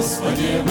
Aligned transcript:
Господе 0.00 0.62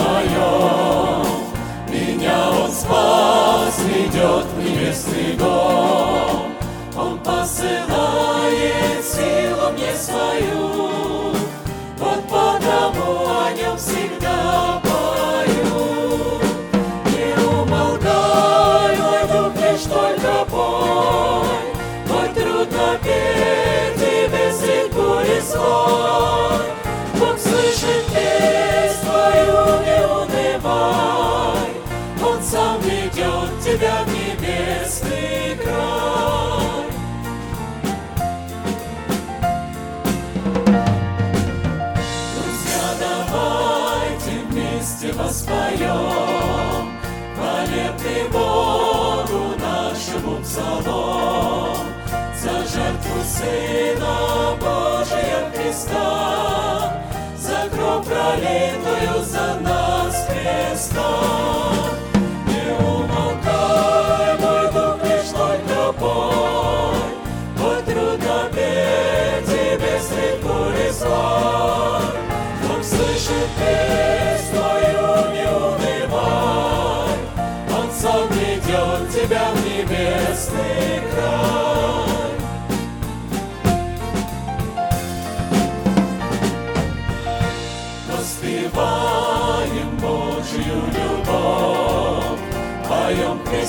Сына 53.40 54.58
Божия 54.60 55.50
Христа 55.54 56.92
За 57.38 57.70
кровь 57.72 58.06
пролитую 58.06 59.24
за 59.24 59.58
нас 59.62 60.28
креста 60.28 61.49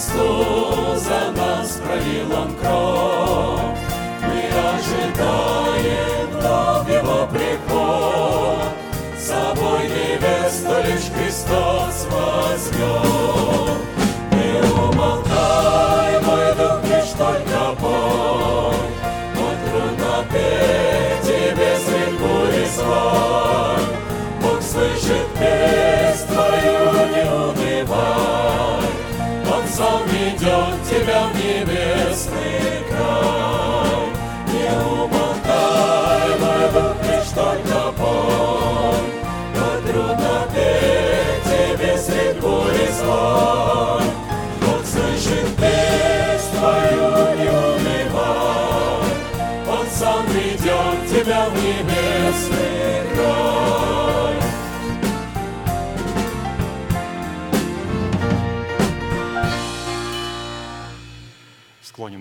Христу, 0.00 0.96
за 0.96 1.30
нас 1.38 1.78
пролил 1.84 2.32
Он 2.32 2.54
кровь. 2.54 3.78
Мы 4.22 4.40
ожидаем 4.72 6.26
вновь 6.32 6.88
Его 6.88 7.26
приход, 7.26 8.64
С 9.18 9.28
собой 9.28 9.82
невесту 9.88 10.76
лишь 10.86 11.10
Христос 11.12 12.06
возьмет. 12.10 13.76
Не 14.32 14.52
умолкай, 14.72 16.18
мой 16.22 16.54
дух, 16.54 16.82
лишь 16.84 17.12
только 17.18 17.60
пой, 17.78 18.80
Мой 19.36 19.54
трудно 19.68 20.24
петь 20.32 21.22
тебе 21.24 21.76
средь 21.76 22.18
бури 22.18 22.66
злой. 22.74 23.84
Бог 24.40 24.62
слышит 24.62 25.26
песнь 25.38 26.29
Сам 29.80 30.02
ведет 30.08 30.82
тебя 30.90 31.22
в 31.28 31.34
небесный 31.36 32.84
край. 32.90 33.39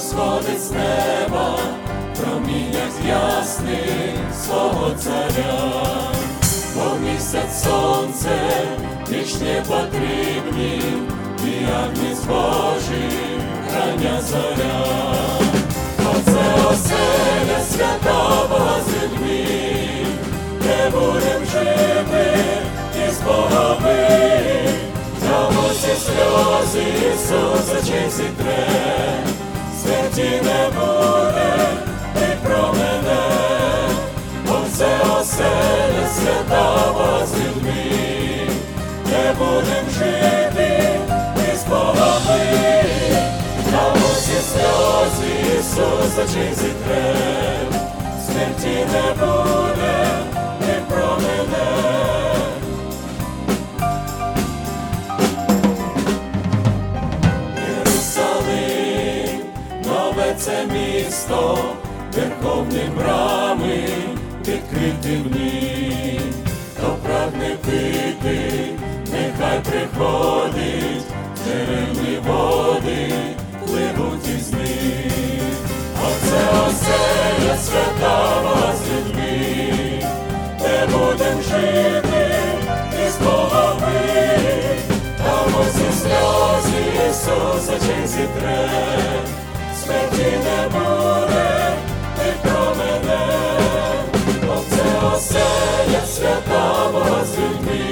Сходить 0.00 0.62
з 0.62 0.70
неба, 0.70 1.58
промінять 2.16 3.04
ясний 3.06 4.14
свого 4.44 4.90
царя, 4.90 5.82
бо 6.74 6.98
місяць 6.98 7.62
сонце 7.62 8.38
вічні 9.18 9.62
потрібні, 9.68 10.82
і 11.44 11.64
агнець 11.74 12.24
Божий, 12.24 13.40
храня 13.70 14.20
зоря, 14.22 14.84
оце 16.10 16.68
оселя 16.70 17.60
святого 17.70 18.70
з 18.86 19.02
людьми, 19.02 19.46
де 20.62 20.90
будем 20.90 21.44
жити 21.52 22.38
і 23.06 23.10
з 23.10 23.20
Богами, 23.20 24.08
Тому 25.20 25.68
всі 25.70 25.94
сльози 26.04 26.84
Ісуса 27.14 27.86
чи 27.86 28.10
зітре, 28.10 28.68
смерті 29.82 30.42
не 30.44 30.68
буде, 30.68 31.56
ти 32.14 32.36
про 32.42 32.72
мене, 32.72 33.22
оце 34.48 34.98
оселя 35.20 36.08
святого 36.14 37.26
з 37.26 37.34
людьми 37.34 37.87
де 39.28 39.34
будем 39.34 39.90
жити, 39.98 41.00
ми 41.36 41.56
з 41.56 41.64
Богом 41.68 42.22
ми, 42.28 42.84
на 43.72 43.92
усі 43.92 44.38
сльози 44.52 45.30
Ісус 45.58 46.18
очей 46.18 46.54
зітре, 46.54 47.14
смерті 48.26 48.86
не 48.92 49.12
буде, 49.12 49.96
не. 50.60 50.78
Єрусалим, 57.68 59.40
нове 59.86 60.34
це 60.38 60.66
місто, 60.66 61.58
верховні 62.16 62.90
брами, 62.96 63.88
відкрити 64.40 65.16
в 65.16 65.36
нім, 65.36 66.32
хто 66.76 66.96
прагне 67.04 67.56
пити, 67.64 68.87
нехай 69.48 69.60
приходить, 69.60 71.04
джерельні 71.44 72.18
води, 72.26 73.12
пливуть 73.66 74.28
із 74.38 74.52
них. 74.52 75.12
Оце 76.04 76.68
оселя 76.68 77.56
свята 77.56 78.72
з 78.74 78.90
людьми, 78.90 80.02
де 80.60 80.86
будем 80.92 81.42
жити, 81.42 82.30
і 83.06 83.10
з 83.10 83.16
Богом 83.24 83.80
ми, 83.80 84.28
там 85.16 85.60
усі 85.60 86.00
сльози 86.00 87.08
Ісус 87.10 87.68
очей 87.68 88.06
зітре, 88.06 88.68
смерті 89.82 90.38
не 90.44 90.68
буде, 90.68 91.72
не 92.18 92.50
промене, 92.50 93.26
оце 94.48 95.06
оселя 95.16 96.06
свята 96.06 96.68
з 97.24 97.38
людьми, 97.38 97.87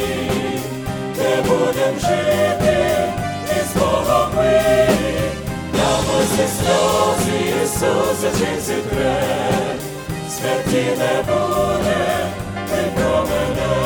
будем 1.93 3.13
з 3.71 3.79
Богом 3.79 4.31
ми, 4.37 4.61
там 5.73 6.05
усі 6.21 6.47
сльози 6.57 7.39
Ісус 7.65 8.21
очей 8.35 8.61
зітре, 8.61 9.23
смерті 10.31 10.85
не 10.99 11.23
буде, 11.23 12.27
не 12.71 12.83
промене. 12.95 13.77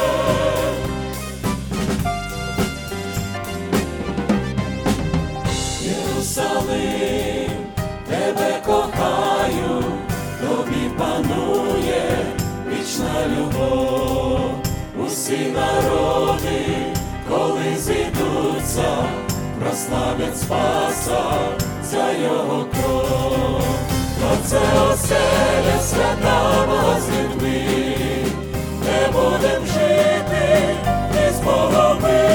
Єрусалим, 5.82 7.50
тебе 8.08 8.61
кохаю, 8.67 9.85
тобі 10.41 10.91
панує 10.99 12.19
вічна 12.69 13.14
любов, 13.37 14.50
усі 15.06 15.38
народи, 15.38 16.80
зійдуться, 17.81 19.05
прославлять 19.61 20.38
Спаса 20.38 21.23
за 21.85 22.12
його 22.12 22.67
кров. 22.73 23.62
Оце 24.32 24.61
оселя 24.93 25.81
свята 25.82 26.67
з 27.00 27.09
людьми, 27.09 27.65
де 28.82 29.09
будем 29.12 29.67
жити, 29.67 30.77
і 31.29 31.32
з 31.32 31.41
Богом 31.41 31.99
ми, 32.03 32.31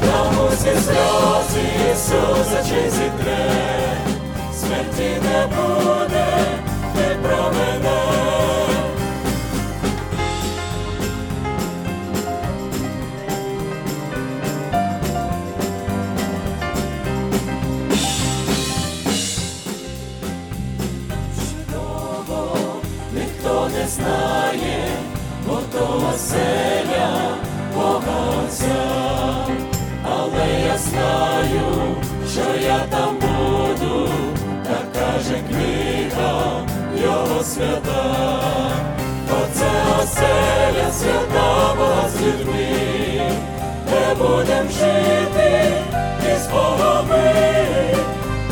там 0.00 0.46
усі 0.46 0.82
сльози 0.84 1.66
Ісус 1.92 2.52
очей 2.60 2.90
зітре, 2.90 3.50
смерті 4.54 5.16
не 5.22 5.46
буде, 5.46 6.26
не 6.96 7.14
промене. 7.14 7.70
Чудово, 7.80 8.09
знає, 23.90 24.88
бо 25.46 25.58
то 25.72 26.10
оселя 26.14 27.36
Бога 27.74 28.30
Але 30.04 30.60
я 30.66 30.78
знаю, 30.78 31.96
що 32.32 32.62
я 32.62 32.78
там 32.90 33.16
буду, 33.16 34.08
так 34.64 34.92
каже 34.92 35.38
книга 35.48 36.60
його 37.02 37.42
свята. 37.44 38.40
Оце 39.30 39.70
оселя 40.02 40.90
свята 40.92 41.74
Бога 41.78 42.08
з 42.08 42.22
людьми, 42.22 43.32
де 43.90 44.14
будем 44.18 44.68
жити, 44.70 45.72
і 46.32 46.38
з 46.38 46.46
Богом 46.46 47.06
ми, 47.08 47.34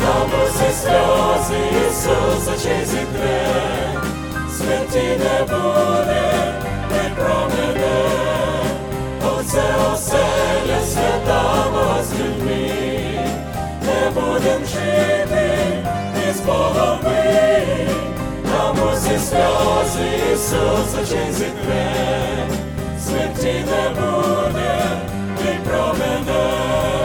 там 0.01 0.29
усі 0.45 0.73
сльози 0.81 1.59
Ісус 1.89 2.47
очей 2.47 2.85
зітре, 2.85 3.98
смерті 4.69 5.07
не 5.19 5.43
буде, 5.43 6.53
не 6.91 7.15
промене. 7.15 8.09
Оце 9.23 9.63
оселя 9.93 10.81
свята 10.85 12.03
з 12.03 12.19
людьми, 12.19 12.71
не 13.85 14.09
будем 14.09 14.65
жити, 14.65 15.67
і 16.29 16.33
з 16.33 16.39
Богом 16.39 16.99
ми, 17.03 17.67
там 18.51 18.75
усі 18.93 19.17
сльози 19.19 20.33
Ісус 20.33 21.03
очей 21.03 21.31
зітре, 21.31 22.47
смерті 22.99 23.65
не 23.65 23.89
буде, 23.89 24.81
не 25.45 25.69
промене. 25.69 26.19
Город 26.29 26.98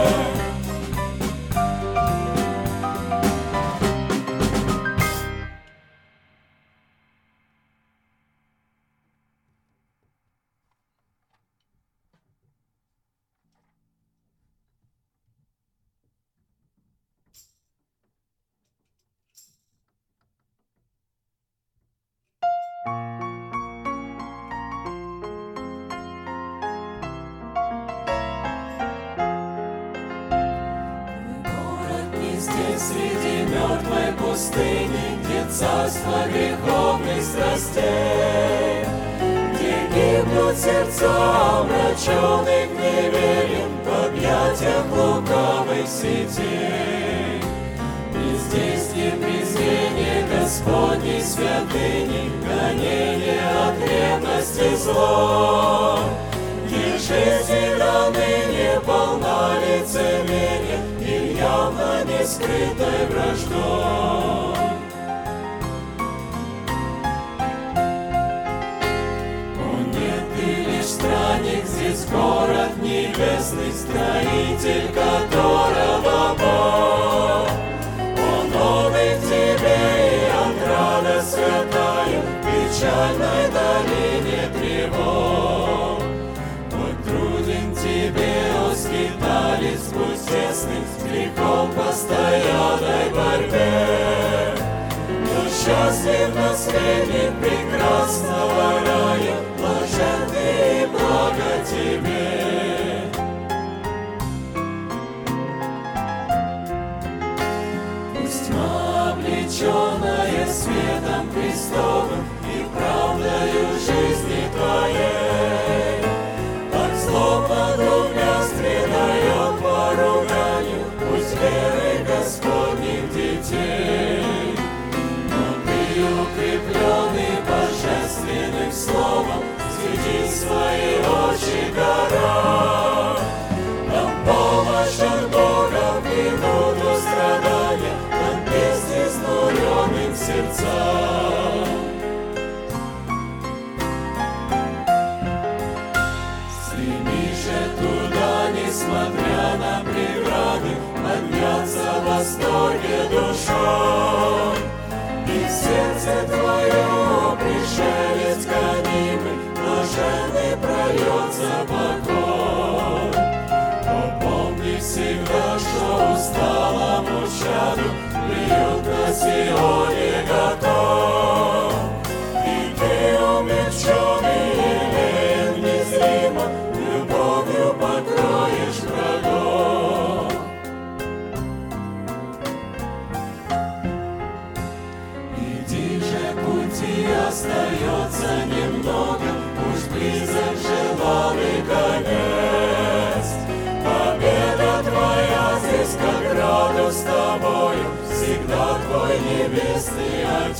всегда, 165.05 165.59
что 165.59 166.13
усталому 166.13 167.27
чаду 167.27 167.89
приют 168.27 168.85
на 168.85 169.13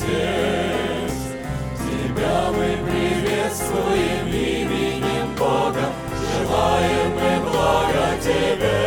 Отец. 0.05 1.13
Тебя 1.79 2.51
мы 2.51 2.77
приветствуем 2.89 4.27
именем 4.27 5.35
Бога, 5.37 5.85
Желаем 6.37 7.11
мы 7.15 7.49
блага 7.49 8.17
тебе. 8.21 8.79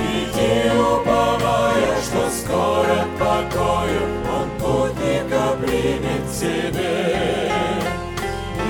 Иди, 0.00 0.70
уповая, 0.78 1.96
что 2.02 2.30
скоро 2.30 2.98
к 3.04 3.18
покою 3.18 4.02
Он 4.30 4.48
путника 4.58 5.56
примет 5.60 6.24
тебе. 6.32 7.50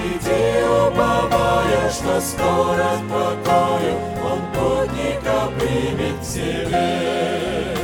Иди, 0.04 0.64
уповая, 0.64 1.90
что 1.90 2.20
скоро 2.20 2.98
к 2.98 3.08
покою 3.10 3.94
Он 4.24 4.40
путника 4.52 5.50
примет 5.58 6.22
тебе. 6.22 7.83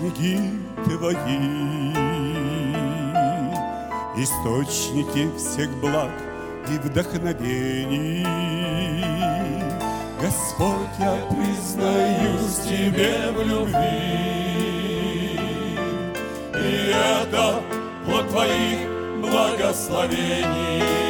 Источники 0.00 0.40
твои, 0.84 1.92
Источники 4.16 5.28
всех 5.36 5.70
благ 5.80 6.10
и 6.68 6.78
вдохновений. 6.78 8.26
Господь, 10.20 10.98
я 10.98 11.16
признаюсь 11.28 12.60
Тебе 12.64 13.30
в 13.32 13.42
любви, 13.46 13.78
И 16.54 16.92
это 16.92 17.62
плод 18.06 18.28
Твоих 18.28 18.78
благословений. 19.20 21.09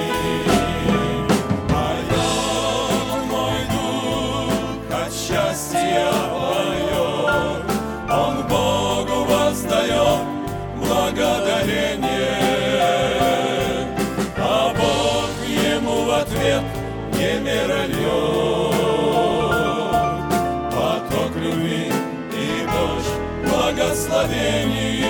Благословений. 24.20 25.04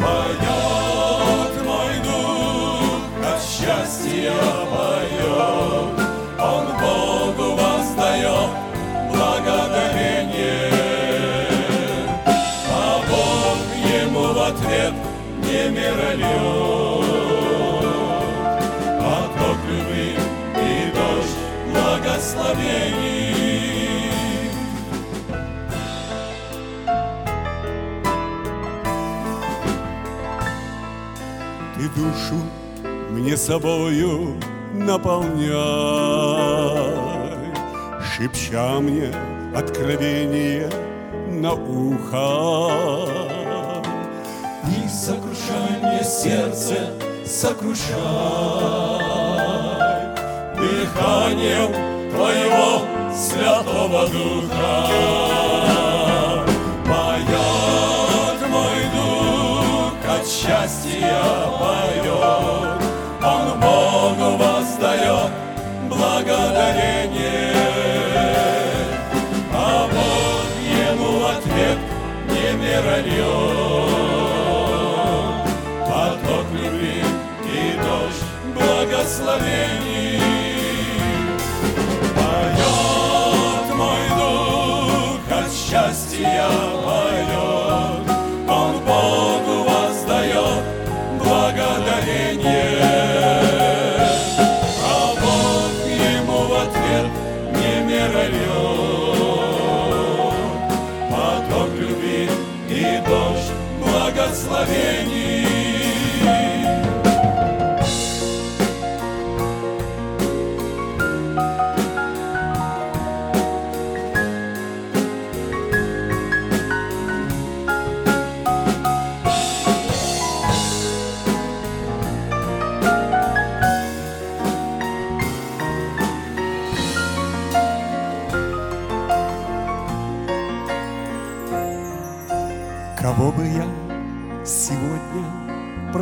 Поет 0.00 1.54
мой 1.64 1.94
дух 2.04 3.02
от 3.24 3.40
счастья 3.42 4.34
поет, 4.70 6.00
Он 6.40 6.66
Богу 6.80 7.46
воздает 7.54 8.50
благодарение, 9.10 10.70
а 12.68 13.00
Бог 13.08 13.58
ему 14.02 14.24
в 14.32 14.38
ответ 14.42 14.94
не 15.38 15.62
мирольет. 15.70 17.02
Поток 18.98 19.58
любви 19.68 20.10
и 20.56 20.92
дождь 20.94 21.38
благословений. 21.72 23.31
Душу 31.96 32.40
мне 33.10 33.36
собою 33.36 34.36
наполняй, 34.74 35.52
Шепча 38.02 38.80
мне 38.80 39.12
откровение 39.54 40.70
на 41.28 41.52
ухо. 41.52 43.08
И 44.68 44.88
сокрушай 44.88 45.78
мне 45.82 46.02
сердце, 46.02 46.94
сокрушай 47.26 47.82
Дыханием 50.56 51.72
Твоего 52.10 52.82
Святого 53.14 54.08
Духа. 54.08 55.71
Мирольет. 73.12 73.82
Поток 75.86 76.46
любви 76.52 77.04
и 77.44 77.76
дождь 77.76 78.24
благословений. 78.54 80.20
Поет 82.14 83.66
мой 83.74 84.08
дух 84.16 85.20
от 85.30 85.48
счастья 85.52 86.71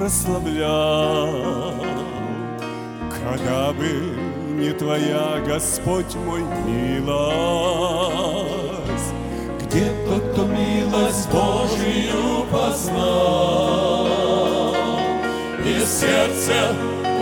прославлял. 0.01 1.75
Когда 3.23 3.71
бы 3.73 4.17
не 4.55 4.73
Твоя, 4.73 5.43
Господь 5.47 6.15
мой, 6.15 6.43
милость, 6.67 7.21
Где 9.61 9.93
тот, 10.07 10.23
кто 10.33 10.47
милость 10.47 11.29
Божию 11.31 12.47
познал? 12.51 14.09
И 15.67 15.81
сердце 15.85 16.75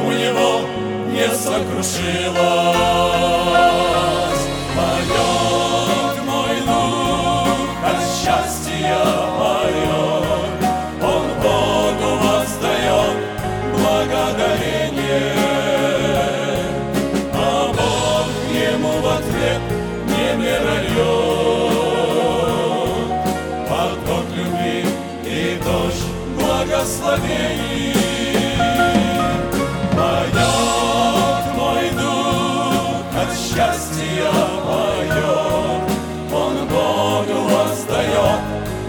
у 0.06 0.12
него 0.12 0.60
не 1.10 1.28
сокрушилось. 1.34 2.38
благословений. 27.08 27.94
Мой 31.56 31.90
дух 31.90 33.06
от 33.14 33.30
счастья 33.36 34.30
поет, 34.64 35.82
Он 36.32 36.54
Богу 36.68 37.38
воздает 37.48 38.40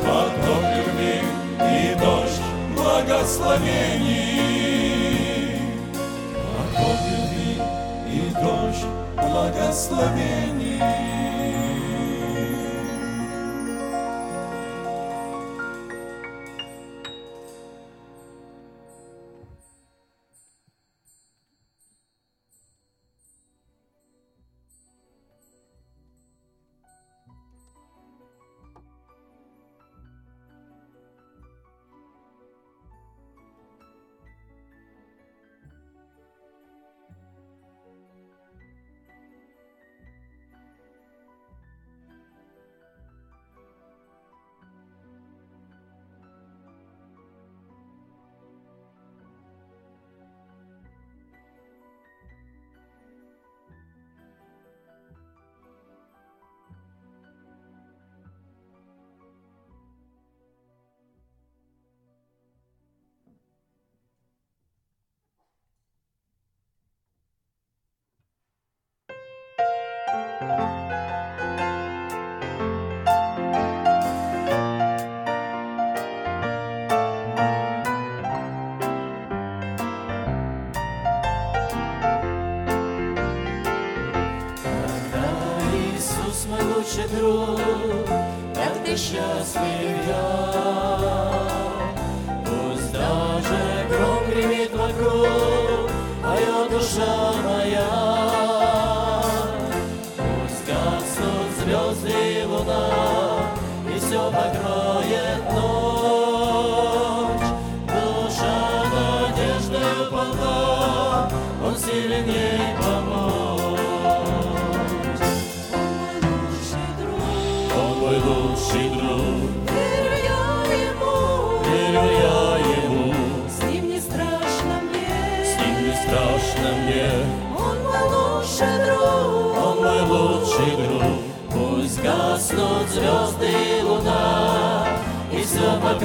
Поток 0.03 0.65
любви 0.77 1.19
и 1.61 1.95
дождь 1.99 2.43
благословений. 2.75 4.38
благословение. 9.39 10.58
precious 89.11 89.49
Savior. 89.49 90.38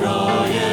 Israel. 0.03 0.72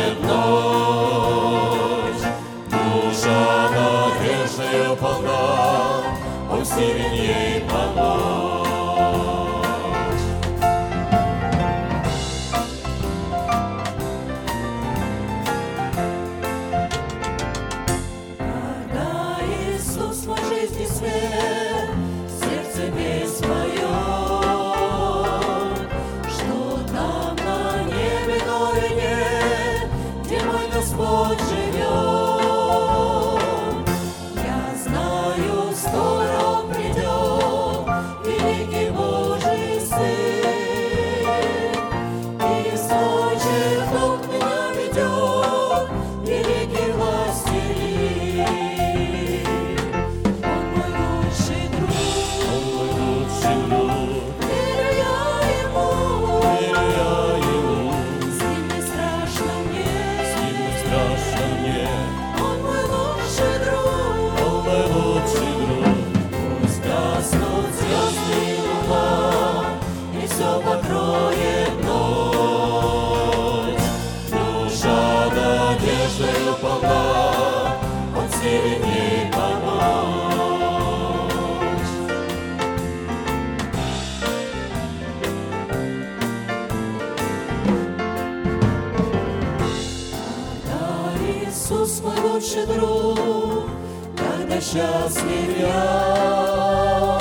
счастлив 94.71 95.59
я. 95.61 97.19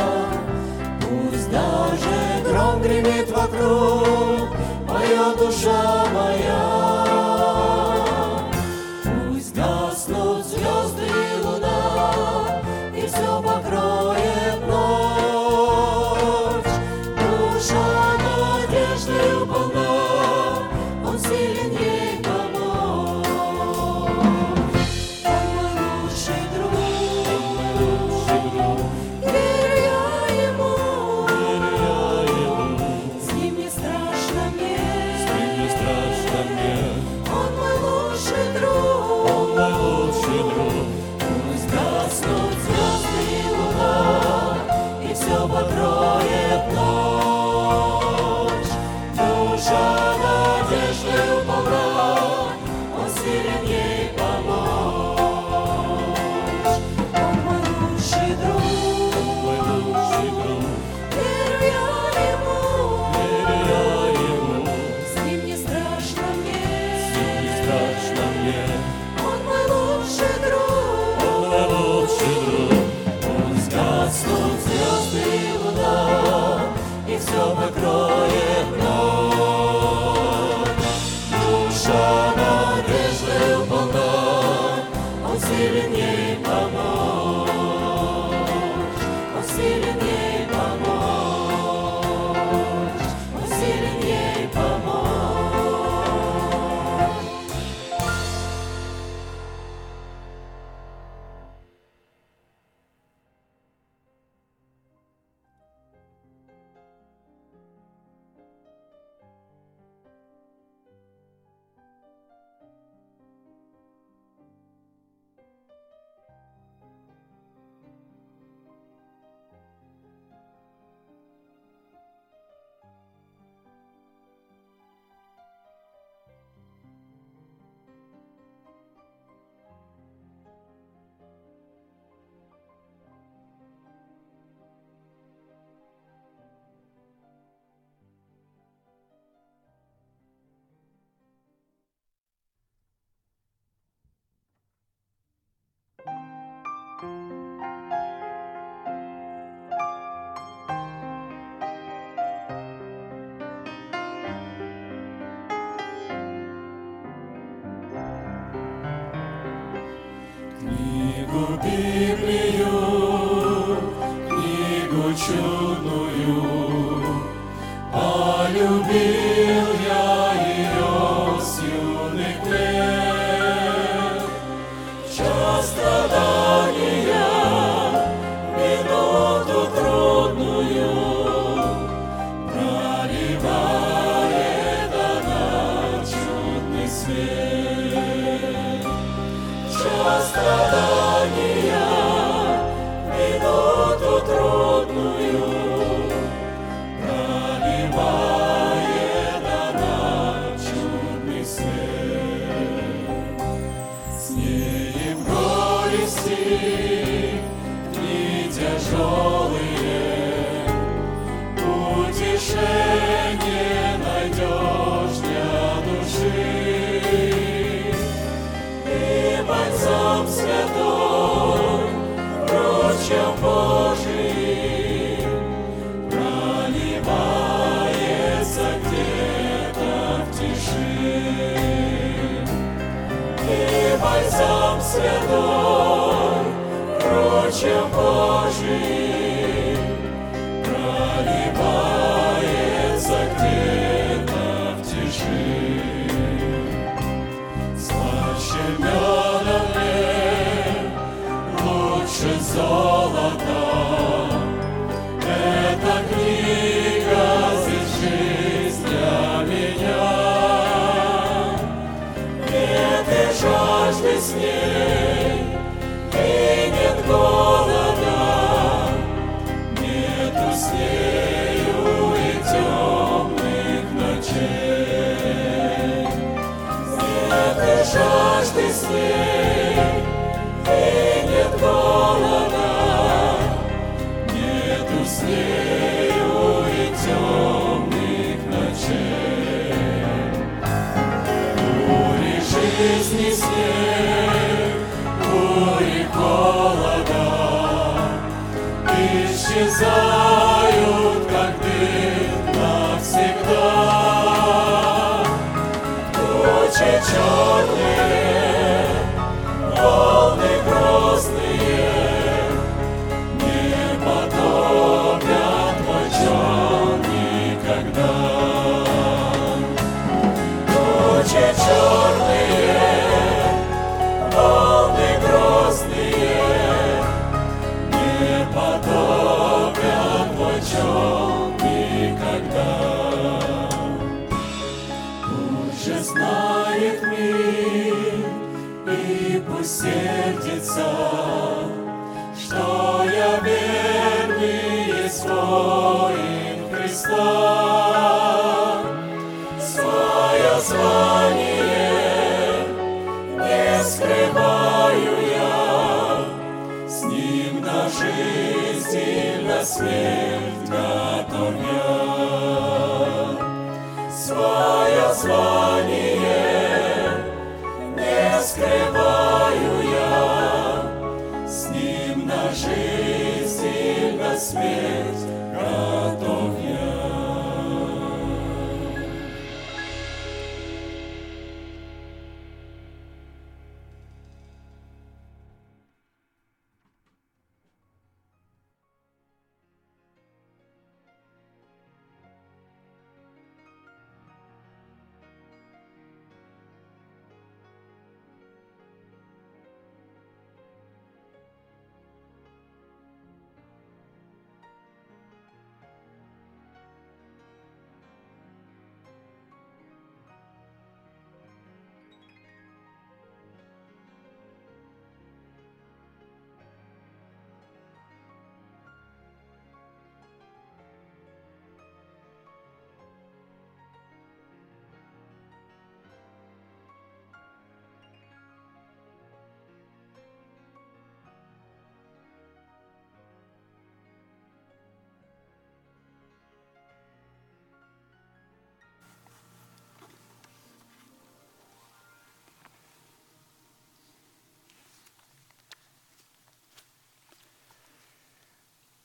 Пусть 1.02 1.50
даже 1.50 2.44
гром 2.46 2.82
гремит 2.82 3.32
вокруг, 3.32 4.50
моя 4.88 5.34
душа 5.36 6.06
моя. 6.14 6.79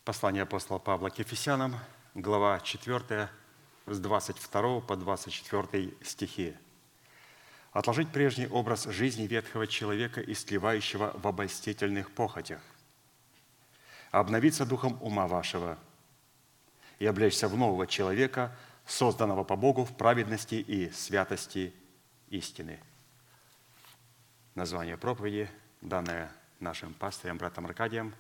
Послание 0.05 0.43
апостола 0.43 0.79
Павла 0.79 1.09
к 1.09 1.19
Ефесянам, 1.19 1.77
глава 2.15 2.61
4, 2.61 3.31
с 3.87 3.99
22 3.99 4.81
по 4.81 4.97
24 4.97 5.95
стихи. 6.03 6.55
«Отложить 7.73 8.13
прежний 8.13 8.47
образ 8.47 8.85
жизни 8.85 9.27
ветхого 9.27 9.67
человека, 9.67 10.21
истлевающего 10.21 11.13
в 11.15 11.27
обольстительных 11.27 12.11
похотях, 12.11 12.61
обновиться 14.11 14.67
духом 14.67 14.99
ума 15.01 15.27
вашего 15.27 15.79
и 16.99 17.07
облечься 17.07 17.49
в 17.49 17.57
нового 17.57 17.87
человека, 17.87 18.55
созданного 18.85 19.43
по 19.43 19.57
Богу 19.57 19.87
в 19.87 19.97
праведности 19.97 20.57
и 20.57 20.91
святости 20.91 21.73
истины». 22.29 22.79
Название 24.55 24.99
проповеди, 24.99 25.49
данное 25.81 26.31
нашим 26.61 26.93
пастырем, 26.93 27.39
братом 27.39 27.65
Аркадием, 27.65 28.15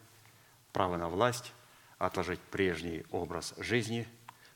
«Право 0.73 0.97
на 0.97 1.11
власть– 1.11 1.53
отложить 1.99 2.41
прежний 2.41 3.05
образ 3.11 3.55
жизни, 3.59 4.07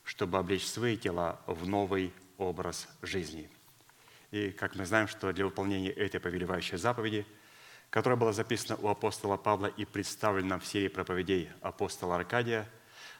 чтобы 0.04 0.38
облечь 0.38 0.66
свои 0.66 0.96
тела 0.96 1.40
в 1.46 1.66
новый 1.66 2.12
образ 2.38 2.88
жизни. 3.02 3.50
И 4.30 4.50
как 4.50 4.74
мы 4.76 4.86
знаем, 4.86 5.08
что 5.08 5.32
для 5.32 5.44
выполнения 5.44 5.90
этой 5.90 6.20
повелевающей 6.20 6.76
заповеди, 6.76 7.26
которая 7.90 8.18
была 8.18 8.32
записана 8.32 8.78
у 8.82 8.88
апостола 8.88 9.36
Павла 9.36 9.66
и 9.66 9.84
представлена 9.84 10.58
в 10.58 10.66
серии 10.66 10.88
проповедей 10.88 11.50
апостола 11.62 12.16
Аркадия, 12.16 12.68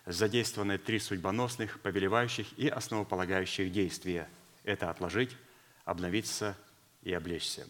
задействованы 0.04 0.78
три 0.78 0.98
судьбоносных, 0.98 1.80
повелевающих 1.80 2.58
и 2.58 2.68
основополагающих 2.68 3.72
действия. 3.72 4.28
Это 4.64 4.90
отложить, 4.90 5.36
обновиться 5.84 6.56
и 7.02 7.12
облечься. 7.12 7.66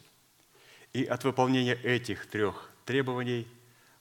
И 0.92 1.04
от 1.04 1.22
выполнения 1.24 1.74
этих 1.74 2.26
трех 2.26 2.70
требований 2.84 3.46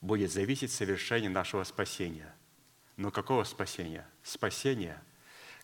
будет 0.02 0.32
зависеть 0.32 0.72
совершение 0.72 1.30
нашего 1.30 1.64
спасения. 1.64 2.34
Но 2.98 3.12
какого 3.12 3.44
спасения? 3.44 4.06
Спасение, 4.24 5.00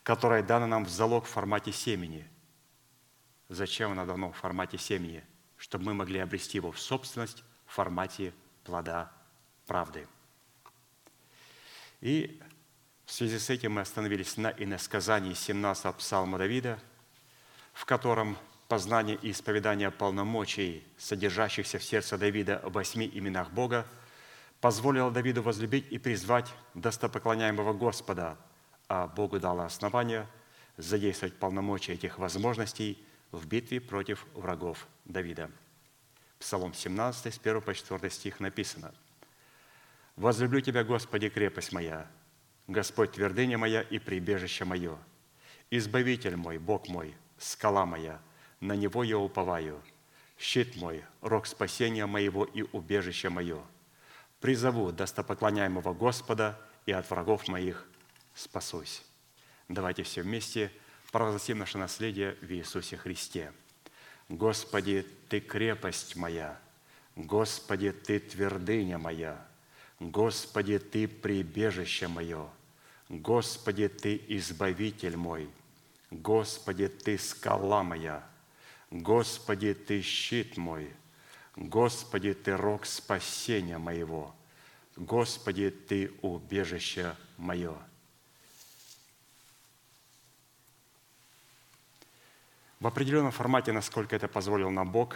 которое 0.04 0.44
дано 0.44 0.68
нам 0.68 0.86
в 0.86 0.90
залог 0.90 1.26
в 1.26 1.30
формате 1.30 1.72
семени. 1.72 2.28
Зачем 3.50 3.92
оно 3.92 4.06
дано 4.06 4.32
в 4.32 4.38
формате 4.38 4.78
семени? 4.78 5.24
Чтобы 5.58 5.86
мы 5.86 5.94
могли 5.96 6.20
обрести 6.20 6.58
его 6.60 6.72
в 6.72 6.80
собственность 6.80 7.44
в 7.66 7.74
формате 7.74 8.34
плода 8.64 9.12
правды. 9.66 10.08
И 12.02 12.40
в 13.06 13.12
связи 13.12 13.40
с 13.40 13.50
этим 13.50 13.74
мы 13.74 13.82
остановились 13.82 14.38
на 14.38 14.50
иносказании 14.52 15.34
17 15.34 15.96
псалма 15.96 16.38
Давида, 16.38 16.80
в 17.74 17.86
котором 17.86 18.38
познание 18.68 19.18
и 19.22 19.32
исповедание 19.32 19.90
полномочий, 19.90 20.86
содержащихся 20.98 21.80
в 21.80 21.84
сердце 21.84 22.18
Давида 22.18 22.62
в 22.64 22.74
восьми 22.74 23.10
именах 23.12 23.50
Бога– 23.50 23.88
позволила 24.64 25.12
Давиду 25.12 25.42
возлюбить 25.42 25.92
и 25.92 25.98
призвать 25.98 26.50
достопоклоняемого 26.74 27.74
Господа, 27.74 28.38
а 28.88 29.08
Богу 29.08 29.38
дало 29.38 29.64
основание 29.64 30.26
задействовать 30.78 31.36
полномочия 31.36 31.96
этих 31.96 32.18
возможностей 32.18 33.06
в 33.34 33.46
битве 33.46 33.82
против 33.82 34.26
врагов 34.34 34.88
Давида. 35.04 35.52
Псалом 36.40 36.74
17, 36.74 37.34
с 37.34 37.38
1 37.40 37.62
по 37.62 37.74
4 37.74 38.10
стих 38.10 38.40
написано. 38.40 38.94
«Возлюблю 40.16 40.62
Тебя, 40.62 40.86
Господи, 40.86 41.28
крепость 41.28 41.74
моя, 41.74 42.10
Господь 42.68 43.12
твердыня 43.12 43.58
моя 43.58 43.82
и 43.82 44.00
прибежище 44.00 44.64
мое, 44.64 44.98
Избавитель 45.72 46.38
мой, 46.38 46.58
Бог 46.58 46.88
мой, 46.88 47.14
скала 47.38 47.86
моя, 47.86 48.22
на 48.62 48.78
Него 48.78 49.04
я 49.04 49.18
уповаю, 49.18 49.82
щит 50.38 50.78
мой, 50.78 51.04
рог 51.20 51.48
спасения 51.48 52.06
моего 52.06 52.46
и 52.46 52.62
убежище 52.72 53.28
мое– 53.28 53.62
призову 54.44 54.92
достопоклоняемого 54.92 55.94
Господа, 55.94 56.60
и 56.86 56.92
от 56.92 57.10
врагов 57.10 57.48
моих 57.48 57.88
спасусь. 58.36 59.02
Давайте 59.70 60.04
все 60.04 60.22
вместе 60.22 60.70
провозгласим 61.14 61.60
наше 61.60 61.78
наследие 61.78 62.36
в 62.42 62.52
Иисусе 62.52 62.98
Христе. 62.98 63.54
Господи, 64.28 65.08
Ты 65.30 65.40
крепость 65.40 66.18
моя, 66.18 66.60
Господи, 67.16 67.94
Ты 67.94 68.20
твердыня 68.20 68.98
моя, 68.98 69.48
Господи, 70.02 70.78
Ты 70.78 71.08
прибежище 71.08 72.10
мое, 72.10 72.50
Господи, 73.08 73.88
Ты 73.88 74.22
избавитель 74.28 75.16
мой, 75.16 75.50
Господи, 76.12 76.90
Ты 76.90 77.18
скала 77.18 77.82
моя, 77.82 78.28
Господи, 78.92 79.74
Ты 79.74 80.02
щит 80.02 80.58
мой– 80.58 80.94
Господи, 81.56 82.34
Ты 82.34 82.58
рог 82.58 82.86
спасения 82.86 83.78
моего, 83.78 84.36
Господи, 84.96 85.70
Ты 85.70 86.12
убежище 86.22 87.16
мое. 87.38 87.76
В 92.80 92.88
определенном 92.88 93.32
формате, 93.32 93.72
насколько 93.72 94.16
это 94.16 94.28
позволил 94.28 94.70
нам 94.70 94.92
Бог, 94.92 95.16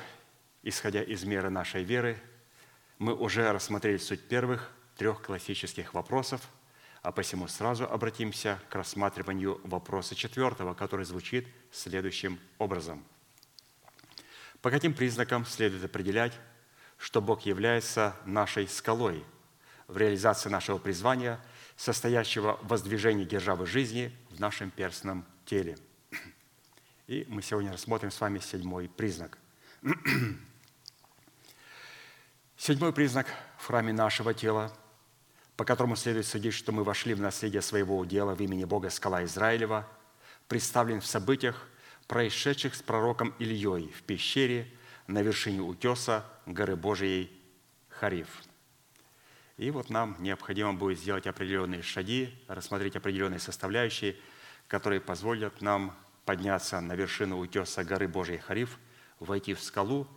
исходя 0.63 1.03
из 1.03 1.23
меры 1.25 1.49
нашей 1.49 1.83
веры, 1.83 2.17
мы 2.97 3.13
уже 3.13 3.51
рассмотрели 3.51 3.97
суть 3.97 4.27
первых 4.27 4.71
трех 4.95 5.21
классических 5.21 5.93
вопросов, 5.93 6.47
а 7.01 7.11
посему 7.11 7.47
сразу 7.47 7.85
обратимся 7.85 8.59
к 8.69 8.75
рассматриванию 8.75 9.59
вопроса 9.63 10.15
четвертого, 10.15 10.73
который 10.73 11.05
звучит 11.05 11.47
следующим 11.71 12.39
образом. 12.57 13.03
По 14.61 14.71
каким 14.71 14.93
признакам 14.93 15.45
следует 15.45 15.83
определять, 15.83 16.33
что 16.97 17.21
Бог 17.21 17.41
является 17.41 18.15
нашей 18.25 18.67
скалой 18.67 19.23
в 19.87 19.97
реализации 19.97 20.49
нашего 20.49 20.77
призвания, 20.77 21.39
состоящего 21.75 22.57
в 22.61 22.67
воздвижении 22.67 23.23
державы 23.23 23.65
жизни 23.65 24.11
в 24.31 24.39
нашем 24.39 24.71
перстном 24.71 25.25
теле– 25.45 25.77
и 27.07 27.25
мы 27.29 27.41
сегодня 27.41 27.71
рассмотрим 27.71 28.11
с 28.11 28.19
вами 28.19 28.39
седьмой 28.39 28.89
признак. 28.89 29.37
Седьмой 32.57 32.91
признак 32.91 33.27
в 33.57 33.67
храме 33.67 33.93
нашего 33.93 34.33
тела, 34.33 34.75
по 35.55 35.63
которому 35.63 35.95
следует 35.95 36.25
судить, 36.25 36.53
что 36.53 36.73
мы 36.73 36.83
вошли 36.83 37.13
в 37.13 37.21
наследие 37.21 37.61
своего 37.61 37.97
удела 37.97 38.35
в 38.35 38.41
имени 38.41 38.65
Бога 38.65 38.89
Скала 38.89 39.23
Израилева, 39.23 39.87
представлен 40.49 40.99
в 40.99 41.05
событиях, 41.05 41.69
происшедших 42.07 42.75
с 42.75 42.81
пророком 42.81 43.33
Ильей 43.39 43.91
в 43.91 44.03
пещере 44.03 44.67
на 45.07 45.21
вершине 45.21 45.61
утеса 45.61 46.25
горы 46.45 46.75
Божией 46.75 47.31
Хариф. 47.89 48.43
И 49.57 49.71
вот 49.71 49.89
нам 49.89 50.15
необходимо 50.19 50.73
будет 50.73 50.99
сделать 50.99 51.27
определенные 51.27 51.81
шаги, 51.81 52.33
рассмотреть 52.47 52.95
определенные 52.95 53.39
составляющие, 53.39 54.15
которые 54.67 55.01
позволят 55.01 55.61
нам 55.61 55.95
подняться 56.25 56.79
на 56.79 56.93
вершину 56.93 57.39
утеса 57.39 57.83
горы 57.83 58.07
Божьей 58.07 58.37
Хариф, 58.37 58.77
войти 59.19 59.53
в 59.53 59.61
скалу 59.61 60.07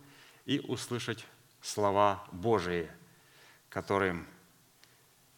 и 0.45 0.59
услышать 0.59 1.25
слова 1.61 2.27
Божии, 2.31 2.89
которым 3.69 4.27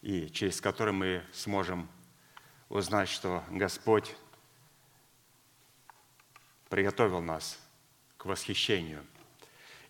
и 0.02 0.28
через 0.28 0.60
которые 0.60 0.92
мы 0.92 1.22
сможем 1.32 1.88
узнать, 2.68 3.08
что 3.08 3.42
Господь 3.50 4.14
приготовил 6.68 7.20
нас 7.20 7.58
к 8.16 8.26
восхищению. 8.26 9.04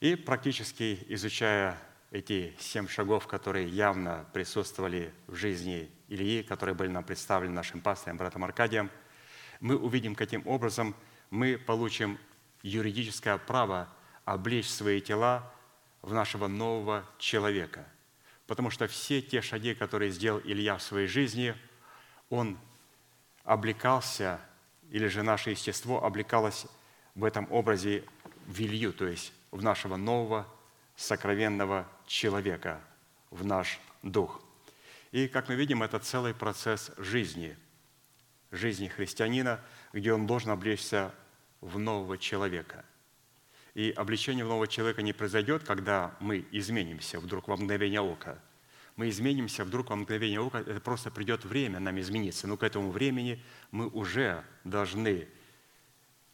И 0.00 0.16
практически 0.16 1.04
изучая 1.08 1.78
эти 2.10 2.54
семь 2.58 2.88
шагов, 2.88 3.26
которые 3.26 3.68
явно 3.68 4.26
присутствовали 4.32 5.12
в 5.26 5.34
жизни 5.34 5.90
Ильи, 6.08 6.42
которые 6.42 6.74
были 6.74 6.88
нам 6.88 7.04
представлены 7.04 7.54
нашим 7.54 7.80
пастором, 7.80 8.18
братом 8.18 8.44
Аркадием– 8.44 8.90
мы 9.64 9.78
увидим, 9.78 10.14
каким 10.14 10.46
образом 10.46 10.94
мы 11.30 11.56
получим 11.56 12.18
юридическое 12.62 13.38
право 13.38 13.88
облечь 14.26 14.68
свои 14.68 15.00
тела 15.00 15.50
в 16.02 16.12
нашего 16.12 16.48
нового 16.48 17.08
человека. 17.18 17.87
Потому 18.46 18.68
что 18.68 18.87
все 18.87 19.22
те 19.22 19.40
шаги, 19.40 19.74
которые 19.74 20.10
сделал 20.10 20.40
Илья 20.44 20.76
в 20.76 20.82
своей 20.82 21.06
жизни, 21.06 21.54
он 22.28 22.58
облекался, 23.42 24.38
или 24.90 25.07
же 25.09 25.23
наше 25.23 25.51
естество 25.51 26.05
облекалось 26.05 26.66
в 27.14 27.25
этом 27.25 27.51
образе 27.51 28.05
в 28.47 28.61
Илью, 28.61 28.92
то 28.92 29.07
есть 29.07 29.33
в 29.51 29.62
нашего 29.62 29.97
нового 29.97 30.47
сокровенного 30.97 31.88
человека, 32.07 32.81
в 33.31 33.44
наш 33.44 33.81
дух. 34.03 34.40
И, 35.12 35.29
как 35.29 35.49
мы 35.49 35.55
видим, 35.55 35.83
это 35.83 35.99
целый 35.99 36.35
процесс 36.35 36.90
жизни– 36.99 37.57
жизни 38.55 38.88
христианина, 38.88 39.61
где 39.92 40.12
он 40.12 40.27
должен 40.27 40.51
облечься 40.51 41.12
в 41.61 41.79
нового 41.79 42.16
человека. 42.18 42.85
И 43.75 43.90
обличение 43.90 44.44
в 44.44 44.49
нового 44.49 44.68
человека 44.68 45.03
не 45.03 45.12
произойдет, 45.12 45.64
когда 45.64 46.14
мы 46.20 46.47
изменимся 46.53 47.18
вдруг 47.18 47.49
во 47.49 47.57
мгновение 47.57 48.01
ока. 48.01 48.38
Мы 48.96 49.09
изменимся 49.09 49.64
вдруг 49.64 49.90
во 49.90 49.96
мгновение 49.96 50.40
ока, 50.40 50.61
это 50.61 50.80
просто 50.80 51.11
придет 51.11 51.44
время 51.44 51.80
нам 51.80 51.98
измениться. 52.00 52.46
Но 52.46 52.57
к 52.57 52.62
этому 52.62 52.90
времени 52.90 53.42
мы 53.70 53.88
уже 53.88 54.44
должны 54.62 55.28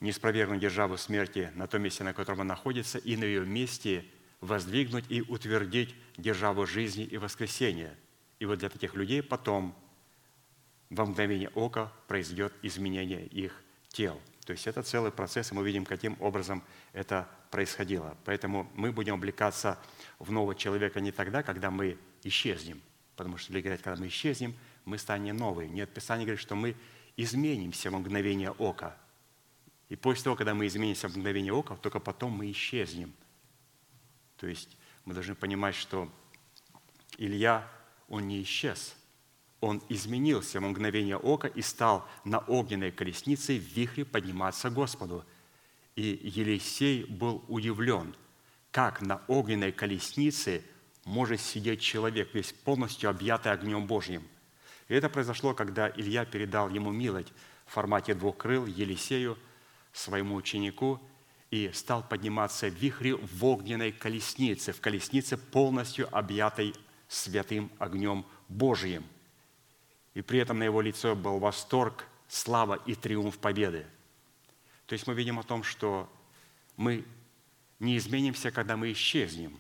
не 0.01 0.13
спровергнуть 0.13 0.61
державу 0.61 0.97
смерти 0.97 1.51
на 1.55 1.67
том 1.67 1.83
месте, 1.83 2.05
на 2.05 2.13
котором 2.13 2.43
она 2.43 2.55
находится, 2.55 2.99
и 2.99 3.17
на 3.17 3.25
ее 3.25 3.45
месте 3.45 4.05
воздвигнуть 4.41 5.05
и 5.09 5.23
утвердить 5.23 5.95
державу 6.17 6.67
жизни 6.67 7.05
и 7.05 7.19
воскресения. 7.19 7.97
И 8.39 8.47
вот 8.47 8.59
для 8.59 8.69
таких 8.69 8.95
людей 8.95 9.23
потом– 9.23 9.75
во 10.91 11.07
мгновение 11.07 11.49
ока 11.51 11.93
произойдет 12.09 12.53
изменение 12.63 13.25
их 13.27 13.55
тел. 13.89 14.21
То 14.45 14.53
есть 14.53 14.67
это 14.67 14.83
целый 14.83 15.13
процесс, 15.13 15.53
и 15.53 15.55
мы 15.55 15.65
видим, 15.65 15.85
каким 15.85 16.17
образом 16.21 16.65
это 16.93 17.29
происходило. 17.51 18.17
Поэтому 18.25 18.69
мы 18.75 18.91
будем 18.91 19.15
облекаться 19.15 19.79
в 20.19 20.33
нового 20.33 20.55
человека 20.55 21.01
не 21.01 21.13
тогда, 21.13 21.43
когда 21.43 21.71
мы 21.71 21.97
исчезнем. 22.25 22.81
Потому 23.17 23.37
что 23.37 23.53
Библия 23.53 23.65
говорит, 23.65 23.83
когда 23.83 24.01
мы 24.01 24.09
исчезнем, 24.09 24.55
мы 24.85 24.99
станем 24.99 25.37
новые. 25.37 25.69
Нет, 25.69 25.93
Писание 25.93 26.27
говорит, 26.27 26.41
что 26.41 26.55
мы 26.55 26.77
изменимся 27.17 27.91
в 27.91 27.95
мгновение 27.95 28.51
ока. 28.53 28.97
И 29.89 29.97
после 29.97 30.25
того, 30.25 30.37
когда 30.37 30.55
мы 30.55 30.67
изменимся 30.67 31.09
в 31.09 31.17
мгновение 31.17 31.53
ока, 31.53 31.77
только 31.77 32.01
потом 32.01 32.33
мы 32.33 32.51
исчезнем. 32.51 33.13
То 34.37 34.47
есть 34.47 34.77
мы 35.05 35.15
должны 35.15 35.35
понимать, 35.35 35.75
что 35.75 36.11
Илья, 37.19 37.71
он 38.09 38.29
не 38.29 38.43
исчез– 38.43 38.97
он 39.61 39.83
изменился 39.89 40.59
в 40.59 40.63
мгновение 40.63 41.17
ока 41.17 41.49
и 41.49 41.61
стал 41.61 42.09
на 42.25 42.39
огненной 42.39 42.91
колеснице 42.91 43.59
в 43.59 43.63
вихре 43.63 44.05
подниматься 44.05 44.71
к 44.71 44.75
Господу. 44.75 45.25
И 45.97 46.19
Елисей 46.23 47.05
был 47.05 47.45
удивлен, 47.49 48.17
как 48.71 49.03
на 49.03 49.21
огненной 49.29 49.73
колеснице 49.73 50.63
может 51.05 51.41
сидеть 51.41 51.81
человек, 51.81 52.35
весь 52.35 52.53
полностью 52.53 53.11
объятый 53.11 53.53
огнем 53.53 53.87
Божьим. 53.87 54.23
И 54.89 54.95
это 54.95 55.09
произошло, 55.09 55.55
когда 55.55 55.89
Илья 55.89 56.25
передал 56.25 56.69
ему 56.69 56.91
милость 56.91 57.33
в 57.67 57.73
формате 57.73 58.15
двух 58.15 58.37
крыл 58.37 58.67
Елисею, 58.67 59.39
своему 59.93 60.37
ученику, 60.37 61.01
и 61.51 61.71
стал 61.73 62.03
подниматься 62.03 62.69
в 62.69 62.75
вихре 62.75 63.17
в 63.17 63.45
огненной 63.45 63.93
колеснице, 63.93 64.73
в 64.73 64.81
колеснице 64.81 65.37
полностью 65.37 66.09
объятой 66.17 66.75
святым 67.09 67.71
огнем 67.79 68.25
Божьим– 68.49 69.05
и 70.15 70.23
при 70.23 70.41
этом 70.41 70.59
на 70.59 70.65
его 70.65 70.81
лице 70.81 71.15
был 71.15 71.39
восторг, 71.39 72.07
слава 72.29 72.75
и 72.87 72.95
триумф 72.95 73.39
победы. 73.39 73.87
То 74.87 74.95
есть 74.95 75.07
мы 75.07 75.15
видим 75.15 75.39
о 75.39 75.45
том, 75.45 75.63
что 75.63 76.13
мы 76.77 77.05
не 77.79 77.97
изменимся, 77.97 78.51
когда 78.51 78.77
мы 78.77 78.93
исчезнем. 78.93 79.59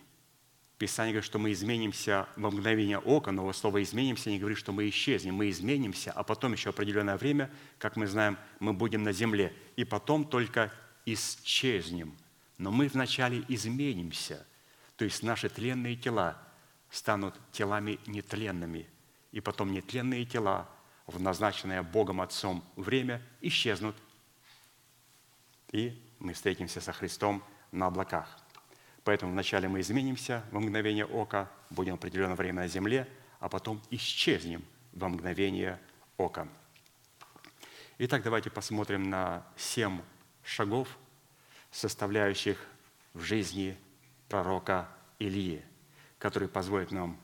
Писание 0.80 1.12
говорит, 1.12 1.26
что 1.26 1.38
мы 1.38 1.52
изменимся 1.52 2.26
во 2.34 2.50
мгновение 2.50 2.98
ока, 2.98 3.30
но 3.30 3.52
слово 3.52 3.84
«изменимся» 3.84 4.30
не 4.30 4.40
говорит, 4.40 4.58
что 4.58 4.72
мы 4.72 4.88
исчезнем. 4.88 5.34
Мы 5.34 5.50
изменимся, 5.50 6.10
а 6.10 6.24
потом 6.24 6.54
еще 6.54 6.70
определенное 6.70 7.16
время, 7.16 7.52
как 7.78 7.94
мы 7.94 8.08
знаем, 8.08 8.36
мы 8.58 8.72
будем 8.72 9.04
на 9.04 9.12
земле. 9.12 9.54
И 9.76 9.84
потом 9.84 10.24
только 10.24 10.72
исчезнем. 11.06 12.16
Но 12.58 12.72
мы 12.72 12.88
вначале 12.88 13.44
изменимся. 13.46 14.44
То 14.96 15.04
есть 15.04 15.22
наши 15.22 15.48
тленные 15.48 15.94
тела 15.94 16.36
станут 16.90 17.34
телами 17.52 18.00
нетленными– 18.06 18.88
и 19.32 19.40
потом 19.40 19.72
нетленные 19.72 20.24
тела 20.24 20.68
в 21.06 21.20
назначенное 21.20 21.82
Богом 21.82 22.20
Отцом 22.20 22.64
время 22.76 23.22
исчезнут, 23.40 23.96
и 25.72 26.00
мы 26.18 26.34
встретимся 26.34 26.80
со 26.80 26.92
Христом 26.92 27.42
на 27.70 27.86
облаках. 27.86 28.39
Поэтому 29.04 29.32
вначале 29.32 29.68
мы 29.68 29.80
изменимся 29.80 30.44
во 30.50 30.60
мгновение 30.60 31.06
ока, 31.06 31.50
будем 31.70 31.94
определенное 31.94 32.36
время 32.36 32.62
на 32.62 32.68
земле, 32.68 33.08
а 33.38 33.48
потом 33.48 33.82
исчезнем 33.90 34.64
во 34.92 35.08
мгновение 35.08 35.80
ока. 36.16 36.48
Итак, 37.98 38.22
давайте 38.22 38.50
посмотрим 38.50 39.10
на 39.10 39.46
семь 39.56 40.00
шагов, 40.42 40.88
составляющих 41.70 42.58
в 43.14 43.22
жизни 43.22 43.76
пророка 44.28 44.88
Илии, 45.18 45.64
которые 46.18 46.48
позволят 46.48 46.92
нам 46.92 47.18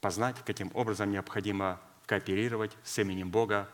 познать, 0.00 0.36
каким 0.44 0.70
образом 0.74 1.10
необходимо 1.10 1.80
кооперировать 2.06 2.76
с 2.82 2.98
именем 2.98 3.30
Бога 3.30 3.70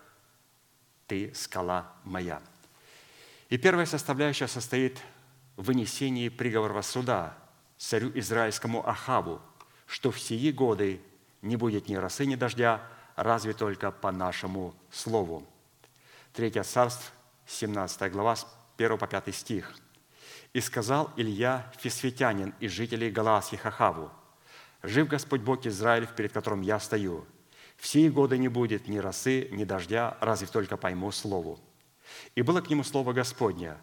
«Ты– 1.06 1.32
скала 1.34 1.92
моя». 2.04 2.40
И 3.48 3.58
первая 3.58 3.86
составляющая 3.86 4.46
состоит 4.46 4.98
в 4.98 5.19
вынесении 5.62 6.28
приговора 6.28 6.82
суда 6.82 7.36
царю 7.76 8.10
израильскому 8.14 8.86
Ахаву, 8.86 9.40
что 9.86 10.10
в 10.10 10.20
сии 10.20 10.50
годы 10.50 11.00
не 11.42 11.56
будет 11.56 11.88
ни 11.88 11.96
росы, 11.96 12.26
ни 12.26 12.34
дождя, 12.34 12.82
разве 13.16 13.52
только 13.52 13.90
по 13.90 14.12
нашему 14.12 14.74
слову. 14.90 15.46
Третье 16.32 16.62
царство, 16.62 17.12
17 17.46 18.12
глава, 18.12 18.36
с 18.36 18.46
1 18.76 18.98
по 18.98 19.06
5 19.06 19.34
стих. 19.34 19.74
«И 20.52 20.60
сказал 20.60 21.12
Илья 21.16 21.70
Фисветянин 21.78 22.54
из 22.60 22.72
жителей 22.72 23.10
Галаасьих 23.10 23.66
Ахаву, 23.66 24.10
Жив 24.82 25.08
Господь 25.08 25.42
Бог 25.42 25.66
Израилев, 25.66 26.14
перед 26.14 26.32
которым 26.32 26.62
я 26.62 26.80
стою. 26.80 27.26
В 27.76 27.86
сии 27.86 28.08
годы 28.08 28.38
не 28.38 28.48
будет 28.48 28.88
ни 28.88 28.98
росы, 28.98 29.48
ни 29.50 29.64
дождя, 29.64 30.16
разве 30.20 30.46
только 30.46 30.76
пойму 30.76 31.12
слову. 31.12 31.58
И 32.34 32.42
было 32.42 32.60
к 32.60 32.70
нему 32.70 32.82
слово 32.82 33.12
Господня. 33.12 33.78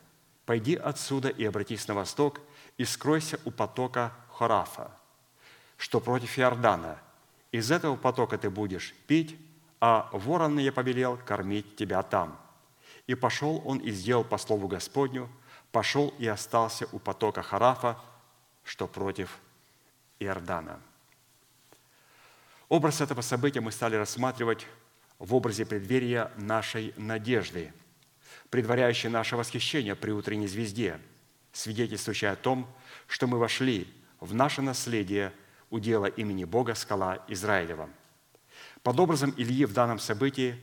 Пойди 0.48 0.78
отсюда 0.78 1.28
и 1.28 1.44
обратись 1.44 1.90
на 1.90 1.94
восток, 1.94 2.40
и 2.78 2.86
скройся 2.86 3.38
у 3.44 3.52
потока 3.52 4.14
Хорафа, 4.32 4.92
что 5.76 6.00
против 6.00 6.40
Иордана. 6.40 6.98
Из 7.52 7.70
этого 7.70 7.98
потока 7.98 8.38
ты 8.38 8.50
будешь 8.50 8.94
пить, 9.08 9.38
а 9.82 10.10
ворон 10.14 10.58
я 10.58 10.72
повелел 10.72 11.18
кормить 11.18 11.76
тебя 11.76 12.02
там. 12.02 12.40
И 13.08 13.14
пошел 13.14 13.62
он 13.66 13.80
и 13.80 13.92
сделал 13.92 14.24
по 14.24 14.38
слову 14.38 14.70
Господню, 14.70 15.30
пошел 15.74 16.14
и 16.18 16.26
остался 16.26 16.88
у 16.94 17.00
потока 17.00 17.42
Харафа, 17.42 18.00
что 18.64 18.88
против 18.88 19.40
Иордана. 20.18 20.80
Образ 22.70 23.02
этого 23.02 23.20
события 23.20 23.60
мы 23.60 23.74
стали 23.74 23.98
рассматривать 23.98 24.66
в 25.20 25.36
образе 25.36 25.66
преддверия 25.66 26.32
нашей 26.38 26.94
надежды, 26.96 27.74
предваряющей 28.50 29.10
наше 29.10 29.36
восхищение 29.36 29.96
при 29.96 30.12
утренней 30.12 30.48
звезде, 30.48 31.00
свидетельствующей 31.52 32.30
о 32.30 32.36
том, 32.36 32.68
что 33.08 33.28
мы 33.28 33.38
вошли 33.38 33.88
в 34.20 34.34
наше 34.34 34.62
наследие 34.62 35.34
удела 35.70 36.06
имени 36.06 36.46
Бога 36.46 36.76
скала 36.76 37.24
Израилева. 37.28 37.90
Под 38.84 39.00
образом 39.00 39.34
Ильи 39.38 39.66
в 39.66 39.74
данном 39.74 40.00
событии 40.00 40.60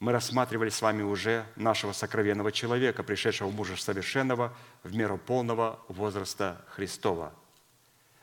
мы 0.00 0.12
рассматривали 0.12 0.70
с 0.70 0.82
вами 0.82 1.02
уже 1.02 1.44
нашего 1.56 1.92
сокровенного 1.92 2.52
человека, 2.52 3.02
пришедшего 3.02 3.48
в 3.48 3.54
мужа 3.54 3.76
совершенного 3.76 4.56
в 4.82 4.94
меру 4.94 5.18
полного 5.18 5.78
возраста 5.88 6.64
Христова. 6.68 7.32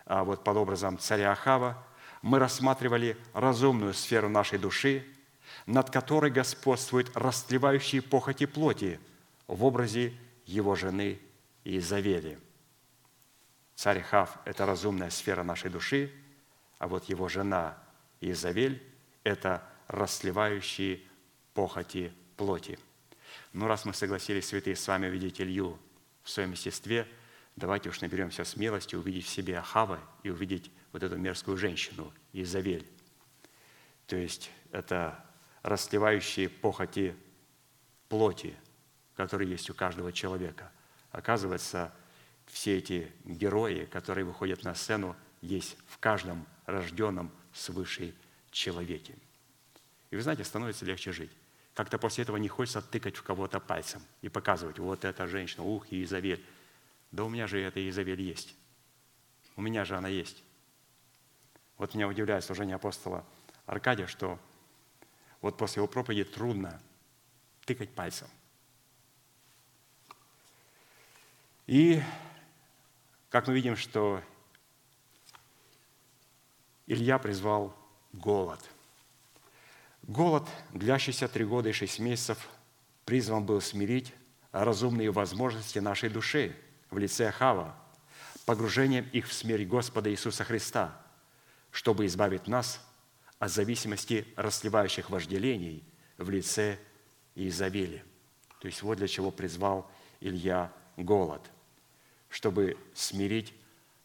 А 0.05 0.23
вот 0.23 0.43
под 0.43 0.57
образом 0.57 0.97
царя 0.97 1.31
Ахава 1.31 1.83
мы 2.21 2.39
рассматривали 2.39 3.17
разумную 3.33 3.93
сферу 3.93 4.27
нашей 4.27 4.57
души, 4.57 5.05
над 5.65 5.89
которой 5.89 6.31
господствует 6.31 7.09
растлевающие 7.15 8.01
похоти 8.01 8.45
плоти 8.45 8.99
в 9.47 9.63
образе 9.63 10.13
его 10.45 10.75
жены 10.75 11.19
Изавели. 11.63 12.39
Царь 13.75 14.01
Хав– 14.01 14.37
это 14.45 14.65
разумная 14.65 15.09
сфера 15.09 15.43
нашей 15.43 15.69
души, 15.69 16.11
а 16.79 16.87
вот 16.87 17.05
его 17.05 17.27
жена 17.27 17.77
Изавель– 18.21 18.81
это 19.23 19.63
растлевающие 19.87 21.01
похоти 21.53 22.13
плоти. 22.37 22.79
Но 23.53 23.67
раз 23.67 23.85
мы 23.85 23.93
согласились, 23.93 24.47
святые, 24.47 24.75
с 24.75 24.87
вами 24.87 25.07
увидеть 25.07 25.41
Илью 25.41 25.77
в 26.23 26.29
своем 26.29 26.51
естестве, 26.51 27.07
давайте 27.55 27.89
уж 27.89 28.01
наберемся 28.01 28.43
смелости 28.45 28.95
увидеть 28.95 29.25
в 29.25 29.29
себе 29.29 29.59
Ахава 29.59 29.99
и 30.23 30.29
увидеть 30.29 30.71
вот 30.91 31.03
эту 31.03 31.17
мерзкую 31.17 31.57
женщину, 31.57 32.13
Изавель. 32.33 32.87
То 34.07 34.15
есть 34.15 34.49
это 34.71 35.23
расливающие 35.63 36.49
похоти 36.49 37.15
плоти, 38.09 38.55
которые 39.15 39.49
есть 39.49 39.69
у 39.69 39.73
каждого 39.73 40.11
человека. 40.13 40.71
Оказывается, 41.11 41.93
все 42.45 42.77
эти 42.77 43.11
герои, 43.25 43.85
которые 43.85 44.25
выходят 44.25 44.63
на 44.63 44.73
сцену, 44.75 45.15
есть 45.41 45.77
в 45.87 45.97
каждом 45.97 46.45
рожденном 46.65 47.31
свыше 47.53 48.13
человеке. 48.51 49.15
И 50.09 50.15
вы 50.15 50.21
знаете, 50.21 50.43
становится 50.43 50.85
легче 50.85 51.11
жить. 51.11 51.31
Как-то 51.73 51.97
после 51.97 52.23
этого 52.23 52.37
не 52.37 52.47
хочется 52.47 52.81
тыкать 52.81 53.17
в 53.17 53.23
кого-то 53.23 53.59
пальцем 53.59 54.01
и 54.21 54.29
показывать, 54.29 54.79
вот 54.79 55.05
эта 55.05 55.27
женщина, 55.27 55.63
ух, 55.63 55.85
Изавель. 55.91 56.43
Да 57.11 57.23
у 57.23 57.29
меня 57.29 57.47
же 57.47 57.59
эта 57.59 57.87
Изавель 57.87 58.21
есть. 58.21 58.55
У 59.55 59.61
меня 59.61 59.85
же 59.85 59.95
она 59.95 60.07
есть. 60.07 60.43
Вот 61.77 61.93
меня 61.93 62.07
удивляет 62.07 62.43
служение 62.43 62.75
апостола 62.75 63.23
Аркадия, 63.65 64.07
что 64.07 64.39
вот 65.41 65.57
после 65.57 65.81
его 65.81 65.87
проповеди 65.87 66.23
трудно 66.23 66.81
тыкать 67.65 67.89
пальцем. 67.89 68.27
И 71.65 72.01
как 73.29 73.47
мы 73.47 73.55
видим, 73.55 73.75
что 73.75 74.21
Илья 76.85 77.19
призвал 77.19 77.75
голод. 78.13 78.63
Голод, 80.03 80.47
длящийся 80.73 81.27
три 81.27 81.43
года 81.43 81.69
и 81.69 81.73
шесть 81.73 81.99
месяцев, 81.99 82.47
призван 83.03 83.45
был 83.45 83.59
смирить 83.59 84.13
разумные 84.53 85.11
возможности 85.11 85.79
нашей 85.79 86.09
души 86.09 86.55
в 86.89 86.97
лице 86.97 87.29
Хава, 87.31 87.75
погружением 88.45 89.09
их 89.11 89.27
в 89.27 89.33
смерть 89.33 89.67
Господа 89.67 90.09
Иисуса 90.09 90.45
Христа– 90.45 91.01
чтобы 91.77 92.07
избавить 92.07 92.47
нас 92.47 92.81
от 93.39 93.51
зависимости 93.51 94.25
расливающих 94.35 95.09
вожделений 95.09 95.83
в 96.17 96.29
лице 96.29 96.79
Изавели. 97.35 98.03
То 98.59 98.67
есть 98.67 98.81
вот 98.81 98.97
для 98.97 99.07
чего 99.07 99.29
призвал 99.29 99.89
Илья 100.19 100.73
голод, 100.95 101.41
чтобы 102.29 102.77
смирить 102.95 103.53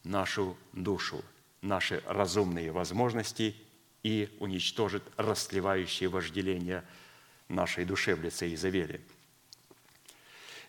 нашу 0.05 0.57
душу, 0.73 1.25
наши 1.63 2.03
разумные 2.07 2.73
возможности 2.73 3.57
и 4.03 4.37
уничтожить 4.41 5.03
расливающие 5.17 6.09
вожделения 6.09 6.85
нашей 7.49 7.85
души 7.85 8.15
в 8.15 8.23
лице 8.23 8.53
Изавели. 8.53 9.01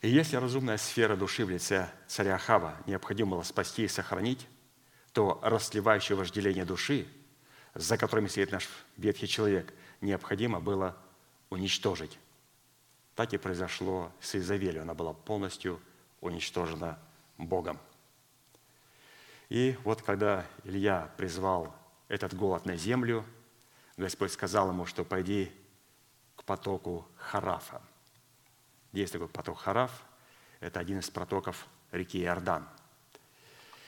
И 0.01 0.09
если 0.09 0.35
разумная 0.37 0.77
сфера 0.77 1.15
души 1.15 1.45
в 1.45 1.49
лице 1.49 1.89
царя 2.07 2.37
Хава 2.37 2.77
необходимо 2.85 3.31
было 3.31 3.43
спасти 3.43 3.83
и 3.85 3.87
сохранить, 3.87 4.47
то 5.13 5.39
расливающее 5.43 6.17
вожделение 6.17 6.65
души, 6.65 7.07
за 7.75 7.97
которыми 7.97 8.27
стоит 8.27 8.51
наш 8.51 8.67
ветхий 8.97 9.27
человек, 9.27 9.73
необходимо 10.01 10.59
было 10.59 10.97
уничтожить. 11.49 12.17
Так 13.15 13.33
и 13.33 13.37
произошло 13.37 14.11
с 14.19 14.35
Изавелью. 14.35 14.81
Она 14.81 14.93
была 14.93 15.13
полностью 15.13 15.79
уничтожена 16.21 16.99
Богом. 17.37 17.79
И 19.49 19.77
вот 19.83 20.01
когда 20.01 20.45
Илья 20.63 21.11
призвал 21.17 21.75
этот 22.07 22.33
голод 22.33 22.65
на 22.65 22.75
землю, 22.75 23.23
Господь 23.97 24.31
сказал 24.31 24.69
ему, 24.69 24.85
что 24.85 25.03
пойди 25.03 25.51
к 26.35 26.43
потоку 26.43 27.07
Харафа. 27.17 27.81
Есть 28.91 29.13
такой 29.13 29.27
поток 29.27 29.59
Хараф, 29.59 29.91
это 30.59 30.79
один 30.79 30.99
из 30.99 31.09
протоков 31.09 31.67
реки 31.91 32.21
Иордан– 32.21 32.67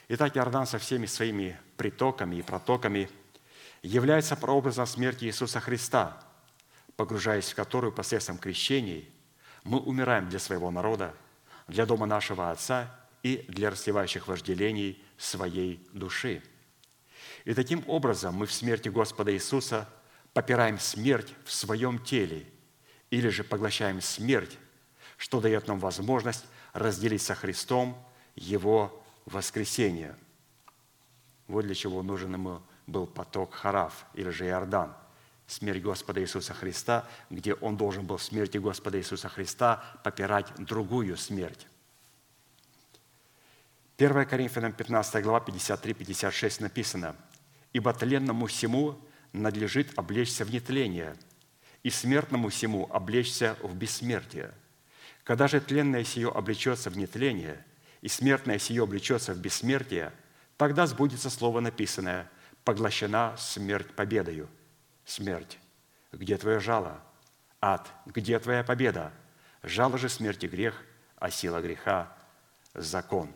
Итак, 0.08 0.38
Иордан 0.38 0.68
со 0.68 0.78
всеми 0.78 1.08
своими 1.08 1.60
притоками 1.78 2.36
и 2.36 2.44
протоками 2.44 3.10
является 3.86 4.36
прообразом 4.36 4.88
смерти 4.88 5.26
Иисуса 5.26 5.60
Христа, 5.60 6.20
погружаясь 6.96 7.52
в 7.52 7.56
которую 7.56 7.94
посредством 7.94 8.38
крещений 8.38 9.10
мы 9.64 9.80
умираем 9.80 10.28
для 10.28 10.40
своего 10.40 10.72
народа, 10.72 11.14
для 11.68 11.86
дома 11.86 12.06
нашего 12.06 12.52
Отца 12.52 12.94
и 13.22 13.46
для 13.48 13.70
расливающих 13.70 14.28
вожделений 14.28 15.04
своей 15.18 15.88
души. 15.94 16.42
И 17.44 17.54
таким 17.54 17.84
образом 17.88 18.36
мы 18.36 18.48
в 18.48 18.54
смерти 18.54 18.90
Господа 18.90 19.34
Иисуса 19.34 19.88
попираем 20.34 20.80
смерть 20.80 21.34
в 21.44 21.52
своем 21.52 22.00
теле 22.00 22.48
или 23.12 23.30
же 23.30 23.44
поглощаем 23.44 24.02
смерть, 24.02 24.58
что 25.18 25.40
дает 25.40 25.68
нам 25.68 25.80
возможность 25.80 26.46
разделить 26.74 27.22
со 27.22 27.36
Христом 27.36 28.04
Его 28.36 29.04
воскресения. 29.26 30.18
Вот 31.48 31.66
для 31.66 31.76
чего 31.76 32.02
нужен 32.02 32.34
ему 32.34 32.62
был 32.88 33.08
поток 33.08 33.54
Хараф 33.54 34.06
или 34.14 34.30
же 34.30 34.46
Иордан, 34.46 34.94
смерть 35.48 35.82
Господа 35.82 36.22
Иисуса 36.22 36.54
Христа, 36.54 37.08
где 37.30 37.54
он 37.54 37.78
должен 37.78 38.06
был 38.06 38.18
в 38.18 38.24
смерти 38.24 38.58
Господа 38.58 38.98
Иисуса 39.00 39.30
Христа 39.30 39.84
попирать 40.04 40.54
другую 40.58 41.18
смерть. 41.18 41.68
1 43.98 44.26
Коринфянам 44.26 44.74
15 44.74 45.24
глава 45.24 45.44
53-56 45.46 46.62
написано, 46.62 47.16
«Ибо 47.72 47.94
тленному 47.94 48.48
всему 48.48 49.00
надлежит 49.32 49.98
облечься 49.98 50.46
в 50.46 50.52
нетление, 50.52 51.16
и 51.84 51.90
смертному 51.90 52.50
всему 52.50 52.90
облечься 52.92 53.56
в 53.62 53.76
бессмертие. 53.76 54.54
Когда 55.24 55.48
же 55.48 55.62
тленное 55.62 56.04
сие 56.04 56.30
облечется 56.30 56.90
в 56.90 56.98
нетление– 56.98 57.64
и 58.06 58.08
смертное 58.08 58.60
сие 58.60 58.84
облечется 58.84 59.34
в 59.34 59.40
бессмертие, 59.40 60.14
тогда 60.58 60.86
сбудется 60.86 61.32
слово 61.32 61.60
написанное 61.60 62.30
«поглощена 62.66 63.36
смерть 63.38 63.96
победою». 63.96 64.50
Смерть, 65.06 65.60
где 66.12 66.36
твое 66.38 66.60
жало? 66.60 67.00
Ад, 67.62 67.92
где 68.08 68.40
твоя 68.40 68.64
победа? 68.64 69.14
Жало 69.62 69.98
же 69.98 70.10
смерти 70.10 70.48
грех, 70.48 70.84
а 71.18 71.30
сила 71.30 71.62
греха– 71.62 72.12
закон. 72.74 73.32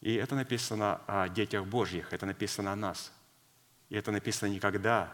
И 0.00 0.14
это 0.14 0.34
написано 0.34 1.00
о 1.06 1.28
детях 1.28 1.66
Божьих, 1.66 2.12
это 2.12 2.26
написано 2.26 2.72
о 2.72 2.76
нас. 2.76 3.12
И 3.88 3.96
это 3.96 4.12
написано 4.12 4.48
не 4.48 4.60
когда 4.60 5.12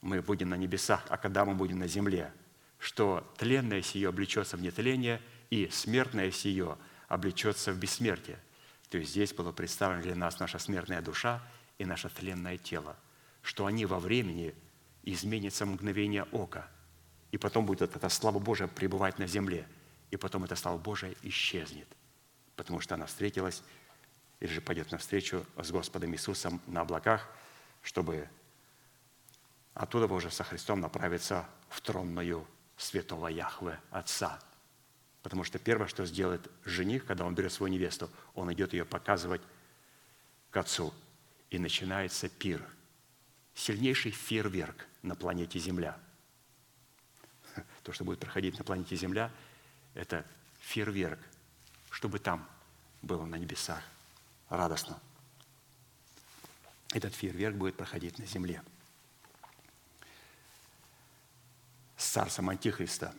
мы 0.00 0.20
будем 0.20 0.50
на 0.50 0.56
небесах, 0.56 1.04
а 1.08 1.16
когда 1.16 1.44
мы 1.44 1.54
будем 1.54 1.78
на 1.78 1.88
земле, 1.88 2.32
что 2.78 3.32
тленное 3.38 3.82
сие 3.82 4.08
облечется 4.08 4.56
в 4.56 4.60
нетление, 4.60 5.22
и 5.50 5.68
смертное 5.70 6.30
сие 6.30 6.76
облечется 7.08 7.72
в 7.72 7.78
бессмертие. 7.78 8.38
То 8.90 8.98
есть 8.98 9.12
здесь 9.12 9.32
была 9.32 9.52
представлена 9.52 10.02
для 10.02 10.14
нас 10.14 10.38
наша 10.40 10.58
смертная 10.58 11.00
душа 11.00 11.42
и 11.78 11.84
наше 11.84 12.08
тленное 12.08 12.58
тело, 12.58 12.96
что 13.42 13.66
они 13.66 13.86
во 13.86 13.98
времени 13.98 14.54
изменятся 15.02 15.64
мгновение 15.64 16.24
ока, 16.32 16.68
и 17.30 17.38
потом 17.38 17.66
будет 17.66 17.94
эта 17.96 18.08
слава 18.08 18.38
Божия 18.38 18.66
пребывать 18.66 19.18
на 19.18 19.26
земле, 19.26 19.66
и 20.10 20.16
потом 20.16 20.44
эта 20.44 20.56
слава 20.56 20.78
Божия 20.78 21.14
исчезнет, 21.22 21.88
потому 22.56 22.80
что 22.80 22.94
она 22.94 23.06
встретилась 23.06 23.62
или 24.40 24.52
же 24.52 24.60
пойдет 24.60 24.90
навстречу 24.92 25.44
с 25.56 25.70
Господом 25.70 26.12
Иисусом 26.14 26.60
на 26.66 26.82
облаках, 26.82 27.28
чтобы 27.82 28.28
оттуда 29.74 30.12
уже 30.12 30.30
со 30.30 30.44
Христом 30.44 30.80
направиться 30.80 31.46
в 31.68 31.80
тронную 31.80 32.46
святого 32.76 33.28
Яхве 33.28 33.80
Отца. 33.90 34.38
Потому 35.22 35.44
что 35.44 35.58
первое, 35.58 35.88
что 35.88 36.06
сделает 36.06 36.48
жених, 36.64 37.04
когда 37.04 37.24
он 37.24 37.34
берет 37.34 37.52
свою 37.52 37.72
невесту, 37.72 38.08
он 38.34 38.52
идет 38.52 38.72
ее 38.72 38.84
показывать 38.84 39.42
к 40.50 40.56
Отцу. 40.56 40.94
И 41.50 41.58
начинается 41.58 42.28
пир. 42.28 42.64
Сильнейший 43.54 44.12
фейерверк 44.12 44.86
на 45.02 45.14
планете 45.14 45.58
Земля. 45.58 45.98
То, 47.82 47.92
что 47.92 48.04
будет 48.04 48.20
проходить 48.20 48.58
на 48.58 48.64
планете 48.64 48.96
Земля, 48.96 49.30
это 49.94 50.24
фейерверк, 50.60 51.18
чтобы 51.90 52.18
там 52.18 52.46
было 53.02 53.24
на 53.24 53.36
небесах 53.36 53.82
радостно. 54.48 54.98
Этот 56.92 57.14
фейерверк 57.14 57.56
будет 57.56 57.76
проходить 57.76 58.18
на 58.18 58.26
земле. 58.26 58.62
С 61.96 62.06
царством 62.08 62.48
Антихриста, 62.48 63.14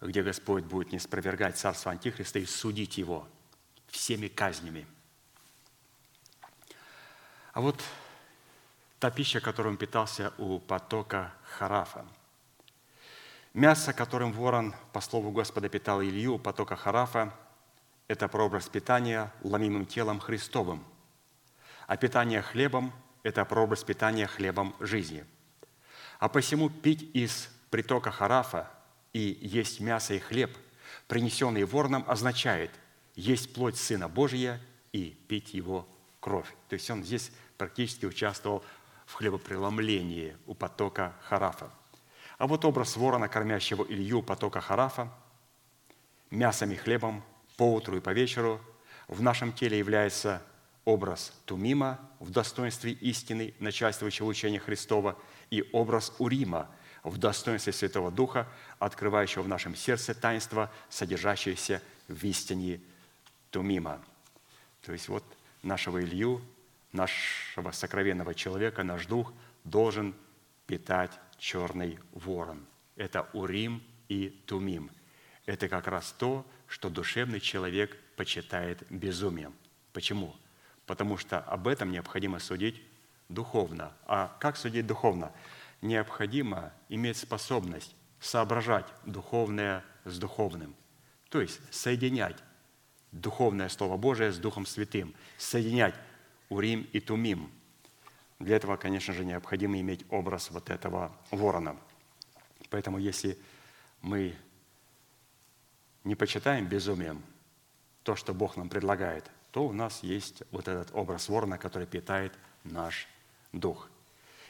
где 0.00 0.22
Господь 0.22 0.64
будет 0.64 0.92
не 0.92 0.98
спровергать 0.98 1.58
царство 1.58 1.90
Антихриста 1.90 2.38
и 2.38 2.46
судить 2.46 2.98
его 2.98 3.26
всеми 3.88 4.28
казнями. 4.28 4.86
А 7.54 7.60
вот 7.60 7.80
та 8.98 9.12
пища, 9.12 9.40
которой 9.40 9.76
питался 9.76 10.32
у 10.38 10.58
потока 10.58 11.32
Харафа. 11.44 12.04
Мясо, 13.52 13.92
которым 13.92 14.32
ворон, 14.32 14.74
по 14.92 15.00
слову 15.00 15.30
Господа, 15.30 15.68
питал 15.68 16.02
Илью 16.02 16.34
у 16.34 16.38
потока 16.40 16.74
Харафа– 16.74 17.32
это 18.08 18.26
прообраз 18.26 18.68
питания 18.68 19.32
ломимым 19.44 19.86
телом 19.86 20.18
Христовым, 20.18 20.84
а 21.86 21.96
питание 21.96 22.42
хлебом– 22.42 22.92
это 23.22 23.44
прообраз 23.44 23.84
питания 23.84 24.26
хлебом 24.26 24.74
жизни. 24.80 25.24
А 26.18 26.28
посему 26.28 26.68
пить 26.68 27.08
из 27.14 27.48
притока 27.70 28.10
Харафа 28.10 28.68
и 29.12 29.38
есть 29.40 29.78
мясо 29.78 30.14
и 30.14 30.18
хлеб, 30.18 30.50
принесенный 31.06 31.62
вороном, 31.62 32.04
означает 32.08 32.72
есть 33.14 33.54
плоть 33.54 33.76
Сына 33.76 34.08
Божия 34.08 34.60
и 34.90 35.16
пить 35.28 35.54
Его 35.54 35.86
кровь. 36.18 36.48
То 36.68 36.74
есть 36.74 36.90
он 36.90 37.04
здесь 37.04 37.30
практически 37.56 38.06
участвовал 38.06 38.64
в 39.06 39.14
хлебопреломлении 39.14 40.36
у 40.46 40.54
потока 40.54 41.14
Харафа. 41.22 41.70
А 42.38 42.46
вот 42.46 42.64
образ 42.64 42.96
ворона, 42.96 43.28
кормящего 43.28 43.84
Илью 43.84 44.22
потока 44.22 44.60
Харафа, 44.60 45.12
мясом 46.30 46.72
и 46.72 46.76
хлебом 46.76 47.22
по 47.56 47.74
утру 47.74 47.96
и 47.96 48.00
по 48.00 48.10
вечеру 48.10 48.60
в 49.08 49.22
нашем 49.22 49.52
теле 49.52 49.78
является 49.78 50.42
образ 50.84 51.32
Тумима 51.46 52.00
в 52.20 52.30
достоинстве 52.30 52.92
истины, 52.92 53.54
начальствующего 53.58 54.26
учения 54.26 54.58
Христова, 54.58 55.16
и 55.50 55.68
образ 55.72 56.12
Урима 56.18 56.68
в 57.02 57.18
достоинстве 57.18 57.72
Святого 57.72 58.10
Духа, 58.10 58.48
открывающего 58.78 59.42
в 59.42 59.48
нашем 59.48 59.76
сердце 59.76 60.14
таинство, 60.14 60.72
содержащееся 60.88 61.82
в 62.08 62.24
истине 62.24 62.80
Тумима. 63.50 64.02
То 64.82 64.92
есть 64.92 65.08
вот 65.08 65.24
нашего 65.62 66.02
Илью, 66.02 66.42
нашего 66.94 67.72
сокровенного 67.72 68.34
человека, 68.34 68.84
наш 68.84 69.06
дух 69.06 69.32
должен 69.64 70.14
питать 70.66 71.10
черный 71.38 71.98
ворон. 72.12 72.64
Это 72.96 73.28
Урим 73.32 73.82
и 74.08 74.30
Тумим. 74.46 74.90
Это 75.44 75.68
как 75.68 75.88
раз 75.88 76.12
то, 76.12 76.46
что 76.68 76.88
душевный 76.88 77.40
человек 77.40 77.98
почитает 78.16 78.82
безумием. 78.88 79.54
Почему? 79.92 80.34
Потому 80.86 81.18
что 81.18 81.40
об 81.40 81.68
этом 81.68 81.90
необходимо 81.90 82.38
судить 82.38 82.80
духовно. 83.28 83.92
А 84.06 84.36
как 84.40 84.56
судить 84.56 84.86
духовно? 84.86 85.32
Необходимо 85.82 86.72
иметь 86.88 87.16
способность 87.16 87.94
соображать 88.20 88.86
духовное 89.04 89.84
с 90.04 90.18
духовным. 90.18 90.74
То 91.28 91.40
есть 91.40 91.60
соединять 91.70 92.36
духовное 93.12 93.68
Слово 93.68 93.96
Божие 93.96 94.32
с 94.32 94.38
Духом 94.38 94.66
Святым, 94.66 95.14
соединять 95.36 95.94
Урим 96.48 96.88
и 96.92 97.00
Тумим. 97.00 97.50
Для 98.38 98.56
этого, 98.56 98.76
конечно 98.76 99.14
же, 99.14 99.24
необходимо 99.24 99.78
иметь 99.80 100.04
образ 100.10 100.50
вот 100.50 100.70
этого 100.70 101.12
ворона. 101.30 101.76
Поэтому 102.70 102.98
если 102.98 103.38
мы 104.02 104.34
не 106.04 106.14
почитаем 106.14 106.66
безумием 106.66 107.22
то, 108.02 108.16
что 108.16 108.34
Бог 108.34 108.56
нам 108.56 108.68
предлагает, 108.68 109.30
то 109.50 109.66
у 109.66 109.72
нас 109.72 110.02
есть 110.02 110.42
вот 110.50 110.68
этот 110.68 110.90
образ 110.94 111.28
ворона, 111.28 111.58
который 111.58 111.86
питает 111.86 112.32
наш 112.64 113.08
дух. 113.52 113.88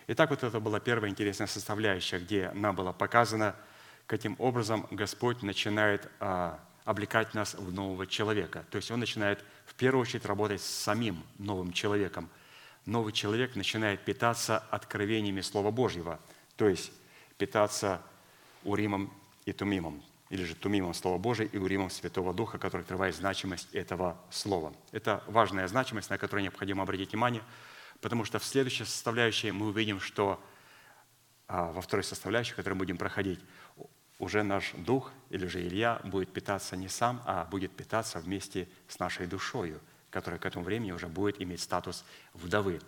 Итак, 0.07 0.31
вот 0.31 0.43
это 0.43 0.61
была 0.61 0.81
первая 0.81 1.11
интересная 1.11 1.47
составляющая, 1.47 2.19
где 2.19 2.51
нам 2.53 2.75
было 2.75 2.93
показано, 2.93 3.55
каким 4.07 4.37
образом 4.39 4.87
Господь 4.91 5.43
начинает 5.43 6.11
а, 6.21 6.59
облекать 6.85 7.35
нас 7.35 7.55
в 7.55 7.73
нового 7.73 8.07
человека. 8.07 8.65
То 8.71 8.77
есть 8.77 8.91
Он 8.91 9.01
начинает 9.01 9.45
в 9.67 9.75
первую 9.75 10.03
очередь 10.03 10.27
работать 10.27 10.61
с 10.61 10.67
самим 10.67 11.23
новым 11.39 11.73
человеком. 11.73 12.29
Новый 12.87 13.13
человек 13.13 13.57
начинает 13.57 14.05
питаться 14.05 14.59
откровениями 14.59 15.41
Слова 15.41 15.71
Божьего, 15.71 16.21
то 16.57 16.69
есть 16.69 16.93
питаться 17.39 18.03
Уримом 18.63 19.13
и 19.47 19.53
Тумимом 19.53 20.03
или 20.31 20.45
же 20.45 20.55
тумимом 20.55 20.95
Слова 20.95 21.19
Божия 21.19 21.47
и 21.47 21.59
уримом 21.59 21.91
Святого 21.91 22.35
Духа, 22.35 22.59
который 22.59 22.83
открывает 22.83 23.15
значимость 23.15 23.73
этого 23.73 24.21
Слова. 24.31 24.75
Это 24.91 25.23
важная 25.29 25.69
значимость, 25.69 26.11
на 26.11 26.19
которую 26.19 26.43
необходимо 26.43 26.83
обратить 26.83 27.13
внимание, 27.13 27.43
потому 28.01 28.25
что 28.25 28.39
в 28.39 28.45
следующей 28.45 28.85
составляющей 28.85 29.53
мы 29.53 29.69
увидим, 29.69 30.01
что 30.01 30.43
а, 31.47 31.71
во 31.71 31.81
второй 31.81 32.03
составляющей, 32.03 32.55
которую 32.55 32.77
мы 32.77 32.81
будем 32.81 32.97
проходить, 32.97 33.39
уже 34.19 34.43
наш 34.43 34.73
дух, 34.73 35.13
или 35.31 35.47
же 35.47 35.61
Илья, 35.61 36.01
будет 36.05 36.33
питаться 36.33 36.77
не 36.77 36.89
сам, 36.89 37.23
а 37.27 37.45
будет 37.45 37.73
питаться 37.73 38.21
вместе 38.21 38.69
с 38.89 38.99
нашей 38.99 39.27
душою, 39.27 39.81
которая 40.11 40.39
к 40.39 40.47
этому 40.47 40.65
времени 40.65 40.93
уже 40.93 41.09
будет 41.09 41.41
иметь 41.41 41.61
статус 41.61 42.05
вдовы. 42.33 42.81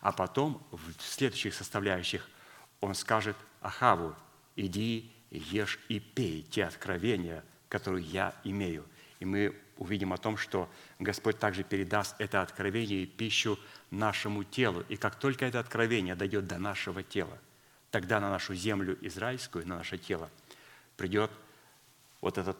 А 0.00 0.12
потом, 0.12 0.64
в 0.70 1.02
следующих 1.02 1.54
составляющих, 1.54 2.28
он 2.80 2.94
скажет 2.94 3.36
Ахаву, 3.60 4.14
иди 4.56 5.12
ешь 5.30 5.78
и 5.88 5.98
пей 5.98 6.42
те 6.42 6.64
откровения, 6.64 7.44
которые 7.68 8.04
я 8.04 8.34
имею. 8.44 8.84
И 9.18 9.24
мы 9.24 9.56
увидим 9.76 10.12
о 10.12 10.18
том, 10.18 10.36
что 10.36 10.68
Господь 10.98 11.38
также 11.38 11.64
передаст 11.64 12.14
это 12.18 12.42
откровение 12.42 13.02
и 13.02 13.06
пищу 13.06 13.58
нашему 13.90 14.44
телу. 14.44 14.84
И 14.88 14.96
как 14.96 15.16
только 15.16 15.44
это 15.46 15.58
откровение 15.58 16.14
дойдет 16.14 16.46
до 16.46 16.58
нашего 16.58 17.02
тела, 17.02 17.38
тогда 17.90 18.20
на 18.20 18.30
нашу 18.30 18.54
землю 18.54 18.96
израильскую, 19.00 19.66
на 19.66 19.78
наше 19.78 19.98
тело, 19.98 20.30
придет 20.96 21.30
вот 22.20 22.38
этот 22.38 22.56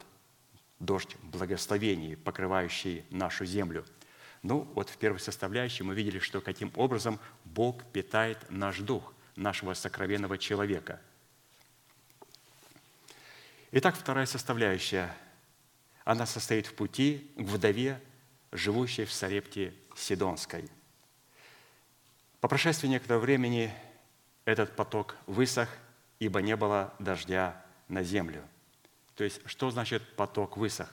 дождь 0.79 1.17
благословений, 1.23 2.17
покрывающий 2.17 3.05
нашу 3.11 3.45
землю. 3.45 3.85
Ну, 4.43 4.69
вот 4.75 4.89
в 4.89 4.97
первой 4.97 5.21
составляющей 5.21 5.85
мы 5.85 5.95
видели, 5.95 6.19
что 6.19 6.41
каким 6.41 6.73
образом 6.75 7.21
Бог 7.45 7.85
питает 7.93 8.39
наш 8.51 8.79
дух, 8.79 9.15
нашего 9.37 9.75
сокровенного 9.75 10.39
человека– 10.39 11.01
Итак, 13.75 13.97
вторая 13.97 14.27
составляющая. 14.27 15.17
Она 16.05 16.27
состоит 16.27 16.67
в 16.67 16.75
пути 16.75 17.33
к 17.37 17.41
вдове, 17.41 17.99
живущей 18.51 19.07
в 19.07 19.13
Сарепте 19.15 19.73
Сидонской. 19.97 20.69
По 22.43 22.49
прошествии 22.49 22.87
некоторого 22.87 23.23
времени 23.23 23.73
этот 24.45 24.77
поток 24.77 25.17
высох, 25.27 25.71
ибо 26.19 26.43
не 26.43 26.55
было 26.55 26.93
дождя 26.99 27.65
на 27.89 28.03
землю. 28.03 28.43
То 29.15 29.25
есть, 29.25 29.41
что 29.47 29.71
значит 29.71 30.03
поток 30.17 30.57
высох? 30.57 30.91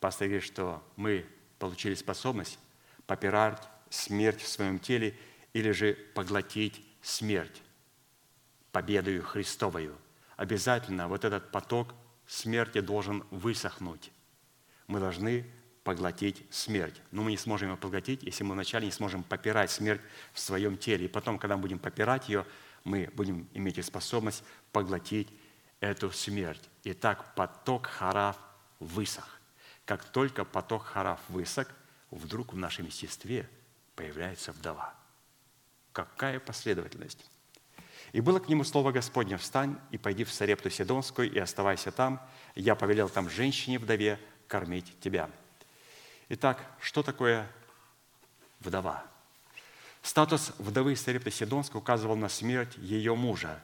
Пастор 0.00 0.42
что 0.42 0.82
мы 0.96 1.26
получили 1.58 1.94
способность 1.94 2.58
попирать 3.06 3.62
смерть 3.90 4.40
в 4.40 4.48
своем 4.48 4.78
теле 4.78 5.16
или 5.52 5.70
же 5.70 5.94
поглотить 6.14 6.84
смерть 7.00 7.62
победою 8.72 9.22
Христовою. 9.22 9.96
Обязательно 10.36 11.08
вот 11.08 11.24
этот 11.24 11.50
поток 11.52 11.94
смерти 12.26 12.80
должен 12.80 13.24
высохнуть. 13.30 14.10
Мы 14.88 14.98
должны 14.98 15.46
поглотить 15.84 16.44
смерть. 16.50 17.00
Но 17.10 17.22
мы 17.22 17.30
не 17.30 17.36
сможем 17.36 17.70
ее 17.70 17.76
поглотить, 17.76 18.22
если 18.22 18.42
мы 18.42 18.54
вначале 18.54 18.86
не 18.86 18.92
сможем 18.92 19.22
попирать 19.22 19.70
смерть 19.70 20.00
в 20.32 20.40
своем 20.40 20.76
теле. 20.76 21.04
И 21.04 21.08
потом, 21.08 21.38
когда 21.38 21.56
мы 21.56 21.62
будем 21.62 21.78
попирать 21.78 22.28
ее, 22.28 22.46
мы 22.82 23.10
будем 23.14 23.48
иметь 23.52 23.84
способность 23.84 24.42
поглотить 24.72 25.28
эту 25.80 26.10
смерть. 26.10 26.62
Итак, 26.84 27.34
поток 27.34 27.86
хараф 27.86 28.36
высох. 28.80 29.40
Как 29.84 30.04
только 30.04 30.44
поток 30.44 30.84
хараф 30.84 31.20
высох, 31.28 31.68
вдруг 32.10 32.52
в 32.52 32.56
нашем 32.56 32.86
естестве 32.86 33.48
появляется 33.96 34.52
вдова. 34.52 34.94
Какая 35.92 36.40
последовательность? 36.40 37.24
И 38.12 38.20
было 38.20 38.38
к 38.38 38.48
нему 38.48 38.64
слово 38.64 38.92
Господне, 38.92 39.36
встань 39.36 39.78
и 39.90 39.98
пойди 39.98 40.24
в 40.24 40.32
Сарепту 40.32 40.70
Сидонскую 40.70 41.30
и 41.30 41.38
оставайся 41.38 41.90
там. 41.90 42.20
Я 42.54 42.74
повелел 42.76 43.08
там 43.08 43.28
женщине-вдове 43.28 44.20
кормить 44.46 44.98
тебя. 45.00 45.30
Итак, 46.28 46.64
что 46.80 47.02
такое 47.02 47.50
вдова? 48.60 49.04
Статус 50.02 50.52
вдовы 50.58 50.96
Сарепты 50.96 51.30
Сидонской 51.30 51.78
указывал 51.78 52.14
на 52.14 52.28
смерть 52.28 52.76
ее 52.76 53.14
мужа. 53.14 53.60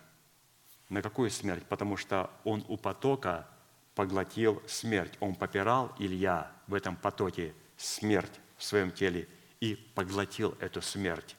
На 0.91 1.03
какую 1.03 1.30
смерть? 1.30 1.64
Потому 1.68 1.97
что 1.97 2.30
он 2.45 2.64
у 2.68 2.76
потока 2.76 3.49
поглотил 3.95 4.62
смерть. 4.66 5.14
Он 5.20 5.34
попирал 5.34 5.95
Илья 5.99 6.51
в 6.66 6.74
этом 6.74 6.97
потоке 6.97 7.55
смерть 7.76 8.41
в 8.57 8.64
своем 8.64 8.91
теле 8.91 9.28
и 9.61 9.76
поглотил 9.95 10.57
эту 10.61 10.82
смерть 10.82 11.36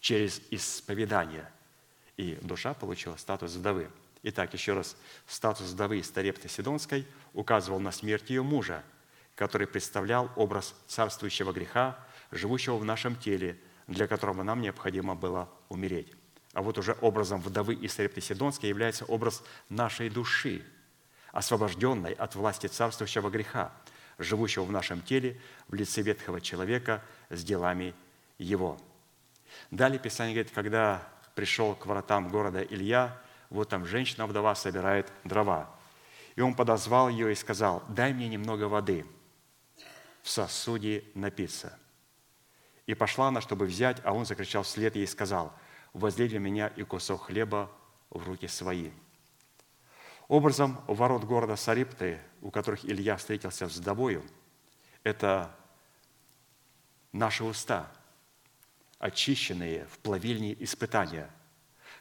через 0.00 0.40
исповедание. 0.50 1.50
И 2.16 2.38
душа 2.40 2.72
получила 2.72 3.16
статус 3.16 3.54
вдовы. 3.54 3.90
Итак, 4.22 4.52
еще 4.54 4.74
раз, 4.74 4.96
статус 5.26 5.70
вдовы 5.70 6.02
Старепты 6.02 6.48
Сидонской 6.48 7.06
указывал 7.32 7.80
на 7.80 7.90
смерть 7.92 8.30
ее 8.30 8.42
мужа, 8.42 8.82
который 9.34 9.66
представлял 9.66 10.30
образ 10.36 10.74
царствующего 10.86 11.52
греха, 11.52 11.98
живущего 12.30 12.76
в 12.76 12.84
нашем 12.84 13.16
теле, 13.16 13.58
для 13.86 14.06
которого 14.06 14.42
нам 14.42 14.60
необходимо 14.60 15.14
было 15.14 15.48
умереть. 15.68 16.17
А 16.58 16.60
вот 16.60 16.76
уже 16.76 16.98
образом 17.02 17.40
вдовы 17.40 17.74
из 17.74 17.92
Сарепты 17.92 18.20
Сидонской 18.20 18.68
является 18.68 19.04
образ 19.04 19.44
нашей 19.68 20.10
души, 20.10 20.64
освобожденной 21.30 22.14
от 22.14 22.34
власти 22.34 22.66
царствующего 22.66 23.30
греха, 23.30 23.70
живущего 24.18 24.64
в 24.64 24.72
нашем 24.72 25.00
теле 25.00 25.40
в 25.68 25.74
лице 25.74 26.02
ветхого 26.02 26.40
человека 26.40 27.00
с 27.30 27.44
делами 27.44 27.94
его. 28.38 28.76
Далее 29.70 30.00
Писание 30.00 30.34
говорит, 30.34 30.52
когда 30.52 31.06
пришел 31.36 31.76
к 31.76 31.86
воротам 31.86 32.28
города 32.28 32.60
Илья, 32.60 33.16
вот 33.50 33.68
там 33.68 33.86
женщина-вдова 33.86 34.56
собирает 34.56 35.12
дрова. 35.22 35.70
И 36.34 36.40
он 36.40 36.56
подозвал 36.56 37.08
ее 37.08 37.30
и 37.30 37.36
сказал, 37.36 37.84
дай 37.88 38.12
мне 38.12 38.26
немного 38.26 38.64
воды 38.64 39.06
в 40.22 40.28
сосуде 40.28 41.04
напиться. 41.14 41.78
И 42.86 42.94
пошла 42.94 43.28
она, 43.28 43.40
чтобы 43.40 43.66
взять, 43.66 43.98
а 44.02 44.12
он 44.12 44.26
закричал 44.26 44.64
вслед 44.64 44.96
ей 44.96 45.04
и 45.04 45.06
сказал, 45.06 45.54
возлей 45.92 46.28
для 46.28 46.38
меня 46.38 46.68
и 46.68 46.82
кусок 46.82 47.24
хлеба 47.24 47.70
в 48.10 48.26
руки 48.26 48.46
свои. 48.46 48.90
Образом 50.28 50.78
ворот 50.86 51.24
города 51.24 51.56
Сарипты, 51.56 52.20
у 52.42 52.50
которых 52.50 52.84
Илья 52.84 53.16
встретился 53.16 53.68
с 53.68 53.76
вдовою, 53.76 54.22
это 55.02 55.54
наши 57.12 57.44
уста, 57.44 57.90
очищенные 58.98 59.86
в 59.86 59.98
плавильне 59.98 60.54
испытания, 60.62 61.30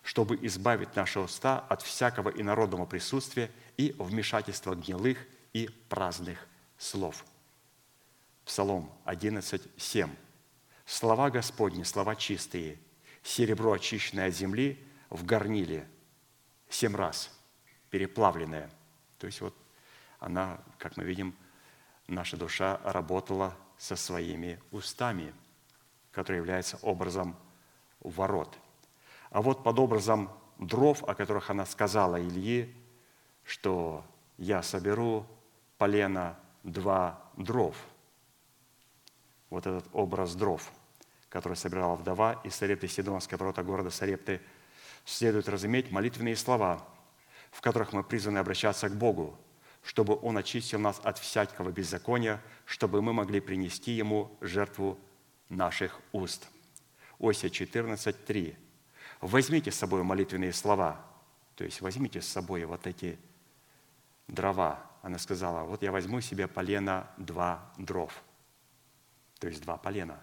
чтобы 0.03 0.37
избавить 0.41 0.95
наши 0.95 1.19
уста 1.19 1.59
от 1.59 1.81
всякого 1.81 2.29
инородного 2.29 2.85
присутствия 2.85 3.51
и 3.77 3.95
вмешательства 3.97 4.75
гнилых 4.75 5.17
и 5.53 5.69
праздных 5.89 6.47
слов. 6.77 7.23
Псалом 8.45 8.91
11, 9.05 9.61
7. 9.77 10.09
Слова 10.85 11.29
Господни, 11.29 11.83
слова 11.83 12.15
чистые, 12.15 12.77
серебро, 13.27 13.73
очищенное 13.73 14.29
от 14.29 14.33
земли, 14.33 14.81
в 15.09 15.25
горниле 15.25 15.87
семь 16.69 16.95
раз 16.95 17.29
переплавленное. 17.89 18.69
То 19.19 19.27
есть 19.27 19.41
вот 19.41 19.53
она, 20.19 20.59
как 20.77 20.95
мы 20.97 21.03
видим, 21.03 21.35
наша 22.07 22.37
душа 22.37 22.79
работала 22.83 23.55
со 23.77 23.95
своими 23.95 24.59
устами, 24.71 25.33
который 26.11 26.37
является 26.37 26.77
образом 26.77 27.35
ворот. 27.99 28.57
А 29.29 29.41
вот 29.41 29.61
под 29.61 29.77
образом 29.79 30.31
дров, 30.57 31.03
о 31.03 31.13
которых 31.13 31.49
она 31.49 31.65
сказала 31.65 32.21
Ильи, 32.21 32.73
что 33.43 34.05
я 34.37 34.63
соберу 34.63 35.25
полено 35.77 36.39
два 36.63 37.21
дров. 37.35 37.75
Вот 39.49 39.67
этот 39.67 39.85
образ 39.93 40.35
дров, 40.35 40.71
который 41.29 41.55
собирала 41.55 41.95
вдова 41.95 42.39
из 42.43 42.55
Сарепты 42.55 42.87
Сидонской 42.87 43.37
ворота 43.37 43.63
города 43.63 43.89
Сарепты, 43.89 44.41
следует 45.05 45.49
разуметь 45.49 45.91
молитвенные 45.91 46.35
слова, 46.35 46.85
в 47.51 47.61
которых 47.61 47.93
мы 47.93 48.03
призваны 48.03 48.39
обращаться 48.39 48.89
к 48.89 48.95
Богу, 48.95 49.37
чтобы 49.83 50.19
Он 50.21 50.37
очистил 50.37 50.79
нас 50.79 50.99
от 51.03 51.17
всякого 51.17 51.71
беззакония, 51.71 52.41
чтобы 52.65 53.01
мы 53.01 53.13
могли 53.13 53.39
принести 53.39 53.91
Ему 53.91 54.37
жертву 54.41 54.99
наших 55.49 55.99
уст. 56.11 56.49
Ося 57.19 57.49
14, 57.49 58.25
3. 58.25 58.57
Возьмите 59.21 59.71
с 59.71 59.75
собой 59.75 60.03
молитвенные 60.03 60.53
слова, 60.53 61.03
то 61.55 61.63
есть 61.63 61.81
возьмите 61.81 62.21
с 62.21 62.27
собой 62.27 62.65
вот 62.65 62.85
эти 62.85 63.17
дрова. 64.27 64.85
Она 65.01 65.17
сказала, 65.17 65.63
вот 65.63 65.83
я 65.83 65.91
возьму 65.91 66.21
себе 66.21 66.47
полено 66.47 67.09
два 67.17 67.71
дров, 67.77 68.13
то 69.39 69.47
есть 69.47 69.61
два 69.61 69.77
полена. 69.77 70.21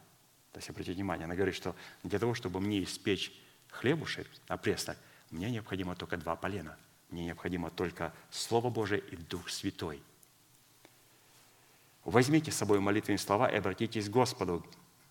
То 0.54 0.58
есть 0.58 0.70
обратите 0.70 0.94
внимание, 0.94 1.26
она 1.26 1.34
говорит, 1.34 1.54
что 1.54 1.76
для 2.02 2.18
того, 2.18 2.32
чтобы 2.32 2.60
мне 2.60 2.82
испечь 2.82 3.30
хлебушек, 3.68 4.26
опреснок, 4.48 4.96
мне 5.30 5.50
необходимо 5.50 5.94
только 5.94 6.16
два 6.16 6.34
полена– 6.34 6.78
мне 7.14 7.26
необходимо 7.26 7.70
только 7.70 8.12
Слово 8.28 8.70
Божие 8.70 9.00
и 9.00 9.14
Дух 9.14 9.48
Святой. 9.48 10.02
Возьмите 12.02 12.50
с 12.50 12.56
собой 12.56 12.80
молитвенные 12.80 13.18
слова 13.18 13.48
и 13.48 13.54
обратитесь 13.54 14.08
к 14.08 14.12
Господу. 14.12 14.66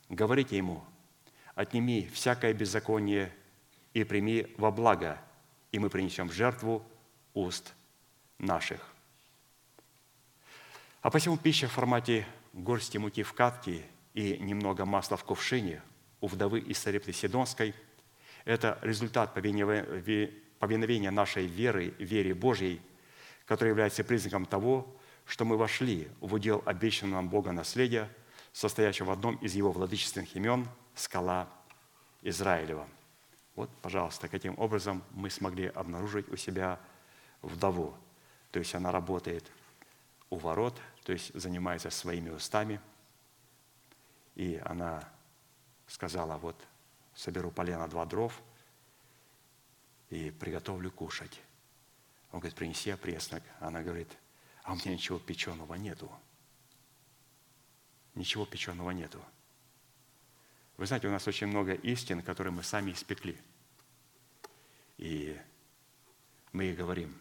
Говорите 0.09 0.57
Ему, 0.57 0.83
отними 1.55 2.09
всякое 2.13 2.53
беззаконие 2.53 3.33
и 3.93 4.03
прими 4.03 4.53
во 4.57 4.69
благо, 4.69 5.17
и 5.71 5.79
мы 5.79 5.89
принесем 5.89 6.29
жертву 6.29 6.85
уст 7.33 7.73
наших. 8.37 8.85
А 11.01 11.09
посему 11.09 11.37
пища 11.37 11.69
в 11.69 11.71
формате 11.71 12.27
горсти 12.51 12.97
муки 12.97 13.23
в 13.23 13.31
катке 13.31 13.85
и 14.14 14.38
немного 14.38 14.86
масла 14.86 15.18
в 15.18 15.24
кувшине 15.24 15.82
у 16.22 16.28
вдовы 16.28 16.59
из 16.59 16.78
Сарепты 16.78 17.14
Сидонской– 17.14 17.74
это 18.45 18.78
результат 18.82 19.34
повиновения 19.34 21.11
нашей 21.11 21.45
веры, 21.45 21.93
вере 21.97 22.34
Божьей, 22.34 22.82
которая 23.45 23.72
является 23.72 24.03
признаком 24.03 24.45
того, 24.45 24.95
что 25.26 25.45
мы 25.45 25.57
вошли 25.57 26.09
в 26.20 26.34
удел 26.34 26.61
обещанного 26.66 27.22
нам 27.22 27.30
Бога 27.30 27.51
наследия, 27.51 28.09
состоящего 28.51 29.07
в 29.07 29.11
одном 29.11 29.36
из 29.38 29.55
его 29.55 29.72
владычественных 29.72 30.36
имен– 30.36 30.68
скала 30.95 31.49
Израилева. 32.22 32.88
Вот, 33.55 33.70
пожалуйста, 33.82 34.28
каким 34.28 34.57
образом 34.57 35.03
мы 35.11 35.30
смогли 35.30 35.68
обнаружить 35.68 36.30
у 36.30 36.36
себя 36.36 36.80
вдову. 37.41 37.93
То 38.51 38.59
есть 38.59 38.74
она 38.76 38.91
работает 38.91 39.51
у 40.30 40.38
ворот, 40.38 40.80
то 41.03 41.14
есть 41.14 41.34
занимается 41.34 41.89
своими 41.89 42.30
устами. 42.30 42.80
И 44.36 44.61
она 44.65 45.07
сказала, 45.88 46.38
вот, 46.38 46.55
соберу 47.13 47.51
полено 47.51 47.88
два 47.88 48.05
дров– 48.05 48.41
и 50.13 50.29
приготовлю 50.29 50.91
кушать. 50.91 51.41
Он 52.31 52.39
говорит, 52.39 52.55
принеси 52.55 52.91
опреснок. 52.91 53.43
Она 53.59 53.81
говорит, 53.81 54.09
а 54.63 54.73
у 54.73 54.75
меня 54.75 54.93
ничего 54.93 55.19
печеного 55.19 55.73
нету. 55.75 56.11
Ничего 58.15 58.45
печеного 58.45 58.91
нету. 58.91 59.19
Вы 60.77 60.86
знаете, 60.86 61.07
у 61.07 61.11
нас 61.11 61.27
очень 61.27 61.47
много 61.47 61.73
истин, 61.73 62.21
которые 62.21 62.53
мы 62.53 62.63
сами 62.63 62.91
испекли. 62.91 63.38
И 64.97 65.39
мы 66.51 66.65
их 66.65 66.77
говорим. 66.77 67.15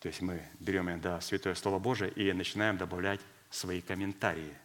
То 0.00 0.08
есть 0.08 0.20
мы 0.20 0.42
берем 0.58 1.00
да, 1.00 1.20
Святое 1.20 1.54
Слово 1.54 1.78
Божие 1.78 2.10
и 2.12 2.32
начинаем 2.32 2.76
добавлять 2.76 3.20
свои 3.50 3.80
комментарии. 3.80 4.56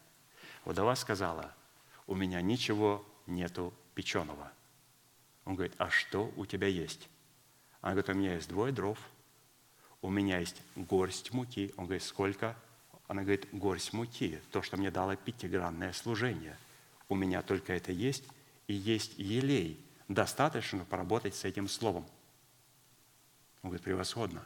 Вдова 0.66 0.96
сказала, 0.96 1.54
у 2.08 2.16
меня 2.16 2.42
ничего 2.42 3.06
нету 3.28 3.74
печеного– 3.96 4.52
он 5.46 5.56
говорит, 5.56 5.74
а 5.78 5.90
что 5.90 6.32
у 6.38 6.46
тебя 6.46 6.68
есть? 6.68 7.10
Она 7.82 7.94
говорит, 7.94 8.10
у 8.10 8.14
меня 8.14 8.34
есть 8.36 8.50
двое 8.50 8.72
дров, 8.72 8.98
у 10.02 10.10
меня 10.10 10.40
есть 10.40 10.62
горсть 10.76 11.34
муки. 11.34 11.74
Он 11.78 11.86
говорит, 11.86 12.04
сколько? 12.04 12.56
Она 13.08 13.24
говорит, 13.24 13.48
горсть 13.52 13.94
муки, 13.94 14.42
то, 14.52 14.62
что 14.62 14.78
мне 14.78 14.90
дало 14.90 15.16
пятигранное 15.16 15.92
служение. 15.92 16.58
У 17.10 17.16
меня 17.16 17.42
только 17.42 17.74
это 17.74 17.92
есть, 17.92 18.24
и 18.68 18.74
есть 18.74 19.18
елей. 19.18 19.84
Достаточно 20.08 20.86
поработать 20.86 21.36
с 21.36 21.44
этим 21.44 21.68
словом. 21.68 22.06
Он 23.62 23.70
говорит, 23.70 23.84
превосходно. 23.84 24.46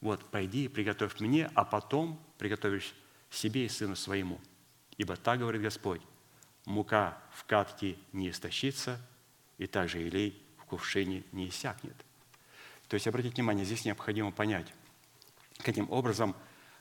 Вот, 0.00 0.24
пойди 0.30 0.64
и 0.64 0.68
приготовь 0.68 1.20
мне, 1.20 1.50
а 1.54 1.64
потом 1.64 2.22
приготовишь 2.38 2.94
себе 3.30 3.66
и 3.66 3.68
сыну 3.68 3.96
своему. 3.96 4.40
Ибо 4.98 5.16
так 5.16 5.38
говорит 5.38 5.62
Господь, 5.62 6.02
мука 6.66 7.16
в 7.32 7.44
катке 7.44 7.96
не 8.12 8.30
истощится, 8.30 9.00
и 9.56 9.66
также 9.66 9.98
елей 9.98 10.42
в 10.58 10.64
кувшине 10.64 11.24
не 11.32 11.48
иссякнет. 11.48 11.96
То 12.88 12.94
есть, 12.94 13.06
обратите 13.06 13.34
внимание, 13.34 13.64
здесь 13.64 13.84
необходимо 13.84 14.32
понять, 14.32 14.66
каким 15.58 15.90
образом 15.90 16.36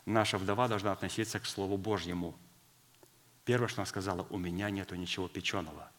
наша 0.05 0.37
вдова 0.37 0.67
должна 0.67 0.91
относиться 0.91 1.39
к 1.39 1.45
Слову 1.45 1.77
Божьему. 1.77 2.35
Первое, 3.45 3.67
что 3.67 3.81
она 3.81 3.85
сказала, 3.85 4.23
у 4.29 4.37
меня 4.37 4.69
нету 4.69 4.95
ничего 4.95 5.27
печеного. 5.27 5.89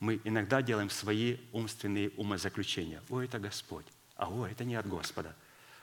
мы 0.00 0.20
иногда 0.24 0.62
делаем 0.62 0.90
свои 0.90 1.36
умственные 1.52 2.10
умозаключения. 2.10 3.02
О, 3.10 3.20
это 3.20 3.38
Господь, 3.38 3.86
а 4.16 4.28
о, 4.28 4.46
это 4.46 4.64
не 4.64 4.74
от 4.74 4.88
Господа. 4.88 5.36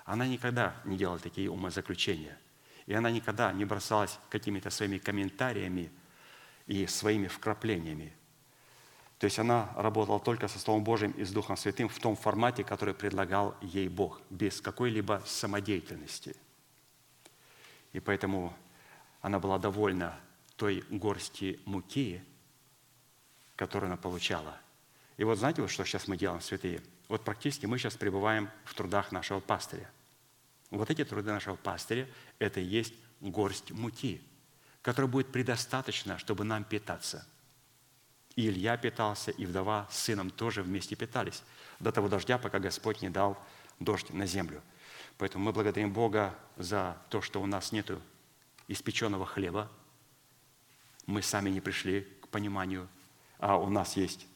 Она 0.05 0.27
никогда 0.27 0.75
не 0.85 0.97
делала 0.97 1.19
такие 1.19 1.51
умозаключения. 1.51 2.37
И 2.87 2.93
она 2.93 3.11
никогда 3.11 3.51
не 3.53 3.65
бросалась 3.65 4.17
какими-то 4.29 4.69
своими 4.69 4.97
комментариями 4.97 5.91
и 6.65 6.87
своими 6.87 7.27
вкраплениями. 7.27 8.13
То 9.19 9.25
есть 9.25 9.39
она 9.39 9.69
работала 9.75 10.19
только 10.19 10.47
со 10.47 10.59
Словом 10.59 10.83
Божьим 10.83 11.11
и 11.11 11.23
с 11.23 11.31
Духом 11.31 11.57
Святым 11.57 11.89
в 11.89 11.99
том 11.99 12.15
формате, 12.15 12.63
который 12.63 12.93
предлагал 12.93 13.55
ей 13.61 13.89
Бог, 13.89 14.21
без 14.29 14.61
какой-либо 14.61 15.21
самодеятельности. 15.25 16.35
И 17.93 17.99
поэтому 17.99 18.55
она 19.21 19.39
была 19.39 19.57
довольна 19.57 20.19
той 20.55 20.83
горсти 20.89 21.59
муки, 21.65 22.23
которую 23.55 23.87
она 23.87 23.97
получала. 23.97 24.57
И 25.17 25.23
вот 25.23 25.39
знаете, 25.39 25.61
вот 25.61 25.71
что 25.71 25.83
сейчас 25.83 26.07
мы 26.07 26.15
делаем, 26.15 26.41
святые? 26.41 26.81
Вот 27.09 27.23
практически 27.23 27.65
мы 27.65 27.79
сейчас 27.79 27.95
пребываем 27.95 28.49
в 28.65 28.75
трудах 28.75 29.11
нашего 29.11 29.39
пастыря. 29.39 29.89
Вот 30.69 30.89
эти 30.89 31.03
труды 31.05 31.31
нашего 31.31 31.55
пастыря– 31.55 32.07
это 32.39 32.59
и 32.59 32.65
есть 32.65 32.93
горсть 33.21 33.71
муки, 33.71 34.21
которая 34.81 35.09
будет 35.09 35.31
предостаточно, 35.31 36.17
чтобы 36.17 36.43
нам 36.43 36.63
питаться– 36.63 37.27
и 38.37 38.49
Илья 38.49 38.77
питался, 38.77 39.31
и 39.31 39.47
вдова 39.47 39.87
с 39.89 39.97
сыном 39.97 40.29
тоже 40.29 40.61
вместе 40.61 40.95
питались. 40.95 41.43
До 41.79 41.91
того 41.91 42.07
дождя, 42.07 42.37
пока 42.37 42.59
Господь 42.59 43.01
не 43.01 43.09
дал 43.09 43.35
дождь 43.79 44.11
на 44.11 44.27
землю. 44.27 44.61
Поэтому 45.17 45.45
мы 45.45 45.53
благодарим 45.53 45.91
Бога 45.91 46.37
за 46.55 47.01
то, 47.09 47.19
что 47.23 47.41
у 47.41 47.47
нас 47.47 47.71
нет 47.71 47.89
испеченного 48.67 49.25
хлеба. 49.25 49.71
Мы 51.07 51.23
сами 51.23 51.49
не 51.49 51.61
пришли 51.61 52.01
к 52.21 52.27
пониманию, 52.27 52.87
а 53.39 53.57
у 53.57 53.69
нас 53.69 53.97
есть 53.97 54.27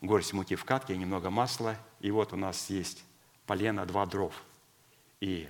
горсть 0.00 0.32
муки 0.32 0.56
в 0.56 0.64
катке, 0.64 0.96
немного 0.96 1.28
масла, 1.28 1.76
и 2.00 2.10
вот 2.10 2.32
у 2.32 2.36
нас 2.36 2.70
есть 2.70 3.04
полено, 3.44 3.84
два 3.84 4.06
дров. 4.06 4.32
И 5.20 5.48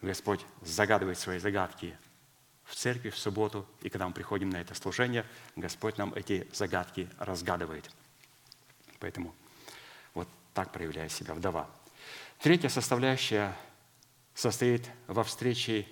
Господь 0.00 0.40
загадывает 0.62 1.18
свои 1.18 1.38
загадки 1.38 1.96
в 2.64 2.74
церкви 2.74 3.10
в 3.10 3.18
субботу, 3.18 3.66
и 3.82 3.88
когда 3.88 4.08
мы 4.08 4.14
приходим 4.14 4.50
на 4.50 4.56
это 4.56 4.74
служение, 4.74 5.24
Господь 5.54 5.98
нам 5.98 6.12
эти 6.14 6.48
загадки 6.52 7.08
разгадывает. 7.18 7.88
Поэтому 8.98 9.34
вот 10.14 10.28
так 10.52 10.72
проявляет 10.72 11.12
себя 11.12 11.34
вдова. 11.34 11.70
Третья 12.38 12.68
составляющая 12.68 13.56
состоит 14.34 14.88
во 15.06 15.24
встрече 15.24 15.86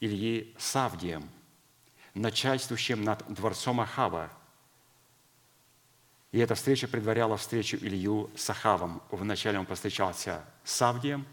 Ильи 0.00 0.54
с 0.58 0.76
Авдием, 0.76 1.28
начальствующим 2.14 3.04
над 3.04 3.24
дворцом 3.32 3.80
Ахава. 3.80 4.30
И 6.32 6.38
эта 6.38 6.54
встреча 6.54 6.88
предваряла 6.88 7.36
встречу 7.36 7.76
Илью 7.76 8.30
с 8.36 8.50
Ахавом. 8.50 9.02
Вначале 9.10 9.58
он 9.58 9.66
повстречался 9.66 10.44
с 10.64 10.82
Авдием, 10.82 11.26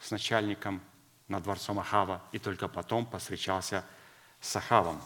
с 0.00 0.10
начальником 0.10 0.80
над 1.28 1.42
дворцом 1.44 1.78
Ахава, 1.78 2.22
и 2.32 2.38
только 2.38 2.68
потом 2.68 3.06
посвящался 3.06 3.84
с 4.40 4.56
Ахавом. 4.56 5.00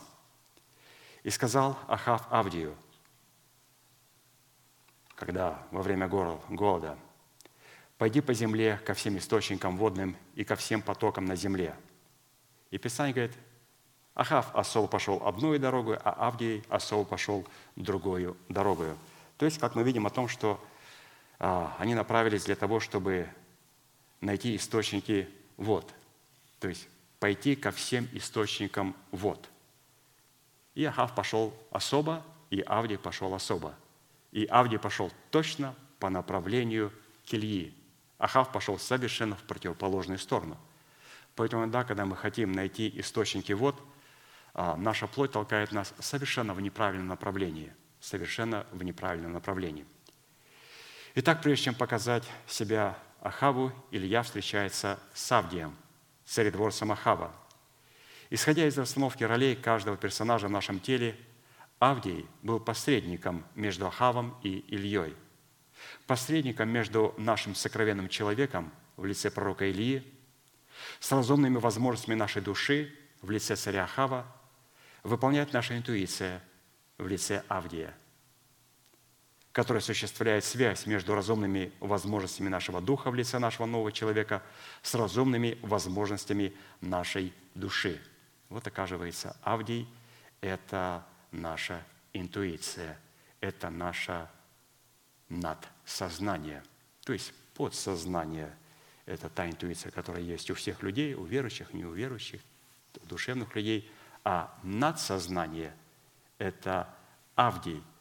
И 1.22 1.30
сказал 1.30 1.78
Ахав 1.88 2.26
Авдию, 2.30 2.76
когда 5.14 5.62
во 5.70 5.82
время 5.82 6.08
голода, 6.08 6.98
«Пойди 7.98 8.20
по 8.20 8.34
земле 8.34 8.80
ко 8.84 8.94
всем 8.94 9.16
источникам 9.18 9.76
водным 9.76 10.16
и 10.34 10.44
ко 10.44 10.56
всем 10.56 10.82
потокам 10.82 11.24
на 11.26 11.36
земле». 11.36 11.76
И 12.70 12.78
Писание 12.78 13.14
говорит, 13.14 13.36
Ахав 14.14 14.54
особо 14.54 14.86
пошел 14.86 15.26
одной 15.26 15.58
дорогой, 15.58 15.96
а 15.96 16.10
Авдий 16.28 16.64
особо 16.68 17.04
пошел 17.04 17.46
другой 17.76 18.34
дорогой. 18.48 18.94
То 19.38 19.44
есть, 19.44 19.58
как 19.58 19.74
мы 19.74 19.82
видим 19.82 20.06
о 20.06 20.10
том, 20.10 20.28
что 20.28 20.62
а, 21.38 21.74
они 21.78 21.94
направились 21.94 22.44
для 22.44 22.56
того, 22.56 22.80
чтобы 22.80 23.28
найти 24.24 24.56
источники 24.56 25.28
вод– 25.56 25.92
то 26.64 26.68
есть 26.68 26.88
пойти 27.18 27.56
ко 27.56 27.70
всем 27.70 28.08
источникам 28.12 28.96
вод. 29.10 29.50
И 30.74 30.82
Ахав 30.86 31.14
пошел 31.14 31.54
особо, 31.70 32.24
и 32.48 32.62
Авдий 32.62 32.96
пошел 32.96 33.34
особо. 33.34 33.74
И 34.32 34.46
Авдий 34.46 34.78
пошел 34.78 35.12
точно 35.30 35.74
по 35.98 36.08
направлению 36.08 36.90
к 37.28 37.34
Ильи. 37.34 37.74
Ахав 38.18 38.50
пошел 38.50 38.78
совершенно 38.78 39.36
в 39.36 39.42
противоположную 39.42 40.18
сторону. 40.18 40.56
Поэтому 41.36 41.64
иногда, 41.64 41.84
когда 41.84 42.06
мы 42.06 42.16
хотим 42.16 42.52
найти 42.52 42.90
источники 42.98 43.52
вод, 43.52 43.78
а, 44.54 44.74
наша 44.76 45.06
плоть 45.06 45.32
толкает 45.32 45.70
нас 45.70 45.92
совершенно 45.98 46.54
в 46.54 46.62
неправильном 46.62 47.08
направлении. 47.08 47.74
Совершенно 48.00 48.66
в 48.72 48.82
неправильном 48.84 49.34
направлении. 49.34 49.84
Итак, 51.14 51.42
прежде 51.42 51.64
чем 51.64 51.74
показать 51.74 52.24
себя 52.46 52.98
Ахаву, 53.24 53.72
Илья 53.90 54.22
встречается 54.22 55.00
с 55.14 55.32
Авдием– 55.32 55.74
царедворцем 56.26 56.92
Ахава. 56.92 57.32
Исходя 58.28 58.66
из 58.66 58.76
расстановки 58.76 59.24
ролей 59.24 59.56
каждого 59.56 59.96
персонажа 59.96 60.46
в 60.46 60.50
нашем 60.50 60.78
теле, 60.78 61.16
Авдий 61.78 62.26
был 62.42 62.60
посредником 62.60 63.46
между 63.54 63.86
Ахавом 63.86 64.38
и 64.42 64.58
Ильей, 64.68 65.16
посредником 66.06 66.68
между 66.68 67.14
нашим 67.16 67.54
сокровенным 67.54 68.10
человеком 68.10 68.70
в 68.98 69.06
лице 69.06 69.30
пророка 69.30 69.64
Илии, 69.64 70.04
с 71.00 71.10
разумными 71.10 71.56
возможностями 71.56 72.16
нашей 72.16 72.42
души 72.42 72.94
в 73.22 73.30
лице 73.30 73.56
царя 73.56 73.84
Ахава, 73.84 74.26
выполняет 75.02 75.54
наша 75.54 75.78
интуиция 75.78 76.44
в 76.98 77.08
лице 77.08 77.42
Авдия– 77.48 77.96
который 79.54 79.78
осуществляет 79.78 80.44
связь 80.44 80.84
между 80.84 81.14
разумными 81.14 81.72
возможностями 81.78 82.48
нашего 82.48 82.80
духа 82.80 83.12
в 83.12 83.14
лице 83.14 83.38
нашего 83.38 83.66
нового 83.66 83.92
человека 83.92 84.42
с 84.82 84.96
разумными 84.96 85.58
возможностями 85.62 86.52
нашей 86.80 87.32
души. 87.54 88.02
Вот 88.48 88.66
оказывается, 88.66 89.36
Авдий– 89.42 89.88
это 90.40 91.06
наша 91.30 91.80
интуиция, 92.12 92.98
это 93.40 93.70
наше 93.70 94.28
надсознание, 95.28 96.64
то 97.04 97.12
есть 97.12 97.32
подсознание. 97.54 98.52
Это 99.06 99.28
та 99.28 99.48
интуиция, 99.48 99.92
которая 99.92 100.22
есть 100.22 100.50
у 100.50 100.54
всех 100.54 100.82
людей, 100.82 101.14
у 101.14 101.24
верующих, 101.24 101.72
не 101.72 101.84
у 101.84 101.92
верующих, 101.92 102.40
у 103.00 103.06
душевных 103.06 103.54
людей. 103.54 103.88
А 104.24 104.52
надсознание– 104.64 105.72
это 106.38 106.88
Авдий– 107.36 107.80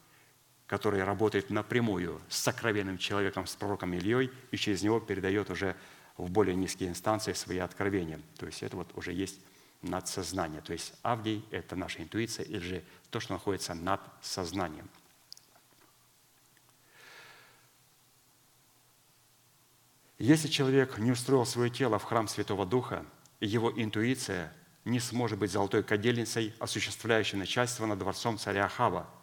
который 0.73 1.03
работает 1.03 1.51
напрямую 1.51 2.19
с 2.29 2.39
сокровенным 2.39 2.97
человеком, 2.97 3.45
с 3.45 3.55
пророком 3.55 3.93
Ильей, 3.93 4.31
и 4.49 4.57
через 4.57 4.81
него 4.81 4.99
передает 4.99 5.51
уже 5.51 5.75
в 6.17 6.31
более 6.31 6.55
низкие 6.55 6.89
инстанции 6.89 7.33
свои 7.33 7.59
откровения. 7.59 8.19
То 8.39 8.47
есть 8.47 8.63
это 8.63 8.75
вот 8.75 8.89
уже 8.97 9.13
есть 9.13 9.39
надсознание. 9.83 10.61
То 10.61 10.73
есть 10.73 10.95
Авдий– 11.03 11.45
это 11.51 11.75
наша 11.75 12.01
интуиция, 12.01 12.43
или 12.45 12.57
же 12.57 12.83
то, 13.11 13.19
что 13.19 13.33
находится 13.33 13.75
над 13.75 14.01
сознанием. 14.23 14.89
Если 20.17 20.47
человек 20.47 20.97
не 20.97 21.11
устроил 21.11 21.45
свое 21.45 21.69
тело 21.69 21.99
в 21.99 22.03
храм 22.03 22.27
Святого 22.27 22.65
Духа, 22.65 23.05
его 23.39 23.71
интуиция 23.79 24.51
не 24.85 24.99
сможет 24.99 25.37
быть 25.37 25.51
золотой 25.51 25.83
кадильницей, 25.83 26.51
осуществляющей 26.57 27.37
начальство 27.37 27.85
над 27.85 27.99
дворцом 27.99 28.39
царя 28.39 28.65
Ахава– 28.65 29.07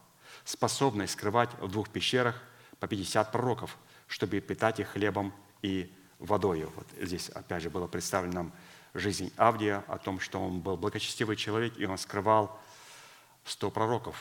способной 0.51 1.07
скрывать 1.07 1.51
в 1.61 1.69
двух 1.69 1.89
пещерах 1.91 2.41
по 2.81 2.89
50 2.89 3.31
пророков, 3.31 3.79
чтобы 4.09 4.41
питать 4.41 4.81
их 4.81 4.89
хлебом 4.89 5.33
и 5.63 5.93
водою. 6.19 6.73
Вот 6.75 6.87
здесь 7.01 7.29
опять 7.29 7.63
же 7.63 7.71
было 7.71 7.87
представлено 7.87 8.35
нам 8.35 8.53
жизнь 8.93 9.33
Авдия, 9.37 9.85
о 9.87 9.99
том, 9.99 10.19
что 10.19 10.41
он 10.41 10.61
был 10.61 10.77
благочестивый 10.77 11.37
человек, 11.37 11.79
и 11.79 11.87
он 11.87 11.97
скрывал 11.99 12.61
100 13.45 13.71
пророков, 13.71 14.17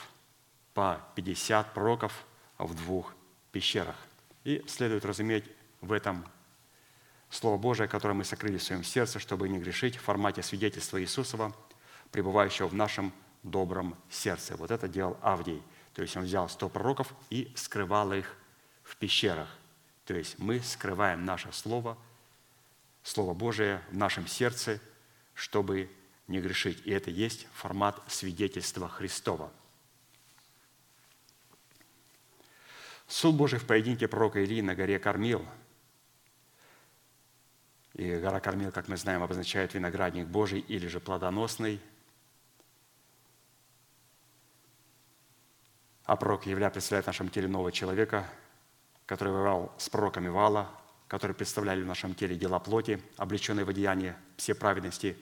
по 0.75 1.01
50 1.15 1.73
пророков 1.73 2.13
в 2.59 2.75
двух 2.75 3.13
пещерах. 3.51 3.95
И 4.43 4.63
следует 4.67 5.05
разуметь 5.05 5.45
в 5.81 5.91
этом 5.91 6.25
Слово 7.31 7.57
Божие, 7.57 7.87
которое 7.87 8.13
мы 8.13 8.23
сокрыли 8.23 8.57
в 8.57 8.63
своем 8.63 8.83
сердце, 8.83 9.19
чтобы 9.19 9.49
не 9.49 9.57
грешить 9.57 9.97
в 9.97 10.01
формате 10.01 10.43
свидетельства 10.43 11.01
Иисусова, 11.01 11.55
пребывающего 12.11 12.67
в 12.67 12.73
нашем 12.73 13.11
добром 13.43 13.95
сердце. 14.09 14.55
Вот 14.55 14.69
это 14.69 14.87
делал 14.87 15.17
Авдий– 15.21 15.63
то 15.99 16.03
есть 16.03 16.15
он 16.15 16.23
взял 16.23 16.47
сто 16.47 16.69
пророков 16.69 17.13
и 17.29 17.51
скрывал 17.57 18.13
их 18.13 18.33
в 18.83 18.95
пещерах. 18.95 19.49
То 20.05 20.13
есть 20.13 20.39
мы 20.39 20.61
скрываем 20.61 21.25
наше 21.25 21.51
Слово, 21.51 21.97
Слово 23.03 23.33
Божие 23.33 23.81
в 23.91 23.97
нашем 23.97 24.25
сердце, 24.25 24.79
чтобы 25.33 25.91
не 26.29 26.39
грешить. 26.39 26.81
И 26.85 26.91
это 26.91 27.11
есть 27.11 27.47
формат 27.53 28.01
свидетельства 28.07 28.87
Христова. 28.87 29.51
Суд 33.09 33.35
Божий 33.35 33.59
в 33.59 33.67
поединке 33.67 34.07
пророка 34.07 34.39
Илии 34.39 34.61
на 34.61 34.75
горе 34.75 34.99
Кормил. 34.99 35.45
И 37.95 38.09
гора 38.19 38.39
Кормил, 38.39 38.71
как 38.71 38.87
мы 38.87 38.95
знаем, 38.95 39.21
обозначает 39.21 39.73
виноградник 39.73 40.27
Божий 40.27 40.61
или 40.61 40.87
же 40.87 41.01
плодоносный– 41.01 41.81
А 46.09 46.15
пророк 46.15 46.47
Евля 46.47 46.71
представляет 46.71 47.05
в 47.05 47.07
нашем 47.09 47.29
теле 47.29 47.47
нового 47.47 47.71
человека, 47.71 48.27
который 49.05 49.31
воевал 49.31 49.71
с 49.77 49.89
пророками 49.89 50.27
Вала, 50.27 50.67
которые 51.07 51.35
представляли 51.35 51.83
в 51.83 51.85
нашем 51.85 52.15
теле 52.15 52.35
дела 52.35 52.57
плоти, 52.57 52.99
облеченные 53.17 53.63
в 53.63 53.69
одеяние 53.69 54.17
все 54.35 54.55
праведности, 54.55 55.15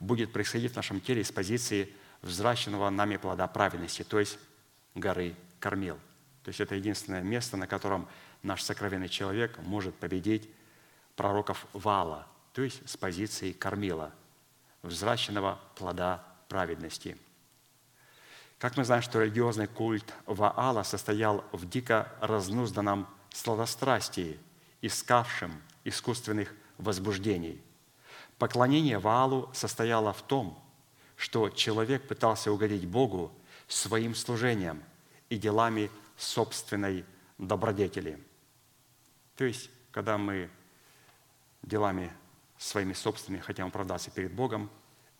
будет 0.00 0.32
происходить 0.32 0.72
в 0.72 0.76
нашем 0.76 1.02
теле 1.02 1.22
с 1.22 1.30
позиции 1.30 1.92
взращенного 2.22 2.88
нами 2.88 3.18
плода 3.18 3.46
праведности, 3.48 4.02
то 4.02 4.18
есть 4.18 4.38
горы 4.94 5.34
Кормил. 5.60 5.98
То 6.42 6.48
есть 6.48 6.60
это 6.60 6.74
единственное 6.74 7.22
место, 7.22 7.58
на 7.58 7.66
котором 7.66 8.08
наш 8.42 8.62
сокровенный 8.62 9.10
человек 9.10 9.58
может 9.58 9.94
победить 9.94 10.48
пророков 11.16 11.66
Вала, 11.74 12.26
то 12.54 12.62
есть 12.62 12.80
с 12.88 12.96
позиции 12.96 13.52
Кормила, 13.52 14.10
взращенного 14.80 15.60
плода 15.74 16.24
праведности. 16.48 17.18
Как 18.58 18.76
мы 18.76 18.84
знаем, 18.84 19.02
что 19.02 19.20
религиозный 19.20 19.66
культ 19.66 20.14
Ваала 20.26 20.82
состоял 20.82 21.44
в 21.52 21.68
дико 21.68 22.12
разнузданном 22.20 23.06
сладострастии, 23.30 24.38
искавшем 24.80 25.60
искусственных 25.84 26.54
возбуждений. 26.78 27.62
Поклонение 28.38 28.98
Ваалу 28.98 29.50
состояло 29.52 30.12
в 30.12 30.22
том, 30.22 30.58
что 31.16 31.48
человек 31.50 32.08
пытался 32.08 32.50
угодить 32.52 32.86
Богу 32.86 33.32
своим 33.68 34.14
служением 34.14 34.82
и 35.28 35.36
делами 35.36 35.90
собственной 36.16 37.04
добродетели. 37.38 38.22
То 39.36 39.44
есть, 39.44 39.70
когда 39.90 40.18
мы 40.18 40.50
делами 41.62 42.12
своими 42.58 42.92
собственными 42.92 43.42
хотим 43.42 43.66
оправдаться 43.66 44.10
перед 44.10 44.32
Богом, 44.32 44.70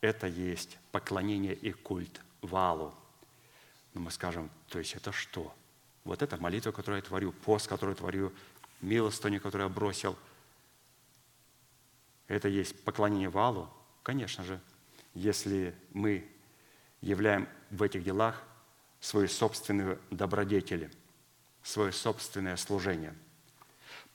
это 0.01 0.27
есть 0.27 0.77
поклонение 0.91 1.53
и 1.53 1.71
культ 1.71 2.21
Валу. 2.41 2.93
Но 3.95 4.01
мы 4.01 4.11
скажем, 4.11 4.51
то 4.69 4.77
есть 4.77 4.93
это 4.93 5.11
что? 5.11 5.55
Вот 6.03 6.21
это 6.21 6.37
молитва, 6.37 6.71
которую 6.71 6.97
я 6.97 7.01
творю, 7.01 7.31
пост, 7.31 7.67
который 7.67 7.91
я 7.91 7.95
творю, 7.95 8.31
милостыню, 8.81 9.41
которую 9.41 9.69
я 9.69 9.73
бросил. 9.73 10.15
Это 12.27 12.47
есть 12.47 12.83
поклонение 12.83 13.29
Валу? 13.29 13.69
Конечно 14.03 14.43
же, 14.43 14.59
если 15.13 15.73
мы 15.93 16.29
являем 17.01 17.47
в 17.71 17.81
этих 17.81 18.03
делах 18.03 18.43
свою 18.99 19.27
собственную 19.27 19.99
добродетель, 20.11 20.91
свое 21.63 21.91
собственное 21.91 22.57
служение. 22.57 23.15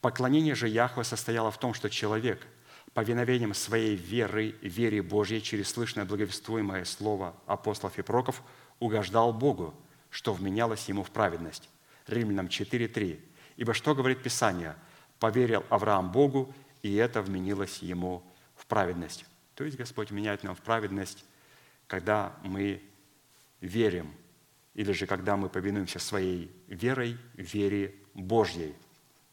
Поклонение 0.01 0.55
же 0.55 0.69
Яхве 0.69 1.05
состояло 1.05 1.51
в 1.51 1.59
том, 1.59 1.75
что 1.75 1.89
человек 1.89 2.47
повиновением 2.93 3.55
своей 3.55 3.95
веры, 3.95 4.57
вере 4.61 5.03
Божьей 5.03 5.41
через 5.41 5.71
слышное 5.71 6.05
благовествуемое 6.05 6.85
слово 6.85 7.35
апостолов 7.47 7.99
и 7.99 8.03
пророков 8.03 8.43
угождал 8.81 9.33
Богу, 9.33 9.73
что 10.11 10.35
вменялось 10.35 10.89
ему 10.89 11.05
в 11.05 11.11
праведность. 11.11 11.69
Римлянам 12.09 12.47
4.3. 12.47 13.21
Ибо 13.57 13.75
что 13.75 13.95
говорит 13.95 14.23
Писание? 14.23 14.75
Поверил 15.21 15.65
Авраам 15.69 16.11
Богу, 16.11 16.53
и 16.83 16.95
это 16.97 17.23
вменилось 17.23 17.79
ему 17.79 18.25
в 18.57 18.67
праведность. 18.67 19.25
То 19.55 19.65
есть 19.65 19.77
Господь 19.77 20.11
меняет 20.11 20.43
нам 20.43 20.57
в 20.57 20.61
праведность, 20.63 21.25
когда 21.87 22.35
мы 22.43 22.83
верим 23.61 24.13
или 24.75 24.93
же 24.93 25.07
когда 25.07 25.37
мы 25.37 25.49
повинуемся 25.49 25.99
своей 25.99 26.51
верой, 26.67 27.19
вере 27.35 27.95
Божьей 28.15 28.75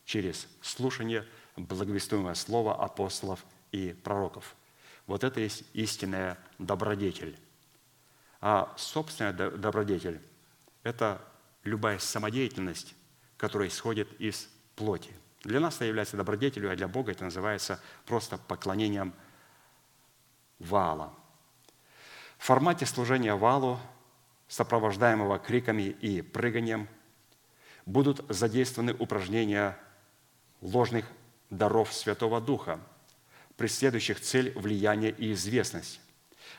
через 0.03 0.47
слушание 0.61 1.25
благовествуемого 1.55 2.33
слова 2.33 2.75
апостолов 2.75 3.45
и 3.71 3.95
пророков. 4.03 4.55
Вот 5.05 5.23
это 5.23 5.39
есть 5.39 5.63
истинная 5.73 6.37
добродетель. 6.57 7.37
А 8.41 8.73
собственная 8.77 9.33
добродетель– 9.33 10.21
это 10.83 11.21
любая 11.63 11.99
самодеятельность, 11.99 12.95
которая 13.37 13.69
исходит 13.69 14.09
из 14.19 14.49
плоти. 14.75 15.11
Для 15.43 15.59
нас 15.59 15.75
это 15.75 15.85
является 15.85 16.17
добродетелью, 16.17 16.71
а 16.71 16.75
для 16.75 16.87
Бога 16.87 17.11
это 17.11 17.23
называется 17.23 17.81
просто 18.05 18.37
поклонением 18.37 19.13
вала. 20.59 21.13
В 22.37 22.45
формате 22.45 22.85
служения 22.85 23.33
валу 23.35 23.79
сопровождаемого 24.47 25.39
криками 25.39 25.83
и 25.83 26.21
прыганием, 26.21 26.87
будут 27.85 28.25
задействованы 28.29 28.93
упражнения 28.93 29.77
ложных 30.61 31.05
даров 31.49 31.93
Святого 31.93 32.41
Духа, 32.41 32.79
преследующих 33.55 34.19
цель 34.19 34.51
влияния 34.57 35.09
и 35.09 35.31
известность 35.33 35.99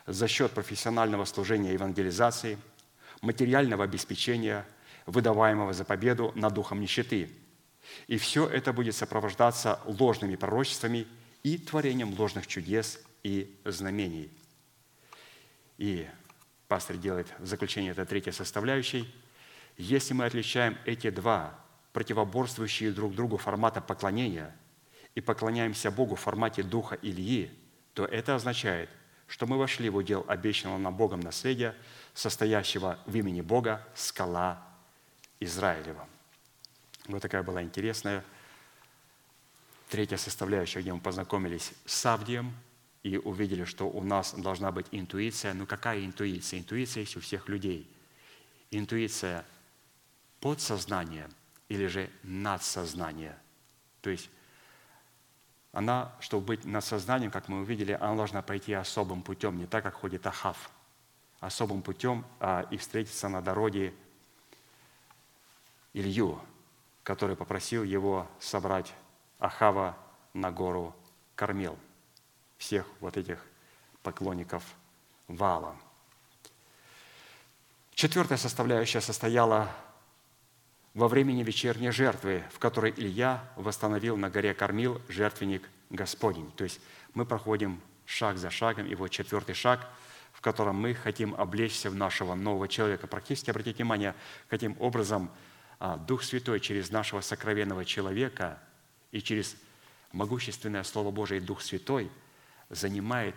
за 0.07 0.29
счет 0.29 0.53
профессионального 0.53 1.25
служения 1.25 1.73
евангелизации, 1.73 2.59
материального 3.21 3.85
обеспечения, 3.85 4.67
выдаваемого 5.07 5.73
за 5.73 5.85
победу 5.85 6.33
над 6.35 6.55
духом 6.55 6.81
нищеты. 6.81 7.31
И 8.07 8.19
все 8.19 8.47
это 8.47 8.73
будет 8.73 8.95
сопровождаться 8.95 9.81
ложными 9.85 10.37
пророчествами 10.37 11.07
и 11.43 11.57
творением 11.57 12.15
ложных 12.19 12.47
чудес 12.47 13.01
и 13.23 13.55
знамений. 13.65 14.31
И 15.79 16.07
пастор 16.67 16.97
делает 16.97 17.29
в 17.39 17.47
заключение 17.47 17.93
этой 17.93 18.05
третьей 18.05 18.33
составляющей, 18.33 19.13
если 19.77 20.13
мы 20.13 20.27
отличаем 20.27 20.77
эти 20.85 21.09
два 21.11 21.59
противоборствующие 21.93 22.93
друг 22.93 23.15
другу 23.15 23.39
формата 23.39 23.81
поклонения 23.81 24.55
и 25.15 25.21
поклоняемся 25.21 25.91
Богу 25.91 26.17
в 26.17 26.21
формате 26.21 26.63
духа 26.63 26.99
Ильи, 27.01 27.51
то 27.95 28.05
это 28.05 28.35
означает, 28.35 28.91
что 29.29 29.47
мы 29.47 29.57
вошли 29.57 29.89
в 29.89 29.97
удел 29.97 30.25
обещанного 30.27 30.79
нам 30.79 30.97
Богом 30.97 31.21
наследия, 31.21 31.77
состоящего 32.15 32.99
в 33.07 33.15
имени 33.15 33.41
Бога 33.41 33.87
скала 33.95 34.61
Израилева. 35.39 36.09
Вот 37.07 37.23
такая 37.23 37.45
была 37.45 37.63
интересная 37.63 38.25
третья 39.89 40.17
составляющая, 40.17 40.81
где 40.81 40.93
мы 40.93 41.01
познакомились 41.01 41.73
с 41.87 42.05
Авдием– 42.05 42.53
и 43.03 43.17
увидели, 43.17 43.65
что 43.65 43.89
у 43.89 44.03
нас 44.03 44.35
должна 44.35 44.73
быть 44.73 44.87
интуиция. 44.91 45.55
Ну 45.55 45.67
какая 45.67 46.05
интуиция? 46.05 46.61
Интуиция 46.61 47.03
есть 47.03 47.17
у 47.17 47.21
всех 47.21 47.49
людей. 47.49 47.91
Интуиция 48.71 49.45
подсознания 50.41 51.29
или 51.69 51.87
же 51.87 52.11
надсознание. 52.23 53.39
То 54.01 54.11
есть 54.11 54.31
она, 55.73 56.13
чтобы 56.21 56.47
быть 56.47 56.65
над 56.65 56.85
сознанием, 56.85 57.31
как 57.31 57.49
мы 57.49 57.61
увидели, 57.61 57.93
она 57.93 58.15
должна 58.15 58.43
пойти 58.43 58.73
особым 58.73 59.23
путем, 59.23 59.59
не 59.59 59.67
так, 59.67 59.85
как 59.85 59.95
ходит 59.95 60.27
Ахав, 60.27 60.71
особым 61.41 61.83
путем 61.83 62.25
а, 62.41 62.67
и 62.71 62.77
встретиться 62.77 63.29
на 63.29 63.43
дороге 63.43 63.95
Илью, 65.93 66.41
который 67.03 67.37
попросил 67.37 67.85
его 67.85 68.27
собрать 68.41 68.93
Ахава 69.39 69.97
на 70.33 70.51
гору 70.51 70.95
Кормил– 71.35 71.79
всех 72.59 72.87
вот 73.01 73.17
этих 73.17 73.45
поклонников 74.03 74.63
Вала. 75.29 75.77
Четвертая 77.95 78.39
составляющая 78.39 79.01
состояла 79.01 79.71
во 80.95 81.09
времени 81.09 81.43
вечерней 81.43 81.91
жертвы, 81.91 82.43
в 82.53 82.59
которой 82.59 82.93
Илья 82.97 83.45
восстановил 83.57 84.17
на 84.17 84.31
горе 84.31 84.55
Кормил 84.55 85.01
жертвенник 85.09 85.69
Господень. 85.91 86.51
То 86.53 86.65
есть 86.65 86.81
мы 87.15 87.25
проходим 87.25 87.81
шаг 88.05 88.39
за 88.39 88.51
шагом, 88.51 88.87
и 88.87 88.95
вот 88.95 89.09
четвертый 89.09 89.55
шаг, 89.55 89.89
в 90.33 90.41
котором 90.41 90.77
мы 90.77 90.95
хотим 90.95 91.35
облечься 91.35 91.91
в 91.91 91.95
нашего 91.95 92.35
нового 92.35 92.69
человека. 92.69 93.07
Практически, 93.07 93.51
обратите 93.51 93.77
внимание, 93.77 94.15
каким 94.49 94.77
образом 94.81 95.31
а, 95.79 95.97
Дух 95.97 96.23
Святой 96.23 96.61
через 96.61 96.91
нашего 96.91 97.21
сокровенного 97.21 97.85
человека 97.85 98.59
и 99.11 99.21
через 99.21 99.57
могущественное 100.13 100.85
Слово 100.85 101.11
Божие 101.11 101.41
Дух 101.41 101.61
Святой– 101.63 102.11
занимает 102.71 103.35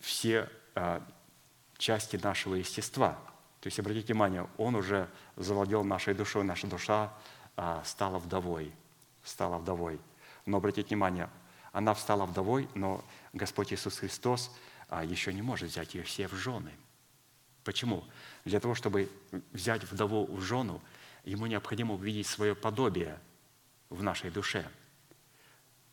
все 0.00 0.48
а, 0.74 1.06
части 1.76 2.16
нашего 2.16 2.54
естества. 2.56 3.18
То 3.64 3.68
есть, 3.68 3.78
обратите 3.78 4.12
внимание, 4.12 4.46
Он 4.58 4.74
уже 4.74 5.08
завладел 5.36 5.84
нашей 5.84 6.12
душой, 6.12 6.44
наша 6.44 6.66
душа 6.66 7.10
а, 7.56 7.82
стала 7.82 8.18
вдовой, 8.18 8.70
стала 9.22 9.56
вдовой. 9.56 9.98
Но 10.44 10.58
обратите 10.58 10.88
внимание, 10.88 11.30
она 11.72 11.94
стала 11.94 12.26
вдовой, 12.26 12.68
но 12.74 13.02
Господь 13.32 13.72
Иисус 13.72 13.96
Христос 13.96 14.54
а, 14.90 15.02
еще 15.02 15.32
не 15.32 15.40
может 15.40 15.70
взять 15.70 15.94
ее 15.94 16.02
все 16.02 16.28
в 16.28 16.34
жены. 16.34 16.72
Почему? 17.64 18.04
Для 18.44 18.60
того, 18.60 18.74
чтобы 18.74 19.10
взять 19.52 19.82
вдову 19.84 20.26
в 20.26 20.42
жену, 20.42 20.82
ему 21.24 21.46
необходимо 21.46 21.94
увидеть 21.94 22.26
свое 22.26 22.54
подобие 22.54 23.18
в 23.88 24.02
нашей 24.02 24.30
душе– 24.30 24.68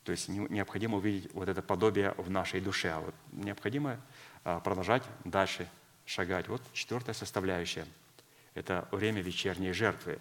то 0.03 0.11
есть 0.11 0.30
необходимо 0.30 0.97
увидеть 0.97 1.32
вот 1.34 1.47
это 1.47 1.61
подобие 1.61 2.15
в 2.17 2.28
нашей 2.30 2.59
душе. 2.59 2.89
А 2.89 2.99
вот 3.01 3.13
необходимо 3.32 4.01
а, 4.43 4.59
продолжать 4.59 5.03
дальше 5.26 5.69
шагать. 6.12 6.47
Вот 6.49 6.62
четвертая 6.74 7.16
составляющая– 7.16 7.86
это 8.53 8.88
время 8.91 9.22
вечерней 9.22 9.72
жертвы, 9.72 10.20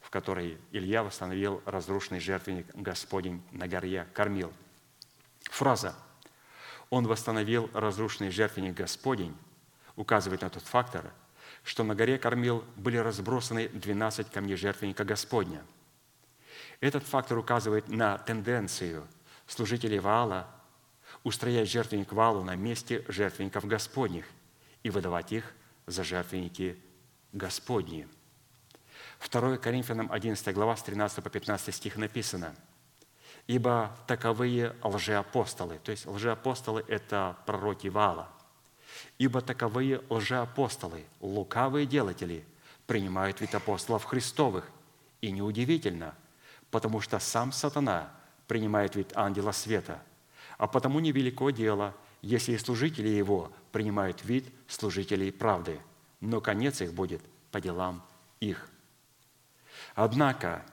в 0.00 0.10
которой 0.10 0.58
Илья 0.72 1.04
восстановил 1.04 1.62
разрушенный 1.64 2.18
жертвенник 2.18 2.66
Господень 2.74 3.40
на 3.52 3.68
горе 3.68 4.06
Кормил. 4.12 4.52
Фраза 5.42 5.94
«Он 6.90 7.06
восстановил 7.06 7.70
разрушенный 7.72 8.30
жертвенник 8.30 8.74
Господень» 8.74 9.36
указывает 9.94 10.42
на 10.42 10.50
тот 10.50 10.64
фактор, 10.64 11.12
что 11.62 11.84
на 11.84 11.94
горе 11.94 12.18
Кормил 12.18 12.64
были 12.76 12.96
разбросаны 12.96 13.68
12 13.68 14.30
камней 14.30 14.56
жертвенника 14.56 15.04
Господня. 15.04 15.64
Этот 16.80 17.04
фактор 17.04 17.38
указывает 17.38 17.88
на 17.88 18.18
тенденцию 18.18 19.06
служителей 19.46 20.00
Ваала 20.00 20.48
устроять 21.22 21.70
жертвенник 21.70 22.12
Ваалу 22.12 22.42
на 22.42 22.56
месте 22.56 23.04
жертвенников 23.08 23.64
Господних 23.66 24.26
и 24.86 24.90
выдавать 24.90 25.32
их 25.32 25.52
за 25.86 26.04
жертвенники 26.04 26.78
Господни. 27.32 28.08
2 29.30 29.58
Коринфянам 29.58 30.12
11 30.12 30.54
глава 30.54 30.76
с 30.76 30.82
13 30.82 31.22
по 31.22 31.28
15 31.30 31.74
стих 31.74 31.96
написано– 31.96 32.54
ибо 33.46 33.96
таковые 34.06 34.74
лжеапостолы, 34.82 35.78
то 35.82 35.90
есть 35.90 36.06
лжеапостолы– 36.06 36.84
это 36.88 37.36
пророки 37.46 37.88
Вала, 37.88 38.28
ибо 39.18 39.40
таковые 39.40 40.02
лжеапостолы, 40.08 41.04
лукавые 41.20 41.86
делатели, 41.86 42.44
принимают 42.86 43.40
вид 43.40 43.54
апостолов 43.54 44.04
Христовых. 44.04 44.70
И 45.22 45.30
неудивительно, 45.30 46.14
потому 46.70 47.00
что 47.00 47.18
сам 47.18 47.50
сатана 47.50 48.12
принимает 48.46 48.94
вид 48.96 49.12
ангела 49.16 49.52
света, 49.52 50.02
а 50.58 50.66
потому 50.66 51.00
невелико 51.00 51.50
дело, 51.50 51.94
если 52.26 52.54
и 52.54 52.58
служители 52.58 53.08
его 53.08 53.52
принимают 53.70 54.24
вид 54.24 54.52
служителей 54.66 55.30
правды, 55.30 55.78
но 56.20 56.40
конец 56.40 56.80
их 56.80 56.92
будет 56.92 57.22
по 57.52 57.60
делам 57.60 58.02
их. 58.40 58.68
Однако, 59.94 60.66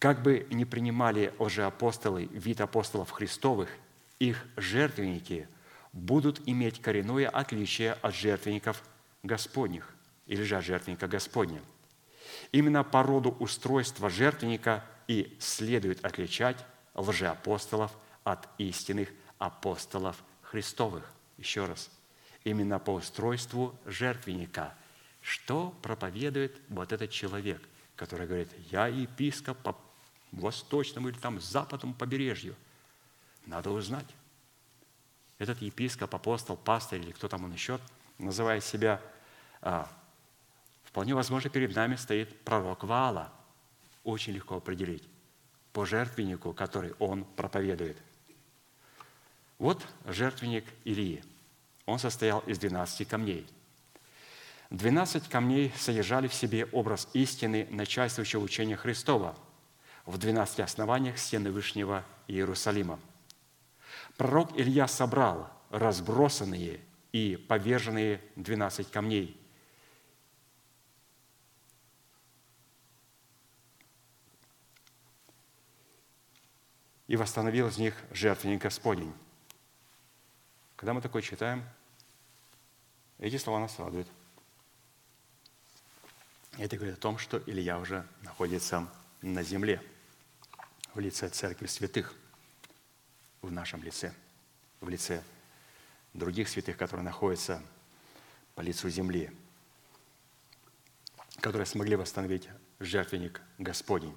как 0.00 0.20
бы 0.22 0.44
ни 0.50 0.64
принимали 0.64 1.32
лжеапостолы 1.38 2.24
вид 2.24 2.60
апостолов 2.60 3.12
Христовых, 3.12 3.68
их 4.18 4.44
жертвенники 4.56 5.46
будут 5.92 6.40
иметь 6.46 6.82
коренное 6.82 7.28
отличие 7.28 7.92
от 7.92 8.12
жертвенников 8.12 8.82
Господних 9.22 9.94
или 10.26 10.42
же 10.42 10.56
от 10.56 10.64
жертвенника 10.64 11.06
Господня. 11.06 11.62
Именно 12.50 12.82
по 12.82 13.04
роду 13.04 13.36
устройства 13.38 14.10
жертвенника 14.10 14.84
и 15.06 15.36
следует 15.38 16.04
отличать 16.04 16.56
лжеапостолов 16.94 17.92
от 18.24 18.48
истинных 18.58 19.08
апостолов 19.38 20.16
Христовых. 20.52 21.10
Еще 21.38 21.64
раз. 21.64 21.90
Именно 22.44 22.78
по 22.78 22.90
устройству 22.90 23.74
жертвенника. 23.86 24.74
Что 25.22 25.70
проповедует 25.80 26.60
вот 26.68 26.92
этот 26.92 27.10
человек, 27.10 27.62
который 27.96 28.26
говорит, 28.26 28.50
я 28.70 28.86
епископ 28.86 29.74
восточному 30.30 31.08
или 31.08 31.16
там 31.16 31.40
западному 31.40 31.94
побережью. 31.94 32.54
Надо 33.46 33.70
узнать. 33.70 34.06
Этот 35.38 35.62
епископ, 35.62 36.14
апостол, 36.14 36.58
пастор 36.58 36.98
или 36.98 37.12
кто 37.12 37.28
там 37.28 37.44
он 37.44 37.52
еще, 37.52 37.80
называя 38.18 38.60
себя, 38.60 39.00
а, 39.62 39.90
вполне 40.84 41.14
возможно, 41.14 41.48
перед 41.48 41.74
нами 41.74 41.96
стоит 41.96 42.38
пророк 42.40 42.84
Ваала. 42.84 43.32
Очень 44.04 44.34
легко 44.34 44.56
определить 44.56 45.08
по 45.72 45.86
жертвеннику, 45.86 46.52
который 46.52 46.92
он 46.98 47.24
проповедует. 47.24 47.96
Вот 49.62 49.86
жертвенник 50.04 50.64
Илии. 50.82 51.22
Он 51.86 52.00
состоял 52.00 52.40
из 52.40 52.58
12 52.58 53.06
камней. 53.06 53.46
12 54.70 55.28
камней 55.28 55.72
содержали 55.78 56.26
в 56.26 56.34
себе 56.34 56.66
образ 56.72 57.08
истины 57.12 57.68
начальствующего 57.70 58.40
учения 58.42 58.76
Христова– 58.76 59.38
в 60.04 60.18
12 60.18 60.58
основаниях 60.58 61.16
стены 61.16 61.52
Вышнего 61.52 62.04
Иерусалима. 62.26 62.98
Пророк 64.16 64.58
Илья 64.58 64.88
собрал 64.88 65.48
разбросанные 65.70 66.80
и 67.12 67.36
поверженные 67.36 68.20
12 68.34 68.90
камней 68.90 69.40
и 77.06 77.14
восстановил 77.14 77.68
из 77.68 77.78
них 77.78 77.94
жертвенник 78.10 78.62
Господень. 78.62 79.14
Когда 80.82 80.94
мы 80.94 81.00
такое 81.00 81.22
читаем, 81.22 81.62
эти 83.20 83.36
слова 83.36 83.60
нас 83.60 83.78
радуют. 83.78 84.08
Это 86.58 86.76
говорит 86.76 86.96
о 86.96 87.00
том, 87.00 87.18
что 87.18 87.40
Илья 87.46 87.78
уже 87.78 88.04
находится 88.22 88.88
на 89.20 89.44
земле– 89.44 89.80
в 90.92 90.98
лице 90.98 91.28
Церкви 91.28 91.66
Святых, 91.66 92.12
в 93.42 93.52
нашем 93.52 93.80
лице, 93.84 94.12
в 94.80 94.88
лице 94.88 95.22
других 96.14 96.48
святых, 96.48 96.76
которые 96.76 97.04
находятся 97.04 97.62
по 98.56 98.60
лицу 98.60 98.90
земли, 98.90 99.30
которые 101.40 101.64
смогли 101.64 101.94
восстановить 101.94 102.48
жертвенник 102.80 103.40
Господень. 103.58 104.16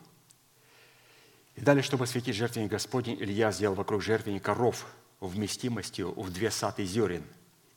И 1.54 1.62
далее, 1.62 1.84
чтобы 1.84 2.06
осветить 2.06 2.36
жертвенник 2.36 2.72
Господень, 2.72 3.22
Илья 3.22 3.52
сделал 3.52 3.76
вокруг 3.76 4.02
жертвенника 4.02 4.56
ров 4.56 4.88
вместимостью 5.20 6.12
в 6.20 6.32
две 6.32 6.52
саты 6.52 6.86
зерен 6.86 7.24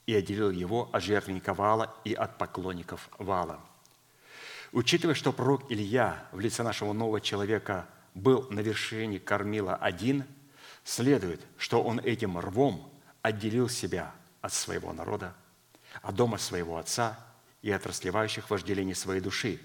и 0.07 0.15
отделил 0.15 0.51
его 0.51 0.89
от 0.93 1.03
жертвенника 1.03 1.55
Вала 1.55 1.95
и 2.05 2.15
от 2.15 2.39
поклонников 2.39 3.09
Вала. 3.19 3.61
Учитывая, 4.73 5.15
что 5.15 5.33
пророк 5.33 5.71
Илья 5.71 6.27
в 6.33 6.41
лице 6.41 6.63
нашего 6.63 6.93
нового 6.93 7.21
человека– 7.21 7.87
был 8.19 8.47
на 8.51 8.61
вершине 8.61 9.19
кормила 9.19 9.77
один, 9.77 10.25
следует, 10.85 11.41
что 11.57 11.83
он 11.83 12.01
этим 12.01 12.39
рвом 12.39 12.93
отделил 13.23 13.69
себя 13.69 14.15
от 14.41 14.53
своего 14.53 14.93
народа, 14.93 15.35
от 16.03 16.15
дома 16.15 16.39
своего 16.39 16.79
отца 16.79 17.19
и 17.63 17.71
от 17.71 17.87
расливающих 17.87 18.51
вожделений 18.51 18.95
своей 18.95 19.21
души, 19.21 19.61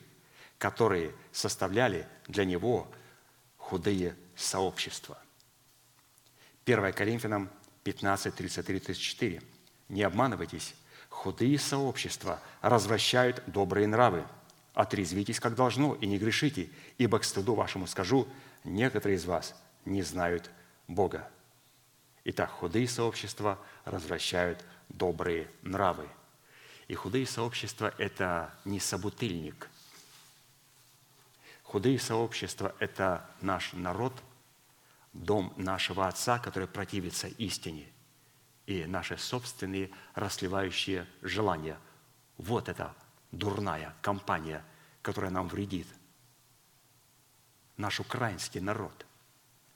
которые 0.57 1.13
составляли 1.31 2.07
для 2.27 2.45
него 2.45 2.91
худые 3.57 4.15
сообщества. 4.35 5.17
1 6.65 6.93
Коринфянам 6.93 7.49
15, 7.83 8.35
33, 8.35 8.79
34. 8.79 9.41
«Не 9.89 10.03
обманывайтесь, 10.03 10.75
худые 11.09 11.59
сообщества 11.59 12.41
развращают 12.61 13.43
добрые 13.47 13.87
нравы– 13.87 14.25
Отрезвитесь, 14.73 15.39
как 15.39 15.55
должно, 15.55 15.93
и 15.95 16.07
не 16.07 16.17
грешите, 16.17 16.69
ибо 16.97 17.19
к 17.19 17.23
стыду 17.23 17.53
вашему 17.53 17.85
скажу, 17.85 18.27
некоторые 18.63 19.17
из 19.17 19.25
вас 19.25 19.55
не 19.85 20.01
знают 20.01 20.49
Бога. 20.87 21.29
Итак, 22.23 22.49
худые 22.49 22.87
сообщества 22.87 23.59
развращают 23.85 24.65
добрые 24.89 25.47
нравы. 25.61 26.07
И 26.87 26.95
худые 26.95 27.27
сообщества– 27.27 27.93
это 27.97 28.53
не 28.65 28.79
собутыльник. 28.79 29.69
Худые 31.63 31.99
сообщества– 31.99 32.75
это 32.79 33.29
наш 33.41 33.73
народ, 33.73 34.13
дом 35.13 35.53
нашего 35.57 36.07
Отца, 36.07 36.39
который 36.39 36.67
противится 36.67 37.27
истине, 37.27 37.87
и 38.65 38.85
наши 38.85 39.17
собственные 39.17 39.91
расливающие 40.15 41.07
желания. 41.21 41.77
Вот 42.37 42.69
это 42.69 42.95
дурная 43.31 43.95
компания, 44.01 44.63
которая 45.01 45.31
нам 45.31 45.47
вредит. 45.47 45.87
Наш 47.77 47.99
украинский 47.99 48.59
народ, 48.59 49.05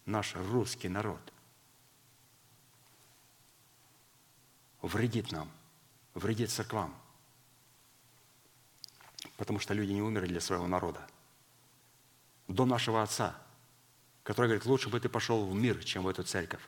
наш 0.06 0.36
русский 0.36 0.90
народ 0.90 1.20
вредит 4.82 5.32
нам, 5.32 5.52
вредит 6.14 6.50
церквам, 6.50 6.96
потому 9.36 9.60
что 9.60 9.74
люди 9.74 9.92
не 9.92 10.02
умерли 10.02 10.28
для 10.28 10.42
своего 10.42 10.68
народа. 10.68 11.06
До 12.48 12.66
нашего 12.66 13.04
Отца, 13.04 13.36
который 14.28 14.48
говорит, 14.48 14.66
лучше 14.66 14.90
бы 14.90 15.00
ты 15.00 15.08
пошел 15.08 15.48
в 15.48 15.56
мир, 15.56 15.82
чем 15.84 16.04
в 16.04 16.08
эту 16.08 16.24
церковь. 16.24 16.62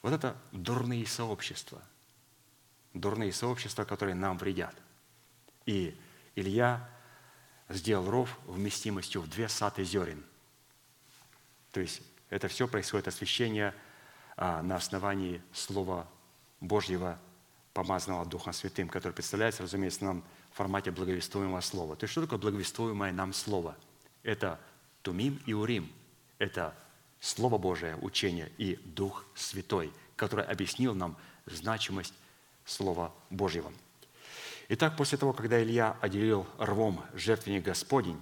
Вот 0.00 0.12
это 0.12 0.36
дурные 0.52 1.06
сообщества– 1.06 1.82
дурные 2.94 3.32
сообщества, 3.32 3.84
которые 3.84 4.14
нам 4.14 4.38
вредят. 4.38 4.74
И 5.66 5.96
Илья 6.34 6.88
сделал 7.68 8.10
ров 8.10 8.38
вместимостью 8.46 9.20
в 9.20 9.28
две 9.28 9.48
саты 9.48 9.84
зерен. 9.84 10.24
То 11.72 11.80
есть 11.80 12.02
это 12.30 12.48
все 12.48 12.66
происходит 12.66 13.08
освящение 13.08 13.74
а, 14.36 14.62
на 14.62 14.76
основании 14.76 15.42
Слова 15.52 16.08
Божьего, 16.60 17.18
помазанного 17.72 18.26
Духом 18.26 18.52
Святым, 18.52 18.88
который 18.88 19.12
представляется, 19.12 19.62
разумеется, 19.62 20.04
нам 20.04 20.24
в 20.52 20.56
формате 20.56 20.90
благовествуемого 20.90 21.60
слова. 21.60 21.94
То 21.94 22.04
есть 22.04 22.12
что 22.12 22.22
такое 22.22 22.38
благовествуемое 22.38 23.12
нам 23.12 23.32
слово? 23.32 23.76
Это 24.24 24.58
Тумим 25.02 25.40
и 25.46 25.52
Урим. 25.52 25.90
Это 26.38 26.74
Слово 27.20 27.58
Божие, 27.58 27.96
учение 27.96 28.50
и 28.58 28.76
Дух 28.84 29.24
Святой, 29.34 29.92
который 30.16 30.44
объяснил 30.44 30.94
нам 30.94 31.16
значимость 31.46 32.14
Слова 32.64 33.12
Божьего. 33.30 33.72
Итак, 34.68 34.96
после 34.96 35.18
того, 35.18 35.32
когда 35.32 35.62
Илья 35.62 35.96
отделил 36.00 36.46
рвом 36.58 37.04
жертвенник 37.14 37.64
Господень, 37.64 38.20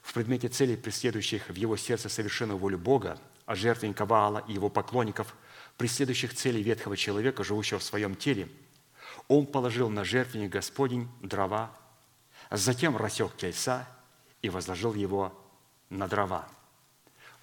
в 0.00 0.12
предмете 0.12 0.48
целей, 0.48 0.76
преследующих 0.76 1.48
в 1.48 1.54
его 1.54 1.76
сердце 1.76 2.08
совершенную 2.08 2.58
волю 2.58 2.78
Бога, 2.78 3.18
а 3.46 3.54
жертвенника 3.54 4.04
Ваала 4.04 4.44
и 4.46 4.52
его 4.52 4.68
поклонников, 4.68 5.34
преследующих 5.78 6.34
цели 6.34 6.62
ветхого 6.62 6.96
человека, 6.96 7.42
живущего 7.42 7.78
в 7.78 7.82
своем 7.82 8.14
теле, 8.14 8.48
Он 9.28 9.46
положил 9.46 9.88
на 9.88 10.04
жертвенник 10.04 10.50
Господень 10.50 11.08
дрова, 11.22 11.70
затем 12.50 12.96
рассек 12.96 13.36
тельца 13.36 13.88
и 14.42 14.50
возложил 14.50 14.94
его 14.94 15.32
на 15.98 16.08
дрова. 16.08 16.48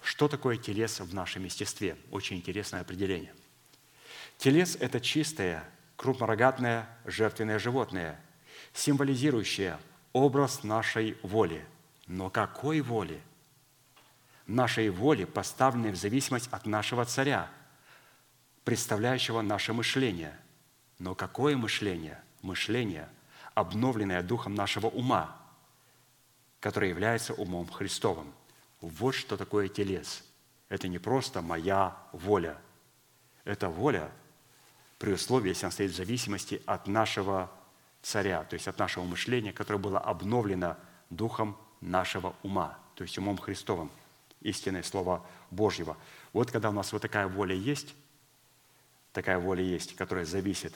Что 0.02 0.28
такое 0.28 0.56
телес 0.56 1.00
в 1.00 1.14
нашем 1.14 1.44
естестве? 1.44 1.96
Очень 2.10 2.36
интересное 2.38 2.80
определение. 2.80 3.34
Телес– 4.38 4.76
это 4.80 5.00
чистое, 5.00 5.64
крупнорогатное 5.96 6.88
жертвенное 7.04 7.58
животное, 7.58 8.20
символизирующее 8.72 9.78
образ 10.12 10.64
нашей 10.64 11.16
воли. 11.22 11.64
Но 12.06 12.30
какой 12.30 12.80
воли? 12.80 13.20
Нашей 14.46 14.90
воли, 14.90 15.24
поставленной 15.24 15.92
в 15.92 15.96
зависимость 15.96 16.48
от 16.50 16.66
нашего 16.66 17.04
царя, 17.04 17.48
представляющего 18.64 19.40
наше 19.40 19.72
мышление. 19.72 20.36
Но 20.98 21.14
какое 21.14 21.56
мышление? 21.56 22.20
Мышление, 22.42 23.08
обновленное 23.54 24.22
духом 24.22 24.56
нашего 24.56 24.88
ума, 24.88 25.36
которое 26.58 26.88
является 26.88 27.34
умом 27.34 27.68
Христовым. 27.68 28.32
Вот 28.82 29.14
что 29.14 29.36
такое 29.36 29.68
телес. 29.68 30.24
Это 30.68 30.88
не 30.88 30.98
просто 30.98 31.40
моя 31.40 31.96
воля. 32.12 32.58
Это 33.44 33.68
воля 33.68 34.10
при 34.98 35.12
условии, 35.12 35.50
если 35.50 35.66
она 35.66 35.72
стоит 35.72 35.92
в 35.92 35.96
зависимости 35.96 36.60
от 36.66 36.86
нашего 36.88 37.50
царя, 38.02 38.42
то 38.44 38.54
есть 38.54 38.68
от 38.68 38.78
нашего 38.78 39.04
мышления, 39.04 39.52
которое 39.52 39.78
было 39.78 39.98
обновлено 39.98 40.76
духом 41.10 41.56
нашего 41.80 42.34
ума, 42.42 42.78
то 42.94 43.02
есть 43.02 43.16
умом 43.18 43.38
Христовым, 43.38 43.90
истинное 44.40 44.82
Слово 44.82 45.24
Божьего. 45.50 45.96
Вот 46.32 46.50
когда 46.50 46.70
у 46.70 46.72
нас 46.72 46.92
вот 46.92 47.02
такая 47.02 47.28
воля 47.28 47.54
есть, 47.54 47.94
такая 49.12 49.38
воля 49.38 49.62
есть, 49.62 49.94
которая 49.94 50.24
зависит 50.24 50.74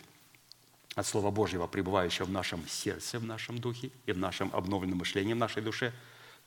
от 0.95 1.07
Слова 1.07 1.31
Божьего, 1.33 1.67
пребывающего 1.67 2.27
в 2.27 2.31
нашем 2.31 2.67
сердце, 2.69 3.19
в 3.19 3.25
нашем 3.25 3.59
духе 3.59 3.91
и 4.07 4.13
в 4.13 4.19
нашем 4.19 4.51
обновленном 4.53 4.99
мышлении, 4.99 5.35
в 5.35 5.39
нашей 5.39 5.63
душе, 5.63 5.93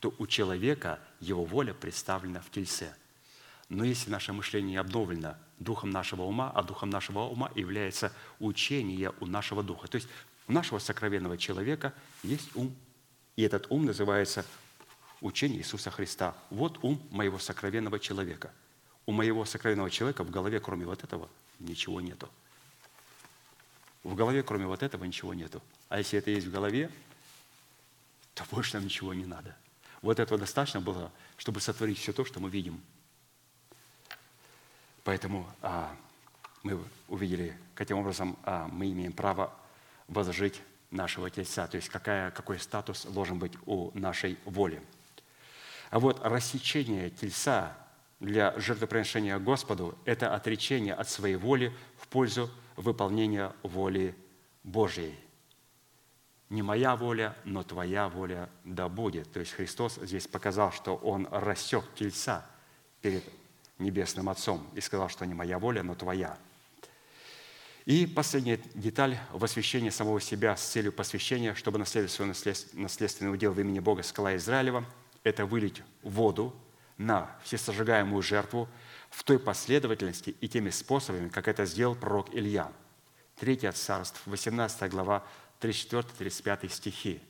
то 0.00 0.14
у 0.18 0.26
человека 0.26 0.98
его 1.20 1.44
воля 1.44 1.74
представлена 1.74 2.40
в 2.40 2.50
тельце. 2.50 2.94
Но 3.68 3.84
если 3.84 4.10
наше 4.10 4.32
мышление 4.32 4.80
обновлено 4.80 5.36
духом 5.58 5.90
нашего 5.90 6.22
ума, 6.22 6.50
а 6.54 6.62
духом 6.62 6.90
нашего 6.90 7.20
ума 7.20 7.52
является 7.54 8.12
учение 8.40 9.12
у 9.20 9.26
нашего 9.26 9.62
духа. 9.62 9.86
То 9.86 9.96
есть 9.96 10.08
у 10.48 10.52
нашего 10.52 10.78
сокровенного 10.80 11.38
человека 11.38 11.94
есть 12.24 12.50
ум, 12.56 12.74
и 13.36 13.42
этот 13.42 13.66
ум 13.70 13.84
называется 13.84 14.44
учение 15.20 15.60
Иисуса 15.60 15.90
Христа. 15.90 16.34
Вот 16.50 16.82
ум 16.82 17.00
моего 17.10 17.38
сокровенного 17.38 18.00
человека. 18.00 18.50
У 19.06 19.12
моего 19.12 19.44
сокровенного 19.44 19.90
человека 19.90 20.24
в 20.24 20.30
голове, 20.30 20.60
кроме 20.60 20.86
вот 20.86 21.04
этого, 21.04 21.28
ничего 21.58 22.00
нету. 22.00 22.28
В 24.02 24.14
голове, 24.14 24.42
кроме 24.42 24.66
вот 24.66 24.82
этого, 24.82 25.04
ничего 25.04 25.34
нету. 25.34 25.62
А 25.88 25.98
если 25.98 26.18
это 26.18 26.30
есть 26.30 26.46
в 26.46 26.50
голове, 26.50 26.90
то 28.34 28.44
больше 28.50 28.74
нам 28.74 28.84
ничего 28.84 29.12
не 29.12 29.26
надо. 29.26 29.56
Вот 30.02 30.18
этого 30.18 30.38
достаточно 30.38 30.80
было, 30.80 31.10
чтобы 31.36 31.60
сотворить 31.60 31.98
все 31.98 32.12
то, 32.12 32.24
что 32.24 32.40
мы 32.40 32.50
видим. 32.50 32.80
Поэтому 35.04 35.46
а, 35.62 35.94
мы 36.62 36.82
увидели, 37.08 37.56
каким 37.74 37.98
образом 37.98 38.38
а, 38.44 38.68
мы 38.68 38.90
имеем 38.90 39.12
право 39.12 39.52
возжить 40.08 40.60
нашего 40.90 41.30
тельца, 41.30 41.66
то 41.66 41.76
есть 41.76 41.88
какая, 41.88 42.30
какой 42.30 42.58
статус 42.58 43.04
должен 43.04 43.38
быть 43.38 43.52
у 43.66 43.90
нашей 43.98 44.38
воли. 44.44 44.82
А 45.90 45.98
вот 45.98 46.20
рассечение 46.24 47.10
тельца 47.10 47.76
для 48.20 48.58
жертвоприношения 48.58 49.38
Господу– 49.38 49.96
это 50.04 50.34
отречение 50.34 50.94
от 50.94 51.08
своей 51.08 51.36
воли 51.36 51.72
в 51.96 52.08
пользу 52.08 52.50
выполнения 52.76 53.52
воли 53.62 54.14
Божьей. 54.62 55.14
Не 56.50 56.62
моя 56.62 56.96
воля, 56.96 57.36
но 57.44 57.62
твоя 57.62 58.08
воля 58.08 58.50
да 58.64 58.88
будет. 58.88 59.32
То 59.32 59.40
есть 59.40 59.52
Христос 59.52 59.98
здесь 60.02 60.26
показал, 60.26 60.72
что 60.72 60.96
Он 60.96 61.26
рассек 61.30 61.84
тельца 61.94 62.44
перед 63.00 63.24
Небесным 63.78 64.28
Отцом 64.28 64.66
и 64.74 64.80
сказал, 64.80 65.08
что 65.08 65.24
не 65.24 65.32
моя 65.32 65.58
воля, 65.58 65.82
но 65.82 65.94
твоя. 65.94 66.36
И 67.86 68.06
последняя 68.06 68.60
деталь– 68.74 69.18
в 69.32 69.42
освящении 69.42 69.90
самого 69.90 70.20
себя 70.20 70.54
с 70.56 70.68
целью 70.68 70.92
посвящения, 70.92 71.54
чтобы 71.54 71.78
наследовать 71.78 72.12
свой 72.12 72.28
наследственный 72.74 73.32
удел 73.32 73.52
в 73.52 73.60
имени 73.60 73.78
Бога 73.78 74.02
скала 74.02 74.36
Израилева– 74.36 74.84
это 75.24 75.46
вылить 75.46 75.82
воду 76.02 76.54
на 76.98 77.30
всесожигаемую 77.44 78.22
жертву 78.22 78.68
в 79.10 79.22
той 79.24 79.38
последовательности 79.38 80.36
и 80.40 80.48
теми 80.48 80.70
способами, 80.70 81.28
как 81.28 81.48
это 81.48 81.64
сделал 81.64 81.94
пророк 81.94 82.34
Илья. 82.34 82.70
Третье 83.38 83.72
царств, 83.72 84.20
18 84.26 84.90
глава, 84.90 85.24
34-35 85.60 86.68
стихи. 86.68 87.20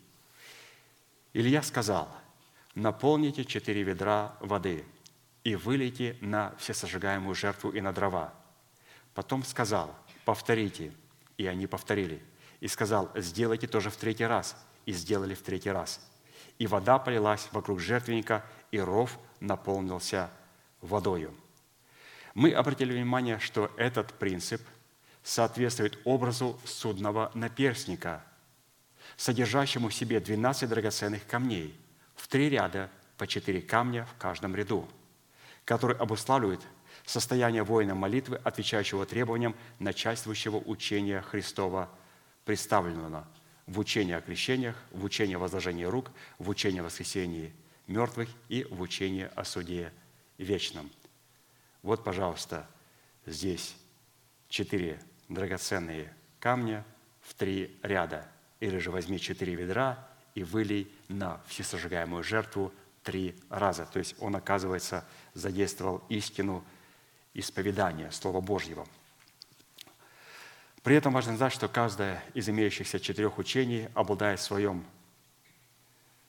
Илья 1.33 1.63
сказал, 1.63 2.09
«Наполните 2.75 3.45
четыре 3.45 3.83
ведра 3.83 4.37
воды 4.41 4.85
и 5.45 5.57
вылейте 5.57 6.17
на 6.21 6.55
всесожигаемую 6.57 7.35
жертву 7.35 7.71
и 7.71 7.81
на 7.81 7.93
дрова». 7.93 8.33
Потом 9.15 9.45
сказал, 9.45 9.95
«Повторите». 10.25 10.93
И 11.37 11.47
они 11.47 11.67
повторили. 11.67 12.23
И 12.61 12.69
сказал, 12.69 13.11
«Сделайте 13.17 13.67
тоже 13.67 13.91
в 13.91 13.97
третий 13.97 14.27
раз». 14.27 14.57
И 14.87 14.93
сделали 14.93 15.35
в 15.35 15.43
третий 15.43 15.71
раз. 15.71 16.01
И 16.59 16.67
вода 16.67 16.99
полилась 16.99 17.49
вокруг 17.53 17.81
жертвенника, 17.81 18.45
и 18.71 18.79
ров 18.81 19.19
наполнился 19.41 20.31
водою. 20.81 21.35
Мы 22.35 22.53
обратили 22.53 22.93
внимание, 22.93 23.39
что 23.39 23.71
этот 23.77 24.15
принцип 24.15 24.63
соответствует 25.31 25.97
образу 26.05 26.59
судного 26.65 27.31
наперстника, 27.35 28.25
содержащему 29.17 29.89
в 29.89 29.95
себе 29.95 30.19
12 30.19 30.69
драгоценных 30.69 31.25
камней, 31.25 31.79
в 32.17 32.27
три 32.27 32.51
ряда 32.51 32.91
по 33.17 33.29
четыре 33.29 33.63
камня 33.63 34.07
в 34.07 34.19
каждом 34.19 34.57
ряду, 34.57 34.89
который 35.65 35.97
обуславливает 35.97 36.61
состояние 37.07 37.63
воина 37.63 37.95
молитвы, 37.95 38.41
отвечающего 38.43 39.07
требованиям 39.07 39.55
начальствующего 39.79 40.57
учения 40.57 41.23
Христова, 41.23 41.89
представленного 42.45 43.29
в 43.67 43.79
учении 43.79 44.15
о 44.15 44.21
крещениях, 44.21 44.75
в 44.91 45.05
учении 45.05 45.37
о 45.37 45.39
возложении 45.39 45.85
рук, 45.85 46.11
в 46.41 46.49
учении 46.49 46.81
о 46.81 46.85
воскресении 46.85 47.55
мертвых 47.87 48.29
и 48.49 48.65
в 48.65 48.81
учении 48.81 49.31
о 49.37 49.45
суде 49.45 49.93
вечном. 50.39 50.91
Вот, 51.83 52.03
пожалуйста, 52.03 52.69
здесь 53.27 53.77
четыре 54.49 55.01
драгоценные 55.31 56.13
камня 56.39 56.85
в 57.23 57.33
три 57.35 57.79
ряда. 57.83 58.29
Или 58.59 58.77
же 58.79 58.91
возьми 58.91 59.19
четыре 59.19 59.55
ведра 59.55 60.07
и 60.35 60.43
вылей 60.45 60.93
на 61.09 61.41
всесожигаемую 61.47 62.23
жертву 62.23 62.73
три 63.03 63.35
раза. 63.49 63.87
То 63.87 63.99
есть 63.99 64.17
он, 64.21 64.37
оказывается, 64.37 65.07
задействовал 65.33 66.05
истину 66.11 66.63
исповедания 67.33 68.11
Слова 68.11 68.41
Божьего. 68.41 68.87
При 70.83 70.97
этом 70.97 71.13
важно 71.13 71.37
знать, 71.37 71.53
что 71.53 71.69
каждое 71.69 72.23
из 72.35 72.49
имеющихся 72.49 73.01
четырех 73.01 73.39
учений 73.39 73.89
обладает 73.95 74.41
в 74.41 74.45
своем 74.45 74.85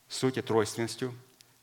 сути 0.08 0.42
тройственностью, 0.42 1.14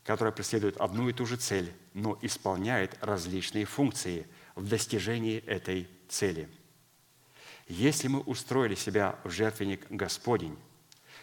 которая 0.03 0.31
преследует 0.31 0.77
одну 0.77 1.07
и 1.07 1.13
ту 1.13 1.25
же 1.25 1.37
цель, 1.37 1.71
но 1.93 2.17
исполняет 2.21 2.97
различные 3.01 3.65
функции 3.65 4.27
в 4.55 4.67
достижении 4.67 5.37
этой 5.45 5.87
цели. 6.07 6.49
Если 7.69 8.07
мы 8.07 8.21
устроили 8.21 8.73
себя 8.73 9.15
в 9.23 9.29
жертвенник 9.29 9.85
Господень, 9.91 10.57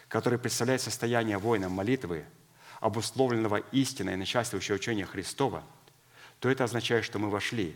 который 0.07 0.39
представляет 0.39 0.81
состояние 0.81 1.37
воина 1.37 1.67
молитвы, 1.67 2.25
обусловленного 2.79 3.57
истиной 3.73 4.13
и 4.13 4.17
начальствующего 4.17 4.75
учения 4.75 5.05
Христова, 5.05 5.61
то 6.39 6.49
это 6.49 6.63
означает, 6.63 7.03
что 7.03 7.19
мы 7.19 7.29
вошли 7.29 7.75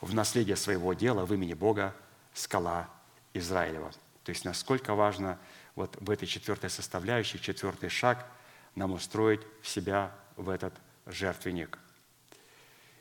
в 0.00 0.12
наследие 0.12 0.56
своего 0.56 0.92
дела 0.92 1.24
в 1.24 1.32
имени 1.32 1.54
Бога 1.54 1.94
скала 2.34 2.90
Израилева. 3.32 3.92
То 4.24 4.30
есть 4.30 4.44
насколько 4.44 4.94
важно 4.94 5.38
вот 5.76 5.96
в 6.00 6.10
этой 6.10 6.26
четвертой 6.26 6.68
составляющей, 6.68 7.40
четвертый 7.40 7.90
шаг, 7.90 8.26
нам 8.74 8.92
устроить 8.92 9.40
в 9.62 9.68
себя 9.68 10.12
в 10.36 10.48
этот 10.48 10.74
жертвенник. 11.06 11.78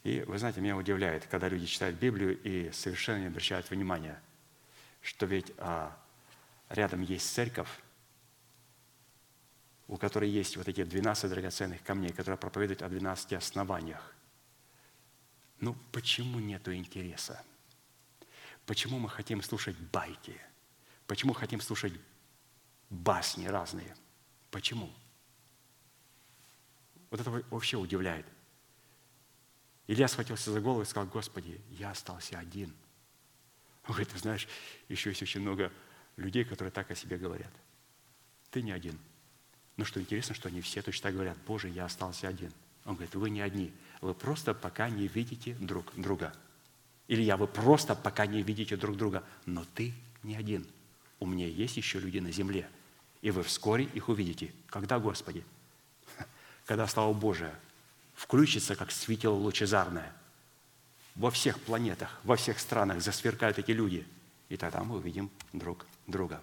И 0.04 0.24
вы 0.28 0.38
знаете, 0.38 0.62
меня 0.62 0.78
удивляет, 0.78 1.26
когда 1.26 1.50
люди 1.50 1.66
читают 1.66 1.98
Библию 1.98 2.40
и 2.44 2.72
совершенно 2.72 3.22
не 3.22 3.28
обращают 3.28 3.72
внимания, 3.72 4.22
что 5.06 5.27
ведь 5.27 5.53
а, 5.60 5.95
рядом 6.68 7.02
есть 7.02 7.32
церковь, 7.32 7.69
у 9.88 9.98
которой 9.98 10.30
есть 10.30 10.57
вот 10.57 10.68
эти 10.68 10.84
12 10.84 11.30
драгоценных 11.30 11.84
камней, 11.84 12.11
которые 12.11 12.40
проповедуют 12.40 12.82
о 12.82 12.90
12 12.90 13.34
основаниях. 13.34 14.15
Ну, 15.60 15.76
почему 15.91 16.40
нету 16.40 16.73
интереса? 16.73 17.44
Почему 18.65 18.98
мы 18.98 19.07
хотим 19.07 19.44
слушать 19.44 19.77
байки? 19.77 20.41
Почему 21.06 21.34
хотим 21.34 21.61
слушать 21.61 21.94
басни 22.90 23.45
разные? 23.45 23.95
Почему? 24.49 24.91
Вот 27.11 27.19
это 27.19 27.30
вообще 27.30 27.77
удивляет. 27.77 28.26
Илья 29.86 30.07
схватился 30.07 30.52
за 30.52 30.61
голову 30.61 30.82
и 30.82 30.86
сказал, 30.86 31.07
Господи, 31.07 31.61
я 31.69 31.91
остался 31.91 32.40
один. 32.40 32.76
Он 33.88 33.94
говорит, 33.94 34.10
ты 34.10 34.18
знаешь, 34.18 34.48
еще 34.90 35.10
есть 35.10 35.22
очень 35.22 35.41
много 35.41 35.72
людей, 36.18 36.44
которые 36.44 36.72
так 36.72 36.90
о 36.91 36.95
себе 36.95 37.18
говорят. 37.18 37.52
Ты 38.52 38.62
не 38.62 38.72
один. 38.72 38.98
Но 39.78 39.86
что 39.86 39.99
интересно, 39.99 40.34
что 40.34 40.48
они 40.48 40.62
все 40.62 40.82
точно 40.82 41.03
так 41.03 41.14
говорят, 41.14 41.38
Боже, 41.45 41.70
я 41.70 41.86
остался 41.86 42.28
один. 42.28 42.52
Он 42.86 42.95
говорит, 42.95 43.16
вы 43.16 43.30
не 43.30 43.41
одни, 43.41 43.74
вы 44.02 44.14
просто 44.14 44.53
пока 44.53 44.90
не 44.90 45.07
видите 45.07 45.56
друг 45.56 45.94
друга. 45.95 46.34
Илья, 47.07 47.38
вы 47.38 47.48
просто 47.48 47.95
пока 47.95 48.26
не 48.26 48.41
видите 48.41 48.78
друг 48.78 48.95
друга, 48.95 49.24
но 49.45 49.66
ты 49.76 49.94
не 50.24 50.36
один. 50.36 50.66
У 51.20 51.26
меня 51.26 51.48
есть 51.48 51.78
еще 51.78 51.99
люди 51.99 52.20
на 52.20 52.32
земле, 52.32 52.70
и 53.22 53.32
вы 53.32 53.44
вскоре 53.44 53.86
их 53.86 54.10
увидите. 54.10 54.53
Когда, 54.68 54.99
Господи? 54.99 55.44
Когда 56.66 56.88
слава 56.88 57.14
Божия 57.14 57.53
включится, 58.14 58.76
как 58.76 58.91
светило 58.91 59.34
лучезарное. 59.34 60.12
Во 61.16 61.32
всех 61.32 61.60
планетах, 61.62 62.20
во 62.24 62.36
всех 62.36 62.60
странах 62.60 63.02
засверкают 63.02 63.58
эти 63.58 63.72
люди. 63.72 64.06
И 64.50 64.58
тогда 64.58 64.84
мы 64.84 64.98
увидим 64.98 65.32
друг 65.54 65.86
друга. 66.08 66.42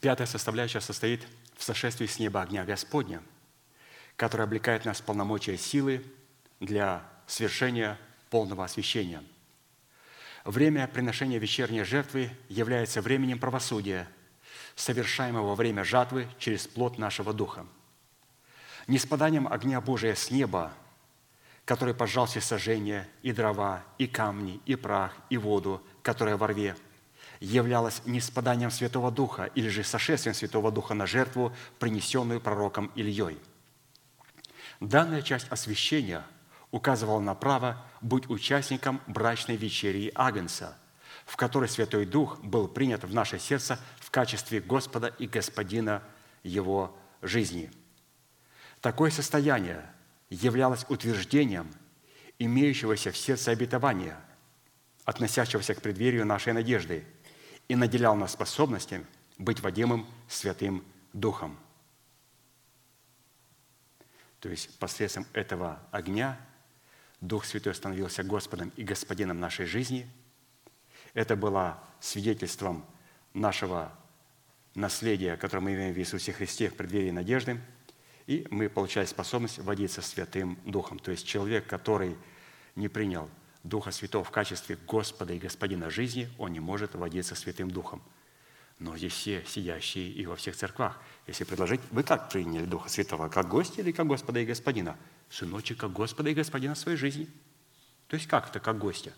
Пятая 0.00 0.26
составляющая 0.26 0.80
состоит 0.80 1.26
в 1.56 1.64
сошествии 1.64 2.06
с 2.06 2.18
неба 2.18 2.42
огня 2.42 2.64
Господня, 2.64 3.22
который 4.16 4.44
облекает 4.44 4.84
нас 4.84 5.00
в 5.00 5.04
полномочия 5.04 5.56
силы 5.58 6.04
для 6.60 7.02
свершения 7.26 7.98
полного 8.30 8.64
освящения. 8.64 9.22
Время 10.44 10.86
приношения 10.86 11.38
вечерней 11.38 11.82
жертвы 11.82 12.30
является 12.48 13.02
временем 13.02 13.38
правосудия, 13.38 14.08
совершаемого 14.76 15.48
во 15.48 15.54
время 15.56 15.82
жатвы 15.82 16.28
через 16.38 16.68
плод 16.68 16.98
нашего 16.98 17.32
духа. 17.32 17.66
Не 18.86 18.98
спаданием 18.98 19.48
огня 19.48 19.80
Божия 19.80 20.14
с 20.14 20.30
неба, 20.30 20.72
который 21.64 21.94
пожал 21.94 22.26
все 22.26 22.40
сожжения, 22.40 23.08
и 23.22 23.32
дрова, 23.32 23.82
и 23.98 24.06
камни, 24.06 24.60
и 24.66 24.76
прах, 24.76 25.12
и 25.30 25.36
воду, 25.36 25.82
которая 26.02 26.36
во 26.36 26.46
рве, 26.46 26.76
являлось 27.40 28.02
не 28.04 28.20
спаданием 28.20 28.70
Святого 28.70 29.10
Духа 29.10 29.50
или 29.54 29.68
же 29.68 29.82
сошествием 29.82 30.34
Святого 30.34 30.70
Духа 30.70 30.94
на 30.94 31.06
жертву, 31.06 31.52
принесенную 31.80 32.40
пророком 32.40 32.92
Ильей. 32.94 33.38
Данная 34.78 35.22
часть 35.22 35.48
освящения 35.48 36.24
указывала 36.70 37.20
на 37.20 37.34
право 37.34 37.84
быть 38.00 38.28
участником 38.28 39.00
брачной 39.06 39.56
вечерии 39.56 40.12
Агнца, 40.14 40.76
в 41.24 41.36
которой 41.36 41.68
Святой 41.68 42.06
Дух 42.06 42.38
был 42.40 42.68
принят 42.68 43.04
в 43.04 43.12
наше 43.12 43.38
сердце 43.38 43.80
в 44.06 44.10
качестве 44.10 44.60
Господа 44.60 45.08
и 45.18 45.26
Господина 45.26 46.00
его 46.42 46.96
жизни. 47.20 47.70
Такое 48.80 49.10
состояние 49.10 49.84
являлось 50.30 50.86
утверждением 50.88 51.68
имеющегося 52.38 53.10
в 53.10 53.16
сердце 53.16 53.50
обетования, 53.50 54.18
относящегося 55.04 55.74
к 55.74 55.82
преддверию 55.82 56.24
нашей 56.24 56.52
надежды– 56.52 57.04
и 57.68 57.76
наделял 57.76 58.14
нас 58.16 58.32
способностью 58.32 59.06
быть 59.38 59.60
водимым 59.60 60.06
Святым 60.28 60.84
Духом. 61.12 61.58
То 64.40 64.48
есть 64.48 64.78
посредством 64.78 65.26
этого 65.32 65.80
огня 65.90 66.38
Дух 67.20 67.44
Святой 67.44 67.74
становился 67.74 68.22
Господом 68.22 68.72
и 68.76 68.84
Господином 68.84 69.40
нашей 69.40 69.66
жизни. 69.66 70.08
Это 71.14 71.34
было 71.34 71.82
свидетельством 72.00 72.84
нашего 73.36 73.92
наследия, 74.74 75.36
которое 75.36 75.62
мы 75.62 75.74
имеем 75.74 75.94
в 75.94 75.98
Иисусе 75.98 76.32
Христе 76.32 76.68
в 76.68 76.74
преддверии 76.74 77.10
надежды, 77.10 77.60
и 78.26 78.46
мы 78.50 78.68
получали 78.68 79.06
способность 79.06 79.58
водиться 79.58 80.02
Святым 80.02 80.58
Духом. 80.64 80.98
То 80.98 81.12
есть 81.12 81.26
человек, 81.26 81.66
который 81.66 82.16
не 82.74 82.88
принял 82.88 83.30
Духа 83.62 83.90
Святого 83.90 84.24
в 84.24 84.30
качестве 84.30 84.76
Господа 84.86 85.32
и 85.32 85.38
Господина 85.38 85.90
жизни, 85.90 86.28
он 86.38 86.52
не 86.52 86.60
может 86.60 86.94
водиться 86.94 87.34
Святым 87.34 87.70
Духом. 87.70 88.02
Но 88.78 88.96
здесь 88.96 89.12
все 89.12 89.44
сидящие 89.46 90.10
и 90.10 90.26
во 90.26 90.36
всех 90.36 90.56
церквах. 90.56 91.00
Если 91.26 91.44
предложить, 91.44 91.80
вы 91.90 92.02
как 92.02 92.28
приняли 92.28 92.66
Духа 92.66 92.88
Святого? 92.88 93.28
Как 93.28 93.48
гостя 93.48 93.80
или 93.80 93.92
как 93.92 94.06
Господа 94.06 94.40
и 94.40 94.46
Господина? 94.46 94.98
Сыночек, 95.30 95.78
как 95.78 95.92
Господа 95.92 96.30
и 96.30 96.34
Господина 96.34 96.74
в 96.74 96.78
своей 96.78 96.98
жизни. 96.98 97.28
То 98.08 98.16
есть 98.16 98.28
как 98.28 98.50
это, 98.50 98.60
как 98.60 98.78
гостя? 98.78 99.12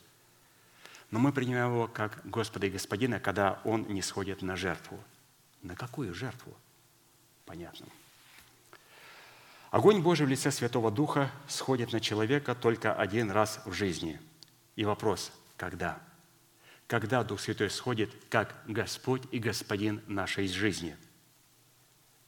Но 1.10 1.18
мы 1.18 1.32
принимаем 1.32 1.72
его 1.72 1.88
как 1.88 2.20
Господа 2.24 2.66
и 2.66 2.70
Господина, 2.70 3.20
когда 3.20 3.60
он 3.64 3.86
не 3.88 4.02
сходит 4.02 4.42
на 4.42 4.56
жертву. 4.56 5.02
На 5.62 5.74
какую 5.74 6.14
жертву? 6.14 6.54
Понятно. 7.46 7.86
Огонь 9.70 10.02
Божий 10.02 10.26
в 10.26 10.28
лице 10.28 10.50
Святого 10.50 10.90
Духа 10.90 11.30
сходит 11.46 11.92
на 11.92 12.00
человека 12.00 12.54
только 12.54 12.94
один 12.94 13.30
раз 13.30 13.60
в 13.64 13.72
жизни– 13.72 14.20
и 14.78 14.84
вопрос, 14.84 15.32
когда? 15.56 15.98
Когда 16.86 17.24
Дух 17.24 17.40
Святой 17.40 17.68
сходит, 17.68 18.12
как 18.30 18.54
Господь 18.68 19.24
и 19.32 19.40
Господин 19.40 20.04
нашей 20.06 20.46
жизни? 20.46 20.96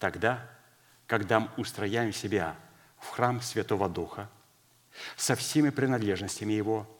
Тогда, 0.01 0.51
когда 1.07 1.39
мы 1.39 1.49
устрояем 1.57 2.13
себя 2.13 2.57
в 2.99 3.07
храм 3.07 3.41
Святого 3.41 3.89
Духа, 3.89 4.29
со 5.17 5.37
всеми 5.37 5.71
принадлежностями 5.71 6.55
Его, 6.55 6.91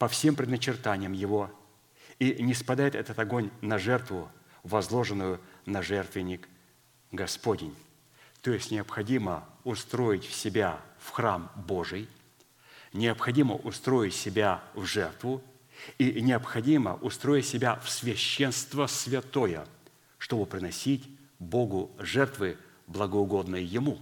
по 0.00 0.08
всем 0.08 0.34
предначертаниям 0.34 1.12
Его, 1.12 1.48
и 2.18 2.42
не 2.42 2.54
спадает 2.54 2.96
этот 2.96 3.20
огонь 3.20 3.50
на 3.60 3.78
жертву, 3.78 4.28
возложенную 4.64 5.40
на 5.66 5.80
жертвенник 5.80 6.48
Господень. 7.12 7.76
То 8.42 8.50
есть 8.50 8.72
необходимо 8.72 9.48
устроить 9.62 10.24
в 10.24 10.34
себя 10.34 10.80
в 10.98 11.10
храм 11.10 11.52
Божий– 11.54 12.08
необходимо 12.92 13.54
устроить 13.54 14.14
себя 14.14 14.62
в 14.74 14.84
жертву 14.84 15.42
и 15.98 16.20
необходимо 16.20 16.94
устроить 16.96 17.46
себя 17.46 17.76
в 17.76 17.88
священство 17.88 18.86
святое, 18.86 19.66
чтобы 20.18 20.46
приносить 20.46 21.08
Богу 21.38 21.90
жертвы, 21.98 22.58
благоугодные 22.86 23.64
Ему. 23.64 23.98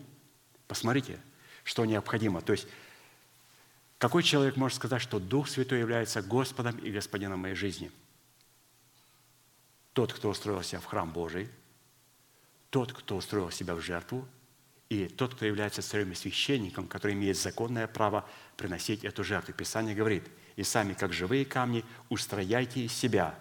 Посмотрите, 0.67 1.19
что 1.65 1.85
необходимо. 1.85 2.41
То 2.41 2.53
есть, 2.53 2.67
какой 3.99 4.23
человек 4.23 4.57
может 4.57 4.77
сказать, 4.77 5.03
что 5.03 5.19
Дух 5.19 5.49
Святой 5.49 5.81
является 5.81 6.23
Господом 6.23 6.79
и 6.79 6.91
Господином 6.91 7.41
моей 7.41 7.55
жизни? 7.55 7.91
Тот, 9.93 10.13
кто 10.13 10.31
устроил 10.31 10.63
себя 10.63 10.81
в 10.81 10.87
храм 10.87 11.11
Божий, 11.11 11.49
тот, 12.71 12.93
кто 12.93 13.17
устроил 13.17 13.51
себя 13.51 13.75
в 13.75 13.81
жертву– 13.81 14.27
и 14.89 15.07
тот, 15.07 15.35
кто 15.35 15.45
является 15.45 15.83
царем 15.83 16.15
священником, 16.15 16.89
который 16.89 17.13
имеет 17.13 17.37
законное 17.37 17.87
право 17.87 18.27
приносить 18.57 19.05
эту 19.05 19.23
жертву. 19.23 19.53
Писание 19.53 19.95
говорит, 19.95 20.25
и 20.57 20.63
сами, 20.63 20.95
как 20.95 21.13
живые 21.13 21.45
камни, 21.45 21.85
устрояйте 22.09 22.81
из 22.81 22.93
себя 22.93 23.39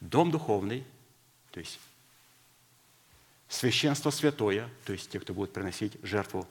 дом 0.00 0.30
духовный, 0.30 0.84
то 1.52 1.60
есть 1.60 1.78
священство 3.48 4.10
святое, 4.10 4.68
то 4.84 4.92
есть 4.92 5.10
те, 5.10 5.20
кто 5.20 5.32
будет 5.34 5.52
приносить 5.52 5.96
жертву, 6.02 6.48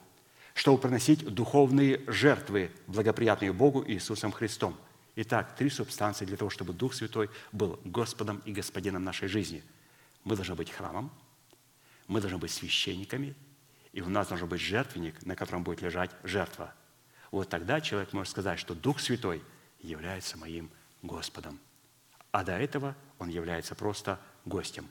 чтобы 0.56 0.78
приносить 0.78 1.24
духовные 1.24 2.00
жертвы, 2.08 2.72
благоприятные 2.88 3.52
Богу 3.52 3.84
Иисусом 3.86 4.32
Христом. 4.32 4.76
Итак, 5.14 5.54
три 5.56 5.70
субстанции 5.70 6.24
для 6.24 6.36
того, 6.36 6.50
чтобы 6.50 6.72
Дух 6.72 6.94
Святой 6.94 7.30
был 7.52 7.78
Господом 7.84 8.42
и 8.44 8.52
Господином 8.52 9.04
нашей 9.04 9.28
жизни. 9.28 9.62
Мы 10.24 10.34
должны 10.34 10.56
быть 10.56 10.72
храмом, 10.72 11.12
мы 12.08 12.20
должны 12.20 12.38
быть 12.38 12.50
священниками– 12.50 13.36
и 13.96 14.02
у 14.02 14.10
нас 14.10 14.28
должен 14.28 14.46
быть 14.46 14.60
жертвенник, 14.60 15.24
на 15.24 15.34
котором 15.34 15.62
будет 15.62 15.80
лежать 15.80 16.10
жертва. 16.22 16.74
Вот 17.30 17.48
тогда 17.48 17.80
человек 17.80 18.12
может 18.12 18.30
сказать, 18.30 18.58
что 18.58 18.74
Дух 18.74 19.00
Святой 19.00 19.42
является 19.80 20.36
моим 20.36 20.70
Господом. 21.00 21.58
А 22.30 22.44
до 22.44 22.52
этого 22.58 22.94
он 23.18 23.30
является 23.30 23.74
просто 23.74 24.20
гостем. 24.44 24.86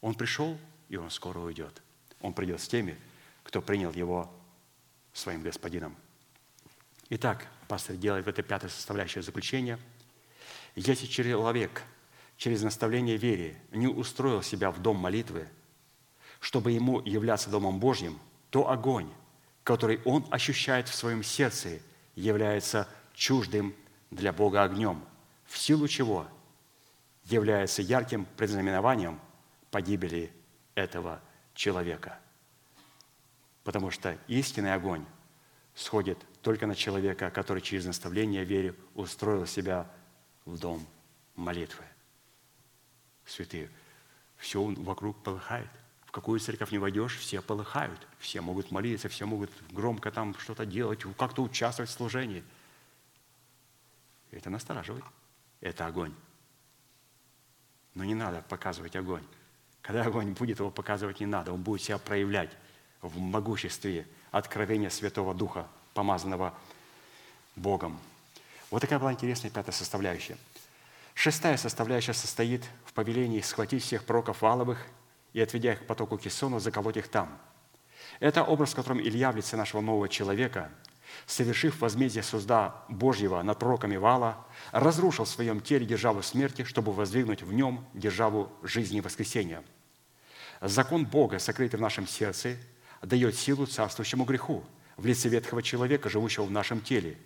Он 0.00 0.14
пришел, 0.14 0.56
и 0.88 0.96
он 0.96 1.10
скоро 1.10 1.40
уйдет. 1.40 1.82
Он 2.20 2.32
придет 2.32 2.60
с 2.60 2.68
теми, 2.68 2.96
кто 3.42 3.60
принял 3.60 3.90
его 3.90 4.32
своим 5.20 5.42
господином. 5.42 5.96
Итак, 7.10 7.46
пастор 7.68 7.96
делает 7.96 8.24
в 8.24 8.28
этой 8.28 8.42
пятой 8.42 8.70
составляющее 8.70 9.22
заключение. 9.22 9.78
Если 10.76 11.06
человек 11.06 11.82
через 12.36 12.62
наставление 12.62 13.16
вере 13.16 13.60
не 13.70 13.86
устроил 13.86 14.42
себя 14.42 14.70
в 14.70 14.80
дом 14.80 14.96
молитвы– 14.96 15.48
чтобы 16.40 16.72
ему 16.72 17.00
являться 17.02 17.50
Домом 17.50 17.78
Божьим, 17.78 18.18
то 18.48 18.68
огонь, 18.70 19.08
который 19.62 20.00
он 20.04 20.26
ощущает 20.30 20.88
в 20.88 20.94
своем 20.94 21.22
сердце, 21.22 21.80
является 22.16 22.88
чуждым 23.14 23.74
для 24.10 24.32
Бога 24.32 24.64
огнем, 24.64 25.04
в 25.46 25.58
силу 25.58 25.86
чего 25.86 26.26
является 27.24 27.82
ярким 27.82 28.26
предзнаменованием 28.36 29.20
погибели 29.70 30.32
этого 30.74 31.20
человека. 31.54 32.18
Потому 33.64 33.90
что 33.90 34.18
истинный 34.26 34.74
огонь 34.74 35.04
сходит 35.74 36.18
только 36.42 36.66
на 36.66 36.74
человека, 36.74 37.30
который 37.30 37.62
через 37.62 37.84
наставление 37.86 38.44
веры 38.44 38.74
устроил 38.94 39.46
себя 39.46 39.90
в 40.44 40.58
дом 40.58 40.86
молитвы. 41.36 41.84
Святые, 43.26 43.70
все 44.36 44.62
вокруг 44.62 45.22
полыхает 45.22 45.68
В 46.06 46.12
какую 46.12 46.40
церковь 46.40 46.72
не 46.72 46.78
войдешь, 46.78 47.16
все 47.18 47.40
полыхают, 47.40 48.04
все 48.18 48.40
могут 48.40 48.72
молиться, 48.72 49.08
все 49.08 49.26
могут 49.26 49.50
громко 49.70 50.10
там 50.10 50.36
что-то 50.38 50.66
делать, 50.66 51.02
как-то 51.16 51.42
участвовать 51.42 51.88
в 51.88 51.92
служении. 51.92 52.42
Это 54.32 54.50
настораживает. 54.50 55.04
Это 55.60 55.86
огонь. 55.86 56.12
Но 57.94 58.02
не 58.04 58.14
надо 58.14 58.42
показывать 58.42 58.96
огонь. 58.96 59.24
Когда 59.82 60.02
огонь 60.02 60.32
будет, 60.32 60.58
его 60.58 60.70
показывать 60.70 61.20
не 61.20 61.26
надо. 61.26 61.52
Он 61.52 61.62
будет 61.62 61.82
себя 61.82 61.98
проявлять 61.98 62.50
в 63.02 63.18
могуществе 63.18 64.06
откровения 64.30 64.90
Святого 64.90 65.34
Духа, 65.34 65.66
помазанного 65.94 66.54
Богом. 67.56 67.98
Вот 68.70 68.80
такая 68.80 68.98
была 68.98 69.12
интересная 69.12 69.50
пятая 69.50 69.72
составляющая. 69.72 70.36
Шестая 71.14 71.56
составляющая 71.56 72.14
состоит 72.14 72.64
в 72.84 72.92
повелении 72.92 73.40
схватить 73.40 73.82
всех 73.82 74.04
пророков 74.04 74.42
Валовых 74.42 74.86
и, 75.32 75.40
отведя 75.40 75.72
их 75.72 75.80
к 75.80 75.86
потоку 75.86 76.16
Кессону, 76.18 76.60
заколоть 76.60 76.96
их 76.96 77.08
там. 77.08 77.36
Это 78.20 78.42
образ, 78.42 78.72
в 78.72 78.76
котором 78.76 79.00
Илья 79.00 79.32
в 79.32 79.36
лице 79.36 79.56
нашего 79.56 79.80
нового 79.80 80.08
человека, 80.08 80.70
совершив 81.26 81.80
возмездие 81.80 82.22
суда 82.22 82.84
Божьего 82.88 83.42
над 83.42 83.58
пророками 83.58 83.96
Вала, 83.96 84.38
разрушил 84.72 85.24
в 85.24 85.28
своем 85.28 85.60
теле 85.60 85.84
державу 85.84 86.22
смерти, 86.22 86.64
чтобы 86.64 86.92
воздвигнуть 86.92 87.42
в 87.42 87.52
нем 87.52 87.84
державу 87.94 88.50
жизни 88.62 88.98
и 88.98 89.00
воскресения. 89.00 89.62
Закон 90.60 91.06
Бога, 91.06 91.38
сокрытый 91.38 91.78
в 91.78 91.82
нашем 91.82 92.06
сердце, 92.06 92.56
дает 93.02 93.34
силу 93.34 93.66
царствующему 93.66 94.24
греху 94.24 94.64
в 94.96 95.06
лице 95.06 95.28
ветхого 95.28 95.62
человека, 95.62 96.08
живущего 96.08 96.44
в 96.44 96.50
нашем 96.50 96.80
теле. 96.80 97.16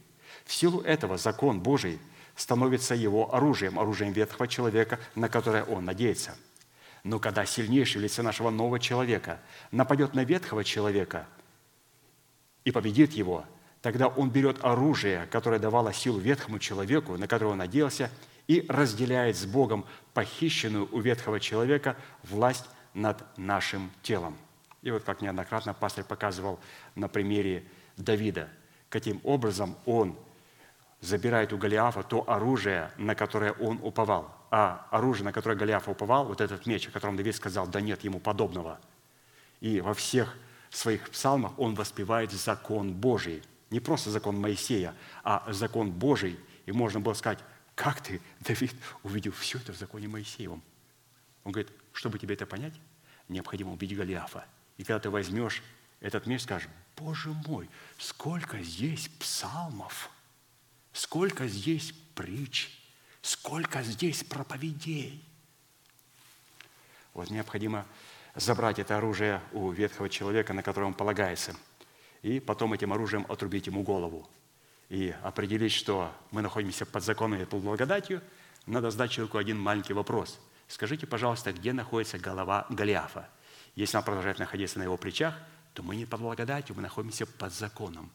В 0.44 0.52
силу 0.52 0.80
этого 0.80 1.18
закон 1.18 1.60
Божий 1.60 1.98
становится 2.36 2.94
его 2.94 3.34
оружием, 3.34 3.78
оружием 3.78 4.12
ветхого 4.12 4.48
человека, 4.48 4.98
на 5.14 5.28
которое 5.28 5.64
он 5.64 5.84
надеется– 5.84 6.36
но 7.05 7.18
когда 7.18 7.44
сильнейший 7.44 8.01
в 8.01 8.02
лице 8.02 8.22
нашего 8.22 8.48
нового 8.48 8.80
человека 8.80 9.38
нападет 9.70 10.14
на 10.14 10.24
ветхого 10.24 10.64
человека 10.64 11.26
и 12.64 12.72
победит 12.72 13.12
его, 13.12 13.44
тогда 13.82 14.09
он 14.09 14.30
берет 14.30 14.64
оружие, 14.64 15.28
которое 15.30 15.60
давало 15.60 15.92
силу 15.92 16.18
ветхому 16.18 16.59
человеку, 16.59 17.18
на 17.18 17.28
которого 17.28 17.52
он 17.52 17.59
надеялся, 17.59 18.10
и 18.46 18.64
разделяет 18.68 19.36
с 19.36 19.44
Богом 19.44 19.84
похищенную 20.14 20.88
у 20.90 21.01
ветхого 21.01 21.40
человека 21.40 21.96
власть 22.22 22.64
над 22.94 23.22
нашим 23.36 23.90
телом. 24.02 24.36
И 24.85 24.90
вот 24.93 25.02
как 25.02 25.20
неоднократно 25.20 25.74
пастор 25.74 26.05
показывал 26.05 26.61
на 26.94 27.09
примере 27.09 27.65
Давида, 27.97 28.48
каким 28.89 29.20
образом 29.24 29.77
он 29.85 30.16
забирает 31.01 31.52
у 31.52 31.59
Голиафа 31.59 32.05
то 32.05 32.28
оружие, 32.31 32.93
на 32.97 33.16
которое 33.16 33.52
он 33.55 33.81
уповал– 33.82 34.32
а 34.56 34.86
оружие, 34.93 35.24
на 35.24 35.32
которое 35.32 35.56
Голиаф 35.56 35.89
уповал, 35.89 36.27
вот 36.27 36.40
этот 36.40 36.65
меч, 36.65 36.86
о 36.86 36.93
котором 36.93 37.16
Давид 37.16 37.35
сказал, 37.35 37.66
да 37.66 37.81
нет 37.81 38.05
ему 38.05 38.20
подобного. 38.20 38.78
И 39.59 39.81
во 39.81 39.94
всех 39.94 40.32
своих 40.70 41.11
псалмах 41.11 41.59
он 41.59 41.74
воспевает 41.74 42.31
закон 42.31 42.93
Божий. 42.93 43.43
Не 43.70 43.81
просто 43.81 44.11
закон 44.11 44.40
Моисея, 44.40 44.94
а 45.24 45.44
закон 45.52 45.90
Божий. 45.90 46.39
И 46.66 46.70
можно 46.70 47.01
было 47.01 47.15
сказать, 47.15 47.40
как 47.74 48.01
ты, 48.01 48.23
Давид, 48.39 48.77
увидел 49.02 49.32
все 49.32 49.59
это 49.59 49.73
в 49.73 49.77
законе 49.77 50.06
Моисеевом? 50.06 50.62
Он 51.43 51.51
говорит, 51.51 51.73
чтобы 51.93 52.20
тебе 52.20 52.35
это 52.36 52.47
понять, 52.47 52.74
необходимо 53.28 53.73
убить 53.73 53.97
Голиафа. 53.97 54.44
И 54.76 54.84
когда 54.84 55.01
ты 55.01 55.10
возьмешь 55.10 55.62
этот 56.01 56.26
меч, 56.26 56.42
скажешь, 56.42 56.68
Боже 56.96 57.30
мой, 57.46 57.68
сколько 57.98 58.60
здесь 58.62 59.09
псалмов, 59.18 60.10
сколько 60.92 61.48
здесь 61.48 61.92
притч, 62.14 62.70
Сколько 63.24 63.82
здесь 63.82 64.22
проповедей! 64.22 65.24
Вот 67.14 67.30
необходимо 67.30 67.86
забрать 68.34 68.78
это 68.78 68.98
оружие 68.98 69.40
у 69.52 69.70
ветхого 69.70 70.10
человека, 70.10 70.52
на 70.52 70.62
которое 70.62 70.88
он 70.88 70.92
полагается, 70.92 71.56
и 72.20 72.38
потом 72.38 72.74
этим 72.74 72.92
оружием 72.92 73.24
отрубить 73.30 73.66
ему 73.66 73.82
голову. 73.82 74.28
И 74.90 75.14
определить, 75.22 75.72
что 75.72 76.14
мы 76.32 76.42
находимся 76.42 76.84
под 76.84 77.02
законом 77.02 77.40
и 77.40 77.46
под 77.46 77.62
благодатью, 77.62 78.20
надо 78.66 78.90
задать 78.90 79.12
человеку 79.12 79.38
один 79.38 79.59
маленький 79.59 79.94
вопрос. 79.94 80.38
Скажите, 80.68 81.06
пожалуйста, 81.06 81.55
где 81.55 81.72
находится 81.72 82.18
голова 82.18 82.66
Голиафа? 82.68 83.30
Если 83.76 83.96
она 83.96 84.05
продолжает 84.05 84.38
находиться 84.38 84.78
на 84.78 84.84
его 84.84 84.96
плечах, 84.96 85.34
то 85.72 85.82
мы 85.82 85.96
не 85.96 86.06
под 86.06 86.20
благодатью, 86.20 86.76
мы 86.76 86.82
находимся 86.82 87.26
под 87.26 87.52
законом 87.52 88.10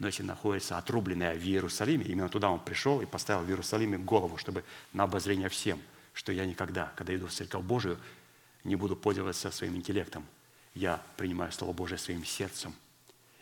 но 0.00 0.06
если 0.06 0.22
находится 0.22 0.78
отрубленная 0.78 1.34
в 1.34 1.42
Иерусалиме, 1.42 2.06
именно 2.06 2.30
туда 2.30 2.50
он 2.50 2.58
пришел 2.58 3.02
и 3.02 3.06
поставил 3.06 3.42
в 3.42 3.48
Иерусалиме 3.50 3.98
голову, 3.98 4.38
чтобы 4.38 4.64
на 4.94 5.04
обозрение 5.04 5.50
всем, 5.50 5.78
что 6.14 6.32
я 6.32 6.46
никогда, 6.46 6.90
когда 6.96 7.14
иду 7.14 7.26
в 7.26 7.32
Церковь 7.32 7.62
Божию, 7.62 7.98
не 8.64 8.76
буду 8.76 8.96
пользоваться 8.96 9.50
своим 9.50 9.76
интеллектом. 9.76 10.26
Я 10.74 11.02
принимаю 11.18 11.52
Слово 11.52 11.74
Божие 11.74 11.98
своим 11.98 12.24
сердцем. 12.24 12.74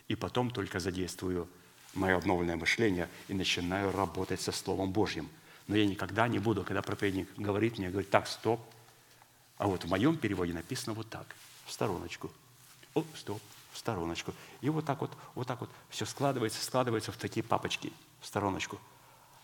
И 0.09 0.15
потом 0.15 0.51
только 0.51 0.79
задействую 0.79 1.47
мое 1.93 2.17
обновленное 2.17 2.57
мышление 2.57 3.07
и 3.29 3.33
начинаю 3.33 3.93
работать 3.93 4.41
со 4.41 4.51
Словом 4.51 4.91
Божьим. 4.91 5.29
Но 5.67 5.77
я 5.77 5.85
никогда 5.85 6.27
не 6.27 6.39
буду, 6.39 6.65
когда 6.65 6.81
проповедник 6.81 7.29
говорит 7.37 7.77
мне, 7.77 7.89
говорит, 7.89 8.09
так, 8.09 8.27
стоп. 8.27 8.59
А 9.57 9.67
вот 9.67 9.85
в 9.85 9.87
моем 9.87 10.17
переводе 10.17 10.51
написано 10.51 10.93
вот 10.93 11.09
так, 11.09 11.35
в 11.69 11.71
стороночку. 11.71 12.31
О, 12.95 13.05
стоп, 13.15 13.41
в 13.71 13.77
стороночку. 13.77 14.33
И 14.61 14.69
вот 14.69 14.85
так 14.85 14.99
вот, 15.01 15.11
вот 15.35 15.47
так 15.47 15.61
вот 15.61 15.69
все 15.89 16.05
складывается, 16.05 16.63
складывается 16.63 17.11
в 17.11 17.17
такие 17.17 17.43
папочки 17.43 17.93
в 18.21 18.25
стороночку. 18.25 18.79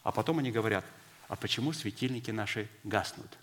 А 0.03 0.11
потом 0.11 0.39
они 0.39 0.51
говорят, 0.51 0.83
а 1.27 1.35
почему 1.35 1.71
светильники 1.71 2.31
наши 2.31 2.67
гаснут? 2.83 3.37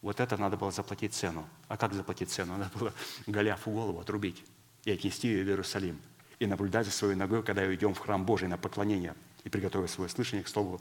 Вот 0.00 0.18
это 0.18 0.36
надо 0.36 0.56
было 0.56 0.72
заплатить 0.72 1.14
цену. 1.14 1.46
А 1.68 1.76
как 1.76 1.92
заплатить 1.92 2.30
цену? 2.30 2.56
Надо 2.56 2.76
было 2.76 2.92
Голиафу 3.26 3.70
голову 3.70 4.00
отрубить 4.00 4.42
и 4.84 4.90
отнести 4.90 5.28
ее 5.28 5.44
в 5.44 5.48
Иерусалим. 5.48 6.00
И 6.40 6.46
наблюдать 6.46 6.86
за 6.86 6.92
своей 6.92 7.14
ногой, 7.14 7.44
когда 7.44 7.72
идем 7.72 7.94
в 7.94 7.98
храм 7.98 8.24
Божий 8.24 8.48
на 8.48 8.56
поклонение 8.56 9.14
и 9.44 9.48
приготовить 9.48 9.90
свое 9.90 10.10
слышание 10.10 10.42
к 10.42 10.48
слову, 10.48 10.80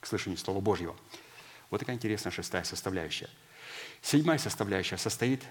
к 0.00 0.06
слышанию 0.06 0.38
Слова 0.38 0.60
Божьего. 0.60 0.94
Вот 1.70 1.78
такая 1.78 1.96
интересная 1.96 2.32
шестая 2.32 2.64
составляющая– 2.64 3.28
Седьмая 4.02 4.38
составляющая 4.38 4.96
состоит 4.96 5.42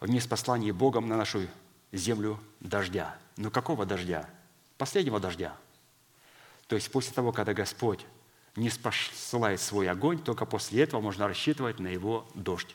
в 0.00 0.08
неспослании 0.08 0.70
Богом 0.70 1.08
на 1.08 1.16
нашу 1.16 1.46
землю 1.92 2.40
дождя. 2.60 3.16
Но 3.36 3.50
какого 3.50 3.86
дождя? 3.86 4.28
Последнего 4.78 5.20
дождя. 5.20 5.56
То 6.66 6.76
есть 6.76 6.90
после 6.90 7.12
того, 7.12 7.32
когда 7.32 7.54
Господь 7.54 8.04
не 8.56 8.70
спосылает 8.70 9.60
свой 9.60 9.88
огонь, 9.88 10.18
только 10.18 10.46
после 10.46 10.82
этого 10.82 11.00
можно 11.00 11.28
рассчитывать 11.28 11.78
на 11.78 11.88
его 11.88 12.28
дождь. 12.34 12.74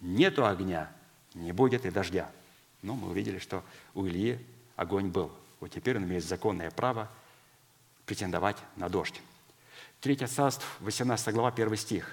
Нету 0.00 0.46
огня, 0.46 0.90
не 1.34 1.52
будет 1.52 1.86
и 1.86 1.90
дождя. 1.90 2.30
Но 2.82 2.94
мы 2.94 3.10
увидели, 3.10 3.38
что 3.38 3.62
у 3.94 4.06
Ильи 4.06 4.44
огонь 4.76 5.08
был. 5.08 5.30
Вот 5.60 5.70
теперь 5.70 5.96
он 5.96 6.04
имеет 6.04 6.24
законное 6.24 6.70
право 6.70 7.08
претендовать 8.06 8.56
на 8.76 8.88
дождь. 8.88 9.20
Третье 10.02 10.26
царство, 10.26 10.66
18 10.80 11.32
глава, 11.32 11.50
1 11.50 11.76
стих. 11.76 12.12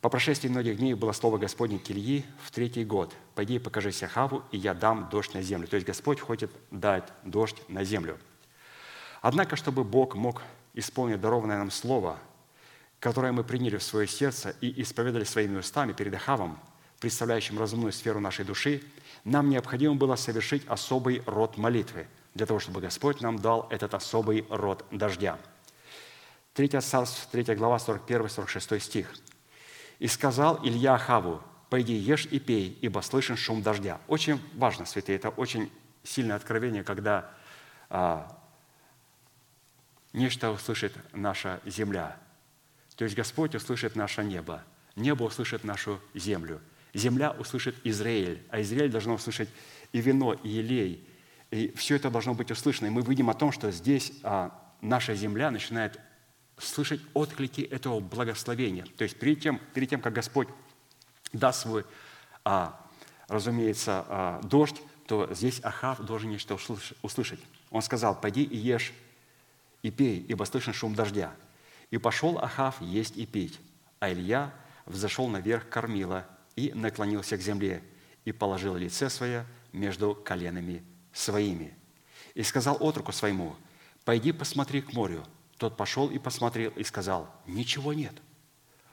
По 0.00 0.08
прошествии 0.08 0.48
многих 0.48 0.76
дней 0.76 0.94
было 0.94 1.10
слово 1.10 1.36
Господне 1.36 1.80
к 1.80 1.90
Ильи 1.90 2.24
в 2.44 2.52
третий 2.52 2.84
год. 2.84 3.12
«Пойди 3.34 3.56
и 3.56 3.58
покажись 3.58 4.04
Ахаву, 4.04 4.44
и 4.52 4.56
я 4.56 4.72
дам 4.72 5.08
дождь 5.10 5.34
на 5.34 5.42
землю». 5.42 5.66
То 5.66 5.74
есть 5.74 5.84
Господь 5.84 6.20
хочет 6.20 6.48
дать 6.70 7.02
дождь 7.24 7.56
на 7.66 7.82
землю. 7.82 8.16
Однако, 9.20 9.56
чтобы 9.56 9.82
Бог 9.82 10.14
мог 10.14 10.42
исполнить 10.74 11.20
дарованное 11.20 11.58
нам 11.58 11.72
слово, 11.72 12.20
которое 13.00 13.32
мы 13.32 13.42
приняли 13.42 13.78
в 13.78 13.82
свое 13.82 14.06
сердце 14.06 14.54
и 14.60 14.80
исповедали 14.80 15.24
своими 15.24 15.58
устами 15.58 15.92
перед 15.92 16.14
Ахавом, 16.14 16.56
представляющим 17.00 17.58
разумную 17.58 17.90
сферу 17.90 18.20
нашей 18.20 18.44
души, 18.44 18.80
нам 19.24 19.50
необходимо 19.50 19.96
было 19.96 20.14
совершить 20.14 20.64
особый 20.68 21.24
род 21.26 21.56
молитвы, 21.56 22.06
для 22.34 22.46
того, 22.46 22.60
чтобы 22.60 22.80
Господь 22.80 23.22
нам 23.22 23.40
дал 23.40 23.66
этот 23.70 23.92
особый 23.92 24.46
род 24.50 24.84
дождя. 24.92 25.36
3 26.56 26.80
Царств, 26.80 27.28
3 27.30 27.54
глава, 27.54 27.76
41-46 27.76 28.80
стих– 28.80 29.14
и 29.98 30.08
сказал 30.08 30.60
Илья 30.62 30.94
Ахаву, 30.94 31.42
«Пойди, 31.70 31.94
ешь 31.94 32.26
и 32.26 32.38
пей, 32.38 32.78
ибо 32.80 33.00
слышен 33.00 33.36
шум 33.36 33.62
дождя». 33.62 34.00
Очень 34.06 34.40
важно, 34.54 34.86
святые, 34.86 35.16
это 35.16 35.30
очень 35.30 35.70
сильное 36.04 36.36
откровение, 36.36 36.84
когда 36.84 37.30
а, 37.90 38.38
нечто 40.12 40.50
услышит 40.50 40.92
наша 41.12 41.60
земля. 41.64 42.16
То 42.96 43.04
есть 43.04 43.16
Господь 43.16 43.54
услышит 43.54 43.96
наше 43.96 44.22
небо, 44.22 44.62
небо 44.94 45.24
услышит 45.24 45.64
нашу 45.64 46.00
землю, 46.14 46.60
земля 46.94 47.32
услышит 47.32 47.74
Израиль, 47.82 48.46
а 48.50 48.60
Израиль 48.60 48.90
должно 48.90 49.14
услышать 49.14 49.48
и 49.92 50.00
вино, 50.00 50.34
и 50.34 50.48
елей, 50.48 51.08
и 51.50 51.72
все 51.76 51.96
это 51.96 52.10
должно 52.10 52.34
быть 52.34 52.50
услышано. 52.50 52.86
И 52.86 52.90
мы 52.90 53.02
видим 53.02 53.28
о 53.28 53.34
том, 53.34 53.50
что 53.50 53.72
здесь 53.72 54.12
а, 54.22 54.56
наша 54.80 55.14
земля 55.14 55.50
начинает 55.50 55.98
слышать 56.58 57.00
отклики 57.14 57.60
этого 57.60 58.00
благословения. 58.00 58.86
То 58.96 59.04
есть 59.04 59.18
перед 59.18 59.40
тем, 59.40 59.60
перед 59.74 59.90
тем 59.90 60.00
как 60.00 60.12
Господь 60.12 60.48
даст 61.32 61.62
свой, 61.62 61.84
а, 62.44 62.80
разумеется, 63.28 64.04
а, 64.08 64.40
дождь, 64.42 64.80
то 65.06 65.32
здесь 65.32 65.60
Ахав 65.62 66.00
должен 66.00 66.30
нечто 66.30 66.58
услышать. 67.02 67.40
Он 67.70 67.82
сказал, 67.82 68.20
пойди 68.20 68.42
и 68.42 68.56
ешь 68.56 68.92
и 69.82 69.90
пей, 69.90 70.24
ибо 70.28 70.44
слышен 70.44 70.72
шум 70.72 70.94
дождя. 70.94 71.34
И 71.90 71.98
пошел 71.98 72.38
Ахав 72.38 72.80
есть 72.80 73.16
и 73.16 73.26
пить, 73.26 73.60
а 74.00 74.12
Илья 74.12 74.52
взошел 74.86 75.28
наверх 75.28 75.68
кормила 75.68 76.26
и 76.56 76.72
наклонился 76.74 77.36
к 77.36 77.40
земле 77.40 77.82
и 78.24 78.32
положил 78.32 78.74
лице 78.74 79.08
свое 79.10 79.46
между 79.72 80.14
коленами 80.14 80.82
своими. 81.12 81.74
И 82.34 82.42
сказал 82.42 82.76
отруку 82.80 83.12
своему, 83.12 83.54
пойди 84.04 84.32
посмотри 84.32 84.80
к 84.82 84.92
морю. 84.92 85.24
Тот 85.58 85.76
пошел 85.76 86.10
и 86.10 86.18
посмотрел 86.18 86.70
и 86.72 86.84
сказал, 86.84 87.30
ничего 87.46 87.92
нет. 87.92 88.14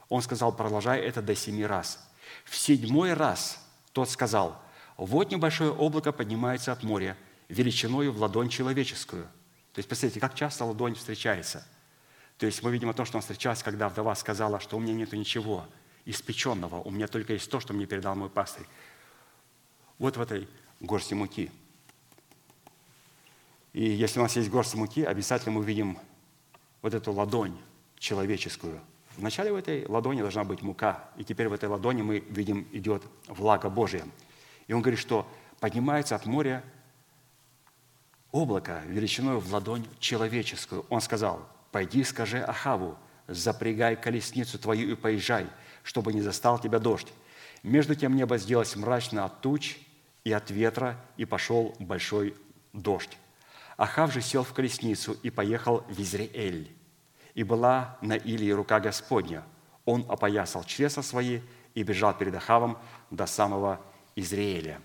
Он 0.08 0.22
сказал, 0.22 0.54
продолжай 0.54 1.00
это 1.00 1.20
до 1.22 1.34
семи 1.34 1.64
раз. 1.64 1.98
В 2.44 2.56
седьмой 2.56 3.14
раз 3.14 3.58
тот 3.92 4.08
сказал, 4.08 4.60
вот 4.96 5.30
небольшое 5.30 5.72
облако 5.72 6.12
поднимается 6.12 6.72
от 6.72 6.82
моря, 6.82 7.16
величиною 7.48 8.12
в 8.12 8.20
ладонь 8.20 8.48
человеческую. 8.48 9.24
То 9.72 9.78
есть, 9.78 9.88
посмотрите, 9.88 10.20
как 10.20 10.34
часто 10.34 10.64
ладонь 10.64 10.94
встречается. 10.94 11.66
То 12.38 12.46
есть 12.46 12.62
мы 12.62 12.70
видим 12.72 12.88
о 12.88 12.94
том, 12.94 13.06
что 13.06 13.18
он 13.18 13.22
встречался, 13.22 13.64
когда 13.64 13.88
вдова 13.88 14.14
сказала, 14.14 14.60
что 14.60 14.76
у 14.76 14.80
меня 14.80 14.94
нет 14.94 15.12
ничего 15.12 15.66
испеченного, 16.04 16.80
у 16.82 16.90
меня 16.90 17.08
только 17.08 17.32
есть 17.32 17.50
то, 17.50 17.60
что 17.60 17.72
мне 17.72 17.86
передал 17.86 18.14
мой 18.14 18.30
пастырь. 18.30 18.66
Вот 19.98 20.16
в 20.16 20.20
этой 20.20 20.48
горсти 20.80 21.14
муки. 21.14 21.50
И 23.72 23.84
если 23.84 24.20
у 24.20 24.22
нас 24.22 24.36
есть 24.36 24.50
горсть 24.50 24.74
муки, 24.74 25.02
обязательно 25.02 25.52
мы 25.52 25.60
увидим 25.60 25.98
вот 26.84 26.92
эту 26.92 27.12
ладонь 27.12 27.56
человеческую. 27.98 28.78
Вначале 29.16 29.50
в 29.50 29.56
этой 29.56 29.86
ладони 29.86 30.20
должна 30.20 30.44
быть 30.44 30.60
мука, 30.60 31.08
и 31.16 31.24
теперь 31.24 31.48
в 31.48 31.54
этой 31.54 31.66
ладони 31.66 32.02
мы 32.02 32.18
видим 32.18 32.68
идет 32.72 33.02
влага 33.26 33.70
Божия. 33.70 34.04
И 34.66 34.74
он 34.74 34.82
говорит, 34.82 35.00
что 35.00 35.26
поднимается 35.60 36.14
от 36.14 36.26
моря 36.26 36.62
облако 38.32 38.82
величиной 38.86 39.40
в 39.40 39.50
ладонь 39.50 39.86
человеческую. 39.98 40.84
Он 40.90 41.00
сказал, 41.00 41.48
пойди 41.72 42.04
скажи 42.04 42.38
Ахаву, 42.38 42.98
запрягай 43.28 43.96
колесницу 43.96 44.58
твою 44.58 44.90
и 44.90 44.94
поезжай, 44.94 45.46
чтобы 45.84 46.12
не 46.12 46.20
застал 46.20 46.58
тебя 46.58 46.80
дождь. 46.80 47.10
Между 47.62 47.94
тем 47.94 48.14
небо 48.14 48.36
сделалось 48.36 48.76
мрачно 48.76 49.24
от 49.24 49.40
туч 49.40 49.78
и 50.22 50.32
от 50.32 50.50
ветра, 50.50 51.00
и 51.16 51.24
пошел 51.24 51.74
большой 51.78 52.34
дождь. 52.74 53.16
Ахав 53.76 54.12
же 54.12 54.20
сел 54.20 54.44
в 54.44 54.52
колесницу 54.52 55.16
и 55.22 55.30
поехал 55.30 55.84
в 55.88 56.00
Израиль. 56.00 56.70
И 57.34 57.42
была 57.42 57.98
на 58.00 58.14
Илии 58.14 58.50
рука 58.50 58.80
Господня. 58.80 59.42
Он 59.84 60.06
опоясал 60.08 60.64
чреса 60.64 61.02
свои 61.02 61.40
и 61.74 61.82
бежал 61.82 62.16
перед 62.16 62.34
Ахавом 62.34 62.78
до 63.10 63.26
самого 63.26 63.80
Израиля. 64.14 64.80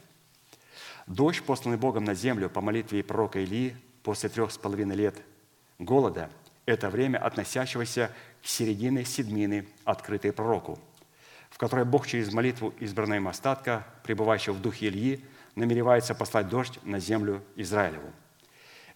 Дождь, 1.06 1.44
посланный 1.44 1.78
Богом 1.78 2.04
на 2.04 2.16
землю 2.16 2.50
по 2.50 2.62
молитве 2.62 3.04
пророка 3.04 3.40
Илии 3.40 3.76
после 4.04 4.30
трех 4.30 4.52
с 4.52 4.58
половиной 4.58 4.96
лет 4.96 5.16
голода, 5.78 6.30
это 6.66 6.90
время, 6.90 7.18
относящегося 7.18 8.12
к 8.44 8.48
середине 8.48 9.06
седмины, 9.06 9.68
открытой 9.86 10.32
пророку, 10.32 10.80
в 11.50 11.58
которой 11.58 11.86
Бог 11.86 12.06
через 12.08 12.32
молитву 12.32 12.74
избранного 12.80 13.18
им 13.18 13.28
остатка, 13.28 13.88
пребывающего 14.04 14.54
в 14.54 14.62
духе 14.62 14.88
Ильи, 14.88 15.26
намеревается 15.56 16.14
послать 16.14 16.48
дождь 16.48 16.80
на 16.84 17.00
землю 17.00 17.44
Израилеву. 17.56 18.12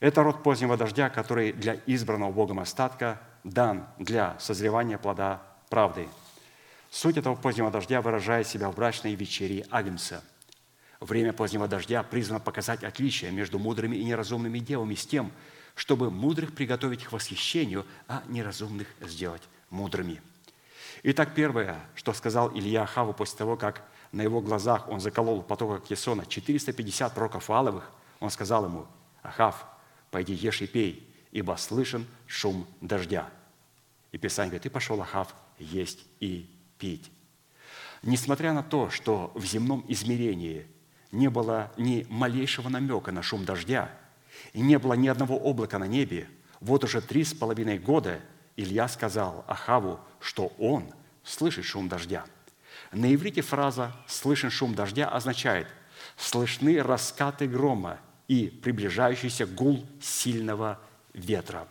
Это 0.03 0.21
род 0.21 0.43
позднего 0.43 0.75
дождя, 0.75 1.09
который 1.09 1.53
для 1.53 1.75
избранного 1.85 2.29
Богом 2.33 2.59
остатка 2.59 3.21
дан 3.45 3.87
для 3.97 4.37
созревания 4.37 4.97
плода 4.97 5.41
правды. 5.69 6.09
Суть 6.91 7.15
этого 7.15 7.35
позднего 7.35 7.71
дождя 7.71 8.01
выражает 8.01 8.45
себя 8.45 8.69
в 8.69 8.75
брачной 8.75 9.15
вечере 9.15 9.65
Агнца. 9.71 10.21
Время 10.99 11.31
позднего 11.31 11.69
дождя 11.69 12.03
призвано 12.03 12.41
показать 12.41 12.83
отличие 12.83 13.31
между 13.31 13.59
мудрыми 13.59 13.95
и 13.95 14.03
неразумными 14.03 14.59
девами 14.59 14.95
с 14.95 15.05
тем, 15.05 15.31
чтобы 15.73 16.11
мудрых 16.11 16.53
приготовить 16.53 17.05
к 17.05 17.13
восхищению, 17.13 17.85
а 18.09 18.23
неразумных 18.27 18.89
сделать 18.99 19.43
мудрыми. 19.69 20.21
Итак, 21.03 21.29
первое, 21.33 21.79
что 21.95 22.11
сказал 22.11 22.51
Илья 22.53 22.83
Ахаву 22.83 23.13
после 23.13 23.37
того, 23.37 23.55
как 23.55 23.83
на 24.11 24.21
его 24.21 24.41
глазах 24.41 24.89
он 24.89 24.99
заколол 24.99 25.39
в 25.39 25.47
потоках 25.47 25.85
Кесона 25.85 26.25
450 26.25 27.13
пророков 27.13 27.49
Аловых, 27.49 27.89
он 28.19 28.29
сказал 28.31 28.65
ему, 28.65 28.85
«Ахав, 29.21 29.65
пойди 30.13 30.33
ешь 30.33 30.61
и 30.61 30.67
пей, 30.67 31.13
ибо 31.31 31.57
слышен 31.57 32.07
шум 32.27 32.65
дождя». 32.79 33.29
И 34.13 34.17
Писание 34.17 34.51
говорит, 34.51 34.67
«И 34.67 34.69
пошел 34.69 35.01
Ахав 35.01 35.35
есть 35.59 36.05
и 36.21 36.49
пить». 36.77 37.11
Несмотря 38.01 38.53
на 38.53 38.63
то, 38.63 38.89
что 38.89 39.31
в 39.35 39.43
земном 39.43 39.83
измерении 39.89 40.67
не 41.11 41.29
было 41.29 41.71
ни 41.77 42.05
малейшего 42.09 42.69
намека 42.69 43.11
на 43.11 43.21
шум 43.21 43.43
дождя– 43.43 43.91
и 44.53 44.61
не 44.61 44.77
было 44.77 44.93
ни 44.93 45.07
одного 45.07 45.35
облака 45.35 45.77
на 45.79 45.85
небе, 45.85 46.27
вот 46.59 46.83
уже 46.83 47.01
три 47.01 47.23
с 47.23 47.33
половиной 47.33 47.77
года 47.77 48.19
Илья 48.55 48.87
сказал 48.87 49.43
Ахаву, 49.47 49.99
что 50.19 50.53
он 50.57 50.85
слышит 51.23 51.65
шум 51.65 51.87
дождя. 51.87 52.25
На 52.91 53.13
иврите 53.13 53.41
фраза 53.41 53.95
«слышен 54.07 54.49
шум 54.49 54.75
дождя» 54.75 55.09
означает 55.09 55.67
«слышны 56.17 56.81
раскаты 56.81 57.47
грома 57.47 57.99
и 58.27 58.47
приближающийся 58.47 59.45
гул 59.45 59.85
сильного 60.01 60.79
ветра». 61.13 61.67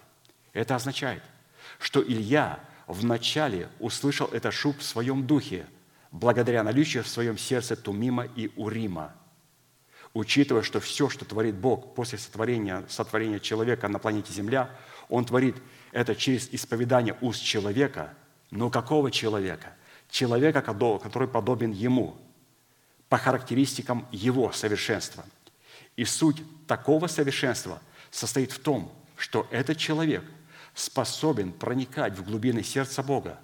Это 0.53 0.77
означает, 0.77 1.23
что 1.79 2.03
Илья 2.03 2.61
вначале 2.87 3.69
услышал 3.79 4.27
этот 4.29 4.53
шум 4.53 4.75
в 4.75 4.83
своем 4.83 5.27
духе, 5.27 5.67
благодаря 6.11 6.63
наличию 6.63 7.05
в 7.05 7.09
своем 7.09 7.39
сердце 7.39 7.77
Тумима 7.77 8.25
и 8.37 8.51
Урима– 8.57 9.15
учитывая, 10.15 10.63
что 10.63 10.81
все, 10.81 11.09
что 11.09 11.25
творит 11.25 11.55
Бог 11.55 11.95
после 11.95 12.19
сотворения, 12.19 12.85
сотворения 12.89 13.41
человека 13.41 13.89
на 13.89 13.99
планете 13.99 14.33
Земля, 14.33 14.71
Он 15.09 15.25
творит 15.25 15.57
это 15.93 16.15
через 16.15 16.49
исповедание 16.53 17.17
уст 17.21 17.43
человека. 17.43 18.15
Но 18.51 18.71
какого 18.71 19.11
человека? 19.11 19.75
Человека, 20.11 20.61
который 20.61 21.29
подобен 21.29 21.71
Ему, 21.71 22.17
по 23.09 23.17
характеристикам 23.17 24.07
Его 24.11 24.53
совершенства. 24.53 25.25
И 25.97 26.05
суть 26.05 26.43
такого 26.67 27.07
совершенства 27.07 27.81
состоит 28.11 28.53
в 28.53 28.59
том, 28.59 28.93
что 29.17 29.47
этот 29.51 29.79
человек 29.79 30.25
способен 30.75 31.53
проникать 31.53 32.17
в 32.17 32.25
глубины 32.25 32.63
сердца 32.63 33.03
Бога, 33.03 33.39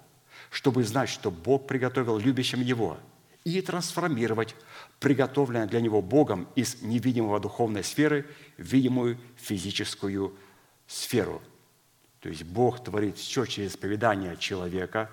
чтобы 0.49 0.83
знать, 0.83 1.09
что 1.09 1.31
Бог 1.31 1.67
приготовил 1.67 2.17
любящим 2.17 2.61
Его, 2.61 2.97
и 3.43 3.61
трансформировать 3.61 4.55
приготовленное 4.99 5.67
для 5.67 5.81
него 5.81 6.01
Богом 6.01 6.47
из 6.55 6.81
невидимого 6.81 7.39
духовной 7.39 7.83
сферы 7.83 8.25
в 8.57 8.63
видимую 8.63 9.17
физическую 9.37 10.35
сферу. 10.87 11.41
То 12.19 12.29
есть 12.29 12.43
Бог 12.43 12.83
творит 12.83 13.17
все 13.17 13.45
через 13.45 13.77
поведание 13.77 14.35
человека, 14.37 15.09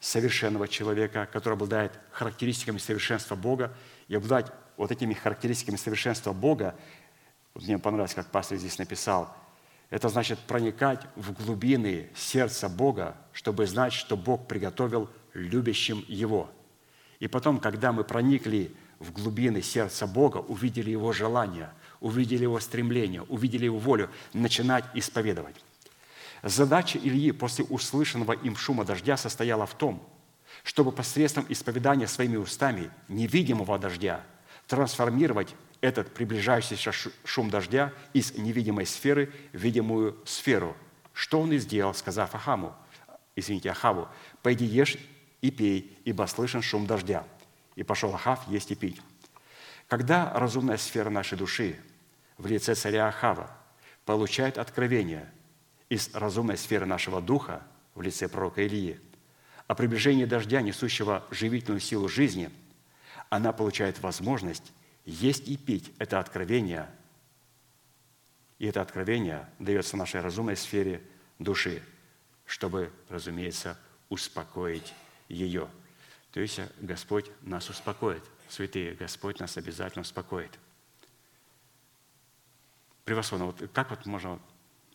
совершенного 0.00 0.68
человека, 0.68 1.28
который 1.32 1.54
обладает 1.54 1.92
характеристиками 2.10 2.78
совершенства 2.78 3.36
Бога, 3.36 3.76
и 4.08 4.14
обладать 4.14 4.52
вот 4.78 4.92
этими 4.92 5.12
характеристиками 5.12 5.76
совершенства 5.76 6.32
Бога, 6.32 6.74
вот 7.52 7.64
мне 7.64 7.78
понравилось, 7.78 8.14
как 8.14 8.30
пастор 8.30 8.56
здесь 8.56 8.78
написал, 8.78 9.36
это 9.90 10.08
значит 10.08 10.38
проникать 10.38 11.00
в 11.16 11.32
глубины 11.32 12.08
сердца 12.14 12.68
Бога, 12.68 13.16
чтобы 13.32 13.66
знать, 13.66 13.92
что 13.92 14.16
Бог 14.16 14.46
приготовил 14.46 15.10
любящим 15.34 16.04
Его. 16.06 16.50
И 17.18 17.26
потом, 17.26 17.58
когда 17.58 17.90
мы 17.92 18.04
проникли 18.04 18.74
в 19.00 19.12
глубины 19.12 19.62
сердца 19.62 20.06
Бога, 20.06 20.38
увидели 20.38 20.90
Его 20.90 21.12
желание, 21.12 21.70
увидели 22.00 22.42
Его 22.42 22.60
стремление, 22.60 23.22
увидели 23.22 23.64
Его 23.64 23.78
волю, 23.78 24.10
начинать 24.32 24.84
исповедовать. 24.94 25.56
Задача 26.42 26.98
Ильи 26.98 27.32
после 27.32 27.64
услышанного 27.64 28.32
им 28.32 28.54
шума 28.54 28.84
дождя 28.84 29.16
состояла 29.16 29.66
в 29.66 29.74
том, 29.74 30.06
чтобы 30.62 30.92
посредством 30.92 31.46
исповедания 31.48 32.06
своими 32.06 32.36
устами 32.36 32.90
невидимого 33.08 33.78
дождя 33.78 34.24
трансформировать 34.68 35.54
этот 35.80 36.14
приближающийся 36.14 36.92
шум 37.24 37.50
дождя 37.50 37.92
из 38.12 38.36
невидимой 38.36 38.86
сферы 38.86 39.32
в 39.52 39.58
видимую 39.58 40.16
сферу. 40.24 40.76
Что 41.12 41.40
он 41.40 41.52
и 41.52 41.58
сделал, 41.58 41.94
сказав 41.94 42.34
Ахаму, 42.34 42.74
извините, 43.34 43.70
Ахаву, 43.70 44.08
«Пойди 44.42 44.64
ешь 44.64 44.96
и 45.40 45.50
пей, 45.50 45.98
ибо 46.04 46.26
слышен 46.26 46.62
шум 46.62 46.86
дождя» 46.86 47.24
и 47.78 47.84
пошел 47.84 48.12
Ахав 48.12 48.48
есть 48.48 48.72
и 48.72 48.74
пить. 48.74 49.00
Когда 49.86 50.32
разумная 50.34 50.76
сфера 50.78 51.10
нашей 51.10 51.38
души 51.38 51.76
в 52.36 52.46
лице 52.46 52.74
царя 52.74 53.06
Ахава 53.06 53.50
получает 54.04 54.58
откровение 54.58 55.30
из 55.88 56.12
разумной 56.12 56.58
сферы 56.58 56.86
нашего 56.86 57.22
духа 57.22 57.62
в 57.94 58.02
лице 58.02 58.28
пророка 58.28 58.62
Илии 58.62 59.00
о 59.68 59.76
приближении 59.76 60.24
дождя, 60.24 60.60
несущего 60.60 61.24
живительную 61.30 61.80
силу 61.80 62.08
жизни, 62.08 62.50
она 63.30 63.52
получает 63.52 64.00
возможность 64.00 64.72
есть 65.04 65.48
и 65.48 65.56
пить 65.56 65.92
это 65.98 66.20
откровение. 66.20 66.88
И 68.58 68.66
это 68.66 68.82
откровение 68.82 69.48
дается 69.58 69.96
нашей 69.96 70.20
разумной 70.20 70.56
сфере 70.56 71.02
души, 71.38 71.82
чтобы, 72.44 72.92
разумеется, 73.08 73.78
успокоить 74.08 74.94
ее– 75.28 75.68
то 76.32 76.40
есть 76.40 76.60
Господь 76.80 77.30
нас 77.42 77.68
успокоит. 77.68 78.22
Святые, 78.48 78.94
Господь 78.94 79.40
нас 79.40 79.56
обязательно 79.56 80.02
успокоит. 80.02 80.58
Превосходно. 83.04 83.46
Вот 83.46 83.62
как 83.72 83.90
вот 83.90 84.06
можно 84.06 84.38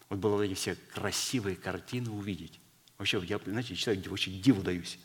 вот 0.10 0.20
было 0.20 0.36
вот 0.36 0.44
эти 0.44 0.54
все 0.54 0.76
красивые 0.94 1.56
картины 1.56 2.12
увидеть? 2.12 2.60
Вообще, 2.98 3.20
я, 3.26 3.40
знаете, 3.40 3.76
читаю, 3.76 4.02
очень 4.12 4.42
диву 4.42 4.62
даюсь. 4.62 5.00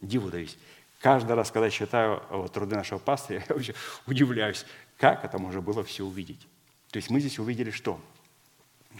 диву 0.00 0.30
даюсь. 0.30 0.56
Каждый 1.00 1.34
раз, 1.34 1.50
когда 1.50 1.66
я 1.66 1.70
читаю 1.70 2.22
вот, 2.28 2.52
труды 2.52 2.76
нашего 2.76 2.98
пастыря, 2.98 3.42
я 3.48 3.54
вообще 3.54 3.74
удивляюсь, 4.06 4.66
как 4.98 5.24
это 5.24 5.38
можно 5.38 5.62
было 5.62 5.82
все 5.82 6.04
увидеть. 6.04 6.46
То 6.90 6.98
есть 6.98 7.08
мы 7.08 7.20
здесь 7.20 7.38
увидели 7.38 7.70
что? 7.70 8.00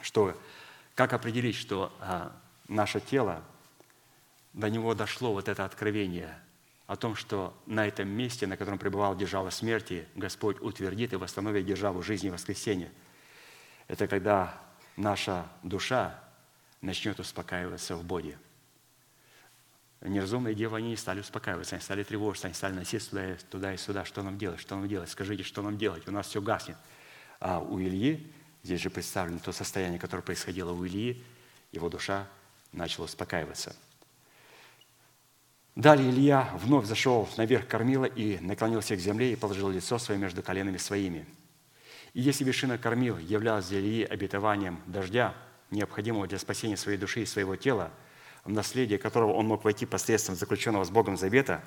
Что, 0.01 0.35
как 0.95 1.13
определить, 1.13 1.57
что 1.57 1.93
а, 2.01 2.33
наше 2.69 3.01
тело, 3.01 3.43
до 4.55 4.71
него 4.71 4.95
дошло 4.95 5.33
вот 5.35 5.49
это 5.49 5.65
откровение 5.65 6.35
о 6.87 6.97
том, 6.97 7.15
что 7.17 7.55
на 7.67 7.87
этом 7.87 8.09
месте, 8.09 8.47
на 8.47 8.57
котором 8.57 8.79
пребывал 8.79 9.15
держава 9.15 9.51
смерти, 9.51 10.09
Господь 10.15 10.61
утвердит 10.61 11.13
и 11.13 11.17
восстановит 11.17 11.67
державу 11.67 12.03
жизни 12.03 12.29
и 12.29 12.33
воскресения. 12.33 12.91
Это 13.89 14.09
когда 14.09 14.59
наша 14.97 15.47
душа 15.63 16.19
начнет 16.81 17.21
успокаиваться 17.21 17.95
в 17.95 18.05
Боге– 18.05 18.39
неразумные 20.09 20.55
девы, 20.55 20.79
они 20.79 20.91
не 20.91 20.97
стали 20.97 21.21
успокаиваться, 21.21 21.77
они 21.77 21.83
стали 21.83 22.03
тревожиться, 22.03 22.47
они 22.47 22.55
стали 22.55 22.73
носиться 22.75 23.37
туда, 23.51 23.75
и 23.75 23.77
сюда. 23.77 24.05
Что 24.05 24.23
нам 24.23 24.39
делать? 24.39 24.61
Что 24.61 24.77
нам 24.77 24.89
делать? 24.89 25.11
Скажите, 25.11 25.43
что 25.43 25.63
нам 25.63 25.77
делать? 25.77 26.09
У 26.09 26.11
нас 26.11 26.27
все 26.27 26.41
гаснет. 26.41 26.77
А 27.39 27.61
у 27.61 27.79
Ильи, 27.79 28.33
здесь 28.63 28.81
же 28.81 28.91
представлено 28.91 29.39
то 29.39 29.53
состояние, 29.53 29.99
которое 29.99 30.23
происходило 30.23 30.73
у 30.73 30.87
Ильи, 30.87 31.23
его 31.73 31.89
душа 31.89 32.27
начала 32.73 33.05
успокаиваться. 33.05 33.77
Далее 35.77 36.11
Илья 36.11 36.51
вновь 36.57 36.87
зашел 36.87 37.29
наверх 37.37 37.67
кормила 37.67 38.05
и 38.05 38.39
наклонился 38.41 38.97
к 38.97 38.99
земле 38.99 39.33
и 39.33 39.37
положил 39.37 39.71
лицо 39.71 39.99
свое 39.99 40.19
между 40.19 40.43
коленами 40.43 40.79
своими. 40.79 41.27
И 42.13 42.21
если 42.21 42.45
вершина 42.45 42.77
кормил 42.77 43.19
являлась 43.19 43.69
для 43.69 43.81
Ильи 43.81 44.05
обетованием 44.05 44.81
дождя, 44.87 45.35
необходимого 45.71 46.27
для 46.27 46.39
спасения 46.39 46.77
своей 46.77 46.99
души 46.99 47.23
и 47.23 47.27
своего 47.27 47.55
тела– 47.57 47.91
в 48.45 48.51
наследие 48.51 48.99
которого 48.99 49.33
он 49.33 49.47
мог 49.47 49.65
войти 49.65 49.87
посредством 49.87 50.35
заключенного 50.35 50.85
с 50.85 50.91
Богом 50.91 51.17
завета, 51.17 51.63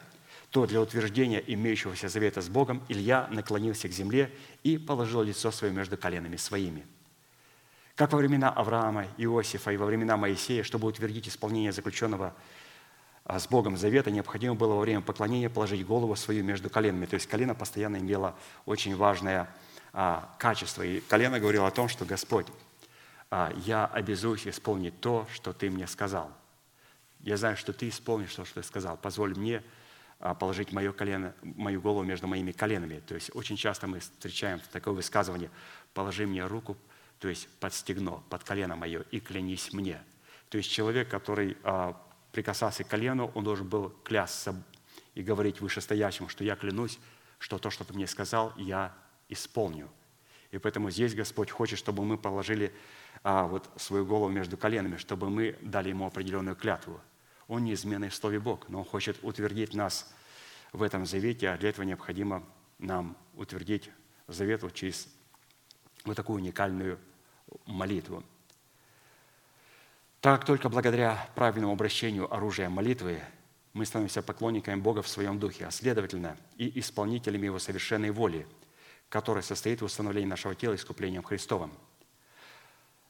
то 0.50 0.66
для 0.66 0.82
утверждения 0.82 1.44
имеющегося 1.46 2.10
завета 2.10 2.42
с 2.42 2.50
Богом 2.50 2.84
Илья 2.88 3.28
наклонился 3.32 3.88
к 3.88 3.92
земле 3.92 4.32
и 4.64 4.78
положил 4.78 5.24
лицо 5.24 5.52
свое 5.52 5.74
между 5.74 5.98
коленами 5.98 6.36
своими. 6.36 6.86
Как 7.96 8.12
во 8.12 8.18
времена 8.18 8.50
Авраама, 8.50 9.06
Иосифа 9.18 9.72
и 9.72 9.78
во 9.78 9.86
времена 9.86 10.18
Моисея, 10.18 10.64
чтобы 10.64 10.88
утвердить 10.88 11.28
исполнение 11.28 11.72
заключенного 11.72 12.36
а, 13.24 13.40
с 13.40 13.48
Богом 13.48 13.78
завета, 13.78 14.10
необходимо 14.10 14.56
было 14.56 14.74
во 14.74 14.82
время 14.82 15.02
поклонения 15.02 15.50
положить 15.50 15.86
голову 15.86 16.16
свою 16.16 16.44
между 16.44 16.70
коленами. 16.70 17.06
То 17.06 17.16
есть 17.16 17.28
колено 17.28 17.54
постоянно 17.54 17.98
имело 17.98 18.36
очень 18.66 18.96
важное 18.96 19.48
а, 19.92 20.36
качество. 20.40 20.82
И 20.82 21.02
колено 21.02 21.40
говорило 21.40 21.68
о 21.68 21.72
том, 21.72 21.88
что 21.88 22.04
Господь, 22.06 22.48
а, 23.30 23.54
я 23.66 23.86
обязуюсь 23.86 24.48
исполнить 24.48 25.00
то, 25.00 25.28
что 25.32 25.54
Ты 25.54 25.70
мне 25.70 25.86
сказал– 25.88 26.32
я 27.24 27.38
знаю, 27.38 27.56
что 27.56 27.72
ты 27.72 27.88
исполнишь 27.88 28.36
то, 28.36 28.44
что 28.44 28.62
ты 28.62 28.68
сказал. 28.68 28.98
Позволь 28.98 29.36
мне 29.36 29.64
а, 30.20 30.34
положить 30.36 30.74
мое 30.74 30.92
колено, 30.92 31.34
мою 31.42 31.82
голову 31.82 32.04
между 32.04 32.28
моими 32.28 32.52
коленами. 32.52 33.00
То 33.00 33.16
есть 33.16 33.32
очень 33.34 33.56
часто 33.56 33.88
мы 33.88 34.00
встречаем 34.00 34.60
такое 34.72 34.94
высказывание 34.94 35.50
«положи 35.94 36.28
мне 36.28 36.46
руку, 36.46 36.78
то 37.20 37.30
есть 37.30 37.48
под 37.60 37.74
стегно, 37.74 38.22
под 38.30 38.44
колено 38.44 38.76
мое, 38.76 39.04
и 39.12 39.22
клянись 39.22 39.72
мне». 39.72 40.04
То 40.50 40.58
есть 40.58 40.70
человек, 40.70 41.10
который 41.10 41.58
а, 41.64 41.98
прикасался 42.34 42.84
к 42.84 42.90
колену, 42.90 43.32
он 43.36 43.46
должен 43.46 43.70
был 43.70 43.90
клясться 44.04 44.62
и 45.16 45.24
говорить 45.24 45.62
вышестоящему, 45.62 46.28
что 46.28 46.44
я 46.44 46.58
клянусь, 46.58 47.00
что 47.40 47.58
то, 47.58 47.70
что 47.70 47.86
ты 47.86 47.94
мне 47.94 48.06
сказал, 48.06 48.54
я 48.58 48.94
исполню. 49.30 49.90
И 50.52 50.58
поэтому 50.58 50.92
здесь 50.92 51.16
Господь 51.16 51.52
хочет, 51.52 51.80
чтобы 51.80 52.04
мы 52.04 52.18
положили 52.18 52.74
а, 53.24 53.46
вот 53.46 53.70
свою 53.78 54.06
голову 54.06 54.30
между 54.30 54.58
коленами, 54.58 54.98
чтобы 54.98 55.30
мы 55.30 55.58
дали 55.62 55.88
Ему 55.88 56.06
определенную 56.06 56.58
клятву– 56.58 57.00
он 57.48 57.66
неизменный 57.66 58.10
в 58.10 58.16
Слове 58.16 58.40
Бог, 58.40 58.70
но 58.70 58.80
Он 58.80 58.86
хочет 58.86 59.18
утвердить 59.24 59.74
нас 59.74 60.14
в 60.72 60.82
этом 60.82 61.06
завете, 61.06 61.50
а 61.50 61.58
для 61.58 61.70
этого 61.70 61.86
необходимо 61.86 62.44
нам 62.80 63.18
утвердить 63.36 63.90
завет 64.28 64.64
вот 64.64 64.74
через 64.74 65.08
вот 66.06 66.16
такую 66.16 66.42
уникальную 66.42 67.00
молитву. 67.66 68.24
Так 70.22 70.46
только 70.46 70.70
благодаря 70.70 71.30
правильному 71.36 71.74
обращению 71.74 72.34
оружия 72.34 72.70
молитвы 72.70 73.22
мы 73.74 73.86
становимся 73.86 74.22
поклонниками 74.22 74.80
Бога 74.80 75.02
в 75.02 75.08
своем 75.08 75.40
духе, 75.40 75.66
а 75.66 75.72
следовательно 75.72 76.38
и 76.58 76.80
исполнителями 76.80 77.46
Его 77.46 77.60
совершенной 77.60 78.12
воли, 78.12 78.48
которая 79.10 79.44
состоит 79.44 79.82
в 79.82 79.86
установлении 79.86 80.30
нашего 80.30 80.56
тела 80.56 80.76
искуплением 80.76 81.24
Христовым. 81.24 81.72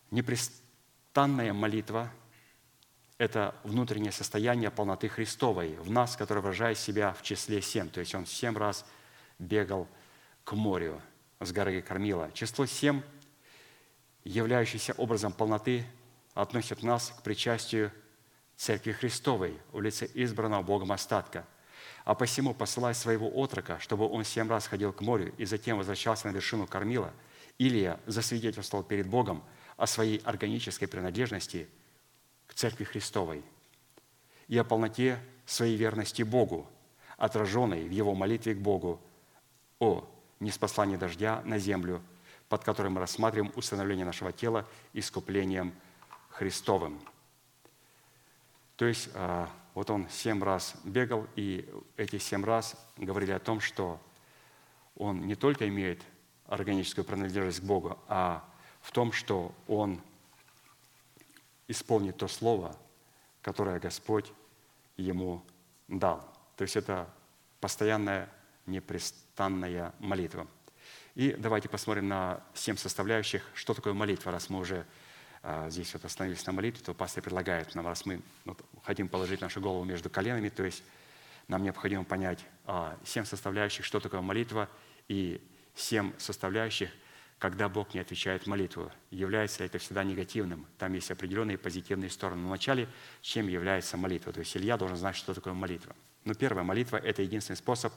Непрестанная 0.10 1.54
молитва– 1.54 2.12
это 3.18 3.56
внутреннее 3.64 4.12
состояние 4.12 4.72
полноты 4.72 5.08
Христовой 5.08 5.76
в 5.76 5.90
нас, 5.90 6.16
которое 6.16 6.42
выражает 6.42 6.78
себя 6.78 7.14
в 7.14 7.22
числе 7.22 7.62
семь. 7.62 7.90
То 7.90 8.00
есть 8.00 8.16
он 8.16 8.26
семь 8.26 8.58
раз 8.58 8.86
бегал 9.40 9.88
к 10.44 10.54
морю 10.54 11.02
с 11.40 11.52
горы 11.52 11.82
Кормила. 11.82 12.32
Число 12.34 12.66
семь, 12.66 13.02
являющееся 14.24 14.94
образом 14.94 15.32
полноты, 15.32 15.86
относит 16.34 16.82
нас 16.82 17.14
к 17.18 17.22
причастию 17.22 17.92
Церкви 18.56 18.92
Христовой 18.92 19.60
в 19.72 19.82
лице 19.82 20.10
избранного 20.14 20.64
Богом 20.64 20.92
остатка. 20.92 21.46
А 22.06 22.16
посему, 22.16 22.54
посылая 22.54 22.94
своего 22.94 23.30
отрока, 23.30 23.80
чтобы 23.80 24.10
он 24.10 24.24
семь 24.24 24.50
раз 24.50 24.68
ходил 24.68 24.92
к 24.92 25.02
морю 25.02 25.34
и 25.38 25.46
затем 25.46 25.78
возвращался 25.78 26.28
на 26.28 26.32
вершину 26.32 26.66
Кормила, 26.66 27.14
Илия 27.60 28.00
засвидетельствовал 28.08 28.84
перед 28.84 29.08
Богом 29.08 29.44
о 29.78 29.86
своей 29.86 30.18
органической 30.18 30.88
принадлежности– 30.88 31.70
к 32.48 32.54
Церкви 32.54 32.84
Христовой 32.84 33.44
и 34.48 34.58
о 34.58 34.64
полноте 34.64 35.20
своей 35.46 35.76
верности 35.76 36.24
Богу, 36.24 36.68
отраженной 37.18 37.88
в 37.88 37.92
его 37.92 38.14
молитве 38.14 38.56
к 38.56 38.60
Богу 38.60 39.02
о 39.80 40.08
неспослании 40.40 40.96
дождя 40.96 41.42
на 41.46 41.58
землю, 41.58 42.02
под 42.50 42.64
которым 42.64 42.94
мы 42.94 43.00
рассматриваем 43.02 43.52
установление 43.56 44.06
нашего 44.06 44.32
тела 44.32 44.68
искуплением 44.94 45.74
Христовым. 46.30 47.00
То 48.76 48.86
есть 48.86 49.10
а, 49.14 49.50
вот 49.74 49.90
он 49.90 50.08
семь 50.10 50.44
раз 50.44 50.76
бегал, 50.84 51.28
и 51.36 51.70
эти 51.98 52.18
семь 52.18 52.44
раз 52.44 52.76
говорили 52.98 53.32
о 53.32 53.40
том, 53.40 53.60
что 53.60 54.00
он 54.96 55.26
не 55.26 55.36
только 55.36 55.68
имеет 55.68 56.02
органическую 56.46 57.06
принадлежность 57.06 57.62
к 57.62 57.64
Богу, 57.64 57.98
а 58.08 58.44
в 58.82 58.92
том, 58.92 59.12
что 59.12 59.54
он– 59.68 60.02
исполнит 61.68 62.18
то 62.18 62.28
слово, 62.28 62.76
которое 63.42 63.80
Господь 63.80 64.32
ему 64.98 65.44
дал. 65.88 66.28
То 66.56 66.64
есть 66.64 66.76
это 66.76 67.08
постоянная, 67.60 68.30
непрестанная 68.66 69.94
молитва. 70.00 70.48
И 71.16 71.34
давайте 71.38 71.70
посмотрим 71.70 72.08
на 72.08 72.44
семь 72.54 72.76
составляющих, 72.76 73.44
что 73.54 73.74
такое 73.74 73.94
молитва, 73.94 74.32
раз 74.32 74.50
мы 74.50 74.60
уже 74.60 74.86
а, 75.44 75.70
здесь 75.70 75.94
вот 75.94 76.06
остановились 76.06 76.46
на 76.46 76.54
молитве, 76.54 76.84
то 76.84 76.94
пастор 76.94 77.24
предлагает 77.24 77.76
нам, 77.76 77.86
раз 77.86 78.06
мы 78.06 78.22
хотим 78.84 79.08
положить 79.10 79.42
нашу 79.42 79.62
голову 79.62 79.84
между 79.84 80.10
коленами, 80.10 80.50
то 80.50 80.64
есть 80.64 80.84
нам 81.48 81.64
необходимо 81.64 82.04
понять 82.04 82.40
а, 82.66 82.98
семь 83.04 83.26
составляющих, 83.26 83.86
что 83.86 84.00
такое 84.00 84.22
молитва, 84.22 84.70
и 85.08 85.42
семь 85.76 86.14
составляющих, 86.18 86.90
когда 87.44 87.68
Бог 87.68 87.94
не 87.94 88.00
отвечает 88.00 88.48
молитву. 88.48 88.90
Является 89.12 89.66
это 89.66 89.78
всегда 89.78 90.06
негативным? 90.06 90.66
Там 90.78 90.94
есть 90.94 91.12
определенные 91.12 91.58
позитивные 91.58 92.10
стороны. 92.10 92.42
Но 92.42 92.48
вначале 92.48 92.88
чем 93.22 93.50
является 93.50 93.98
молитва? 93.98 94.32
То 94.32 94.40
есть 94.40 94.56
Илья 94.56 94.78
должен 94.78 94.96
знать, 94.96 95.18
что 95.18 95.34
такое 95.34 95.52
молитва. 95.52 95.94
Но 96.24 96.36
первая 96.36 96.64
молитва– 96.64 96.96
это 97.04 97.22
единственный 97.22 97.58
способ, 97.58 97.92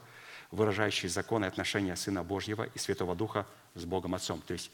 выражающий 0.51 1.07
законы 1.07 1.45
отношения 1.45 1.95
Сына 1.95 2.25
Божьего 2.25 2.63
и 2.63 2.77
Святого 2.77 3.15
Духа 3.15 3.47
с 3.73 3.85
Богом 3.85 4.15
Отцом. 4.15 4.41
То 4.41 4.51
есть 4.51 4.69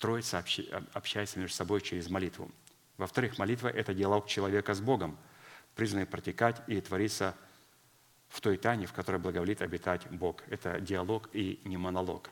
Троица 0.00 0.44
общается 0.92 1.38
между 1.38 1.54
собой 1.54 1.80
через 1.80 2.10
молитву. 2.10 2.50
Во-вторых, 2.98 3.38
молитва– 3.38 3.68
это 3.76 3.94
диалог 3.94 4.26
человека 4.26 4.74
с 4.74 4.80
Богом, 4.80 5.16
призванный 5.76 6.04
протекать 6.04 6.60
и 6.66 6.80
твориться 6.80 7.36
в 8.28 8.40
той 8.40 8.56
тайне, 8.56 8.86
в 8.86 8.92
которой 8.92 9.18
благоволит 9.20 9.62
обитать 9.62 10.04
Бог. 10.10 10.42
Это 10.50 10.80
диалог 10.80 11.28
и 11.32 11.60
не 11.62 11.76
монолог. 11.76 12.28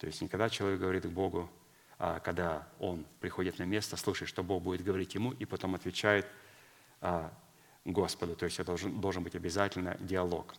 То 0.00 0.06
есть 0.06 0.22
никогда 0.22 0.48
человек 0.48 0.80
говорит 0.80 1.04
к 1.04 1.10
Богу, 1.10 1.50
а 1.98 2.20
когда 2.20 2.66
он 2.78 3.04
приходит 3.20 3.58
на 3.58 3.64
место, 3.64 3.98
слушает, 3.98 4.30
что 4.30 4.42
Бог 4.42 4.62
будет 4.62 4.82
говорить 4.82 5.14
ему, 5.14 5.32
и 5.32 5.44
потом 5.44 5.74
отвечает 5.74 6.26
а, 7.02 7.30
Господу. 7.84 8.34
То 8.34 8.46
есть 8.46 8.58
это 8.58 8.68
должен, 8.68 8.98
должен 8.98 9.22
быть 9.22 9.34
обязательно 9.34 9.98
диалог. 10.00 10.54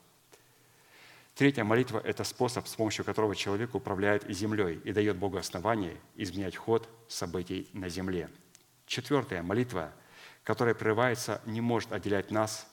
Третья 1.33 1.63
молитва– 1.63 1.99
это 2.05 2.23
способ, 2.23 2.67
с 2.67 2.75
помощью 2.75 3.03
которого 3.03 3.35
человек 3.35 3.73
управляет 3.73 4.29
землей 4.29 4.79
и 4.83 4.93
дает 4.93 5.17
Богу 5.17 5.37
основание 5.37 5.97
изменять 6.15 6.55
ход 6.55 6.87
событий 7.07 7.67
на 7.73 7.89
земле. 7.89 8.29
Четвертая 8.85 9.41
молитва, 9.41 9.91
которая 10.43 10.75
прерывается, 10.75 11.41
не 11.47 11.61
может 11.61 11.93
отделять 11.93 12.29
нас 12.29 12.67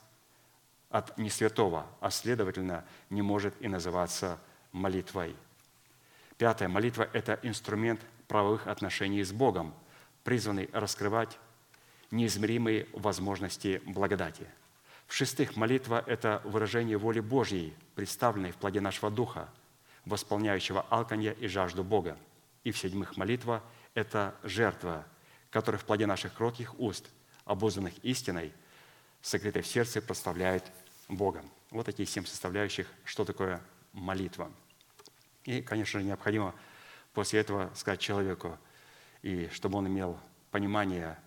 от 0.91 1.17
несвятого, 1.17 1.87
а 1.99 2.11
следовательно, 2.11 2.85
не 3.09 3.23
может 3.23 3.59
и 3.59 3.67
называться 3.67 4.39
молитвой– 4.71 5.35
Пятая 6.39 6.69
молитва– 6.69 7.09
это 7.13 7.37
инструмент 7.43 7.99
правовых 8.29 8.67
отношений 8.67 9.21
с 9.25 9.33
Богом, 9.33 9.75
призванный 10.23 10.69
раскрывать 10.71 11.37
неизмеримые 12.11 12.87
возможности 12.93 13.81
благодати. 13.85 14.47
В-шестых, 15.07 15.57
молитва– 15.57 16.01
это 16.07 16.41
выражение 16.45 16.97
воли 16.97 17.19
Божьей, 17.19 17.75
представленной 17.93 18.53
в 18.53 18.55
плоде 18.55 18.79
нашего 18.79 19.11
духа, 19.11 19.49
восполняющего 20.05 20.85
алканье 20.89 21.35
и 21.37 21.49
жажду 21.49 21.83
Бога. 21.83 22.17
И 22.63 22.71
в-седьмых, 22.71 23.17
молитва– 23.17 23.61
это 23.93 24.33
жертва, 24.41 25.05
которая 25.49 25.77
в 25.77 25.83
плоде 25.83 26.05
наших 26.05 26.33
кротких 26.33 26.79
уст, 26.79 27.09
обузанных 27.43 27.95
истиной, 28.01 28.53
сокрытой 29.21 29.61
в 29.61 29.67
сердце, 29.67 30.01
прославляет 30.01 30.63
Бога. 31.09 31.43
Вот 31.69 31.87
такие 31.87 32.07
семь 32.07 32.23
составляющих, 32.23 32.87
что 33.03 33.25
такое 33.25 33.61
молитва. 33.91 34.49
И, 35.45 35.61
конечно 35.61 35.99
же, 35.99 36.05
необходимо 36.05 36.53
после 37.13 37.39
этого 37.39 37.71
сказать 37.75 37.99
человеку, 37.99 38.57
и 39.21 39.49
чтобы 39.51 39.77
он 39.77 39.87
имел 39.87 40.19
понимание 40.51 41.17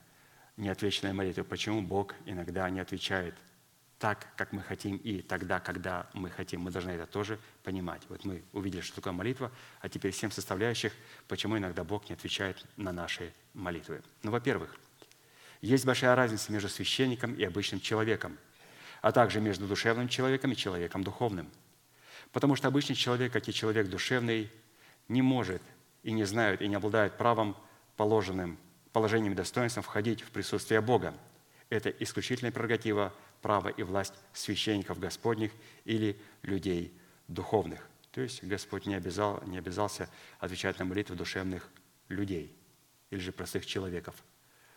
неотвеченной 0.56 1.12
молитвы, 1.12 1.44
почему 1.44 1.82
Бог 1.82 2.14
иногда 2.26 2.68
не 2.70 2.80
отвечает 2.80 3.34
так, 4.02 4.26
как 4.36 4.52
мы 4.52 4.62
хотим, 4.62 4.96
и 4.96 5.22
тогда, 5.22 5.60
когда 5.60 6.10
мы 6.12 6.28
хотим. 6.28 6.62
Мы 6.62 6.72
должны 6.72 6.90
это 6.90 7.06
тоже 7.06 7.38
понимать. 7.62 8.02
Вот 8.08 8.24
мы 8.24 8.42
увидели, 8.52 8.80
что 8.80 8.96
такое 8.96 9.12
молитва, 9.12 9.52
а 9.80 9.88
теперь 9.88 10.10
всем 10.10 10.32
составляющих, 10.32 10.92
почему 11.28 11.56
иногда 11.56 11.84
Бог 11.84 12.08
не 12.08 12.14
отвечает 12.14 12.66
на 12.76 12.90
наши 12.90 13.32
молитвы. 13.54 14.02
Ну, 14.24 14.32
во-первых, 14.32 14.76
есть 15.60 15.84
большая 15.86 16.16
разница 16.16 16.50
между 16.50 16.68
священником 16.68 17.34
и 17.34 17.44
обычным 17.44 17.80
человеком, 17.80 18.36
а 19.02 19.12
также 19.12 19.40
между 19.40 19.68
душевным 19.68 20.08
человеком 20.08 20.50
и 20.50 20.56
человеком 20.56 21.04
духовным. 21.04 21.48
Потому 22.32 22.56
что 22.56 22.68
обычный 22.68 22.96
человек, 22.96 23.32
как 23.32 23.48
и 23.48 23.52
человек 23.52 23.88
душевный, 23.88 24.50
не 25.08 25.22
может 25.22 25.62
и 26.02 26.12
не 26.12 26.24
знает, 26.24 26.62
и 26.62 26.68
не 26.68 26.74
обладает 26.74 27.16
правом, 27.16 27.56
положенным 27.96 28.58
положением 28.92 29.32
и 29.32 29.36
достоинством 29.36 29.82
входить 29.82 30.22
в 30.22 30.30
присутствие 30.30 30.80
Бога. 30.80 31.14
Это 31.70 31.88
исключительная 31.90 32.52
прерогатива, 32.52 33.12
право 33.40 33.68
и 33.68 33.82
власть 33.82 34.14
священников 34.32 34.98
Господних 34.98 35.52
или 35.84 36.20
людей 36.42 36.92
духовных. 37.28 37.88
То 38.12 38.20
есть 38.20 38.44
Господь 38.44 38.86
не, 38.86 38.94
обязал, 38.94 39.42
не 39.46 39.58
обязался 39.58 40.08
отвечать 40.38 40.78
на 40.78 40.84
молитвы 40.84 41.16
душевных 41.16 41.68
людей 42.08 42.54
или 43.10 43.20
же 43.20 43.32
простых 43.32 43.64
человеков. 43.64 44.14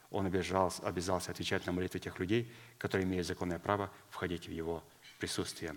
Он 0.10 0.26
обязался, 0.26 0.82
обязался 0.84 1.32
отвечать 1.32 1.66
на 1.66 1.74
молитвы 1.74 2.00
тех 2.00 2.18
людей, 2.20 2.52
которые 2.78 3.06
имеют 3.06 3.28
законное 3.28 3.60
право 3.60 3.92
входить 4.10 4.48
в 4.48 4.52
Его 4.52 4.84
присутствие. 5.20 5.76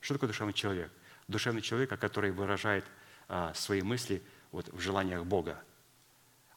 Что 0.00 0.14
такое 0.14 0.28
душевный 0.28 0.54
человек? 0.54 0.92
Душевный 1.28 1.62
человек, 1.62 1.90
который 1.98 2.30
выражает 2.30 2.84
а, 3.28 3.54
свои 3.54 3.82
мысли 3.82 4.22
вот, 4.50 4.68
в 4.68 4.80
желаниях 4.80 5.24
Бога, 5.24 5.62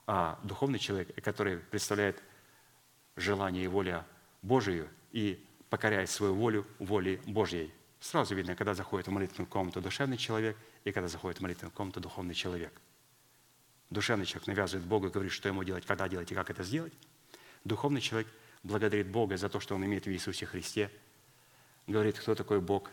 а 0.07 0.39
духовный 0.43 0.79
человек, 0.79 1.23
который 1.23 1.57
представляет 1.57 2.21
желание 3.15 3.63
и 3.63 3.67
волю 3.67 4.03
Божию 4.41 4.89
и 5.11 5.43
покоряет 5.69 6.09
свою 6.09 6.35
волю 6.35 6.67
воле 6.79 7.19
Божьей. 7.25 7.73
Сразу 7.99 8.35
видно, 8.35 8.55
когда 8.55 8.73
заходит 8.73 9.07
в 9.07 9.11
молитвенную 9.11 9.47
комнату 9.47 9.81
душевный 9.81 10.17
человек 10.17 10.57
и 10.83 10.91
когда 10.91 11.07
заходит 11.07 11.39
в 11.39 11.41
молитвенную 11.41 11.71
комнату 11.71 11.99
духовный 11.99 12.35
человек. 12.35 12.73
Душевный 13.89 14.25
человек 14.25 14.47
навязывает 14.47 14.85
Богу 14.85 15.07
и 15.07 15.09
говорит, 15.09 15.31
что 15.31 15.47
ему 15.47 15.63
делать, 15.63 15.85
когда 15.85 16.07
делать 16.07 16.31
и 16.31 16.35
как 16.35 16.49
это 16.49 16.63
сделать. 16.63 16.93
Духовный 17.63 18.01
человек 18.01 18.27
благодарит 18.63 19.07
Бога 19.07 19.37
за 19.37 19.49
то, 19.49 19.59
что 19.59 19.75
он 19.75 19.85
имеет 19.85 20.05
в 20.05 20.11
Иисусе 20.11 20.45
Христе, 20.45 20.91
говорит, 21.87 22.19
кто 22.19 22.35
такой 22.35 22.61
Бог, 22.61 22.91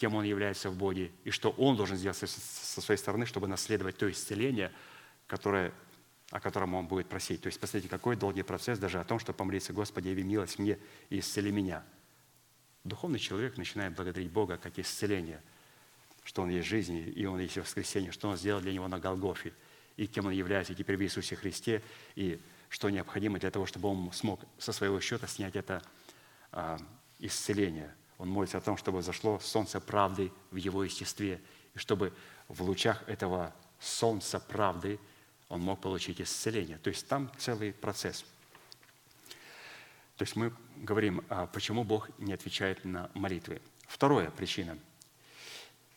кем 0.00 0.14
он 0.14 0.24
является 0.24 0.70
в 0.70 0.76
Боге, 0.78 1.12
и 1.24 1.30
что 1.30 1.50
он 1.50 1.76
должен 1.76 1.98
сделать 1.98 2.16
со 2.16 2.80
своей 2.80 2.96
стороны, 2.96 3.26
чтобы 3.26 3.48
наследовать 3.48 3.98
то 3.98 4.10
исцеление, 4.10 4.72
которое 5.26 5.74
о 6.30 6.40
котором 6.40 6.74
он 6.74 6.86
будет 6.86 7.08
просить. 7.08 7.42
То 7.42 7.48
есть, 7.48 7.60
посмотрите, 7.60 7.88
какой 7.88 8.16
долгий 8.16 8.42
процесс 8.42 8.78
даже 8.78 9.00
о 9.00 9.04
том, 9.04 9.18
чтобы 9.18 9.36
помолиться, 9.36 9.72
Господи, 9.72 10.08
яви 10.08 10.22
милость 10.22 10.58
мне 10.58 10.78
и 11.10 11.18
исцели 11.18 11.50
меня. 11.50 11.84
Духовный 12.84 13.18
человек 13.18 13.58
начинает 13.58 13.94
благодарить 13.94 14.30
Бога 14.30 14.56
как 14.56 14.78
исцеление, 14.78 15.42
что 16.22 16.42
Он 16.42 16.50
есть 16.50 16.68
жизнь, 16.68 17.12
и 17.14 17.26
Он 17.26 17.40
есть 17.40 17.58
воскресение, 17.58 18.12
что 18.12 18.28
Он 18.28 18.36
сделал 18.36 18.60
для 18.60 18.72
него 18.72 18.86
на 18.88 19.00
Голгофе, 19.00 19.52
и 19.96 20.06
кем 20.06 20.26
Он 20.26 20.32
является 20.32 20.74
теперь 20.74 20.96
в 20.96 21.02
Иисусе 21.02 21.34
Христе, 21.36 21.82
и 22.14 22.40
что 22.68 22.88
необходимо 22.88 23.38
для 23.38 23.50
того, 23.50 23.66
чтобы 23.66 23.88
Он 23.88 24.12
смог 24.12 24.40
со 24.56 24.72
своего 24.72 25.00
счета 25.00 25.26
снять 25.26 25.56
это 25.56 25.82
а, 26.52 26.78
исцеление. 27.18 27.92
Он 28.20 28.28
молится 28.28 28.58
о 28.58 28.60
том, 28.60 28.76
чтобы 28.76 29.02
зашло 29.02 29.40
солнце 29.40 29.80
правды 29.80 30.30
в 30.52 30.56
его 30.56 30.84
естестве, 30.84 31.40
и 31.74 31.78
чтобы 31.78 32.12
в 32.46 32.62
лучах 32.62 33.02
этого 33.08 33.52
солнца 33.80 34.38
правды– 34.38 35.00
он 35.50 35.60
мог 35.60 35.80
получить 35.80 36.20
исцеление. 36.20 36.78
То 36.78 36.88
есть 36.88 37.06
там 37.08 37.30
целый 37.36 37.72
процесс. 37.72 38.24
То 40.16 40.22
есть 40.22 40.36
мы 40.36 40.52
говорим, 40.76 41.22
а 41.28 41.46
почему 41.46 41.82
Бог 41.84 42.08
не 42.18 42.32
отвечает 42.32 42.84
на 42.84 43.10
молитвы. 43.14 43.60
Вторая 43.86 44.30
причина. 44.30 44.78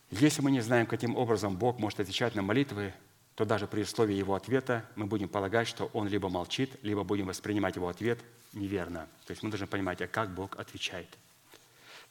Если 0.09 0.41
мы 0.41 0.49
не 0.51 0.61
знаем, 0.61 0.87
каким 0.87 1.15
образом 1.15 1.55
Бог 1.55 1.79
может 1.79 1.99
отвечать 1.99 2.35
на 2.35 2.41
молитвы, 2.41 2.93
то 3.35 3.45
даже 3.45 3.67
при 3.67 3.81
условии 3.81 4.15
его 4.15 4.33
ответа 4.33 4.85
мы 4.95 5.05
будем 5.05 5.29
полагать, 5.29 5.67
что 5.67 5.85
он 5.93 6.07
либо 6.07 6.29
молчит, 6.29 6.71
либо 6.81 7.03
будем 7.03 7.27
воспринимать 7.27 7.75
его 7.75 7.89
ответ 7.89 8.19
неверно. 8.53 9.07
То 9.25 9.31
есть 9.31 9.43
мы 9.43 9.49
должны 9.49 9.67
понимать, 9.67 10.01
а 10.01 10.07
как 10.07 10.33
Бог 10.33 10.57
отвечает. 10.59 11.17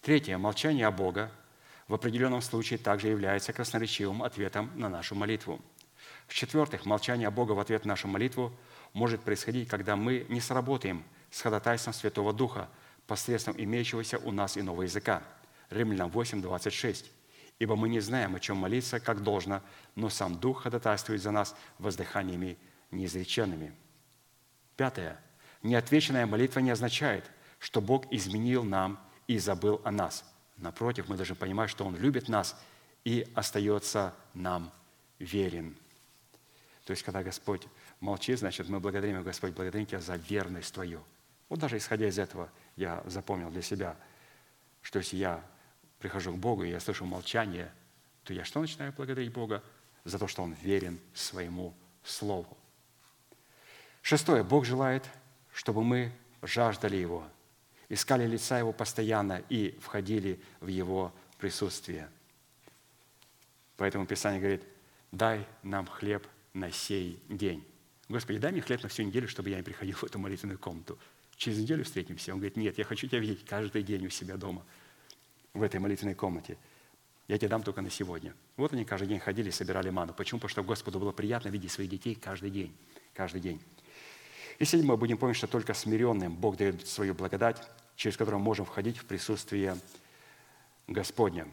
Третье. 0.02 0.36
Молчание 0.36 0.86
о 0.86 0.90
Бога 0.90 1.32
в 1.88 1.94
определенном 1.94 2.42
случае 2.42 2.78
также 2.78 3.08
является 3.08 3.54
красноречивым 3.54 4.22
ответом 4.22 4.70
на 4.74 4.90
нашу 4.90 5.14
молитву– 5.14 5.58
в-четвертых, 6.26 6.86
молчание 6.86 7.30
Бога 7.30 7.52
в 7.52 7.60
ответ 7.60 7.84
на 7.84 7.90
нашу 7.90 8.08
молитву 8.08 8.52
может 8.92 9.22
происходить, 9.22 9.68
когда 9.68 9.96
мы 9.96 10.26
не 10.28 10.40
сработаем 10.40 11.04
с 11.30 11.40
ходатайством 11.40 11.92
Святого 11.92 12.32
Духа 12.32 12.68
посредством 13.06 13.54
имеющегося 13.58 14.18
у 14.18 14.32
нас 14.32 14.56
иного 14.56 14.82
языка. 14.82 15.22
Римлянам 15.70 16.10
8, 16.10 16.42
26. 16.42 17.10
«Ибо 17.58 17.76
мы 17.76 17.88
не 17.88 18.00
знаем, 18.00 18.34
о 18.34 18.40
чем 18.40 18.56
молиться, 18.56 18.98
как 18.98 19.22
должно, 19.22 19.62
но 19.94 20.08
сам 20.08 20.38
Дух 20.38 20.62
ходатайствует 20.62 21.22
за 21.22 21.30
нас 21.30 21.54
воздыханиями 21.78 22.58
неизреченными». 22.90 23.74
Пятое. 24.76 25.20
Неотвеченная 25.62 26.26
молитва 26.26 26.60
не 26.60 26.70
означает, 26.70 27.30
что 27.58 27.80
Бог 27.80 28.10
изменил 28.10 28.64
нам 28.64 28.98
и 29.26 29.38
забыл 29.38 29.80
о 29.84 29.90
нас. 29.90 30.24
Напротив, 30.56 31.08
мы 31.08 31.16
должны 31.16 31.34
понимать, 31.34 31.70
что 31.70 31.84
Он 31.84 31.96
любит 31.96 32.28
нас 32.28 32.56
и 33.04 33.26
остается 33.34 34.14
нам 34.34 34.72
верен. 35.18 35.76
То 36.84 36.92
есть, 36.92 37.02
когда 37.02 37.22
Господь 37.22 37.66
молчит, 38.00 38.38
значит, 38.38 38.68
мы 38.68 38.80
благодарим 38.80 39.22
Господь, 39.22 39.54
благодарим 39.54 39.86
Тебя 39.86 40.00
за 40.00 40.16
верность 40.16 40.74
Твою. 40.74 41.02
Вот 41.48 41.58
даже 41.58 41.76
исходя 41.76 42.08
из 42.08 42.18
этого, 42.18 42.50
я 42.76 43.02
запомнил 43.06 43.50
для 43.50 43.62
себя, 43.62 43.96
что 44.82 44.98
если 44.98 45.16
я 45.16 45.44
прихожу 45.98 46.32
к 46.32 46.38
Богу, 46.38 46.64
и 46.64 46.70
я 46.70 46.80
слышу 46.80 47.04
молчание, 47.04 47.72
то 48.24 48.32
я 48.32 48.44
что 48.44 48.60
начинаю 48.60 48.92
благодарить 48.92 49.32
Бога? 49.32 49.62
За 50.04 50.18
то, 50.18 50.26
что 50.26 50.42
Он 50.42 50.52
верен 50.54 50.98
своему 51.14 51.74
Слову. 52.02 52.56
Шестое. 54.02 54.42
Бог 54.42 54.64
желает, 54.64 55.08
чтобы 55.52 55.84
мы 55.84 56.12
жаждали 56.42 56.96
Его, 56.96 57.24
искали 57.92 58.26
лица 58.26 58.58
Его 58.58 58.72
постоянно 58.72 59.42
и 59.50 59.78
входили 59.78 60.40
в 60.60 60.68
Его 60.68 61.12
присутствие. 61.36 62.08
Поэтому 63.76 64.06
Писание 64.06 64.40
говорит, 64.40 64.62
дай 65.12 65.46
нам 65.62 65.86
хлеб 65.86 66.26
на 66.54 66.70
сей 66.70 67.22
день. 67.28 67.62
Господи, 68.08 68.38
дай 68.38 68.50
мне 68.50 68.62
хлеб 68.62 68.82
на 68.82 68.88
всю 68.88 69.02
неделю, 69.02 69.28
чтобы 69.28 69.50
я 69.50 69.58
не 69.58 69.62
приходил 69.62 69.94
в 69.94 70.04
эту 70.04 70.18
молитвенную 70.18 70.58
комнату. 70.58 70.98
Через 71.36 71.58
неделю 71.58 71.84
встретимся. 71.84 72.32
Он 72.32 72.38
говорит, 72.38 72.56
нет, 72.56 72.78
я 72.78 72.84
хочу 72.84 73.06
тебя 73.06 73.18
видеть 73.18 73.44
каждый 73.44 73.82
день 73.82 74.06
у 74.06 74.10
себя 74.10 74.38
дома, 74.38 74.64
в 75.52 75.62
этой 75.62 75.78
молитвенной 75.78 76.14
комнате. 76.14 76.56
Я 77.28 77.36
тебе 77.36 77.48
дам 77.48 77.62
только 77.62 77.82
на 77.82 77.90
сегодня. 77.90 78.34
Вот 78.56 78.72
они 78.72 78.86
каждый 78.86 79.08
день 79.08 79.18
ходили 79.18 79.50
и 79.50 79.52
собирали 79.52 79.90
ману. 79.90 80.14
Почему? 80.14 80.40
Потому 80.40 80.50
что 80.50 80.62
Господу 80.62 80.98
было 80.98 81.12
приятно 81.12 81.50
видеть 81.50 81.72
своих 81.72 81.90
детей 81.90 82.14
каждый 82.14 82.50
день. 82.50 82.74
Каждый 83.12 83.42
день. 83.42 83.60
И 84.58 84.76
мы 84.76 84.96
будем 84.96 85.18
помнить, 85.18 85.36
что 85.36 85.46
только 85.46 85.74
смиренным 85.74 86.34
Бог 86.34 86.56
дает 86.56 86.86
свою 86.86 87.14
благодать, 87.14 87.60
через 87.96 88.16
которую 88.16 88.40
мы 88.40 88.46
можем 88.46 88.64
входить 88.64 88.98
в 88.98 89.04
присутствие 89.04 89.76
Господня. 90.86 91.46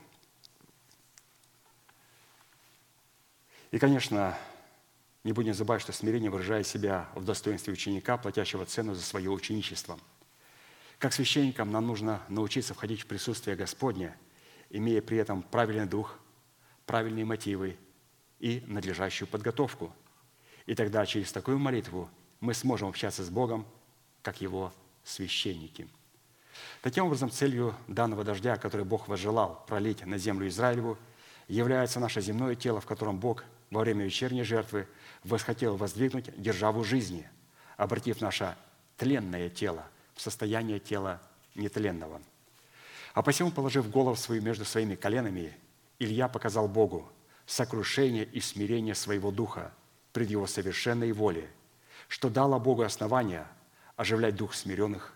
И, 3.71 3.77
конечно, 3.77 4.37
не 5.23 5.33
будем 5.33 5.53
забывать, 5.53 5.81
что 5.81 5.91
смирение 5.91 6.31
выражает 6.31 6.65
себя 6.65 7.09
в 7.13 7.23
достоинстве 7.23 7.73
ученика, 7.73 8.17
платящего 8.17 8.65
цену 8.65 8.95
за 8.95 9.01
свое 9.01 9.29
ученичество. 9.29 9.99
Как 10.97 11.13
священникам 11.13 11.71
нам 11.71 11.85
нужно 11.85 12.21
научиться 12.29 12.73
входить 12.73 13.01
в 13.01 13.05
присутствие 13.05 13.55
Господне, 13.55 14.15
имея 14.69 15.01
при 15.01 15.17
этом 15.17 15.43
правильный 15.43 15.85
дух, 15.85 16.17
правильные 16.85 17.25
мотивы 17.25 17.77
и 18.39 18.63
надлежащую 18.65 19.27
подготовку. 19.27 19.93
И 20.65 20.75
тогда 20.75 21.05
через 21.05 21.31
такую 21.31 21.59
молитву 21.59 22.09
мы 22.39 22.53
сможем 22.53 22.89
общаться 22.89 23.23
с 23.23 23.29
Богом, 23.29 23.65
как 24.21 24.41
Его 24.41 24.73
священники. 25.03 25.87
Таким 26.81 27.05
образом, 27.05 27.29
целью 27.29 27.75
данного 27.87 28.23
дождя, 28.23 28.55
который 28.57 28.85
Бог 28.85 29.07
возжелал 29.07 29.63
пролить 29.67 30.05
на 30.05 30.17
землю 30.17 30.47
Израилеву, 30.47 30.97
является 31.47 31.99
наше 31.99 32.21
земное 32.21 32.55
тело, 32.55 32.79
в 32.79 32.85
котором 32.85 33.19
Бог 33.19 33.43
во 33.71 33.81
время 33.81 34.05
вечерней 34.05 34.43
жертвы– 34.43 34.87
восхотел 35.23 35.75
воздвигнуть 35.75 36.29
державу 36.41 36.83
жизни, 36.83 37.27
обратив 37.77 38.21
наше 38.21 38.55
тленное 38.97 39.49
тело 39.49 39.85
в 40.15 40.21
состояние 40.21 40.79
тела 40.79 41.21
нетленного. 41.55 42.21
А 43.13 43.21
посему, 43.21 43.51
положив 43.51 43.89
голову 43.89 44.15
свою 44.15 44.41
между 44.41 44.65
своими 44.65 44.95
коленами, 44.95 45.55
Илья 45.97 46.27
показал 46.27 46.67
Богу 46.67 47.11
сокрушение 47.45 48.23
и 48.23 48.39
смирение 48.39 48.95
своего 48.95 49.31
духа 49.31 49.73
пред 50.13 50.29
Его 50.29 50.47
совершенной 50.47 51.11
воле, 51.11 51.49
что 52.07 52.29
дало 52.29 52.59
Богу 52.59 52.83
основание 52.83 53.47
оживлять 53.95 54.35
дух 54.35 54.53
смиренных, 54.53 55.13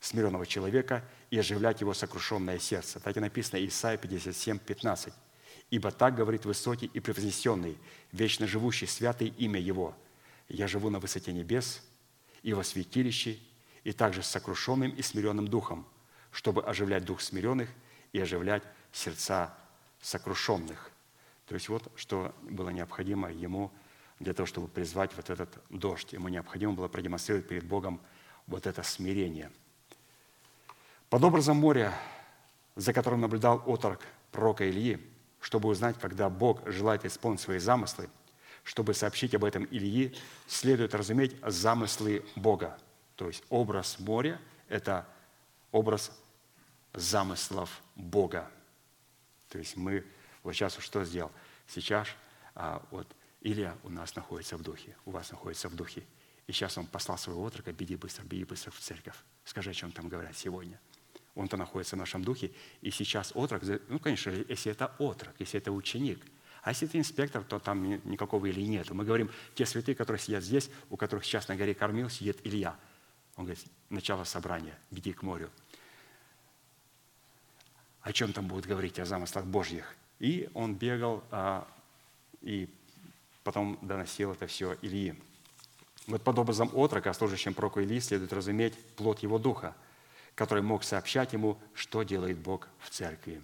смиренного 0.00 0.46
человека 0.46 1.04
и 1.30 1.38
оживлять 1.38 1.80
его 1.80 1.94
сокрушенное 1.94 2.58
сердце. 2.58 2.98
Так 3.00 3.16
и 3.16 3.20
написано 3.20 3.64
Исайя 3.64 3.98
57, 3.98 4.58
15. 4.58 5.12
«Ибо 5.70 5.90
так 5.92 6.16
говорит 6.16 6.44
высокий 6.46 6.86
и 6.86 7.00
превознесенный, 7.00 7.78
вечно 8.10 8.46
живущий, 8.46 8.86
святый 8.86 9.28
имя 9.28 9.60
Его. 9.60 9.94
Я 10.48 10.66
живу 10.66 10.90
на 10.90 10.98
высоте 10.98 11.32
небес 11.32 11.82
и 12.42 12.54
во 12.54 12.64
святилище, 12.64 13.38
и 13.84 13.92
также 13.92 14.22
с 14.22 14.26
сокрушенным 14.26 14.90
и 14.90 15.02
смиренным 15.02 15.46
духом, 15.46 15.86
чтобы 16.32 16.64
оживлять 16.64 17.04
дух 17.04 17.20
смиренных 17.20 17.68
и 18.12 18.20
оживлять 18.20 18.62
сердца 18.92 19.54
сокрушенных». 20.00 20.90
То 21.46 21.54
есть 21.54 21.68
вот 21.68 21.90
что 21.96 22.34
было 22.42 22.70
необходимо 22.70 23.30
ему 23.30 23.70
для 24.18 24.34
того, 24.34 24.46
чтобы 24.46 24.68
призвать 24.68 25.14
вот 25.16 25.30
этот 25.30 25.62
дождь. 25.68 26.12
Ему 26.12 26.28
необходимо 26.28 26.72
было 26.72 26.88
продемонстрировать 26.88 27.48
перед 27.48 27.64
Богом 27.64 28.00
вот 28.46 28.66
это 28.66 28.82
смирение. 28.82 29.50
Под 31.10 31.24
образом 31.24 31.56
моря, 31.56 31.92
за 32.76 32.92
которым 32.92 33.20
наблюдал 33.20 33.60
отрок 33.66 34.00
пророка 34.30 34.70
Ильи, 34.70 35.04
чтобы 35.40 35.68
узнать, 35.68 35.98
когда 35.98 36.30
Бог 36.30 36.64
желает 36.70 37.04
исполнить 37.04 37.40
свои 37.40 37.58
замыслы, 37.58 38.08
чтобы 38.62 38.94
сообщить 38.94 39.34
об 39.34 39.44
этом 39.44 39.64
Ильи, 39.72 40.16
следует 40.46 40.94
разуметь 40.94 41.34
замыслы 41.44 42.24
Бога. 42.36 42.78
То 43.16 43.26
есть 43.26 43.42
образ 43.48 43.98
моря– 43.98 44.40
это 44.68 45.04
образ 45.72 46.12
замыслов 46.92 47.82
Бога. 47.96 48.48
То 49.48 49.58
есть 49.58 49.76
мы 49.76 50.06
вот 50.44 50.52
сейчас 50.52 50.78
что 50.78 51.04
сделал? 51.04 51.32
Сейчас 51.66 52.06
а, 52.54 52.86
вот 52.92 53.08
Илья 53.40 53.76
у 53.82 53.90
нас 53.90 54.14
находится 54.14 54.56
в 54.56 54.62
духе, 54.62 54.94
у 55.06 55.10
вас 55.10 55.32
находится 55.32 55.68
в 55.68 55.74
духе. 55.74 56.04
И 56.46 56.52
сейчас 56.52 56.78
он 56.78 56.86
послал 56.86 57.18
своего 57.18 57.42
отрока, 57.42 57.72
беги 57.72 57.96
быстро, 57.96 58.22
беги 58.22 58.44
быстро 58.44 58.70
в 58.70 58.78
церковь. 58.78 59.16
Скажи, 59.44 59.70
о 59.70 59.74
чем 59.74 59.90
там 59.90 60.08
говорят 60.08 60.36
сегодня. 60.36 60.78
Он-то 61.34 61.56
находится 61.56 61.96
в 61.96 61.98
нашем 61.98 62.24
духе. 62.24 62.50
И 62.80 62.90
сейчас 62.90 63.32
отрок, 63.34 63.62
ну, 63.88 63.98
конечно, 63.98 64.30
если 64.30 64.72
это 64.72 64.94
отрок, 64.98 65.34
если 65.38 65.60
это 65.60 65.72
ученик, 65.72 66.24
а 66.62 66.70
если 66.70 66.88
это 66.88 66.98
инспектор, 66.98 67.42
то 67.42 67.58
там 67.58 67.88
никакого 68.04 68.46
или 68.46 68.60
нет. 68.60 68.90
Мы 68.90 69.04
говорим, 69.04 69.30
те 69.54 69.64
святые, 69.64 69.94
которые 69.94 70.20
сидят 70.20 70.44
здесь, 70.44 70.70
у 70.90 70.96
которых 70.96 71.24
сейчас 71.24 71.48
на 71.48 71.56
горе 71.56 71.74
кормил, 71.74 72.10
сидит 72.10 72.38
Илья. 72.44 72.76
Он 73.36 73.44
говорит, 73.44 73.64
начало 73.88 74.24
собрания, 74.24 74.78
беги 74.90 75.12
к 75.12 75.22
морю. 75.22 75.50
О 78.02 78.12
чем 78.12 78.32
там 78.32 78.46
будут 78.46 78.66
говорить, 78.66 78.98
о 78.98 79.06
замыслах 79.06 79.46
Божьих? 79.46 79.94
И 80.18 80.50
он 80.52 80.74
бегал 80.74 81.24
а, 81.30 81.66
и 82.42 82.68
потом 83.42 83.78
доносил 83.82 84.32
это 84.32 84.46
все 84.46 84.76
Ильи. 84.82 85.14
Вот 86.06 86.22
под 86.22 86.38
образом 86.38 86.70
отрока, 86.74 87.12
служащим 87.12 87.54
проку 87.54 87.80
Ильи, 87.80 88.00
следует 88.00 88.32
разуметь 88.32 88.76
плод 88.96 89.20
его 89.20 89.38
духа, 89.38 89.74
который 90.40 90.62
мог 90.62 90.84
сообщать 90.84 91.34
ему, 91.34 91.58
что 91.74 92.02
делает 92.02 92.38
Бог 92.38 92.66
в 92.78 92.88
церкви. 92.88 93.42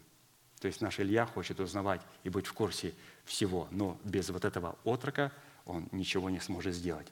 То 0.61 0.67
есть 0.67 0.81
наш 0.81 0.99
Илья 0.99 1.27
хочет 1.27 1.61
узнавать 1.61 2.01
и 2.25 2.31
быть 2.31 2.47
в 2.47 2.55
курсе 2.55 2.95
всего, 3.27 3.69
но 3.71 3.99
без 4.03 4.31
вот 4.31 4.47
этого 4.47 4.79
отрока 4.83 5.31
он 5.67 5.91
ничего 5.93 6.31
не 6.31 6.41
сможет 6.41 6.75
сделать. 6.75 7.07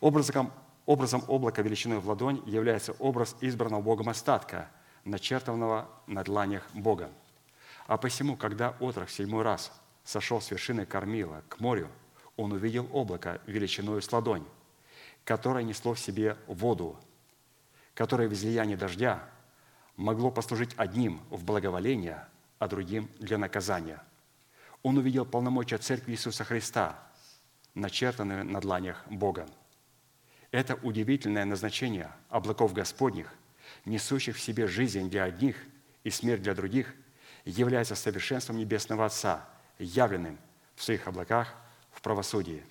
Образом, 0.00 0.52
образом 0.86 1.22
облака 1.28 1.62
величиной 1.62 2.00
в 2.00 2.08
ладонь 2.08 2.42
является 2.46 2.90
образ 2.94 3.36
избранного 3.40 3.80
Богом 3.80 4.08
остатка, 4.08 4.68
начертанного 5.04 5.88
на 6.08 6.24
дланях 6.24 6.68
Бога. 6.74 7.12
А 7.86 7.96
посему, 7.96 8.36
когда 8.36 8.70
отрок 8.80 9.08
седьмой 9.08 9.44
раз 9.44 9.70
сошел 10.02 10.40
с 10.40 10.50
вершины 10.50 10.84
кормила 10.84 11.44
к 11.48 11.60
морю, 11.60 11.88
он 12.36 12.50
увидел 12.50 12.88
облако 12.92 13.40
величиной 13.46 14.02
с 14.02 14.10
ладонь, 14.10 14.44
которое 15.24 15.62
несло 15.62 15.94
в 15.94 16.00
себе 16.00 16.36
воду, 16.48 16.98
которое 18.00 18.28
в 18.28 18.32
излиянии 18.32 18.76
дождя 18.76 19.22
могло 19.94 20.30
послужить 20.30 20.72
одним 20.78 21.20
в 21.28 21.44
благоволение, 21.44 22.24
а 22.58 22.66
другим 22.66 23.10
для 23.18 23.36
наказания. 23.36 24.02
Он 24.82 24.96
увидел 24.96 25.26
полномочия 25.26 25.76
Церкви 25.76 26.12
Иисуса 26.12 26.42
Христа, 26.42 26.98
начертанные 27.74 28.42
на 28.42 28.58
дланях 28.62 29.04
Бога. 29.10 29.46
Это 30.50 30.76
удивительное 30.76 31.44
назначение 31.44 32.10
облаков 32.30 32.72
Господних, 32.72 33.34
несущих 33.84 34.36
в 34.36 34.40
себе 34.40 34.66
жизнь 34.66 35.10
для 35.10 35.24
одних 35.24 35.56
и 36.02 36.08
смерть 36.08 36.40
для 36.40 36.54
других, 36.54 36.94
является 37.44 37.96
совершенством 37.96 38.56
Небесного 38.56 39.04
Отца– 39.04 39.46
явленным 39.78 40.38
в 40.74 40.82
своих 40.82 41.06
облаках 41.06 41.54
в 41.92 42.00
правосудии. 42.00 42.64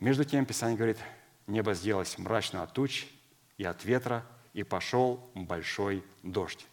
Между 0.00 0.24
тем, 0.24 0.46
Писание 0.46 0.76
говорит, 0.76 0.98
небо 1.46 1.74
сделалось 1.74 2.18
мрачно 2.18 2.64
от 2.64 2.72
туч 2.72 3.06
и 3.58 3.64
от 3.64 3.84
ветра, 3.84 4.24
и 4.54 4.62
пошел 4.62 5.30
большой 5.34 6.02
дождь. 6.22 6.66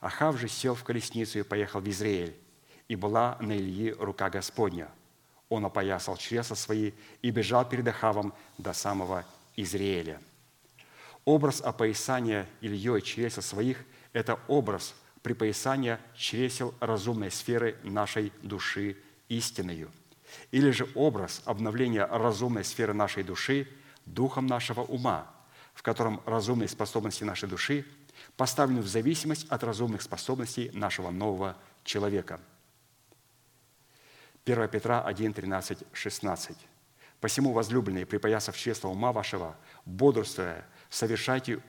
Ахав 0.00 0.36
же 0.38 0.48
сел 0.48 0.74
в 0.74 0.82
колесницу 0.82 1.38
и 1.38 1.42
поехал 1.42 1.80
в 1.80 1.88
Израиль, 1.88 2.34
и 2.88 2.96
была 2.96 3.36
на 3.40 3.56
Ильи 3.56 3.92
рука 3.92 4.28
Господня. 4.28 4.88
Он 5.48 5.64
опоясал 5.64 6.16
чресла 6.16 6.56
свои 6.56 6.92
и 7.22 7.30
бежал 7.30 7.68
перед 7.68 7.86
Ахавом 7.86 8.34
до 8.58 8.72
самого 8.72 9.24
Израиля. 9.54 10.20
Образ 11.24 11.60
опоясания 11.60 12.48
Ильей 12.60 13.00
чресел 13.02 13.42
своих– 13.42 13.84
это 14.12 14.40
образ– 14.48 14.94
припоясания 15.22 16.00
чресел 16.16 16.74
разумной 16.80 17.30
сферы 17.30 17.76
нашей 17.82 18.32
души 18.42 18.96
истиною. 19.28 19.90
Или 20.50 20.70
же 20.70 20.88
образ 20.94 21.42
обновления 21.44 22.06
разумной 22.06 22.64
сферы 22.64 22.94
нашей 22.94 23.22
души 23.22 23.68
духом 24.06 24.46
нашего 24.46 24.82
ума, 24.82 25.30
в 25.78 25.82
котором 25.84 26.20
разумные 26.26 26.66
способности 26.66 27.22
нашей 27.22 27.48
души 27.48 27.86
поставлены 28.36 28.82
в 28.82 28.88
зависимость 28.88 29.46
от 29.48 29.62
разумных 29.62 30.02
способностей 30.02 30.72
нашего 30.74 31.10
нового 31.10 31.56
человека. 31.84 32.40
1 34.44 34.68
Петра 34.70 35.00
1, 35.02 35.34
13, 35.34 35.84
16. 35.92 36.56
«Посему, 37.20 37.52
возлюбленные, 37.52 38.06
припоясав 38.06 38.56
чресло 38.56 38.88
ума 38.88 39.12
вашего, 39.12 39.56
бодрствуя, 39.84 40.66
совершайте 40.90 41.62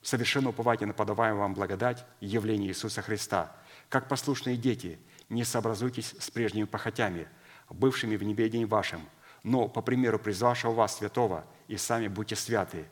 совершенно 0.00 0.48
уповайте 0.48 0.86
на 0.86 0.94
подаваемую 0.94 1.42
вам 1.42 1.52
благодать 1.52 2.06
явление 2.20 2.70
Иисуса 2.70 3.02
Христа. 3.02 3.54
Как 3.90 4.08
послушные 4.08 4.56
дети, 4.56 4.98
не 5.28 5.44
сообразуйтесь 5.44 6.14
с 6.18 6.30
прежними 6.30 6.64
похотями, 6.64 7.28
бывшими 7.68 8.16
в 8.16 8.22
небедении 8.22 8.64
вашим, 8.64 9.06
но 9.42 9.68
по 9.68 9.82
примеру 9.82 10.18
призвавшего 10.18 10.72
вас 10.72 10.96
святого, 10.96 11.44
и 11.68 11.76
сами 11.76 12.08
будьте 12.08 12.34
святы 12.34 12.86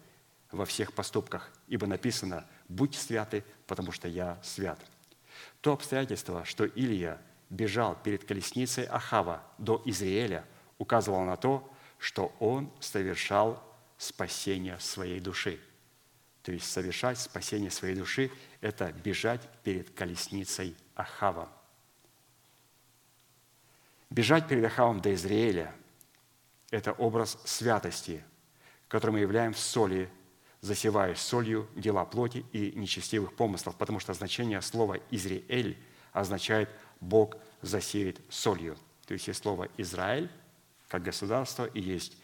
во 0.51 0.65
всех 0.65 0.93
поступках, 0.93 1.51
ибо 1.67 1.87
написано 1.87 2.47
«Будьте 2.69 2.99
святы, 2.99 3.45
потому 3.67 3.93
что 3.93 4.09
я 4.09 4.39
свят». 4.43 4.81
То 5.61 5.73
обстоятельство, 5.73 6.45
что 6.45 6.65
Илия 6.65 7.21
бежал 7.51 7.97
перед 8.03 8.25
колесницей 8.25 8.85
Ахава 8.85 9.43
до 9.59 9.83
Израиля, 9.85 10.45
указывало 10.79 11.25
на 11.25 11.37
то, 11.37 11.71
что 11.99 12.35
он 12.39 12.73
совершал 12.81 13.63
спасение 13.99 14.79
своей 14.81 15.21
души– 15.21 15.61
то 16.49 16.53
есть 16.53 16.73
совершать 16.73 17.19
спасение 17.19 17.71
своей 17.71 17.95
души– 17.95 18.31
это 18.63 18.91
бежать 18.91 19.47
перед 19.65 19.91
колесницей 19.91 20.75
Ахава. 20.95 21.53
Бежать 24.09 24.49
перед 24.49 24.65
Ахавом 24.65 25.03
до 25.03 25.13
Израиля– 25.13 25.75
это 26.71 26.93
образ 26.93 27.37
святости, 27.45 28.25
который 28.89 29.11
мы 29.11 29.21
являем 29.21 29.53
в 29.53 29.59
соли, 29.59 30.11
засевая 30.61 31.15
солью 31.15 31.69
дела 31.75 32.05
плоти 32.05 32.45
и 32.53 32.73
нечестивых 32.73 33.35
помыслов, 33.35 33.77
потому 33.77 34.01
что 34.01 34.13
значение 34.15 34.61
слова 34.61 34.99
«Израиль» 35.11 35.77
означает 36.13 36.69
«Бог 37.01 37.37
засеет 37.63 38.21
солью». 38.29 38.77
То 39.07 39.15
есть 39.15 39.29
есть 39.29 39.43
слово 39.43 39.69
«Израиль» 39.77 40.31
как 40.89 41.03
государство, 41.03 41.65
и 41.67 41.81
есть 41.81 42.17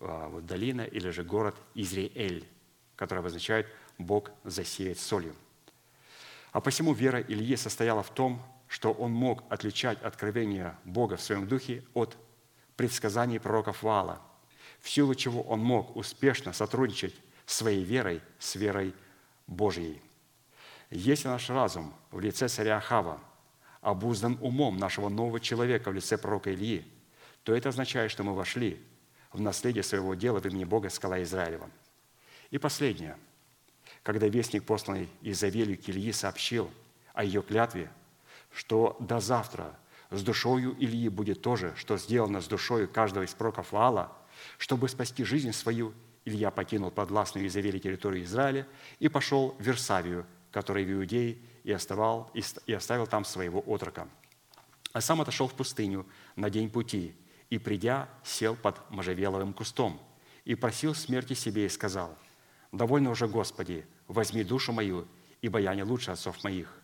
а, 0.00 0.28
вот, 0.28 0.46
долина 0.46 0.82
или 0.82 1.10
же 1.10 1.24
город 1.24 1.56
Израиль 1.74 2.46
которое 2.96 3.20
обозначает 3.20 3.66
«Бог 3.98 4.30
засеет 4.44 4.98
солью». 4.98 5.34
А 6.52 6.60
посему 6.60 6.92
вера 6.92 7.20
Ильи 7.20 7.56
состояла 7.56 8.02
в 8.02 8.10
том, 8.10 8.42
что 8.68 8.92
он 8.92 9.10
мог 9.10 9.42
отличать 9.50 10.00
откровение 10.02 10.76
Бога 10.84 11.16
в 11.16 11.22
своем 11.22 11.48
духе 11.48 11.84
от 11.94 12.16
предсказаний 12.76 13.40
пророков 13.40 13.82
Вала, 13.82 14.20
в 14.80 14.88
силу 14.88 15.14
чего 15.14 15.42
он 15.42 15.60
мог 15.60 15.96
успешно 15.96 16.52
сотрудничать 16.52 17.14
своей 17.46 17.84
верой 17.84 18.20
с 18.38 18.54
верой 18.54 18.94
Божьей. 19.46 20.02
Если 20.90 21.28
наш 21.28 21.48
разум 21.50 21.94
в 22.10 22.20
лице 22.20 22.48
царя 22.48 22.76
Ахава 22.76 23.20
обуздан 23.80 24.38
умом 24.40 24.76
нашего 24.76 25.08
нового 25.08 25.40
человека 25.40 25.90
в 25.90 25.94
лице 25.94 26.18
пророка 26.18 26.52
Ильи, 26.52 26.84
то 27.42 27.54
это 27.54 27.70
означает, 27.70 28.10
что 28.10 28.22
мы 28.22 28.34
вошли 28.34 28.80
в 29.32 29.40
наследие 29.40 29.82
своего 29.82 30.14
дела 30.14 30.40
в 30.40 30.46
имени 30.46 30.64
Бога, 30.64 30.90
скала 30.90 31.22
Израилева– 31.22 31.70
и 32.52 32.58
последнее. 32.58 33.16
когда 34.02 34.28
вестник, 34.28 34.64
посланный 34.64 35.08
Изавелью 35.22 35.78
к 35.78 35.88
Ильи, 35.88 36.12
сообщил 36.12 36.70
о 37.14 37.24
ее 37.24 37.42
клятве, 37.42 37.90
что 38.52 38.96
до 39.00 39.20
завтра 39.20 39.74
с 40.10 40.22
душою 40.22 40.76
Ильи 40.78 41.08
будет 41.08 41.40
то 41.40 41.56
же, 41.56 41.72
что 41.76 41.96
сделано 41.96 42.40
с 42.40 42.46
душою 42.46 42.88
каждого 42.88 43.24
из 43.24 43.32
пророков 43.32 43.72
Ваала, 43.72 44.12
чтобы 44.58 44.88
спасти 44.88 45.24
жизнь 45.24 45.52
свою, 45.52 45.94
Илья 46.24 46.50
покинул 46.50 46.90
подвластную 46.90 47.46
Изавели 47.46 47.78
территорию 47.78 48.24
Израиля 48.24 48.66
и 48.98 49.08
пошел 49.08 49.56
в 49.58 49.62
Версавию, 49.62 50.26
который 50.50 50.84
в 50.84 50.92
Иудее, 50.92 51.38
и, 51.64 51.72
оставал, 51.72 52.30
и 52.66 52.72
оставил 52.72 53.06
там 53.06 53.24
своего 53.24 53.60
отрока. 53.60 54.08
А 54.92 55.00
сам 55.00 55.20
отошел 55.20 55.48
в 55.48 55.54
пустыню 55.54 56.06
на 56.36 56.50
день 56.50 56.70
пути, 56.70 57.14
и, 57.50 57.58
придя, 57.58 58.08
сел 58.24 58.56
под 58.56 58.78
можжевеловым 58.90 59.52
кустом, 59.52 60.00
и 60.44 60.54
просил 60.54 60.94
смерти 60.94 61.34
себе, 61.34 61.66
и 61.66 61.68
сказал, 61.68 62.16
«Довольно 62.72 63.10
уже, 63.10 63.28
Господи, 63.28 63.86
возьми 64.08 64.42
душу 64.42 64.72
мою, 64.72 65.06
ибо 65.40 65.58
я 65.60 65.74
не 65.74 65.82
лучше 65.82 66.10
отцов 66.10 66.42
моих». 66.44 66.81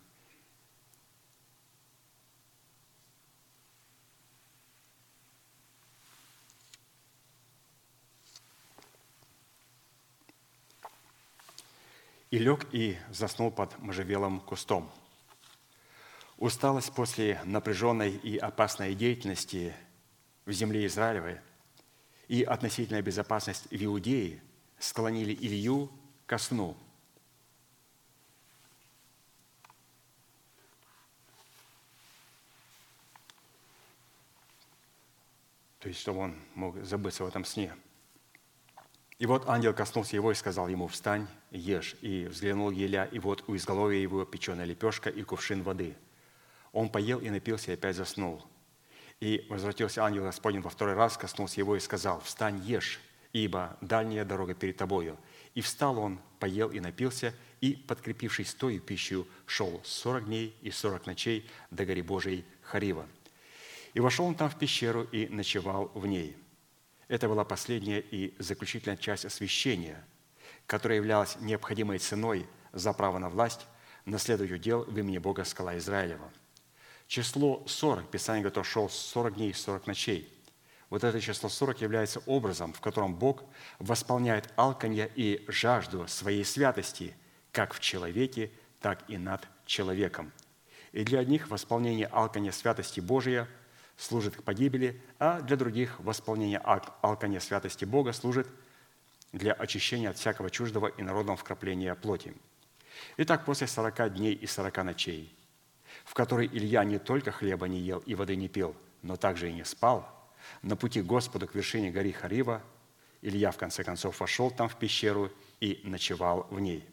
И 12.30 12.38
лег 12.38 12.66
и 12.72 12.98
заснул 13.10 13.50
под 13.50 13.78
можжевелым 13.78 14.40
кустом. 14.40 14.90
Усталость 16.36 16.92
после 16.92 17.40
напряженной 17.44 18.12
и 18.12 18.36
опасной 18.36 18.94
деятельности 18.94 19.74
в 20.44 20.52
земле 20.52 20.86
Израилевой 20.86 21.40
и 22.28 22.42
относительная 22.42 23.02
безопасность 23.02 23.66
в 23.70 23.84
Иудее 23.84 24.42
склонили 24.78 25.34
Илью 25.34 25.90
ко 26.26 26.38
сну. 26.38 26.76
То 35.80 35.88
есть, 35.88 36.00
чтобы 36.00 36.20
он 36.20 36.36
мог 36.54 36.76
забыться 36.84 37.24
в 37.24 37.28
этом 37.28 37.44
сне– 37.44 37.74
и 39.18 39.26
вот 39.26 39.48
ангел 39.48 39.74
коснулся 39.74 40.14
его 40.14 40.30
и 40.30 40.36
сказал 40.36 40.68
ему, 40.68 40.86
«Встань, 40.86 41.26
ешь». 41.50 41.96
И 42.02 42.26
взглянул 42.26 42.70
Еля, 42.70 43.04
и 43.04 43.18
вот 43.18 43.42
у 43.48 43.56
изголовья 43.56 43.98
его 43.98 44.24
печеная 44.24 44.64
лепешка 44.64 45.10
и 45.10 45.22
кувшин 45.22 45.62
воды. 45.62 45.96
Он 46.72 46.88
поел 46.88 47.18
и 47.18 47.28
напился, 47.28 47.72
и 47.72 47.74
опять 47.74 47.96
заснул. 47.96 48.44
И 49.18 49.44
возвратился 49.50 50.04
ангел 50.04 50.22
Господень 50.22 50.60
во 50.60 50.70
второй 50.70 50.94
раз, 50.94 51.16
коснулся 51.16 51.60
его 51.60 51.74
и 51.74 51.80
сказал, 51.80 52.20
«Встань, 52.20 52.60
ешь, 52.64 53.00
ибо 53.32 53.76
дальняя 53.80 54.24
дорога 54.24 54.54
перед 54.54 54.76
тобою». 54.76 55.18
И 55.56 55.62
встал 55.62 55.98
он, 55.98 56.20
поел 56.38 56.70
и 56.70 56.78
напился, 56.78 57.34
и, 57.60 57.72
подкрепившись 57.72 58.54
той 58.54 58.78
пищей, 58.78 59.26
шел 59.46 59.80
сорок 59.84 60.26
дней 60.26 60.54
и 60.62 60.70
сорок 60.70 61.06
ночей 61.06 61.50
до 61.72 61.84
гори 61.84 62.02
Божией 62.02 62.44
Харива. 62.62 63.04
И 63.94 63.98
вошел 63.98 64.26
он 64.26 64.36
там 64.36 64.48
в 64.48 64.56
пещеру 64.56 65.02
и 65.02 65.26
ночевал 65.26 65.90
в 65.94 66.06
ней– 66.06 66.36
это 67.08 67.28
была 67.28 67.44
последняя 67.44 68.00
и 68.00 68.34
заключительная 68.38 68.96
часть 68.96 69.24
освящения, 69.24 70.04
которая 70.66 70.98
являлась 70.98 71.36
необходимой 71.40 71.98
ценой 71.98 72.46
за 72.72 72.92
право 72.92 73.18
на 73.18 73.30
власть, 73.30 73.66
наследовать 74.04 74.52
удел 74.52 74.84
в 74.84 74.96
имени 74.96 75.18
Бога 75.18 75.44
скала 75.44 75.76
Израилева. 75.78 76.30
Число 77.06 77.64
40, 77.66 78.10
Писание 78.10 78.42
говорит, 78.42 78.54
что 78.54 78.64
шел 78.64 78.90
40 78.90 79.34
дней 79.34 79.50
и 79.50 79.54
40 79.54 79.86
ночей. 79.86 80.32
Вот 80.90 81.04
это 81.04 81.20
число 81.20 81.48
40 81.48 81.80
является 81.80 82.20
образом, 82.26 82.72
в 82.74 82.80
котором 82.80 83.14
Бог 83.14 83.42
восполняет 83.78 84.52
алканье 84.56 85.10
и 85.14 85.44
жажду 85.48 86.06
своей 86.06 86.44
святости, 86.44 87.14
как 87.52 87.72
в 87.72 87.80
человеке, 87.80 88.50
так 88.80 89.02
и 89.08 89.16
над 89.16 89.46
человеком. 89.64 90.32
И 90.92 91.04
для 91.04 91.20
одних 91.20 91.48
восполнение 91.48 92.06
алканья 92.06 92.52
святости 92.52 93.00
Божия– 93.00 93.48
служит 93.98 94.36
к 94.36 94.42
погибели, 94.44 95.02
а 95.18 95.40
для 95.40 95.56
других 95.56 95.98
восполнение 96.00 96.58
алкания 96.58 97.40
святости 97.40 97.84
Бога 97.84 98.12
служит 98.12 98.48
для 99.32 99.52
очищения 99.52 100.08
от 100.08 100.16
всякого 100.16 100.50
чуждого 100.50 100.86
и 100.86 101.02
народного 101.02 101.36
вкрапления 101.36 101.94
плоти. 101.94 102.34
Итак, 103.16 103.44
после 103.44 103.66
сорока 103.66 104.08
дней 104.08 104.34
и 104.34 104.46
сорока 104.46 104.84
ночей, 104.84 105.36
в 106.04 106.14
которые 106.14 106.48
Илья 106.48 106.84
не 106.84 106.98
только 106.98 107.32
хлеба 107.32 107.66
не 107.66 107.80
ел 107.80 107.98
и 108.06 108.14
воды 108.14 108.36
не 108.36 108.48
пил, 108.48 108.74
но 109.02 109.16
также 109.16 109.50
и 109.50 109.52
не 109.52 109.64
спал, 109.64 110.08
на 110.62 110.76
пути 110.76 111.02
Господу 111.02 111.48
к 111.48 111.54
вершине 111.54 111.90
горы 111.90 112.12
Харива, 112.12 112.62
Илья, 113.20 113.50
в 113.50 113.56
конце 113.56 113.82
концов, 113.82 114.20
вошел 114.20 114.50
там 114.50 114.68
в 114.68 114.76
пещеру 114.76 115.32
и 115.58 115.80
ночевал 115.82 116.46
в 116.50 116.60
ней. 116.60 116.88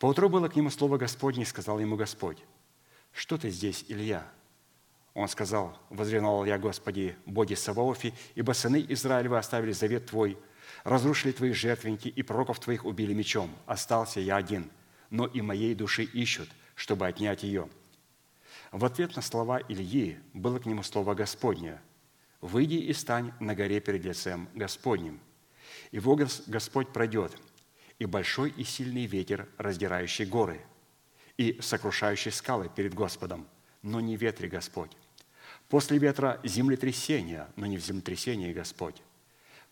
Поутру 0.00 0.28
было 0.28 0.48
к 0.48 0.56
нему 0.56 0.68
слово 0.70 0.98
Господне, 0.98 1.42
и 1.42 1.46
сказал 1.46 1.78
ему 1.78 1.94
Господь, 1.94 2.38
«Что 3.12 3.38
ты 3.38 3.50
здесь, 3.50 3.84
Илья?» 3.86 4.28
Он 5.18 5.26
сказал, 5.26 5.76
«Возревновал 5.90 6.44
я, 6.44 6.58
Господи, 6.58 7.16
боги 7.26 7.54
Саваофи, 7.54 8.14
ибо 8.36 8.52
сыны 8.52 8.86
Израилевы 8.88 9.36
оставили 9.36 9.72
завет 9.72 10.06
Твой, 10.06 10.38
разрушили 10.84 11.32
Твои 11.32 11.50
жертвенники 11.50 12.06
и 12.06 12.22
пророков 12.22 12.60
Твоих 12.60 12.84
убили 12.84 13.14
мечом. 13.14 13.50
Остался 13.66 14.20
я 14.20 14.36
один, 14.36 14.70
но 15.10 15.26
и 15.26 15.40
моей 15.40 15.74
души 15.74 16.04
ищут, 16.04 16.48
чтобы 16.76 17.08
отнять 17.08 17.42
ее». 17.42 17.68
В 18.70 18.84
ответ 18.84 19.16
на 19.16 19.22
слова 19.22 19.60
Ильи 19.68 20.20
было 20.34 20.60
к 20.60 20.66
нему 20.66 20.84
слово 20.84 21.14
Господне 21.14 21.80
«Выйди 22.40 22.76
и 22.76 22.92
стань 22.92 23.32
на 23.40 23.56
горе 23.56 23.80
перед 23.80 24.04
лицем 24.04 24.48
Господним». 24.54 25.18
И 25.90 25.98
вот 25.98 26.20
Господь 26.46 26.92
пройдет, 26.92 27.36
и 27.98 28.04
большой 28.04 28.50
и 28.50 28.62
сильный 28.62 29.06
ветер, 29.06 29.48
раздирающий 29.58 30.26
горы, 30.26 30.60
и 31.36 31.58
сокрушающий 31.60 32.30
скалы 32.30 32.70
перед 32.72 32.94
Господом, 32.94 33.48
но 33.82 34.00
не 34.00 34.14
ветре 34.14 34.48
Господь 34.48 34.96
После 35.68 35.98
ветра 35.98 36.40
землетрясение, 36.44 37.46
но 37.56 37.66
не 37.66 37.76
в 37.76 37.84
землетрясении 37.84 38.54
Господь. 38.54 39.02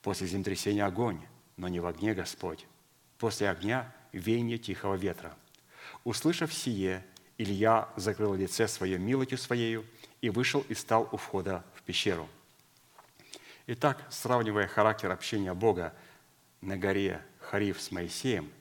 После 0.03 0.27
землетрясения 0.27 0.85
огонь, 0.85 1.21
но 1.57 1.69
не 1.69 1.81
в 1.81 1.87
огне 1.87 2.13
Господь. 2.13 2.67
После 3.17 3.49
огня 3.49 3.95
веяние 4.13 4.59
тихого 4.59 4.95
ветра. 4.95 5.35
Услышав 6.05 6.53
сие, 6.53 7.03
Илья 7.39 7.89
закрыл 7.97 8.35
лице 8.35 8.69
свое 8.69 8.99
милостью 8.99 9.39
своею 9.39 9.87
и 10.21 10.29
вышел 10.29 10.65
и 10.69 10.75
стал 10.75 11.09
у 11.13 11.17
входа 11.17 11.65
в 11.75 11.83
пещеру. 11.83 12.29
Итак, 13.67 14.07
сравнивая 14.11 14.67
характер 14.67 15.11
общения 15.11 15.55
Бога 15.55 15.95
на 16.61 16.77
горе 16.77 17.23
Хариф 17.41 17.81
с 17.81 17.91
Моисеем 17.91 18.53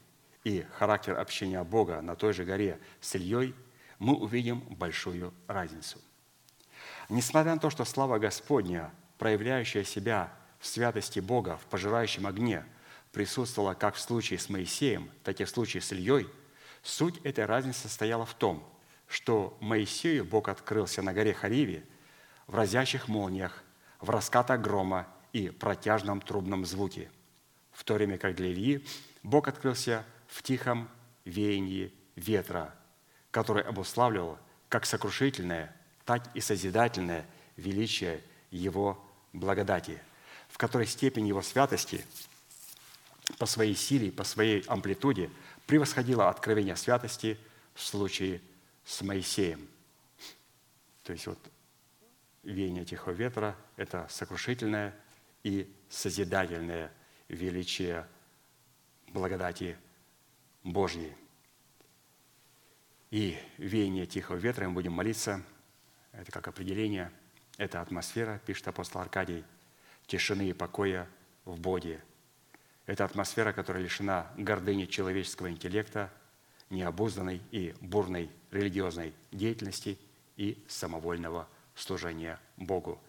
и 0.45 0.65
характер 0.77 1.19
общения 1.19 1.63
Бога 1.63 2.01
на 2.01 2.15
той 2.15 2.31
же 2.31 2.45
горе 2.45 2.79
с 3.01 3.15
Ильей, 3.15 3.53
мы 3.99 4.15
увидим 4.15 4.61
большую 4.61 5.33
разницу– 5.47 5.99
Несмотря 7.10 7.53
на 7.53 7.60
то, 7.60 7.69
что 7.69 7.86
слава 7.86 8.18
Господня, 8.18 8.91
проявляющая 9.18 9.84
себя 9.84 10.34
в 10.60 10.68
святости 10.68 11.19
Бога, 11.19 11.57
в 11.57 11.65
пожирающем 11.68 12.26
огне, 12.26 12.65
присутствовала 13.11 13.73
как 13.73 13.95
в 13.95 13.99
случае 13.99 14.40
с 14.40 14.49
Моисеем, 14.49 15.10
так 15.23 15.40
и 15.40 15.44
в 15.45 15.49
случае 15.49 15.82
с 15.82 15.91
Ильей, 15.91 16.27
суть 16.84 17.19
этой 17.23 17.45
разницы 17.45 17.82
состояла 17.82 18.26
в 18.26 18.34
том, 18.34 18.68
что 19.07 19.57
Моисею 19.61 20.26
Бог 20.26 20.49
открылся 20.49 21.02
на 21.02 21.14
горе 21.14 21.34
Хариве 21.34 21.86
в 22.48 22.56
разящих 22.56 23.07
молниях, 23.07 23.64
в 23.99 24.10
раскатах 24.10 24.61
грома 24.61 25.07
и 25.32 25.49
протяжном 25.49 26.22
трубном 26.22 26.65
звуке, 26.65 27.11
в 27.72 27.84
то 27.84 27.94
время 27.94 28.18
как 28.18 28.36
для 28.36 28.52
Ильи 28.52 28.86
Бог 29.23 29.48
открылся 29.48 30.06
в 30.27 30.44
тихом 30.44 30.90
веянии 31.23 31.94
ветра, 32.15 32.73
который 33.32 33.64
обуславливал 33.64 34.38
как 34.69 34.86
сокрушительное 34.86 35.76
так 36.06 36.23
и 36.36 36.40
созидательное 36.40 37.26
величие 37.57 38.23
Его 38.52 39.03
благодати, 39.34 40.02
в 40.48 40.57
которой 40.57 40.88
степень 40.88 41.27
Его 41.27 41.41
святости 41.41 42.06
по 43.40 43.48
своей 43.48 43.76
силе, 43.76 44.11
по 44.11 44.23
своей 44.23 44.61
амплитуде 44.68 45.30
превосходила 45.65 46.30
откровение 46.30 46.76
святости 46.76 47.38
в 47.73 47.82
случае 47.82 48.41
с 48.86 49.02
Моисеем. 49.02 49.68
То 51.03 51.11
есть 51.11 51.26
вот 51.26 51.40
веяние 52.44 52.86
тихого 52.86 53.14
ветра– 53.14 53.56
это 53.76 54.07
сокрушительное 54.10 54.95
и 55.44 55.72
созидательное 55.90 56.91
величие 57.27 58.07
благодати 59.07 59.76
Божьей. 60.64 61.15
И 63.10 63.38
веяние 63.57 64.06
тихого 64.06 64.38
ветра 64.38 64.68
мы 64.68 64.76
будем 64.76 64.94
молиться– 64.94 65.44
это 66.19 66.31
как 66.31 66.47
определение, 66.47 67.11
это 67.57 67.81
атмосфера, 67.81 68.41
пишет 68.45 68.67
апостол 68.67 69.01
Аркадий, 69.01 69.43
тишины 70.07 70.49
и 70.49 70.53
покоя 70.53 71.07
в 71.45 71.59
Боге. 71.59 72.01
Это 72.85 73.05
атмосфера, 73.05 73.53
которая 73.53 73.83
лишена 73.83 74.31
гордыни 74.37 74.85
человеческого 74.85 75.49
интеллекта, 75.49 76.11
необузданной 76.69 77.41
и 77.51 77.73
бурной 77.81 78.29
религиозной 78.51 79.13
деятельности 79.31 79.97
и 80.37 80.63
самовольного 80.67 81.47
служения 81.75 82.39
Богу. 82.57 82.99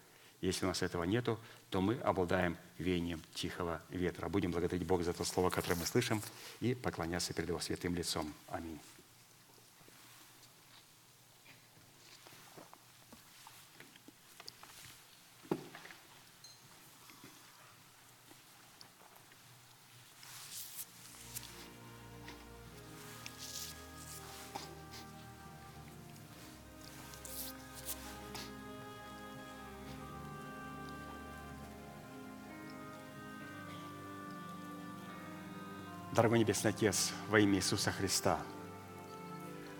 Если 0.41 0.65
у 0.65 0.69
нас 0.69 0.83
этого 0.83 1.05
нету, 1.05 1.41
то 1.71 1.81
мы 1.81 1.95
обладаем 1.97 2.57
веянием 2.79 3.23
тихого 3.35 3.83
ветра. 3.89 4.29
Будем 4.29 4.53
благодарить 4.53 4.87
Бога 4.87 5.03
за 5.03 5.13
то 5.13 5.25
слово, 5.25 5.51
которое 5.51 5.77
мы 5.77 5.87
слышим, 5.87 6.23
и 6.61 6.75
поклоняться 6.75 7.33
перед 7.33 7.49
Его 7.49 7.59
святым 7.59 7.95
лицом. 7.95 8.33
Аминь. 8.49 8.79
Дорогой 36.17 36.39
Небесный 36.39 36.71
Отец, 36.71 37.13
во 37.29 37.39
имя 37.39 37.57
Иисуса 37.59 37.93
Христа, 37.93 38.41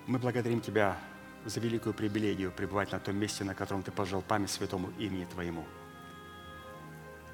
мы 0.07 0.19
благодарим 0.19 0.61
Тебя 0.61 0.99
за 1.47 1.61
великую 1.61 1.95
привилегию 1.95 2.53
пребывать 2.53 2.93
на 2.93 3.01
том 3.01 3.17
месте, 3.17 3.43
на 3.43 3.55
котором 3.55 3.83
Ты 3.83 3.91
пожал 3.91 4.21
память 4.21 4.51
святому 4.51 4.91
имени 4.99 5.25
Твоему. 5.25 5.65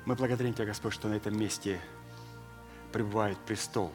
Мы 0.05 0.15
благодарим 0.15 0.55
Тебя, 0.55 0.66
Господь, 0.66 0.93
что 0.93 1.09
на 1.09 1.15
этом 1.15 1.37
месте 1.37 1.81
пребывает 2.93 3.37
престол, 3.39 3.93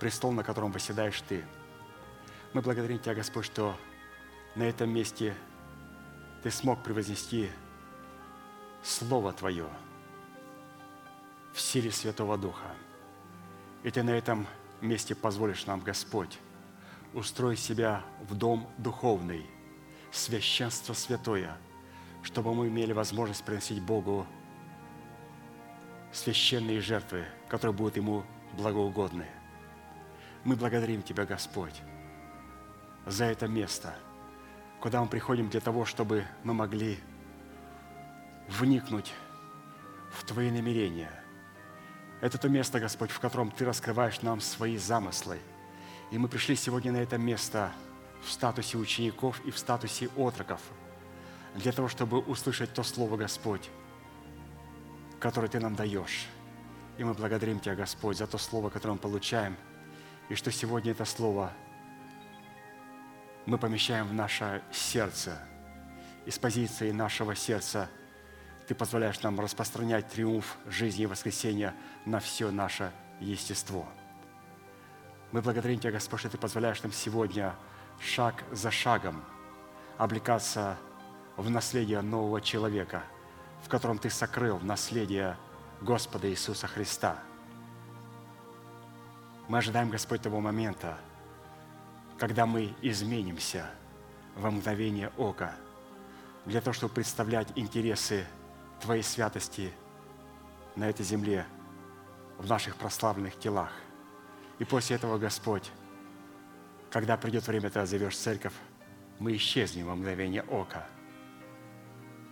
престол, 0.00 0.32
на 0.32 0.42
котором 0.42 0.72
восседаешь 0.72 1.20
Ты. 1.28 1.44
Мы 2.54 2.62
благодарим 2.62 2.98
Тебя, 2.98 3.14
Господь, 3.14 3.44
что 3.44 3.76
на 4.54 4.62
этом 4.62 4.88
месте 4.88 5.34
Ты 6.42 6.50
смог 6.50 6.82
превознести 6.82 7.50
Слово 8.82 9.34
Твое 9.34 9.68
в 11.52 11.60
силе 11.60 11.92
Святого 11.92 12.38
Духа– 12.38 12.74
и 13.82 13.90
Ты 13.90 14.02
на 14.02 14.10
этом 14.10 14.46
месте 14.80 15.14
позволишь 15.14 15.66
нам, 15.66 15.80
Господь, 15.80 16.38
устроить 17.14 17.58
себя 17.58 18.02
в 18.28 18.34
дом 18.34 18.68
духовный, 18.78 19.46
священство 20.10 20.92
святое, 20.92 21.56
чтобы 22.22 22.54
мы 22.54 22.68
имели 22.68 22.92
возможность 22.92 23.44
приносить 23.44 23.82
Богу 23.82 24.26
священные 26.12 26.80
жертвы, 26.80 27.24
которые 27.48 27.74
будут 27.74 27.96
Ему 27.96 28.24
благоугодны. 28.56 29.26
Мы 30.44 30.56
благодарим 30.56 31.02
Тебя, 31.02 31.24
Господь, 31.24 31.80
за 33.06 33.24
это 33.24 33.48
место, 33.48 33.94
куда 34.80 35.00
мы 35.00 35.08
приходим 35.08 35.48
для 35.48 35.60
того, 35.60 35.84
чтобы 35.84 36.24
мы 36.44 36.52
могли 36.54 36.98
вникнуть 38.48 39.12
в 40.12 40.24
Твои 40.24 40.50
намерения– 40.50 41.10
это 42.22 42.38
то 42.38 42.48
место, 42.48 42.78
Господь, 42.78 43.10
в 43.10 43.18
котором 43.18 43.50
Ты 43.50 43.64
раскрываешь 43.64 44.22
нам 44.22 44.40
свои 44.40 44.76
замыслы. 44.76 45.40
И 46.12 46.18
мы 46.18 46.28
пришли 46.28 46.54
сегодня 46.54 46.92
на 46.92 46.98
это 46.98 47.18
место 47.18 47.72
в 48.24 48.30
статусе 48.30 48.78
учеников 48.78 49.44
и 49.44 49.50
в 49.50 49.58
статусе 49.58 50.08
отроков, 50.16 50.60
для 51.56 51.72
того, 51.72 51.88
чтобы 51.88 52.20
услышать 52.20 52.72
то 52.72 52.84
Слово, 52.84 53.16
Господь, 53.16 53.68
которое 55.18 55.48
Ты 55.48 55.58
нам 55.58 55.74
даешь. 55.74 56.28
И 56.96 57.02
мы 57.02 57.12
благодарим 57.12 57.58
Тебя, 57.58 57.74
Господь, 57.74 58.18
за 58.18 58.28
то 58.28 58.38
Слово, 58.38 58.70
которое 58.70 58.92
мы 58.92 59.00
получаем, 59.00 59.56
и 60.28 60.36
что 60.36 60.52
сегодня 60.52 60.92
это 60.92 61.04
Слово 61.04 61.52
мы 63.46 63.58
помещаем 63.58 64.06
в 64.06 64.14
наше 64.14 64.62
сердце. 64.70 65.36
И 66.24 66.30
с 66.30 66.38
позиции 66.38 66.92
нашего 66.92 67.34
сердца– 67.34 67.90
ты 68.66 68.74
позволяешь 68.74 69.20
нам 69.22 69.38
распространять 69.40 70.08
триумф 70.08 70.56
жизни 70.66 71.04
и 71.04 71.06
воскресения 71.06 71.74
на 72.04 72.20
все 72.20 72.50
наше 72.50 72.92
естество. 73.20 73.86
Мы 75.32 75.42
благодарим 75.42 75.78
Тебя, 75.78 75.92
Господь, 75.92 76.20
что 76.20 76.28
Ты 76.28 76.38
позволяешь 76.38 76.82
нам 76.82 76.92
сегодня 76.92 77.54
шаг 78.00 78.44
за 78.52 78.70
шагом 78.70 79.24
облекаться 79.98 80.76
в 81.36 81.48
наследие 81.50 82.00
нового 82.02 82.40
человека, 82.40 83.02
в 83.62 83.68
котором 83.68 83.98
Ты 83.98 84.10
сокрыл 84.10 84.58
наследие 84.60 85.36
Господа 85.80 86.28
Иисуса 86.30 86.66
Христа. 86.66 87.18
Мы 89.48 89.58
ожидаем, 89.58 89.90
Господь, 89.90 90.22
того 90.22 90.40
момента, 90.40 90.98
когда 92.18 92.46
мы 92.46 92.74
изменимся 92.82 93.68
во 94.36 94.50
мгновение 94.50 95.10
ока, 95.16 95.54
для 96.46 96.60
того, 96.60 96.74
чтобы 96.74 96.94
представлять 96.94 97.48
интересы 97.56 98.26
Твоей 98.82 99.04
святости 99.04 99.72
на 100.74 100.90
этой 100.90 101.04
земле, 101.04 101.46
в 102.36 102.48
наших 102.48 102.74
прославленных 102.74 103.38
телах. 103.38 103.70
И 104.58 104.64
после 104.64 104.96
этого, 104.96 105.18
Господь, 105.18 105.70
когда 106.90 107.16
придет 107.16 107.46
время, 107.46 107.70
Ты 107.70 107.86
зовешь 107.86 108.16
церковь, 108.16 108.54
мы 109.20 109.36
исчезнем 109.36 109.86
во 109.86 109.94
мгновение 109.94 110.42
ока. 110.42 110.84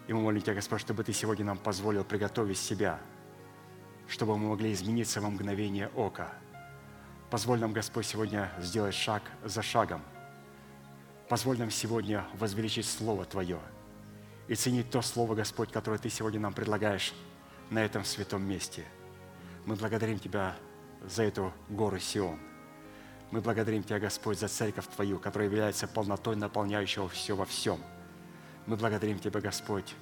И 0.09 0.13
мы 0.13 0.23
молим 0.23 0.43
Тебя, 0.43 0.55
Господь, 0.55 0.81
чтобы 0.81 1.05
Ты 1.05 1.13
сегодня 1.13 1.45
нам 1.45 1.57
позволил 1.57 2.03
приготовить 2.03 2.59
себя, 2.59 2.99
чтобы 4.09 4.37
мы 4.37 4.49
могли 4.49 4.73
измениться 4.73 5.21
во 5.21 5.31
мгновение 5.31 5.87
ока. 5.95 6.33
Позволь 7.31 7.61
нам, 7.61 7.73
Господь, 7.73 8.07
сегодня 8.07 8.51
сделать 8.59 8.97
шаг 8.97 9.23
за 9.45 9.63
шагом. 9.63 10.03
Позволь 11.29 11.61
нам 11.61 11.71
сегодня 11.71 12.27
возвеличить 12.35 12.87
Слово 12.87 13.25
Твое– 13.25 13.61
и 14.51 14.57
ценить 14.57 14.91
то 14.91 15.01
Слово, 15.01 15.37
Господь, 15.37 15.71
которое 15.71 15.99
Ты 15.99 16.11
сегодня 16.11 16.41
нам 16.41 16.53
предлагаешь 16.53 17.15
на 17.71 17.85
этом 17.85 18.05
святом 18.05 18.43
месте. 18.43 18.85
Мы 19.65 19.77
благодарим 19.77 20.19
Тебя 20.19 20.57
за 21.07 21.23
эту 21.23 21.53
гору 21.69 22.01
Сион. 22.01 22.37
Мы 23.31 23.41
благодарим 23.41 23.85
Тебя, 23.85 24.01
Господь, 24.01 24.41
за 24.41 24.49
церковь 24.49 24.89
Твою, 24.89 25.21
которая 25.21 25.49
является 25.49 25.87
полнотой 25.87 26.35
наполняющего 26.35 27.09
все 27.09 27.37
во 27.37 27.45
всем. 27.45 27.79
Мы 28.67 28.77
благодарим 28.77 29.21
Тебя, 29.21 29.41
Господь, 29.41 29.95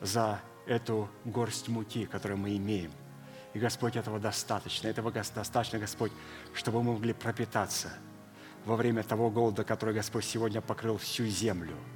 за 0.00 0.40
эту 0.66 1.08
горсть 1.24 1.68
муки, 1.68 2.06
которую 2.06 2.38
мы 2.38 2.56
имеем. 2.56 2.90
И, 3.52 3.60
Господь, 3.60 3.94
этого 3.94 4.18
достаточно. 4.18 4.88
Этого 4.88 5.12
достаточно, 5.12 5.78
Господь, 5.78 6.10
чтобы 6.52 6.82
мы 6.82 6.94
могли 6.94 7.12
пропитаться 7.12 7.92
во 8.64 8.74
время 8.74 9.04
того 9.04 9.30
голода, 9.30 9.62
который, 9.62 9.94
Господь, 9.94 10.24
сегодня 10.24 10.60
покрыл 10.60 10.98
всю 10.98 11.26
землю– 11.26 11.76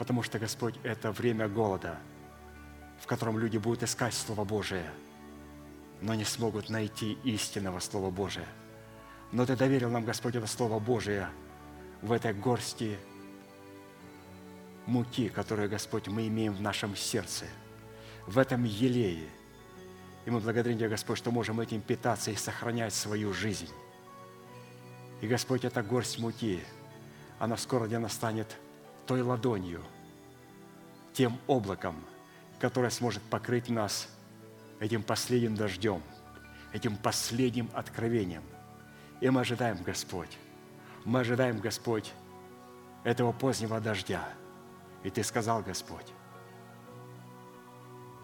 Потому 0.00 0.22
что, 0.22 0.38
Господь, 0.38 0.76
это 0.82 1.12
время 1.12 1.46
голода, 1.46 1.98
в 3.02 3.06
котором 3.06 3.38
люди 3.38 3.58
будут 3.58 3.82
искать 3.82 4.14
Слово 4.14 4.44
Божие, 4.44 4.90
но 6.00 6.14
не 6.14 6.24
смогут 6.24 6.70
найти 6.70 7.18
истинного 7.22 7.80
Слова 7.80 8.08
Божия. 8.10 8.46
Но 9.30 9.44
Ты 9.44 9.56
доверил 9.56 9.90
нам, 9.90 10.06
Господь, 10.06 10.36
это 10.36 10.46
Слово 10.46 10.78
Божие 10.78 11.28
в 12.00 12.12
этой 12.12 12.32
горсти 12.32 12.96
муки, 14.86 15.28
которую, 15.28 15.68
Господь, 15.68 16.08
мы 16.08 16.28
имеем 16.28 16.54
в 16.54 16.62
нашем 16.62 16.96
сердце, 16.96 17.44
в 18.26 18.38
этом 18.38 18.64
елее. 18.64 19.28
И 20.24 20.30
мы 20.30 20.40
благодарим 20.40 20.78
Тебя, 20.78 20.88
Господь, 20.88 21.18
что 21.18 21.30
можем 21.30 21.60
этим 21.60 21.82
питаться 21.82 22.30
и 22.30 22.36
сохранять 22.36 22.94
свою 22.94 23.34
жизнь. 23.34 23.68
И, 25.20 25.26
Господь, 25.26 25.66
эта 25.66 25.82
горсть 25.82 26.18
муки, 26.18 26.62
она 27.38 27.58
скоро 27.58 27.86
для 27.86 28.00
нас 28.00 28.14
станет 28.14 28.56
той 29.10 29.22
ладонью, 29.22 29.82
тем 31.12 31.40
облаком, 31.48 31.96
которое 32.60 32.90
сможет 32.90 33.20
покрыть 33.24 33.68
нас 33.68 34.08
этим 34.78 35.02
последним 35.02 35.56
дождем, 35.56 36.00
этим 36.72 36.96
последним 36.96 37.68
откровением. 37.74 38.44
И 39.20 39.28
мы 39.28 39.40
ожидаем, 39.40 39.82
Господь, 39.82 40.38
мы 41.04 41.18
ожидаем, 41.18 41.58
Господь, 41.58 42.12
этого 43.02 43.32
позднего 43.32 43.80
дождя. 43.80 44.28
И 45.02 45.10
Ты 45.10 45.24
сказал, 45.24 45.60
Господь, 45.60 46.06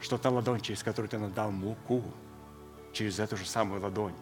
что 0.00 0.18
та 0.18 0.30
ладонь, 0.30 0.60
через 0.60 0.84
которую 0.84 1.08
Ты 1.08 1.18
надал 1.18 1.50
муку, 1.50 2.04
через 2.92 3.18
эту 3.18 3.36
же 3.36 3.44
самую 3.44 3.82
ладонь, 3.82 4.14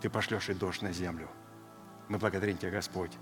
Ты 0.00 0.10
пошлешь 0.10 0.48
и 0.48 0.54
дождь 0.54 0.82
на 0.82 0.90
землю– 0.92 1.28
мы 2.08 2.18
благодарим 2.18 2.56
Тебя, 2.56 2.70
Господь, 2.70 3.12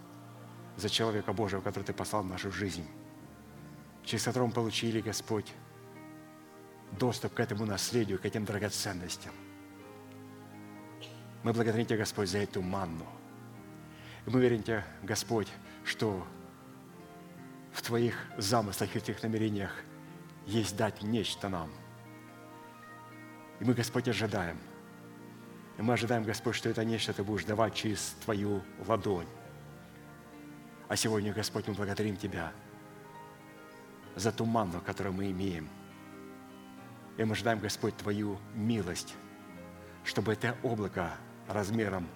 за 0.76 0.88
человека 0.88 1.32
Божьего, 1.32 1.60
который 1.60 1.84
Ты 1.84 1.92
послал 1.92 2.22
в 2.22 2.26
нашу 2.26 2.50
жизнь, 2.50 2.86
через 4.04 4.24
которого 4.24 4.48
мы 4.48 4.52
получили, 4.52 5.00
Господь, 5.00 5.52
доступ 6.92 7.34
к 7.34 7.40
этому 7.40 7.64
наследию, 7.64 8.18
к 8.18 8.24
этим 8.24 8.44
драгоценностям. 8.44 9.32
Мы 11.42 11.52
благодарим 11.52 11.86
Тебя, 11.86 11.98
Господь, 11.98 12.28
за 12.28 12.38
эту 12.38 12.62
манну. 12.62 13.06
И 14.26 14.30
мы 14.30 14.40
верим 14.40 14.62
Тебе, 14.62 14.84
Господь, 15.02 15.48
что 15.84 16.26
в 17.72 17.82
Твоих 17.82 18.14
замыслах 18.36 18.94
и 18.94 18.98
в 18.98 19.02
Твоих 19.02 19.22
намерениях 19.22 19.72
есть 20.46 20.76
дать 20.76 21.02
нечто 21.02 21.48
нам. 21.48 21.70
И 23.60 23.64
мы, 23.64 23.74
Господь, 23.74 24.08
ожидаем– 24.08 24.58
и 25.76 25.82
мы 25.82 25.94
ожидаем, 25.94 26.24
Господь, 26.24 26.54
что 26.54 26.68
это 26.68 26.84
нечто 26.84 27.12
Ты 27.12 27.22
будешь 27.22 27.44
давать 27.44 27.74
через 27.74 28.16
Твою 28.24 28.62
ладонь. 28.86 29.26
А 30.88 30.96
сегодня, 30.96 31.32
Господь, 31.32 31.66
мы 31.66 31.74
благодарим 31.74 32.16
Тебя 32.16 32.52
за 34.14 34.30
ту 34.30 34.44
манну, 34.44 34.80
которую 34.80 35.14
мы 35.14 35.30
имеем. 35.30 35.68
И 37.16 37.24
мы 37.24 37.34
ждаем, 37.34 37.58
Господь, 37.58 37.96
Твою 37.96 38.38
милость, 38.54 39.14
чтобы 40.04 40.32
это 40.32 40.56
облако 40.62 41.16
размером 41.48 42.08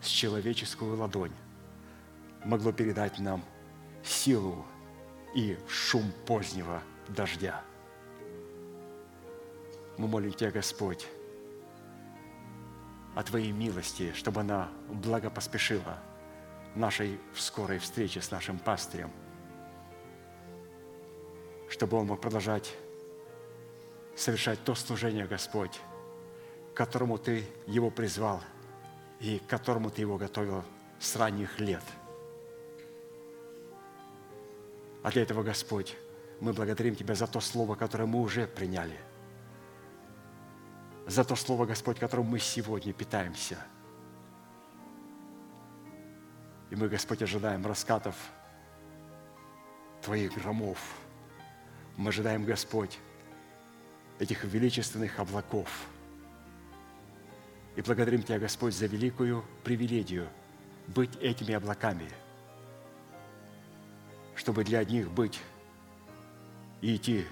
с 0.00 0.06
человеческую 0.06 0.96
ладонь 0.96 1.32
могло 2.44 2.72
передать 2.72 3.18
нам 3.18 3.44
силу 4.02 4.64
и 5.34 5.56
шум 5.68 6.12
позднего 6.26 6.82
дождя. 7.08 7.62
Мы 9.96 10.08
молим 10.08 10.32
Тебя, 10.32 10.50
Господь, 10.50 11.06
о 13.14 13.22
Твоей 13.22 13.52
милости, 13.52 14.12
чтобы 14.14 14.40
она 14.40 14.70
благо 14.88 15.30
поспешила 15.30 15.98
нашей 16.74 17.20
скорой 17.34 17.78
встрече 17.78 18.22
с 18.22 18.30
нашим 18.30 18.58
пастырем, 18.58 19.10
чтобы 21.68 21.98
он 21.98 22.06
мог 22.06 22.20
продолжать 22.20 22.74
совершать 24.16 24.62
то 24.64 24.74
служение, 24.74 25.26
Господь, 25.26 25.80
которому 26.74 27.18
Ты 27.18 27.44
его 27.66 27.90
призвал 27.90 28.42
и 29.20 29.38
к 29.38 29.46
которому 29.46 29.90
Ты 29.90 30.02
его 30.02 30.16
готовил 30.16 30.64
с 30.98 31.16
ранних 31.16 31.60
лет. 31.60 31.82
А 35.02 35.10
для 35.10 35.22
этого, 35.22 35.42
Господь, 35.42 35.96
мы 36.40 36.52
благодарим 36.52 36.94
Тебя 36.94 37.14
за 37.14 37.26
то 37.26 37.40
слово, 37.40 37.74
которое 37.74 38.06
мы 38.06 38.20
уже 38.20 38.46
приняли– 38.46 38.98
за 41.12 41.24
то 41.24 41.36
Слово, 41.36 41.66
Господь, 41.66 41.98
которым 41.98 42.26
мы 42.26 42.38
сегодня 42.38 42.92
питаемся. 42.94 43.58
И 46.70 46.74
мы, 46.74 46.88
Господь, 46.88 47.22
ожидаем 47.22 47.66
раскатов 47.66 48.16
Твоих 50.00 50.32
громов. 50.32 50.78
Мы 51.98 52.08
ожидаем, 52.08 52.44
Господь, 52.44 52.98
этих 54.18 54.44
величественных 54.44 55.18
облаков. 55.18 55.68
И 57.76 57.82
благодарим 57.82 58.22
Тебя, 58.22 58.38
Господь, 58.38 58.74
за 58.74 58.86
великую 58.86 59.44
привилегию 59.64 60.28
быть 60.88 61.14
этими 61.16 61.52
облаками, 61.52 62.08
чтобы 64.34 64.64
для 64.64 64.78
одних 64.78 65.10
быть 65.10 65.38
и 66.80 66.96
идти 66.96 67.26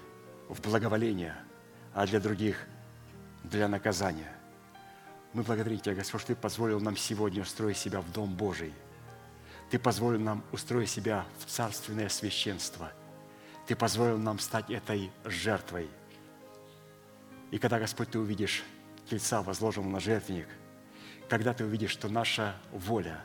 в 0.50 0.60
благоволение, 0.60 1.34
а 1.94 2.06
для 2.06 2.20
других– 2.20 2.66
для 3.44 3.68
наказания. 3.68 4.32
Мы 5.32 5.42
благодарим 5.42 5.78
Тебя, 5.78 5.94
Господь, 5.94 6.22
что 6.22 6.34
Ты 6.34 6.40
позволил 6.40 6.80
нам 6.80 6.96
сегодня 6.96 7.42
устроить 7.42 7.76
себя 7.76 8.00
в 8.00 8.10
Дом 8.12 8.34
Божий. 8.34 8.72
Ты 9.70 9.78
позволил 9.78 10.20
нам 10.20 10.42
устроить 10.50 10.90
себя 10.90 11.24
в 11.38 11.46
царственное 11.46 12.08
священство. 12.08 12.92
Ты 13.66 13.76
позволил 13.76 14.18
нам 14.18 14.40
стать 14.40 14.70
этой 14.70 15.12
жертвой. 15.24 15.88
И 17.52 17.58
когда, 17.58 17.78
Господь, 17.78 18.10
Ты 18.10 18.18
увидишь 18.18 18.64
тельца, 19.08 19.42
возложенного 19.42 19.92
на 19.92 20.00
жертвенник, 20.00 20.48
когда 21.28 21.54
Ты 21.54 21.64
увидишь, 21.64 21.90
что 21.90 22.08
наша 22.08 22.56
воля 22.72 23.24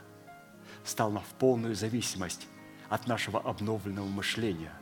стала 0.84 1.20
в 1.20 1.38
полную 1.38 1.74
зависимость 1.74 2.46
от 2.88 3.08
нашего 3.08 3.40
обновленного 3.40 4.06
мышления, 4.06 4.72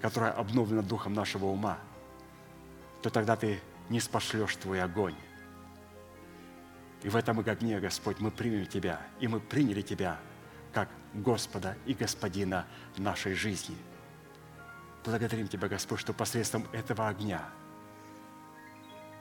которое 0.00 0.30
обновлено 0.30 0.82
духом 0.82 1.14
нашего 1.14 1.46
ума, 1.46 1.78
то 3.02 3.10
тогда 3.10 3.34
Ты 3.34 3.60
не 3.88 4.00
спошлешь 4.00 4.56
Твой 4.56 4.82
огонь. 4.82 5.14
И 7.02 7.08
в 7.08 7.16
этом 7.16 7.38
огне, 7.38 7.78
Господь, 7.78 8.18
мы 8.20 8.30
примем 8.30 8.66
Тебя, 8.66 9.00
и 9.20 9.28
мы 9.28 9.40
приняли 9.40 9.82
Тебя 9.82 10.18
как 10.72 10.88
Господа 11.14 11.76
и 11.86 11.94
Господина 11.94 12.66
нашей 12.96 13.34
жизни. 13.34 13.76
Благодарим 15.04 15.46
Тебя, 15.46 15.68
Господь, 15.68 16.00
что 16.00 16.12
посредством 16.12 16.66
этого 16.72 17.08
огня 17.08 17.48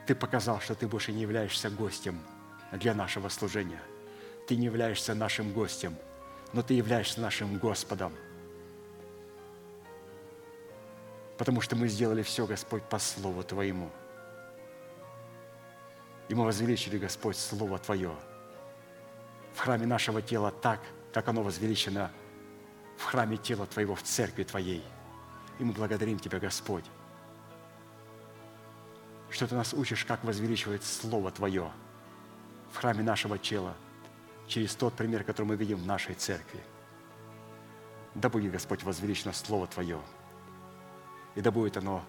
Ты 0.07 0.15
показал, 0.15 0.59
что 0.61 0.73
Ты 0.73 0.87
больше 0.87 1.11
не 1.11 1.21
являешься 1.21 1.69
гостем 1.69 2.19
для 2.71 2.93
нашего 2.93 3.29
служения. 3.29 3.81
Ты 4.47 4.55
не 4.55 4.65
являешься 4.65 5.13
нашим 5.13 5.51
гостем, 5.53 5.95
но 6.53 6.63
Ты 6.63 6.73
являешься 6.73 7.21
нашим 7.21 7.57
Господом. 7.59 8.13
Потому 11.37 11.61
что 11.61 11.75
мы 11.75 11.87
сделали 11.87 12.23
все, 12.23 12.47
Господь, 12.47 12.83
по 12.83 12.97
Слову 12.97 13.43
Твоему– 13.43 13.91
и 16.27 16.33
мы 16.33 16.45
возвеличили, 16.45 16.97
Господь, 16.97 17.37
Слово 17.37 17.77
Твое 17.79 18.15
в 19.53 19.59
храме 19.59 19.85
нашего 19.85 20.21
тела 20.21 20.51
так, 20.51 20.81
как 21.13 21.27
оно 21.29 21.41
возвеличено 21.41 22.11
в 22.97 23.03
храме 23.03 23.37
тела 23.37 23.65
Твоего, 23.67 23.95
в 23.95 24.03
церкви 24.03 24.43
Твоей. 24.43 24.83
И 25.59 25.63
мы 25.63 25.71
благодарим 25.71 26.19
Тебя, 26.19 26.39
Господь, 26.39 26.83
что 29.29 29.47
Ты 29.47 29.55
нас 29.55 29.73
учишь, 29.73 30.03
как 30.03 30.23
возвеличивать 30.23 30.83
Слово 30.83 31.31
Твое 31.31 31.71
в 32.71 32.77
храме 32.77 33.03
нашего 33.03 33.37
тела 33.37 33.75
через 34.47 34.75
тот 34.75 34.93
пример, 34.93 35.23
который 35.23 35.45
мы 35.45 35.55
видим 35.55 35.77
в 35.77 35.85
нашей 35.85 36.15
церкви. 36.15 36.59
Да 38.13 38.29
будет, 38.29 38.51
Господь, 38.51 38.83
возвеличено 38.83 39.31
Слово 39.31 39.67
Твое, 39.67 40.01
и 41.35 41.41
да 41.41 41.51
будет 41.51 41.77
оно 41.77 42.03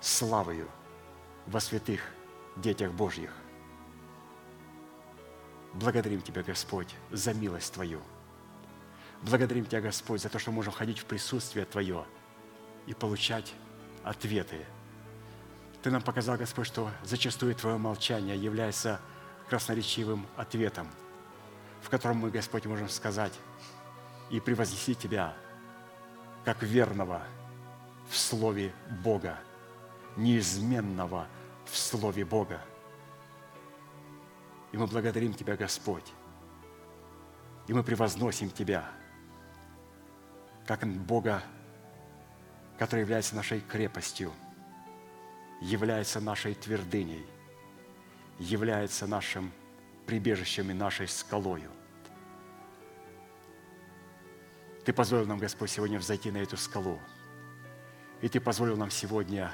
славою– 0.00 0.68
во 1.46 1.60
святых 1.60 2.00
детях 2.56 2.92
Божьих. 2.92 3.30
Благодарим 5.74 6.20
Тебя, 6.20 6.42
Господь, 6.42 6.94
за 7.10 7.32
милость 7.32 7.72
Твою. 7.72 8.00
Благодарим 9.22 9.64
Тебя, 9.64 9.80
Господь, 9.80 10.20
за 10.20 10.28
то, 10.28 10.38
что 10.38 10.50
можем 10.50 10.72
ходить 10.72 10.98
в 10.98 11.04
присутствие 11.04 11.64
Твое 11.64 12.04
и 12.86 12.94
получать 12.94 13.54
ответы. 14.02 14.64
Ты 15.82 15.90
нам 15.90 16.02
показал, 16.02 16.36
Господь, 16.36 16.66
что 16.66 16.90
зачастую 17.04 17.54
Твое 17.54 17.78
молчание 17.78 18.36
является 18.36 19.00
красноречивым 19.48 20.26
ответом, 20.36 20.88
в 21.82 21.88
котором 21.88 22.18
мы, 22.18 22.30
Господь, 22.30 22.66
можем 22.66 22.88
сказать 22.88 23.32
и 24.30 24.40
превознести 24.40 24.94
Тебя 24.94 25.34
как 26.44 26.62
верного 26.62 27.22
в 28.10 28.16
Слове 28.16 28.72
Бога– 29.02 29.38
неизменного 30.16 31.26
в 31.64 31.76
Слове 31.76 32.24
Бога. 32.24 32.60
И 34.72 34.76
мы 34.76 34.86
благодарим 34.86 35.34
Тебя, 35.34 35.56
Господь. 35.56 36.12
И 37.66 37.72
мы 37.72 37.82
превозносим 37.82 38.50
Тебя, 38.50 38.88
как 40.66 40.86
Бога, 40.86 41.42
который 42.78 43.00
является 43.00 43.34
нашей 43.34 43.60
крепостью, 43.60 44.32
является 45.60 46.20
нашей 46.20 46.54
твердыней, 46.54 47.26
является 48.38 49.06
нашим 49.06 49.52
прибежищем 50.06 50.70
и 50.70 50.74
нашей 50.74 51.06
скалою. 51.06 51.70
Ты 54.84 54.92
позволил 54.92 55.26
нам, 55.26 55.38
Господь, 55.38 55.70
сегодня 55.70 55.98
взойти 55.98 56.30
на 56.30 56.38
эту 56.38 56.56
скалу. 56.56 56.98
И 58.22 58.28
Ты 58.28 58.40
позволил 58.40 58.76
нам 58.76 58.90
сегодня 58.90 59.52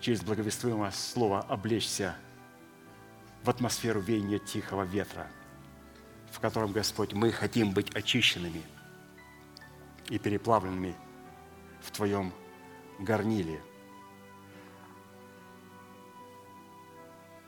через 0.00 0.22
благовествуемое 0.22 0.90
слово 0.90 1.40
облечься 1.40 2.16
в 3.42 3.50
атмосферу 3.50 4.00
веяния 4.00 4.38
тихого 4.38 4.82
ветра, 4.82 5.26
в 6.30 6.40
котором, 6.40 6.72
Господь, 6.72 7.12
мы 7.12 7.32
хотим 7.32 7.72
быть 7.72 7.94
очищенными 7.94 8.62
и 10.08 10.18
переплавленными 10.18 10.94
в 11.80 11.90
Твоем 11.90 12.32
горниле 12.98 13.60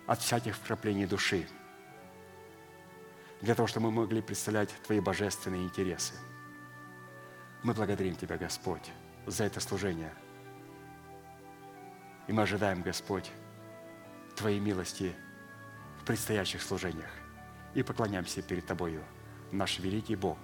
от 0.06 0.20
всяких 0.20 0.56
вкраплений 0.56 1.06
души, 1.06 1.48
для 3.40 3.54
того, 3.54 3.68
чтобы 3.68 3.90
мы 3.90 4.02
могли 4.02 4.20
представлять 4.20 4.70
Твои 4.84 5.00
божественные 5.00 5.64
интересы. 5.64 6.14
Мы 7.62 7.74
благодарим 7.74 8.16
Тебя, 8.16 8.36
Господь, 8.36 8.90
за 9.26 9.44
это 9.44 9.60
служение– 9.60 10.12
и 12.30 12.32
мы 12.32 12.44
ожидаем, 12.44 12.80
Господь, 12.82 13.28
Твоей 14.36 14.60
милости 14.60 15.16
в 16.00 16.04
предстоящих 16.04 16.62
служениях. 16.62 17.10
И 17.74 17.82
поклоняемся 17.82 18.40
перед 18.40 18.64
Тобою, 18.64 19.02
наш 19.50 19.80
великий 19.80 20.14
Бог, 20.14 20.38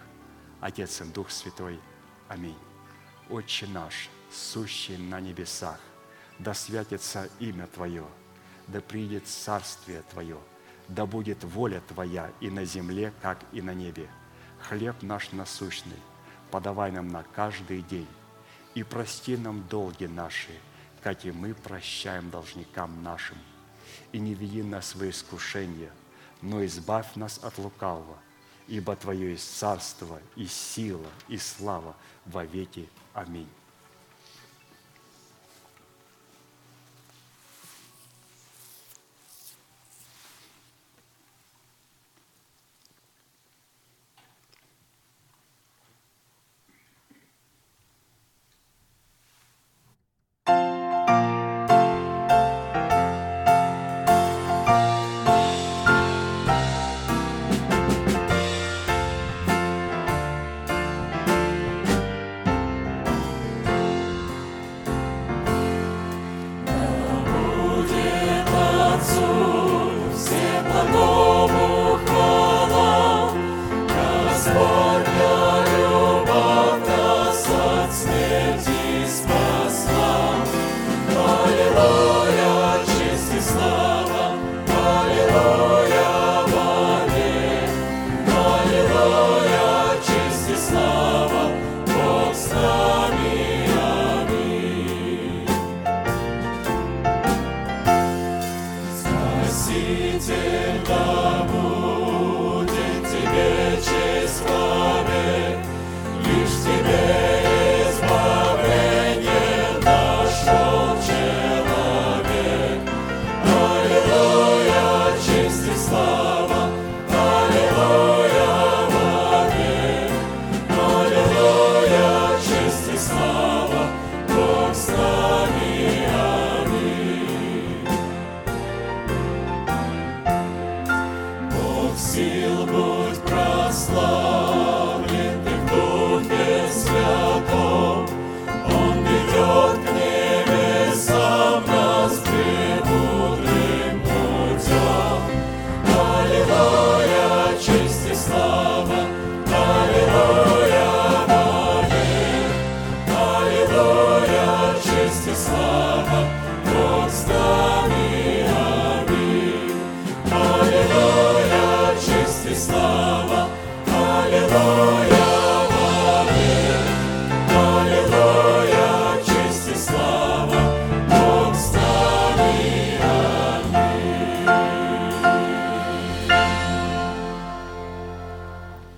Отец 0.60 1.00
и 1.00 1.04
Дух 1.04 1.30
Святой. 1.30 1.78
Аминь. 2.26 2.58
Отче 3.30 3.68
наш, 3.68 4.10
сущий 4.32 4.96
на 4.96 5.20
небесах, 5.20 5.78
да 6.40 6.54
святится 6.54 7.28
имя 7.38 7.68
Твое, 7.68 8.04
да 8.66 8.80
придет 8.80 9.28
царствие 9.28 10.02
Твое, 10.10 10.38
да 10.88 11.06
будет 11.06 11.44
воля 11.44 11.80
Твоя 11.86 12.32
и 12.40 12.50
на 12.50 12.64
земле, 12.64 13.12
как 13.22 13.38
и 13.52 13.62
на 13.62 13.74
небе. 13.74 14.10
Хлеб 14.60 15.02
наш 15.02 15.30
насущный, 15.30 16.02
подавай 16.50 16.90
нам 16.90 17.06
на 17.06 17.22
каждый 17.22 17.82
день, 17.82 18.08
и 18.74 18.82
прости 18.82 19.36
нам 19.36 19.64
долги 19.68 20.08
наши– 20.08 20.50
как 21.06 21.24
и 21.24 21.30
мы 21.30 21.54
прощаем 21.54 22.30
должникам 22.30 23.00
нашим. 23.04 23.38
И 24.10 24.18
не 24.18 24.34
веди 24.34 24.64
нас 24.64 24.96
в 24.96 25.08
искушение, 25.08 25.92
но 26.42 26.64
избавь 26.64 27.14
нас 27.14 27.38
от 27.44 27.58
лукавого, 27.58 28.18
ибо 28.66 28.96
Твое 28.96 29.30
есть 29.30 29.56
царство 29.56 30.20
и 30.34 30.46
сила 30.48 31.06
и 31.28 31.38
слава 31.38 31.94
во 32.24 32.44
веки. 32.44 32.88
Аминь. 33.14 33.46